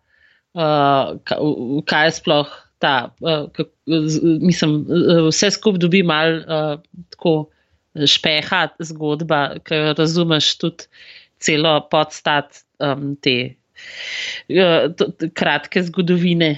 uh, 0.57 1.17
kaj 1.27 2.09
je 2.09 2.17
sploh 2.21 2.55
ta. 2.81 3.11
Uh, 3.21 3.49
kak, 3.53 3.73
mislim, 4.41 4.81
vse 5.29 5.51
skupaj 5.55 5.83
dobi 5.83 6.05
malo 6.07 6.41
uh, 6.45 7.05
tako 7.13 7.37
špeha 7.97 8.67
zgodba, 8.85 9.57
ker 9.65 9.95
razumeš 9.97 10.51
tudi 10.61 10.89
celo 11.41 11.79
podstat 11.91 12.66
um, 12.79 13.17
te 13.21 13.37
uh, 14.51 14.89
to, 14.97 15.11
kratke 15.37 15.83
zgodovine, 15.87 16.57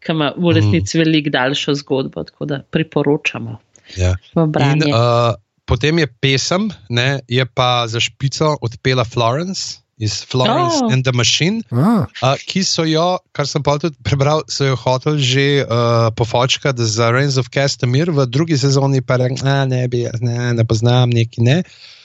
ki 0.00 0.14
ima 0.14 0.32
v 0.36 0.54
resnici 0.56 0.96
mm. 0.96 1.02
veliko 1.02 1.34
daljšo 1.34 1.76
zgodbo, 1.82 2.24
tako 2.24 2.48
da 2.48 2.62
priporočamo. 2.62 3.58
Ja. 3.98 4.14
In, 4.36 4.86
uh, 4.88 5.34
potem 5.68 6.00
je 6.02 6.08
pesem, 6.22 6.70
ne, 6.88 7.20
je 7.28 7.44
pa 7.46 7.86
za 7.90 8.00
špico 8.00 8.56
odpela 8.60 9.04
Florence. 9.04 9.80
Iz 10.00 10.22
Florence 10.24 10.78
oh. 10.80 10.88
and 10.88 11.04
the 11.04 11.12
Machine, 11.12 11.60
ah. 11.76 12.08
uh, 12.24 12.38
ki 12.48 12.62
so 12.64 12.86
jo, 12.88 13.18
kar 13.36 13.44
sem 13.44 13.60
pa 13.60 13.74
tudi 13.76 14.00
prebral, 14.00 14.40
so 14.48 14.70
jo 14.70 14.78
hoteli 14.80 15.20
že 15.20 15.44
uh, 15.60 16.08
pofočkati 16.16 16.86
za 16.88 17.10
Reigns 17.12 17.36
of 17.36 17.52
Castamir, 17.52 18.08
v 18.08 18.24
drugi 18.24 18.56
sezoni 18.56 19.04
pa 19.04 19.20
rekel, 19.20 19.44
ne, 19.44 19.84
ne, 20.24 20.38
ne 20.56 20.64
poznam, 20.64 21.12
neki 21.12 21.44
ne. 21.44 21.58
Uh, 21.60 21.99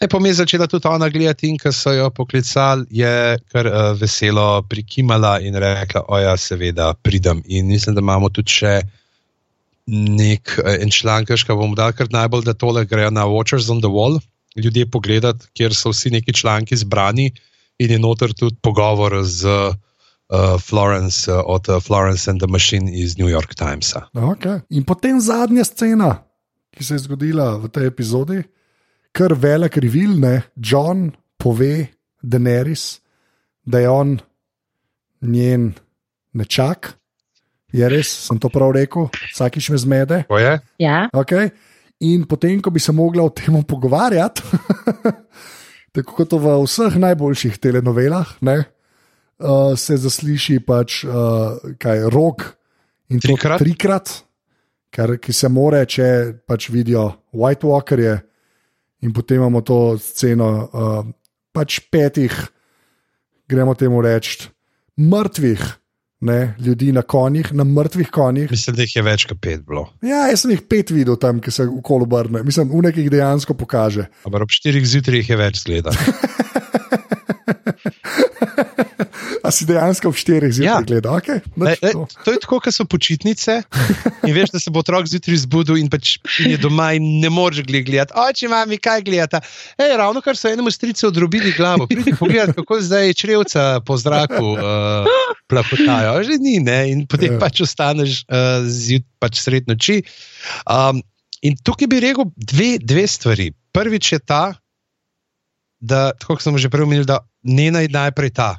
Je 0.00 0.08
pa 0.08 0.16
mi 0.18 0.32
začela 0.32 0.64
tudi 0.66 0.88
ona 0.88 1.08
gledati, 1.12 1.48
in 1.48 1.58
ko 1.60 1.68
so 1.72 1.92
jo 1.92 2.06
poklicali, 2.10 2.86
je 2.90 3.36
kar 3.52 3.66
uh, 3.68 3.92
veselo 4.00 4.62
prikimala 4.62 5.34
in 5.44 5.54
rekla: 5.60 6.06
Oja, 6.08 6.36
seveda, 6.40 6.94
pridem. 7.02 7.42
In 7.44 7.66
mislim, 7.68 7.94
da 7.94 8.00
imamo 8.00 8.30
tudi 8.32 8.48
še 8.48 8.78
nek 9.92 10.54
uh, 10.56 10.88
članek, 10.88 11.28
ki 11.28 11.44
ga 11.50 11.56
bomo 11.58 11.76
dali, 11.76 11.92
ker 11.92 12.08
najbolj 12.08 12.46
da 12.48 12.54
tole 12.56 12.86
gre 12.88 13.10
na 13.12 13.26
Watchers 13.28 13.68
on 13.68 13.82
the 13.84 13.90
Wall, 13.92 14.16
ljudje 14.56 14.86
pogledati, 14.88 15.50
kjer 15.52 15.76
so 15.76 15.92
vsi 15.92 16.14
neki 16.16 16.32
članki 16.32 16.76
zbrani 16.80 17.28
in 17.78 17.92
je 17.92 17.98
noter 18.00 18.32
tudi 18.32 18.56
pogovor 18.62 19.18
z 19.24 19.44
uh, 19.52 20.56
Florence 20.64 21.28
uh, 21.28 21.42
od 21.44 21.68
uh, 21.68 21.76
Florence 21.76 22.30
and 22.30 22.40
the 22.40 22.48
Machine 22.48 22.88
iz 22.88 23.18
New 23.18 23.28
York 23.28 23.52
Timesa. 23.54 24.06
Okay. 24.14 24.62
In 24.70 24.88
potem 24.88 25.20
zadnja 25.20 25.64
scena, 25.64 26.24
ki 26.72 26.84
se 26.84 26.96
je 26.96 27.04
zgodila 27.04 27.58
v 27.60 27.68
tej 27.68 27.92
epizodi 27.92 28.40
kar 29.12 29.34
velik 29.34 29.76
revil, 29.82 30.16
ne, 30.20 30.42
John 30.56 31.10
pove 31.40 31.90
Daenerys, 32.22 33.00
da 33.64 33.80
je 33.82 33.90
on 33.90 34.18
njen 35.20 35.72
nečak. 36.32 36.94
Je 37.72 37.86
res, 37.86 38.08
sem 38.26 38.38
to 38.42 38.50
prav 38.50 38.72
rekel, 38.74 39.06
vsakiš 39.30 39.70
me 39.70 39.78
zmede. 39.78 40.22
Ja. 40.82 41.06
Okay. 41.14 41.52
In 42.02 42.24
potem, 42.26 42.58
ko 42.64 42.72
bi 42.74 42.82
se 42.82 42.92
mogla 42.96 43.22
o 43.22 43.30
tem 43.30 43.60
pogovarjati, 43.62 44.42
tako 45.94 46.16
kot 46.16 46.34
v 46.34 46.54
vseh 46.64 46.96
najboljših 46.98 47.60
telenovelah, 47.62 48.32
ne, 48.46 48.56
uh, 49.38 49.76
se 49.78 49.98
zasliši 50.00 50.58
pač 50.66 51.04
uh, 51.04 51.60
kaj 51.78 52.08
rok 52.10 52.48
in 53.12 53.22
trikrat. 53.22 53.62
trikrat, 53.62 54.14
kar 54.90 55.14
se 55.30 55.52
more, 55.52 55.84
če 55.86 56.08
pač 56.48 56.70
vidijo 56.74 57.06
White 57.36 57.68
Walkerje 57.68 58.16
in 59.02 59.12
potem 59.16 59.40
imamo 59.40 59.62
to 59.66 59.98
sceno 59.98 60.48
uh, 60.68 61.04
pač 61.52 61.80
petih, 61.90 62.34
gremo 63.48 63.74
temu 63.74 64.02
reči, 64.04 64.48
mrtvih 65.00 65.80
ne, 66.20 66.54
ljudi 66.60 66.92
na 66.92 67.02
konjih, 67.02 67.52
na 67.52 67.64
mrtvih 67.64 68.10
konjih. 68.10 68.50
Mislim, 68.50 68.76
da 68.76 68.82
jih 68.84 68.96
je 68.96 69.02
več 69.02 69.24
kot 69.30 69.40
pet 69.40 69.64
bilo. 69.66 69.86
Ja, 70.04 70.26
jaz 70.28 70.44
sem 70.44 70.52
jih 70.52 70.62
pet 70.68 70.92
videl 70.92 71.16
tam, 71.20 71.40
ki 71.40 71.50
se 71.54 71.64
okolo 71.64 72.04
obrne. 72.08 72.42
Mislim, 72.44 72.68
v 72.72 72.84
nekih 72.90 73.08
dejansko 73.12 73.56
pokaže. 73.56 74.10
Ampak 74.28 74.44
ob 74.44 74.52
štirih 74.52 74.84
zjutraj 74.86 75.24
jih 75.24 75.32
je 75.32 75.40
več 75.40 75.62
zgleda. 75.64 75.96
A 79.46 79.50
si 79.50 79.64
dejansko 79.64 80.10
v 80.10 80.16
štirih 80.16 80.52
zjutraj 80.52 80.68
Ja. 80.68 80.80
gledal? 80.80 81.16
Okay, 81.16 81.40
Le, 81.56 81.74
le, 81.76 81.90
to 82.20 82.30
je 82.30 82.38
tako, 82.38 82.60
kot 82.60 82.72
so 82.72 82.84
počitnice. 82.84 83.60
In 84.22 84.32
veš, 84.32 84.50
da 84.50 84.58
se 84.58 84.68
bo 84.68 84.80
otrok 84.80 85.06
zjutraj 85.06 85.40
zbudil 85.40 85.76
in 85.76 85.88
pač 85.88 86.16
in 86.38 86.50
je 86.50 86.58
doma 86.58 86.92
in 86.92 87.20
ne 87.20 87.28
moreš 87.28 87.64
gledati. 87.64 88.12
Oči, 88.12 88.46
mami, 88.46 88.76
kaj 88.76 89.02
gledata. 89.02 89.40
Ej, 89.74 89.96
ravno 89.96 90.20
kar 90.20 90.34
so 90.34 90.46
enemu 90.46 90.70
stricu 90.70 91.06
odrobili 91.06 91.52
glavo. 91.52 91.86
Pridi 91.86 92.12
pogledati, 92.12 92.52
kako 92.54 92.80
zdaj 92.80 93.14
črevca 93.14 93.80
po 93.80 93.96
zraku 93.96 94.54
uh, 94.54 95.08
plahotajo. 95.46 96.20
Že 96.22 96.38
ni, 96.38 96.58
ne? 96.58 96.90
In 96.90 97.06
potem 97.06 97.32
Ja. 97.32 97.38
pač 97.38 97.60
ostaneš 97.60 98.24
uh, 98.24 98.62
zjut, 98.62 99.04
pač 99.18 99.38
sred 99.38 99.66
noči. 99.66 100.00
Um, 100.64 101.00
in 101.40 101.56
tukaj 101.56 101.86
bi 101.86 102.00
rekel 102.00 102.28
dve, 102.36 102.76
dve 102.78 103.06
stvari. 103.06 103.50
Prvič 103.70 104.12
je 104.12 104.20
ta, 104.20 104.42
da, 105.78 106.10
kot 106.20 106.42
smo 106.42 106.58
že 106.58 106.68
prej 106.68 106.84
omenili, 106.84 107.06
da 107.06 107.20
ne 107.42 107.70
naj 107.70 107.88
najprej 107.88 108.32
ta. 108.34 108.50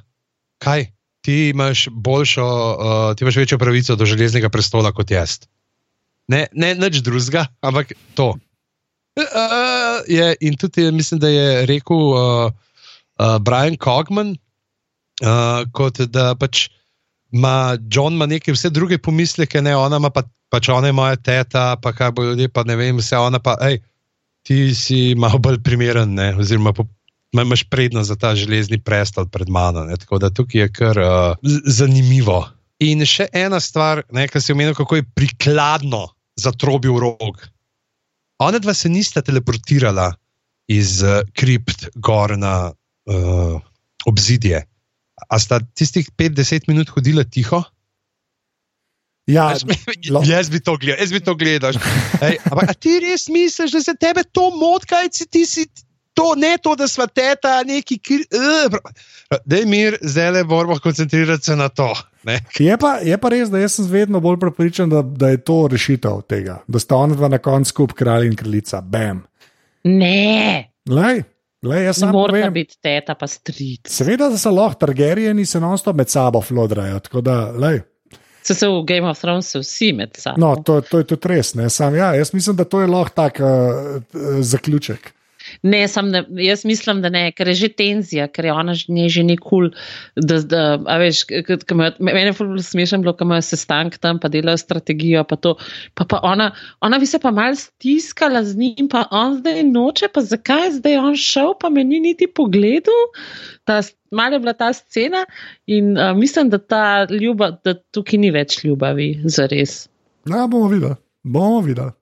Kaj? 0.62 0.88
Ti 1.22 1.50
imaš 1.50 1.86
boljšo, 1.92 2.46
uh, 2.46 3.16
ti 3.16 3.24
imaš 3.24 3.38
večjo 3.38 3.58
pravico 3.62 3.96
do 3.96 4.06
železnega 4.10 4.50
prestola 4.50 4.92
kot 4.94 5.12
jaz. 5.12 5.40
Ne, 6.32 6.48
ne 6.54 6.74
nič 6.78 7.02
drugega, 7.06 7.46
ampak 7.62 7.94
to. 8.18 8.34
Uh, 9.20 10.02
je, 10.08 10.36
in 10.42 10.58
tudi 10.58 10.86
je, 10.86 10.92
mislim, 10.92 11.20
da 11.20 11.30
je 11.30 11.66
rekel 11.66 11.98
uh, 11.98 12.52
uh, 13.20 13.38
Brian 13.44 13.78
Cogman, 13.78 14.38
uh, 15.22 15.66
kot 15.74 16.00
da 16.10 16.32
pač 16.40 16.70
ima 17.32 17.78
John 17.92 18.14
ima 18.14 18.26
neke 18.26 18.54
vse 18.56 18.70
druge 18.70 18.98
pomisleke, 18.98 19.62
ne 19.62 19.76
ona 19.76 19.98
ima 19.98 20.10
pa, 20.10 20.24
pač 20.50 20.70
ona 20.70 20.88
je 20.88 20.96
moja 20.96 21.16
teta, 21.16 21.76
pa 21.82 21.94
kaj 21.94 22.12
bo 22.12 22.24
ljudje, 22.24 22.50
pa 22.50 22.64
ne 22.64 22.76
vem, 22.76 22.98
vse 22.98 23.18
ona 23.18 23.40
pa, 23.40 23.56
hej, 23.62 23.80
ti 24.48 24.76
si 24.76 25.16
malo 25.16 25.40
bolj 25.40 25.62
primeren, 25.64 26.16
ne, 26.16 26.32
oziroma 26.36 26.74
po, 26.74 26.88
imaš 27.40 27.64
prednost 27.64 28.08
za 28.12 28.16
ta 28.20 28.36
železni 28.36 28.80
prestol 28.84 29.28
pred 29.32 29.50
mano. 29.50 29.84
Ne, 29.88 29.96
tako 29.98 30.20
da 30.20 30.30
tukaj 30.30 30.62
je 30.62 30.72
kar 30.74 31.00
uh, 31.00 31.52
zanimivo. 31.66 32.44
In 32.84 33.06
še 33.06 33.30
ena 33.34 33.60
stvar, 33.64 34.04
kar 34.10 34.42
si 34.42 34.52
omenil, 34.52 34.76
kako 34.76 35.00
je 35.00 35.08
prikladno 35.16 36.08
zatrobil 36.36 36.98
rog. 37.00 37.40
Ona 38.42 38.60
dva 38.60 38.74
se 38.74 38.90
nista 38.90 39.22
teleportirala 39.22 40.12
iz 40.68 41.00
uh, 41.06 41.22
kript 41.34 41.88
gor 41.96 42.36
na 42.38 42.72
uh, 42.72 43.62
obzidje. 44.06 44.66
A 45.30 45.40
sta 45.40 45.62
tistih 45.78 46.10
5-10 46.18 46.68
minut 46.68 46.90
hodila 46.90 47.24
tiho? 47.24 47.62
Ja, 49.30 49.52
Jaz 49.54 49.64
bi, 49.64 49.78
lo- 50.10 50.24
jaz 50.26 50.50
bi 50.50 50.60
to 50.60 50.74
gledal, 50.82 51.00
jaz 51.00 51.12
bi 51.14 51.20
to 51.22 51.36
gledal. 51.38 51.78
Ej, 52.26 52.40
ampak 52.50 52.72
a 52.72 52.76
ti 52.76 52.98
res 53.00 53.30
misliš, 53.32 53.76
da 53.78 53.82
se 53.86 53.94
tebe 53.96 54.26
to 54.26 54.50
moti, 54.58 54.90
kaj 54.90 55.12
si 55.14 55.28
ti 55.30 55.46
si 55.46 55.68
to, 56.14 56.34
ne 56.38 56.58
to, 56.62 56.76
da 56.76 56.88
sva 56.88 57.08
teta, 57.08 57.64
neki 57.68 57.98
kri. 58.00 58.26
Da 59.46 59.56
je 59.56 59.66
mir, 59.66 59.98
zdaj 60.02 60.32
le 60.32 60.44
moramo 60.44 60.80
koncentrirati 60.84 61.46
se 61.46 61.56
na 61.56 61.70
to. 61.70 61.94
Ne? 62.24 62.40
Je 62.60 62.78
pa, 62.78 62.98
je 63.04 63.18
pa 63.18 63.30
res, 63.34 63.50
da 63.50 63.60
jaz 63.60 63.80
sem 63.80 63.88
vedno 63.90 64.20
bolj 64.20 64.40
prepričan, 64.40 64.90
da, 64.90 65.02
da 65.02 65.30
je 65.32 65.40
to 65.44 65.68
rešitev 65.72 66.22
tega, 66.30 66.60
da 66.68 66.80
sta 66.80 66.96
ona 66.96 67.16
dva 67.16 67.28
na 67.32 67.38
koncu 67.42 67.70
skup 67.70 67.94
kralj 67.98 68.28
in 68.28 68.36
kraljica. 68.36 68.82
Bam. 68.82 69.24
Ne, 69.84 70.68
Lej, 70.90 71.24
lej, 71.64 71.84
jaz 71.86 72.02
morata 72.04 72.38
povem. 72.42 72.54
biti 72.54 72.78
teta 72.82 73.16
pa 73.16 73.28
stric. 73.30 73.86
Seveda, 73.90 74.30
da 74.30 74.38
so 74.38 74.52
lahko 74.52 74.80
Targaryeni 74.82 75.46
se 75.46 75.60
non-stop 75.62 75.96
med 75.96 76.10
sabo 76.10 76.42
flodrajo. 76.42 77.00
Tako 77.00 77.22
da, 77.22 77.36
lej. 77.52 77.82
Se 78.44 78.56
se 78.58 78.68
v 78.68 78.82
Game 78.90 79.10
of 79.10 79.20
Thrones 79.22 79.56
vsi 79.56 79.92
med 79.94 80.18
sabo. 80.18 80.42
No, 80.42 80.56
to, 80.66 80.80
to 80.82 80.98
je 81.04 81.06
tudi 81.14 81.30
res. 81.30 81.54
Ne? 81.54 81.70
Sam, 81.70 81.96
ja, 81.96 82.14
jaz 82.18 82.34
mislim, 82.34 82.56
da 82.58 82.66
to 82.66 82.82
je 82.82 82.88
lahko 82.90 83.14
tak 83.16 83.38
uh, 83.40 84.02
zaključek. 84.42 85.14
Ne, 85.64 85.88
sam 85.88 86.10
ne, 86.10 86.24
jaz 86.42 86.64
mislim, 86.66 87.02
da 87.02 87.10
ne, 87.14 87.28
ker 87.38 87.48
je 87.52 87.54
že 87.54 87.70
tenzija, 87.78 88.26
ker 88.28 88.48
je 88.50 88.54
ona 88.54 88.74
že, 88.74 88.90
že 89.14 89.24
nikul. 89.24 89.70
Da, 90.16 90.40
da, 90.42 90.62
a 90.90 90.98
veš, 90.98 91.24
imajo- 91.30 92.00
Mene 92.00 92.24
je 92.32 92.34
ful 92.34 92.58
smešno 92.58 93.02
bilo, 93.04 93.14
ko 93.14 93.28
imajo 93.30 93.46
sestank 93.46 93.98
tam, 94.02 94.20
pa 94.20 94.30
delajo 94.30 94.58
strategijo. 94.58 95.24
Pa 95.24 95.36
to, 95.36 95.56
pa, 95.94 96.06
pa 96.06 96.20
ona, 96.24 96.52
ona 96.82 97.00
bi 97.00 97.06
se 97.06 97.20
pa 97.20 97.32
mal 97.32 97.56
stiskala 97.56 98.44
z 98.44 98.58
njim, 98.58 98.90
pa 98.90 99.06
on 99.12 99.38
zdaj 99.38 99.64
noče, 99.70 100.10
pa 100.14 100.22
zakaj 100.22 100.66
je 100.66 100.72
zdaj 100.82 100.98
on 100.98 101.16
šel, 101.16 101.54
pa 101.62 101.70
me 101.70 101.84
ni 101.84 102.00
niti 102.00 102.28
pogledal. 102.28 103.12
Ta, 103.64 103.82
Malo 104.12 104.36
je 104.36 104.40
bila 104.40 104.52
ta 104.54 104.74
scena 104.74 105.26
in 105.72 105.94
uh, 105.98 106.12
mislim, 106.18 106.50
da, 106.50 107.08
ljuba, 107.22 107.54
da 107.64 107.74
tukaj 107.96 108.20
ni 108.20 108.32
več 108.32 108.58
ljubavi, 108.64 109.22
za 109.24 109.46
res. 109.48 109.88
Ja, 110.28 110.48
bomo 110.48 110.68
videli. 110.68 110.96
Bomo 111.24 111.62
videli. 111.64 111.94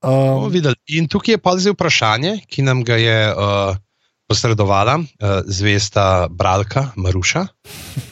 Um, 0.00 0.48
videli. 0.48 0.74
In 0.96 1.08
tukaj 1.08 1.34
je 1.36 1.38
pa 1.38 1.52
zdaj 1.60 1.76
vprašanje, 1.76 2.38
ki 2.48 2.64
nam 2.64 2.80
ga 2.84 2.96
je 2.96 3.18
uh, 3.32 3.76
posredovala 4.30 4.94
uh, 4.96 5.42
zvesta 5.44 6.28
Bralka 6.30 6.86
Maruša, 6.96 7.44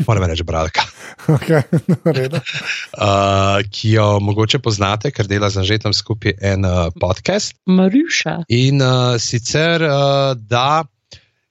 moram 0.06 0.26
reči 0.28 0.44
Bralka, 0.44 0.84
okay, 1.36 1.62
v 2.04 2.12
redu. 2.12 2.42
uh, 2.42 3.64
ki 3.70 3.94
jo 3.96 4.18
mogoče 4.20 4.60
poznate, 4.60 5.14
ker 5.14 5.30
dela 5.30 5.48
z 5.48 5.62
Anžetom 5.62 5.96
skupaj 5.96 6.36
en 6.42 6.68
uh, 6.68 6.90
podcast. 7.00 7.56
Maruša. 7.64 8.42
In 8.52 8.84
uh, 8.84 9.16
sicer, 9.16 9.80
uh, 9.80 10.36
da 10.36 10.84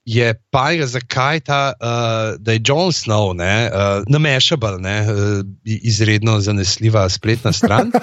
je 0.08 0.34
pa, 0.50 0.72
zakaj 0.86 1.40
ta, 1.40 1.72
uh, 1.76 2.40
da 2.40 2.52
je 2.52 2.62
Jon 2.64 2.92
Snow, 2.92 3.34
ne, 3.36 3.68
uh, 3.68 4.04
namešabel, 4.08 4.80
ne, 4.80 4.96
uh, 5.04 5.44
izredno 5.64 6.40
zanesljiva 6.40 7.08
spletna 7.08 7.52
stran. 7.52 7.92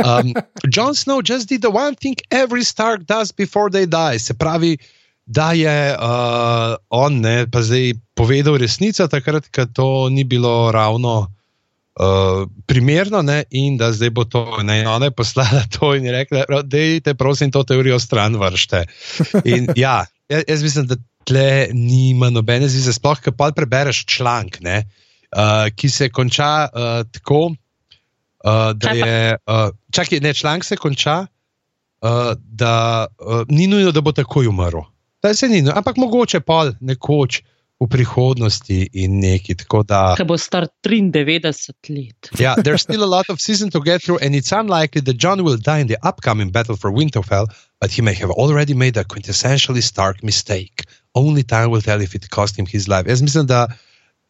Um, 0.00 0.32
Jon 0.72 0.94
Snow 0.94 1.20
just 1.20 1.48
did 1.48 1.60
the 1.60 1.68
one 1.68 1.94
thing 1.94 2.16
every 2.30 2.64
Stark 2.64 3.04
does 3.04 3.32
before 3.32 3.68
they 3.68 3.84
die. 3.86 4.18
Se 4.18 4.34
pravi, 4.34 4.78
da 5.26 5.52
je 5.52 5.92
uh, 5.92 6.76
on 6.88 7.20
ne, 7.20 7.44
pa 7.50 7.60
zdaj 7.62 7.92
povedal 8.16 8.56
resnico, 8.56 9.04
takrat, 9.08 9.50
ko 9.52 9.66
to 9.68 10.08
ni 10.08 10.24
bilo 10.24 10.72
ravno. 10.72 11.28
Uh, 12.00 12.48
primerno, 12.66 13.20
ne, 13.22 13.42
in 13.50 13.76
da 13.76 13.92
zdaj 13.92 14.10
bo 14.10 14.24
to, 14.24 14.62
ne, 14.62 14.88
ona 14.88 15.10
je 15.10 15.12
poslala 15.12 15.66
to 15.68 15.92
in 15.94 16.08
je 16.08 16.12
rekla, 16.12 16.62
da 16.62 16.78
je, 16.78 17.14
prosim, 17.18 17.52
to 17.52 17.62
teorijo 17.62 17.98
stran 18.00 18.40
vršte. 18.40 18.86
In 19.44 19.68
ja, 19.76 20.06
jaz 20.48 20.62
mislim, 20.62 20.86
da 20.86 20.96
tle 21.30 21.70
nima 21.76 22.30
nobene 22.34 22.68
zveze, 22.68 22.94
sploh, 22.96 23.20
ker 23.22 23.34
pa 23.36 23.50
prebereš 23.56 24.02
članek, 24.10 24.60
ne, 24.66 24.82
uh, 25.30 25.68
ki 25.70 25.90
se 25.90 26.10
konča 26.10 26.50
uh, 26.66 26.88
tako, 27.14 27.42
uh, 27.52 28.72
da 28.74 28.90
Kaj 28.90 28.98
je. 28.98 29.36
Uh, 29.46 29.68
čakaj, 29.94 30.20
ne, 30.24 30.34
članek 30.34 30.66
se 30.66 30.76
konča, 30.80 31.20
uh, 32.02 32.32
da 32.36 33.06
uh, 33.06 33.44
ni 33.48 33.70
nujno, 33.70 33.94
da 33.94 34.02
bo 34.02 34.12
takoj 34.12 34.50
umrl. 34.50 34.82
Da 35.22 35.34
se 35.34 35.48
ni, 35.48 35.62
nujno, 35.62 35.78
ampak 35.78 36.00
mogoče 36.00 36.40
pa 36.40 36.64
nekoč 36.80 37.42
v 37.80 37.88
prihodnosti 37.88 38.88
in 38.92 39.20
neki. 39.20 39.54
Da. 39.88 40.14
Ki 40.16 40.24
bo 40.28 40.36
star 40.36 40.68
93 40.84 41.40
let. 41.88 42.28
yeah, 42.38 42.54
there's 42.62 42.82
still 42.82 43.02
a 43.02 43.08
lot 43.08 43.28
of 43.30 43.40
season 43.40 43.70
to 43.70 43.80
get 43.80 44.02
through, 44.02 44.18
and 44.18 44.34
it's 44.34 44.52
unlikely 44.52 45.00
that 45.00 45.16
John 45.16 45.42
will 45.44 45.56
die 45.56 45.80
in 45.80 45.86
the 45.86 45.96
upcoming 46.02 46.50
battle 46.52 46.76
for 46.76 46.92
Winterfell, 46.92 47.48
but 47.80 47.90
he 47.90 48.02
may 48.02 48.14
have 48.14 48.30
already 48.30 48.74
made 48.74 48.96
a 48.96 49.04
quintessentially 49.04 49.82
Stark 49.82 50.22
mistake. 50.22 50.84
Only 51.14 51.42
time 51.42 51.70
will 51.70 51.80
tell 51.80 52.00
if 52.00 52.14
it 52.14 52.28
cost 52.30 52.58
him 52.58 52.66
his 52.66 52.86
life. 52.86 53.06
Jaz 53.06 53.22
mislim, 53.22 53.46
da 53.46 53.66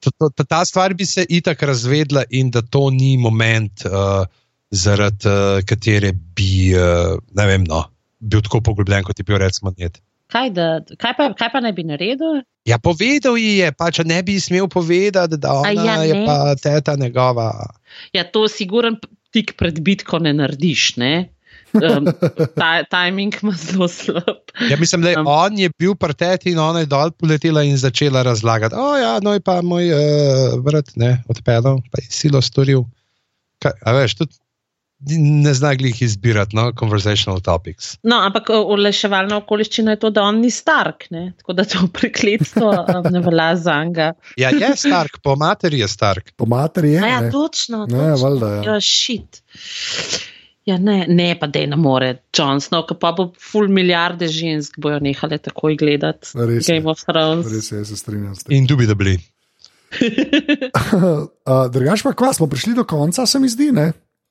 to, 0.01 0.11
to, 0.11 0.31
ta, 0.31 0.45
ta 0.45 0.65
stvar 0.65 0.95
bi 0.95 1.05
se 1.07 1.27
itak 1.29 1.63
razvedla 1.63 2.25
in 2.31 2.51
da 2.51 2.63
to 2.63 2.91
ni 2.91 3.17
moment, 3.17 3.85
uh, 3.85 4.25
zaradi 4.71 5.29
uh, 5.29 5.61
katere 5.67 6.13
bi, 6.13 6.71
uh, 6.75 7.19
ne 7.37 7.47
vem, 7.47 7.67
no, 7.69 7.83
bil 8.21 8.43
tako 8.47 8.61
poglobljen, 8.71 9.05
kot 9.05 9.19
je 9.19 9.27
bil 9.27 9.39
recimo 9.43 9.75
Ned. 9.77 9.99
Kaj, 10.31 10.51
da, 10.55 10.67
kaj, 10.99 11.15
pa, 11.19 11.29
kaj 11.39 11.51
pa 11.53 11.61
naj 11.65 11.75
bi 11.75 11.85
naredil? 11.89 12.43
Ja, 12.69 12.79
povedal 12.79 13.39
ji 13.41 13.57
je, 13.59 13.73
pa 13.75 13.91
če 13.91 14.05
ne 14.07 14.21
bi 14.23 14.37
smel 14.41 14.69
povedati, 14.71 15.41
da 15.41 15.57
ona 15.63 15.71
A 15.71 15.75
ja, 15.75 15.97
je 16.07 16.15
ne. 16.21 16.27
pa 16.29 16.55
teta 16.61 16.95
njegova. 17.01 17.51
Ja, 18.15 18.25
to 18.25 18.47
siguren 18.49 19.01
tik 19.35 19.57
pred 19.59 19.81
bitko 19.83 20.21
ne 20.23 20.35
narediš. 20.37 20.95
Ne? 21.01 21.31
Um, 21.75 22.07
ta, 22.61 22.83
timing 22.91 23.35
ima 23.43 23.55
zelo 23.59 23.89
slab. 23.89 24.55
Ja, 24.71 24.77
mislim, 24.79 25.03
da 25.03 25.15
je 25.15 25.19
Um. 25.19 25.27
on 25.27 25.59
je 25.59 25.71
bil 25.79 25.95
prteti 25.95 26.53
in 26.53 26.59
ona 26.59 26.85
je 26.85 26.91
dol 26.91 27.11
poletela 27.11 27.63
in 27.63 27.79
začela 27.79 28.23
razlagati. 28.23 28.75
O, 28.79 28.97
ja, 28.99 29.19
no 29.23 29.35
je 29.35 29.41
pa 29.41 29.61
moj 29.63 29.91
uh, 29.95 30.61
brat 30.63 30.95
ne, 30.97 31.23
odpeljal, 31.29 31.83
pa 31.91 32.03
je 32.03 32.11
silo 32.11 32.43
storil. 32.43 32.85
Kaj, 33.63 33.73
a 33.83 33.93
veš, 33.99 34.15
tudi 34.23 34.35
ne 35.09 35.55
zna 35.55 35.75
glih 35.75 36.03
izbirati, 36.03 36.57
no, 36.57 36.73
conversational 36.79 37.41
topics. 37.41 37.95
No, 38.03 38.19
ampak 38.27 38.51
olajševalna 38.53 39.39
okoliščina 39.41 39.95
je 39.97 40.01
to, 40.03 40.11
da 40.15 40.27
on 40.29 40.41
ni 40.45 40.51
Stark, 40.53 41.07
ne? 41.11 41.33
tako 41.39 41.57
da 41.57 41.65
to 41.65 41.87
prekletstvo 41.99 42.71
um, 42.71 43.13
ne 43.13 43.23
velja 43.25 43.55
za 43.57 43.79
njega. 43.85 44.13
Ja, 44.37 44.51
je 44.51 44.75
Stark, 44.77 45.21
po 45.23 45.37
materi 45.37 45.81
je 45.81 45.89
Stark. 45.89 46.33
Po 46.37 46.47
materi 46.47 46.93
je. 46.93 47.05
A 47.05 47.09
Ja, 47.09 47.21
ne. 47.21 47.31
točno. 47.31 47.87
Ne, 47.87 48.11
točno. 48.11 48.17
valjda, 48.29 48.53
ja. 48.55 48.63
ja, 48.73 48.81
šit. 48.81 49.41
Ja, 50.69 50.77
ne, 50.79 51.07
ne, 51.09 51.33
pa 51.41 51.49
da 51.49 51.65
ne 51.67 51.77
more, 51.81 52.13
Jon 52.37 52.61
Snow, 52.61 52.85
ki 52.87 52.99
pa 53.01 53.15
bo 53.17 53.31
full 53.41 53.73
milijarde 53.73 54.29
žensk 54.29 54.77
bojo 54.79 55.01
nehale 55.01 55.41
takoj 55.41 55.77
gledati 55.81 56.37
Res 56.37 56.69
je. 56.69 56.77
Game 56.77 56.91
of 56.91 57.01
Thrones. 57.09 57.49
Res 57.49 57.73
je, 57.73 57.81
se 57.89 57.97
strinjam 57.97 58.37
s 58.37 58.45
tem. 58.45 58.59
In 58.59 58.69
dubi, 58.69 58.87
da 58.87 58.95
bili. 58.95 59.17
uh, 59.97 61.67
drugač 61.73 62.05
pa, 62.05 62.13
kva 62.13 62.35
smo 62.37 62.47
prišli 62.47 62.77
do 62.77 62.85
konca, 62.85 63.27
se 63.27 63.41
mi 63.41 63.49
zdi, 63.49 63.73
ne? 63.75 63.89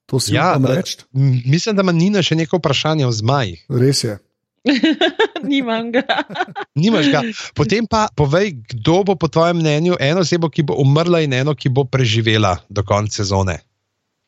To 0.10 0.20
si 0.20 0.34
Ja, 0.34 0.58
da- 0.58 0.76
reči. 0.76 0.98
Mislim, 1.46 1.76
da 1.76 1.86
ima 1.86 1.94
Nina 1.94 2.22
še 2.22 2.36
neko 2.36 2.58
vprašanje 2.58 3.06
o 3.06 3.12
zmajih. 3.14 3.66
Res 3.70 4.04
je. 4.04 4.18
Nimam 5.44 5.92
ga. 5.92 6.04
Nimaš 6.82 7.08
ga. 7.14 7.22
Potem 7.56 7.86
pa 7.88 8.08
povej, 8.12 8.52
kdo 8.74 9.04
bo 9.08 9.16
po 9.16 9.30
tvojem 9.32 9.62
mnenju 9.62 9.96
eno 10.00 10.26
osebo, 10.26 10.50
ki 10.50 10.66
bo 10.68 10.76
umrla 10.82 11.22
in 11.24 11.34
eno, 11.34 11.56
ki 11.56 11.70
bo 11.70 11.86
preživela 11.86 12.58
do 12.70 12.84
konca 12.84 13.22
sezone. 13.22 13.60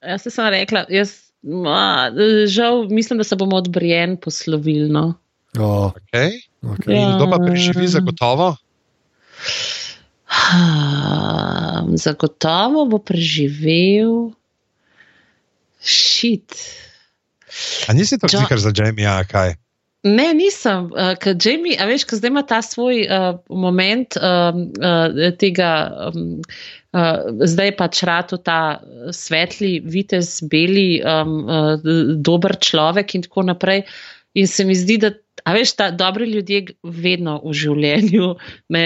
Jaz 0.02 0.26
sem 0.26 0.48
rekla, 0.50 0.86
jaz, 0.90 1.34
ma, 1.44 2.10
žal, 2.48 2.88
mislim, 2.90 3.20
da 3.22 3.26
se 3.28 3.36
bomo 3.36 3.60
odbrijen 3.60 4.16
poslovilno. 4.18 5.14
Oh, 5.60 5.92
Okay? 5.92 6.40
okay. 6.64 6.96
Ja. 6.96 7.18
Kdo 7.18 7.28
pa 7.28 7.38
preživi 7.44 7.88
zagotovo? 7.88 8.56
Zagotovo 12.02 12.86
bo 12.88 12.98
preživel. 13.04 14.32
Šit. 15.82 16.56
A 17.90 17.94
nisi 17.94 18.20
to 18.20 18.30
Jo- 18.32 18.40
zikar 18.44 18.60
za 18.60 18.72
Jamija, 18.76 19.24
kaj? 19.28 19.56
Ne, 20.04 20.32
nisem. 20.34 20.90
Uh, 20.98 21.14
ker 21.22 21.36
Jamie, 21.38 21.78
a 21.78 21.86
veš, 21.86 22.08
ko 22.10 22.18
zdaj 22.18 22.32
ima 22.34 22.42
ta 22.48 22.58
svoj 22.66 23.04
uh, 23.06 23.36
moment 23.54 24.18
um, 24.18 24.64
uh, 24.82 25.28
tega, 25.38 25.72
um, 26.10 26.40
uh, 26.98 27.28
zdaj 27.46 27.76
pač 27.78 28.02
rado 28.10 28.40
ta 28.42 28.82
svetli, 29.14 29.76
vitez, 29.86 30.40
beli, 30.50 31.04
um, 31.06 31.36
uh, 31.46 31.92
dober 32.18 32.58
človek 32.58 33.14
in 33.14 33.28
tako 33.28 33.46
naprej. 33.52 33.86
In 34.34 34.50
se 34.50 34.66
mi 34.66 34.74
zdi, 34.74 34.98
da, 35.06 35.14
a 35.46 35.54
veš, 35.54 35.76
ta 35.78 35.92
dobri 35.94 36.32
ljudje 36.34 36.74
vedno 36.82 37.38
v 37.46 37.54
življenju, 37.62 38.34
ne, 38.74 38.86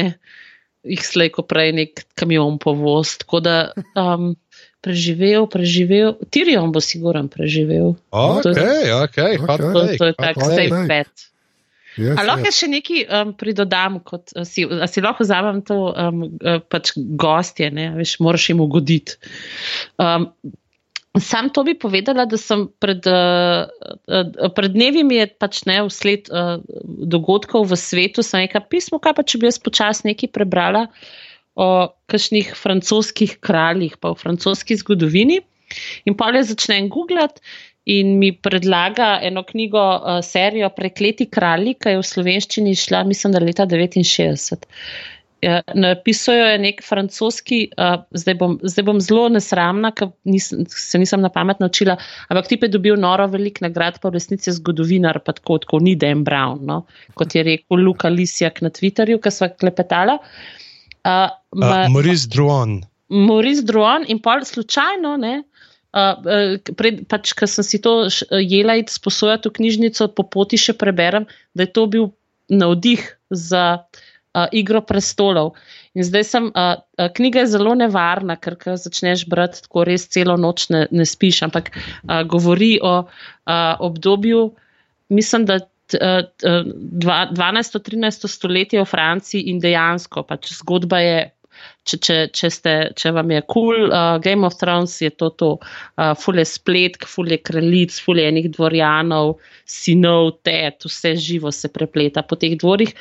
jih 0.83 1.05
slej, 1.05 1.31
ko 1.37 1.47
prej 1.47 1.71
nek 1.79 2.03
kamion 2.19 2.59
povoz. 2.59 3.15
Tako 3.23 3.39
da 3.39 3.55
um, 3.95 4.33
preživel, 4.85 5.47
preživel, 5.49 6.13
Tirion 6.29 6.73
bo 6.73 6.81
siguren 6.83 7.29
preživel. 7.31 7.95
Ok, 8.13 8.59
ok, 9.01 9.17
hot 9.41 9.59
Ok. 9.59 9.71
To, 9.73 9.85
take, 9.85 9.97
to 9.97 10.11
je 10.11 10.13
hot 10.13 10.21
tak 10.21 10.41
hot 10.41 10.51
safe 10.51 10.69
take. 10.69 10.89
bet. 10.91 11.25
Yes, 11.95 12.19
A 12.19 12.25
lahko 12.27 12.49
yes. 12.49 12.59
še 12.59 12.67
nekaj 12.67 13.05
um, 13.07 13.31
pridodam, 13.39 14.01
kot 14.03 14.35
a 14.35 14.43
si, 14.43 14.65
a 14.67 14.87
si 14.91 15.03
lahko 15.03 15.23
vzamem 15.23 15.61
to 15.63 15.77
um, 15.95 16.25
eh, 16.43 16.59
pač 16.59 16.91
gostje, 16.95 17.69
ne, 17.71 17.93
veš, 17.95 18.17
moraš 18.23 18.49
jim 18.51 18.59
ugoditi. 18.59 19.15
Um, 19.95 20.27
sam 21.23 21.47
to 21.55 21.63
bi 21.63 21.77
povedala, 21.79 22.27
da 22.27 22.35
sem 22.39 22.67
pred, 22.83 23.07
uh, 23.07 23.71
uh, 24.11 24.49
pred 24.51 24.75
dnevi 24.75 25.05
mi 25.07 25.21
je 25.21 25.29
pač 25.39 25.63
ne 25.69 25.79
vsled 25.87 26.27
uh, 26.27 26.59
dogodkov 27.15 27.71
v 27.71 27.79
svetu, 27.79 28.25
sem 28.27 28.43
nekaj 28.43 28.67
pismo, 28.67 28.99
kaj 28.99 29.15
pa 29.15 29.23
če 29.23 29.39
bi 29.39 29.47
jaz 29.47 29.61
počasi 29.63 30.11
nekaj 30.11 30.35
prebrala 30.35 30.89
o 31.55 31.87
kakšnih 32.11 32.51
francoskih 32.59 33.37
kraljih, 33.43 33.95
pa 33.99 34.11
o 34.11 34.19
francoski 34.19 34.77
zgodovini. 34.79 35.39
In 36.05 36.17
pa 36.17 36.29
le 36.31 36.43
začnem 36.45 36.89
googlati 36.93 37.41
in 37.85 38.15
mi 38.19 38.31
predlaga 38.33 39.19
eno 39.23 39.43
knjigo, 39.45 39.81
uh, 39.95 40.21
serijo 40.25 40.71
Prekleti 40.73 41.27
kralji, 41.29 41.75
ki 41.77 41.95
je 41.95 41.99
v 42.01 42.07
slovenščini 42.11 42.73
šla, 42.77 43.03
mislim, 43.05 43.35
da 43.35 43.43
leta 43.43 43.67
69. 43.69 44.65
Ja, 45.45 45.59
Napisal 45.77 46.39
je 46.39 46.57
nek 46.63 46.81
francoski, 46.81 47.59
uh, 47.77 47.99
zdaj, 48.17 48.37
bom, 48.39 48.55
zdaj 48.65 48.87
bom 48.87 49.01
zelo 49.03 49.27
nesramna, 49.29 49.91
ker 49.93 50.09
nisem, 50.25 50.65
se 50.65 50.97
nisem 50.97 51.21
na 51.21 51.29
pamet 51.29 51.61
naučila, 51.61 51.99
ampak 52.33 52.49
ti 52.49 52.57
je 52.61 52.71
dobil 52.73 52.97
noro 52.97 53.27
velik 53.29 53.61
nagrad, 53.61 54.01
pa 54.01 54.09
v 54.09 54.17
resnici 54.17 54.49
je 54.49 54.57
zgodovinar, 54.57 55.21
pa 55.21 55.37
tako, 55.37 55.59
tako 55.61 55.83
ni 55.85 55.93
Dan 55.95 56.25
Brown, 56.25 56.65
no? 56.65 56.81
kot 57.13 57.37
je 57.37 57.45
rekel 57.45 57.85
Luka 57.85 58.09
Lisjak 58.09 58.63
na 58.65 58.73
Twitterju, 58.73 59.21
ki 59.21 59.33
sva 59.33 59.53
klepetala. 59.53 60.17
Uh, 60.17 60.65
Uh, 61.05 61.29
Maurice 61.93 62.27
Druon. 62.33 62.79
Maurice 63.13 63.61
Druon 63.61 64.07
in 64.09 64.19
pol 64.25 64.41
slučajno, 64.45 65.13
ne, 65.21 65.35
uh, 65.93 66.17
uh, 66.25 66.73
pred, 66.77 67.03
pač, 67.11 67.35
ker 67.37 67.49
sem 67.49 67.67
si 67.67 67.79
to 67.83 68.07
jela 68.41 68.77
in 68.79 68.89
sposojati 68.89 69.51
v 69.51 69.57
knjižnico, 69.59 70.09
po 70.17 70.25
poti 70.25 70.57
še 70.57 70.73
preberem, 70.77 71.29
da 71.53 71.67
je 71.67 71.73
to 71.77 71.85
bil 71.91 72.09
navdih 72.49 73.05
za 73.29 73.65
uh, 74.35 74.47
igro 74.51 74.81
prestolov. 74.85 75.53
In 75.95 76.03
zdaj 76.03 76.25
sem, 76.27 76.49
uh, 76.49 76.81
uh, 76.81 77.07
knjiga 77.13 77.45
je 77.45 77.53
zelo 77.53 77.77
nevarna, 77.77 78.35
ker 78.41 78.57
ko 78.59 78.75
začneš 78.79 79.27
brati, 79.29 79.61
tako 79.67 79.85
res 79.87 80.09
celo 80.09 80.35
noč 80.41 80.67
ne, 80.73 80.87
ne 80.91 81.05
spiš, 81.05 81.45
ampak 81.47 81.71
uh, 81.71 82.25
govori 82.25 82.75
o 82.81 82.97
uh, 83.05 83.53
obdobju, 83.79 84.49
mislim, 85.13 85.45
da. 85.49 85.61
T- 85.91 85.99
uh, 86.01 86.23
t- 86.37 86.63
dva- 87.01 87.29
12-13 87.33 88.27
stoletje 88.31 88.81
v 88.81 88.89
Franciji 88.89 89.49
in 89.51 89.59
dejansko 89.63 90.25
pač 90.27 90.53
zgodba 90.57 90.99
je 91.03 91.17
če, 91.87 91.99
če, 92.01 92.15
če, 92.35 92.49
ste, 92.53 92.73
če 92.99 93.11
vam 93.15 93.31
je 93.33 93.41
kul, 93.45 93.67
cool, 93.67 93.89
uh, 93.89 94.17
Game 94.23 94.47
of 94.47 94.57
Thrones 94.59 94.95
je 95.01 95.11
to, 95.13 95.31
to 95.39 95.51
uh, 95.57 96.13
fule 96.19 96.45
spletk, 96.47 97.07
fule 97.09 97.37
kraljic, 97.49 97.97
fule 98.05 98.25
enih 98.29 98.49
dvorjanov, 98.55 99.35
sinov, 99.69 100.35
tet, 100.47 100.87
vse 100.87 101.15
živo 101.21 101.53
se 101.55 101.71
prepleta 101.73 102.25
po 102.25 102.39
teh 102.39 102.57
dvorih. 102.61 102.93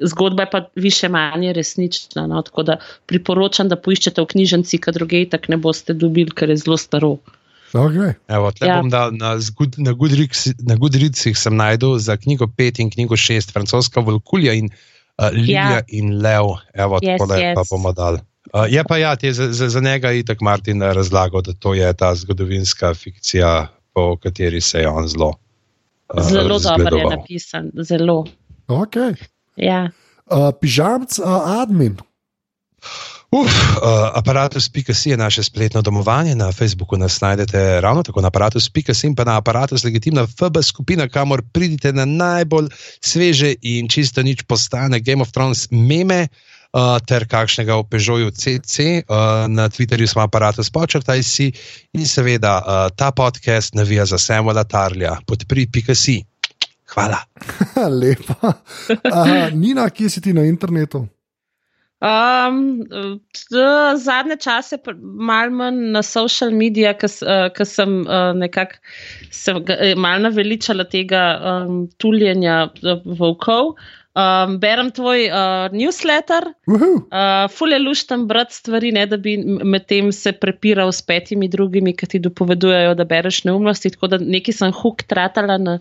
Zgodba 0.00 0.46
je 0.46 0.52
pa 0.54 0.60
više 0.80 1.10
manje 1.12 1.52
resnična, 1.52 2.24
no? 2.30 2.40
tako 2.42 2.64
da 2.70 2.78
priporočam, 3.10 3.68
da 3.68 3.76
poiščete 3.76 4.24
v 4.24 4.30
knjižnici, 4.32 4.80
kad 4.80 4.96
druge 4.96 5.26
tako 5.28 5.52
ne 5.52 5.60
boste 5.60 5.92
dobili, 5.92 6.32
ker 6.32 6.48
je 6.48 6.62
zelo 6.62 6.80
staro. 6.80 7.18
Okay. 7.72 8.14
Evo, 8.28 8.50
Ja. 8.60 8.80
bom 8.80 8.90
dal 8.90 9.12
na, 9.12 9.34
na 9.76 9.92
Goodreads- 9.92 10.54
na 10.58 10.74
Goodreadsih 10.74 11.38
sem 11.38 11.56
najdel 11.56 11.98
za 11.98 12.16
knjigo 12.16 12.46
5 12.46 12.80
in 12.80 12.90
knjigo 12.90 13.14
6, 13.16 13.52
francoska 13.52 14.00
Volkulja 14.00 14.52
in 14.52 14.66
uh, 15.18 15.30
Lilija 15.32 15.70
Ja. 15.70 15.82
in 15.88 16.18
Lev. 16.22 16.44
Evo, 16.74 16.98
Yes, 17.02 17.18
tako 17.18 17.34
yes. 17.34 17.54
pa 17.54 17.62
bomo 17.70 17.92
dali. 17.92 18.18
Uh, 18.54 18.66
je 18.68 18.84
pa 18.84 18.96
ja, 18.96 19.16
te, 19.16 19.32
za, 19.32 19.52
za, 19.52 19.68
za 19.68 19.80
njega 19.80 20.10
je 20.10 20.24
tako 20.24 20.44
Martin 20.44 20.82
razlagal, 20.82 21.42
da 21.42 21.52
to 21.52 21.74
je 21.74 21.92
ta 21.94 22.14
zgodovinska 22.14 22.94
fikcija, 22.94 23.68
po 23.94 24.16
kateri 24.16 24.60
se 24.60 24.80
je 24.80 24.88
on 24.88 25.08
zelo. 25.08 25.34
Uh, 26.14 26.22
Zelo 26.22 26.58
dobro 26.58 26.96
je 26.96 27.06
napisan, 27.06 27.70
zelo. 27.74 28.24
Okay. 28.68 29.14
Ja. 29.56 29.90
Uh, 30.26 30.50
pižamc, 30.60 31.18
uh, 31.18 31.26
admin. 31.62 31.96
Uf, 33.30 33.46
uh, 33.46 34.10
aparatus.si 34.18 35.10
je 35.10 35.16
naše 35.16 35.42
spletno 35.42 35.82
domovanje, 35.82 36.34
na 36.34 36.52
Facebooku 36.52 36.96
nas 36.96 37.20
najdete 37.20 37.80
ravno 37.80 38.02
tako 38.02 38.20
na 38.20 38.26
aparatus.si 38.26 39.06
in 39.06 39.14
pa 39.14 39.24
na 39.24 39.36
aparatus 39.38 39.84
legitimna 39.84 40.26
FB 40.26 40.58
skupina, 40.62 41.08
kamor 41.08 41.42
pridite 41.52 41.92
na 41.92 42.04
najbolj 42.04 42.68
sveže 43.00 43.54
in 43.62 43.88
čisto 43.88 44.22
nič 44.22 44.42
postane 44.42 45.00
Game 45.00 45.22
of 45.22 45.30
Thrones 45.30 45.68
meme. 45.70 46.28
Uh, 46.70 47.02
ter 47.02 47.26
kakšnega 47.26 47.82
v 47.82 47.86
Peugeotu 47.90 48.30
CC, 48.30 49.02
uh, 49.02 49.50
na 49.50 49.66
Twitterju 49.66 50.06
smo 50.06 50.22
aparatus 50.22 50.70
počrtaj 50.70 51.18
si 51.26 51.50
in 51.90 52.06
seveda 52.06 52.62
uh, 52.62 52.94
ta 52.94 53.10
podcast 53.10 53.74
navija 53.74 54.06
za 54.06 54.18
Samuela 54.18 54.62
Tarlja, 54.62 55.18
podpri.si. 55.26 56.22
Hvala. 56.94 57.26
Lepa. 58.00 58.54
Uh, 58.86 59.50
Nina, 59.50 59.90
kje 59.90 60.10
si 60.10 60.20
ti 60.22 60.30
na 60.30 60.46
internetu? 60.46 61.10
Um, 62.00 62.80
zadnje 63.96 64.36
čase 64.40 64.78
malo 65.02 65.50
manj 65.50 65.80
na 65.92 66.02
social 66.02 66.50
medijih, 66.50 66.96
ker 67.56 67.66
sem 67.68 68.00
uh, 68.06 68.30
nekako 68.34 68.80
se 69.30 69.52
eh, 69.68 69.94
malo 69.96 70.22
naveličala 70.28 70.84
tega 70.88 71.24
um, 71.36 71.88
tuljenja 72.00 72.70
uh, 72.82 73.02
volkov. 73.18 73.74
Um, 74.10 74.56
berem 74.58 74.88
tvoj 74.90 75.28
uh, 75.30 75.68
newsletter, 75.70 76.48
Uhu. 76.66 76.88
uh, 77.14 77.44
fulje 77.52 77.78
luštam 77.78 78.24
brati 78.26 78.54
stvari, 78.54 78.90
ne 78.92 79.04
da 79.06 79.16
bi 79.16 79.36
m- 79.38 79.60
medtem 79.70 80.08
se 80.12 80.32
prepiral 80.32 80.90
s 80.92 81.02
petimi 81.06 81.48
drugimi, 81.48 81.92
ki 81.96 82.06
ti 82.06 82.18
dopovedujejo, 82.18 82.96
da 82.98 83.04
bereš 83.04 83.44
neumnosti. 83.46 83.92
Tako 83.94 84.10
da 84.10 84.18
neki 84.18 84.52
sem 84.52 84.72
huk 84.74 85.04
tratala 85.06 85.58
na 85.62 85.78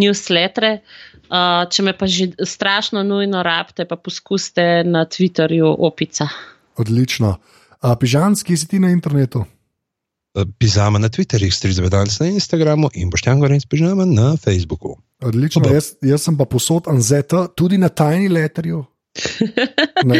newslettere. 0.00 0.78
Uh, 1.26 1.64
če 1.70 1.82
me 1.82 1.92
pa 1.96 2.06
že 2.06 2.30
strašno 2.46 3.02
nujno 3.02 3.42
rabite, 3.42 3.84
pa 3.84 3.96
poskusite 3.96 4.84
na 4.86 5.06
Twitterju 5.10 5.74
opica. 5.78 6.28
Odlično. 6.76 7.36
Uh, 7.82 7.96
kje 8.44 8.56
si 8.56 8.68
ti 8.68 8.78
na 8.78 8.90
internetu? 8.90 9.44
Pizama 10.58 10.98
na 10.98 11.08
Twitterju, 11.08 11.50
Strizovedanc 11.50 12.20
na 12.20 12.26
Instagramu 12.26 12.90
in 12.94 13.10
Boštjan 13.10 13.40
Gorenc 13.40 13.64
Pižama 13.64 14.04
na 14.04 14.36
Facebooku. 14.36 14.96
Odlično, 15.24 15.64
jaz, 15.72 15.94
jaz 16.04 16.22
sem 16.22 16.36
pa 16.36 16.44
posod 16.44 16.88
Anzeta, 16.92 17.46
tudi 17.48 17.78
na 17.78 17.88
tajni 17.88 18.28
letterju, 18.28 18.84
ne, 20.10 20.18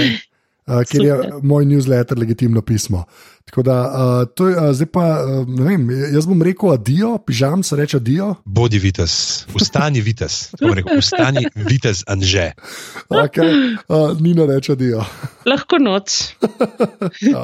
uh, 0.67 0.81
kjer 0.89 1.05
je 1.05 1.17
Super. 1.17 1.43
moj 1.43 1.67
newsletter 1.69 2.19
legitimno 2.19 2.63
pismo. 2.63 3.05
Tako 3.47 3.63
da, 3.63 3.77
uh, 3.81 4.29
to 4.35 4.49
je, 4.49 4.57
uh, 4.57 4.73
zdaj 4.75 4.87
pa, 4.87 5.05
uh, 5.23 5.49
ne 5.49 5.65
vem, 5.65 5.91
jaz 6.15 6.27
bom 6.27 6.43
rekel 6.43 6.73
adijo, 6.73 7.13
pižam 7.19 7.63
se 7.63 7.77
reče 7.77 7.97
adijo. 7.97 8.35
Bodi 8.45 8.79
vitez, 8.83 9.45
ustani 9.55 10.01
vitez, 10.01 10.51
tako 10.51 10.73
bom 10.73 10.75
rekel, 10.75 10.99
ustani 10.99 11.47
vitez 11.55 12.03
Anže. 12.07 12.53
Okay. 13.09 13.77
Uh, 13.89 14.21
Nina 14.21 14.47
reče 14.51 14.73
adijo. 14.73 15.05
Lahko 15.47 15.79
noč. 15.79 16.11
Ja. 17.23 17.43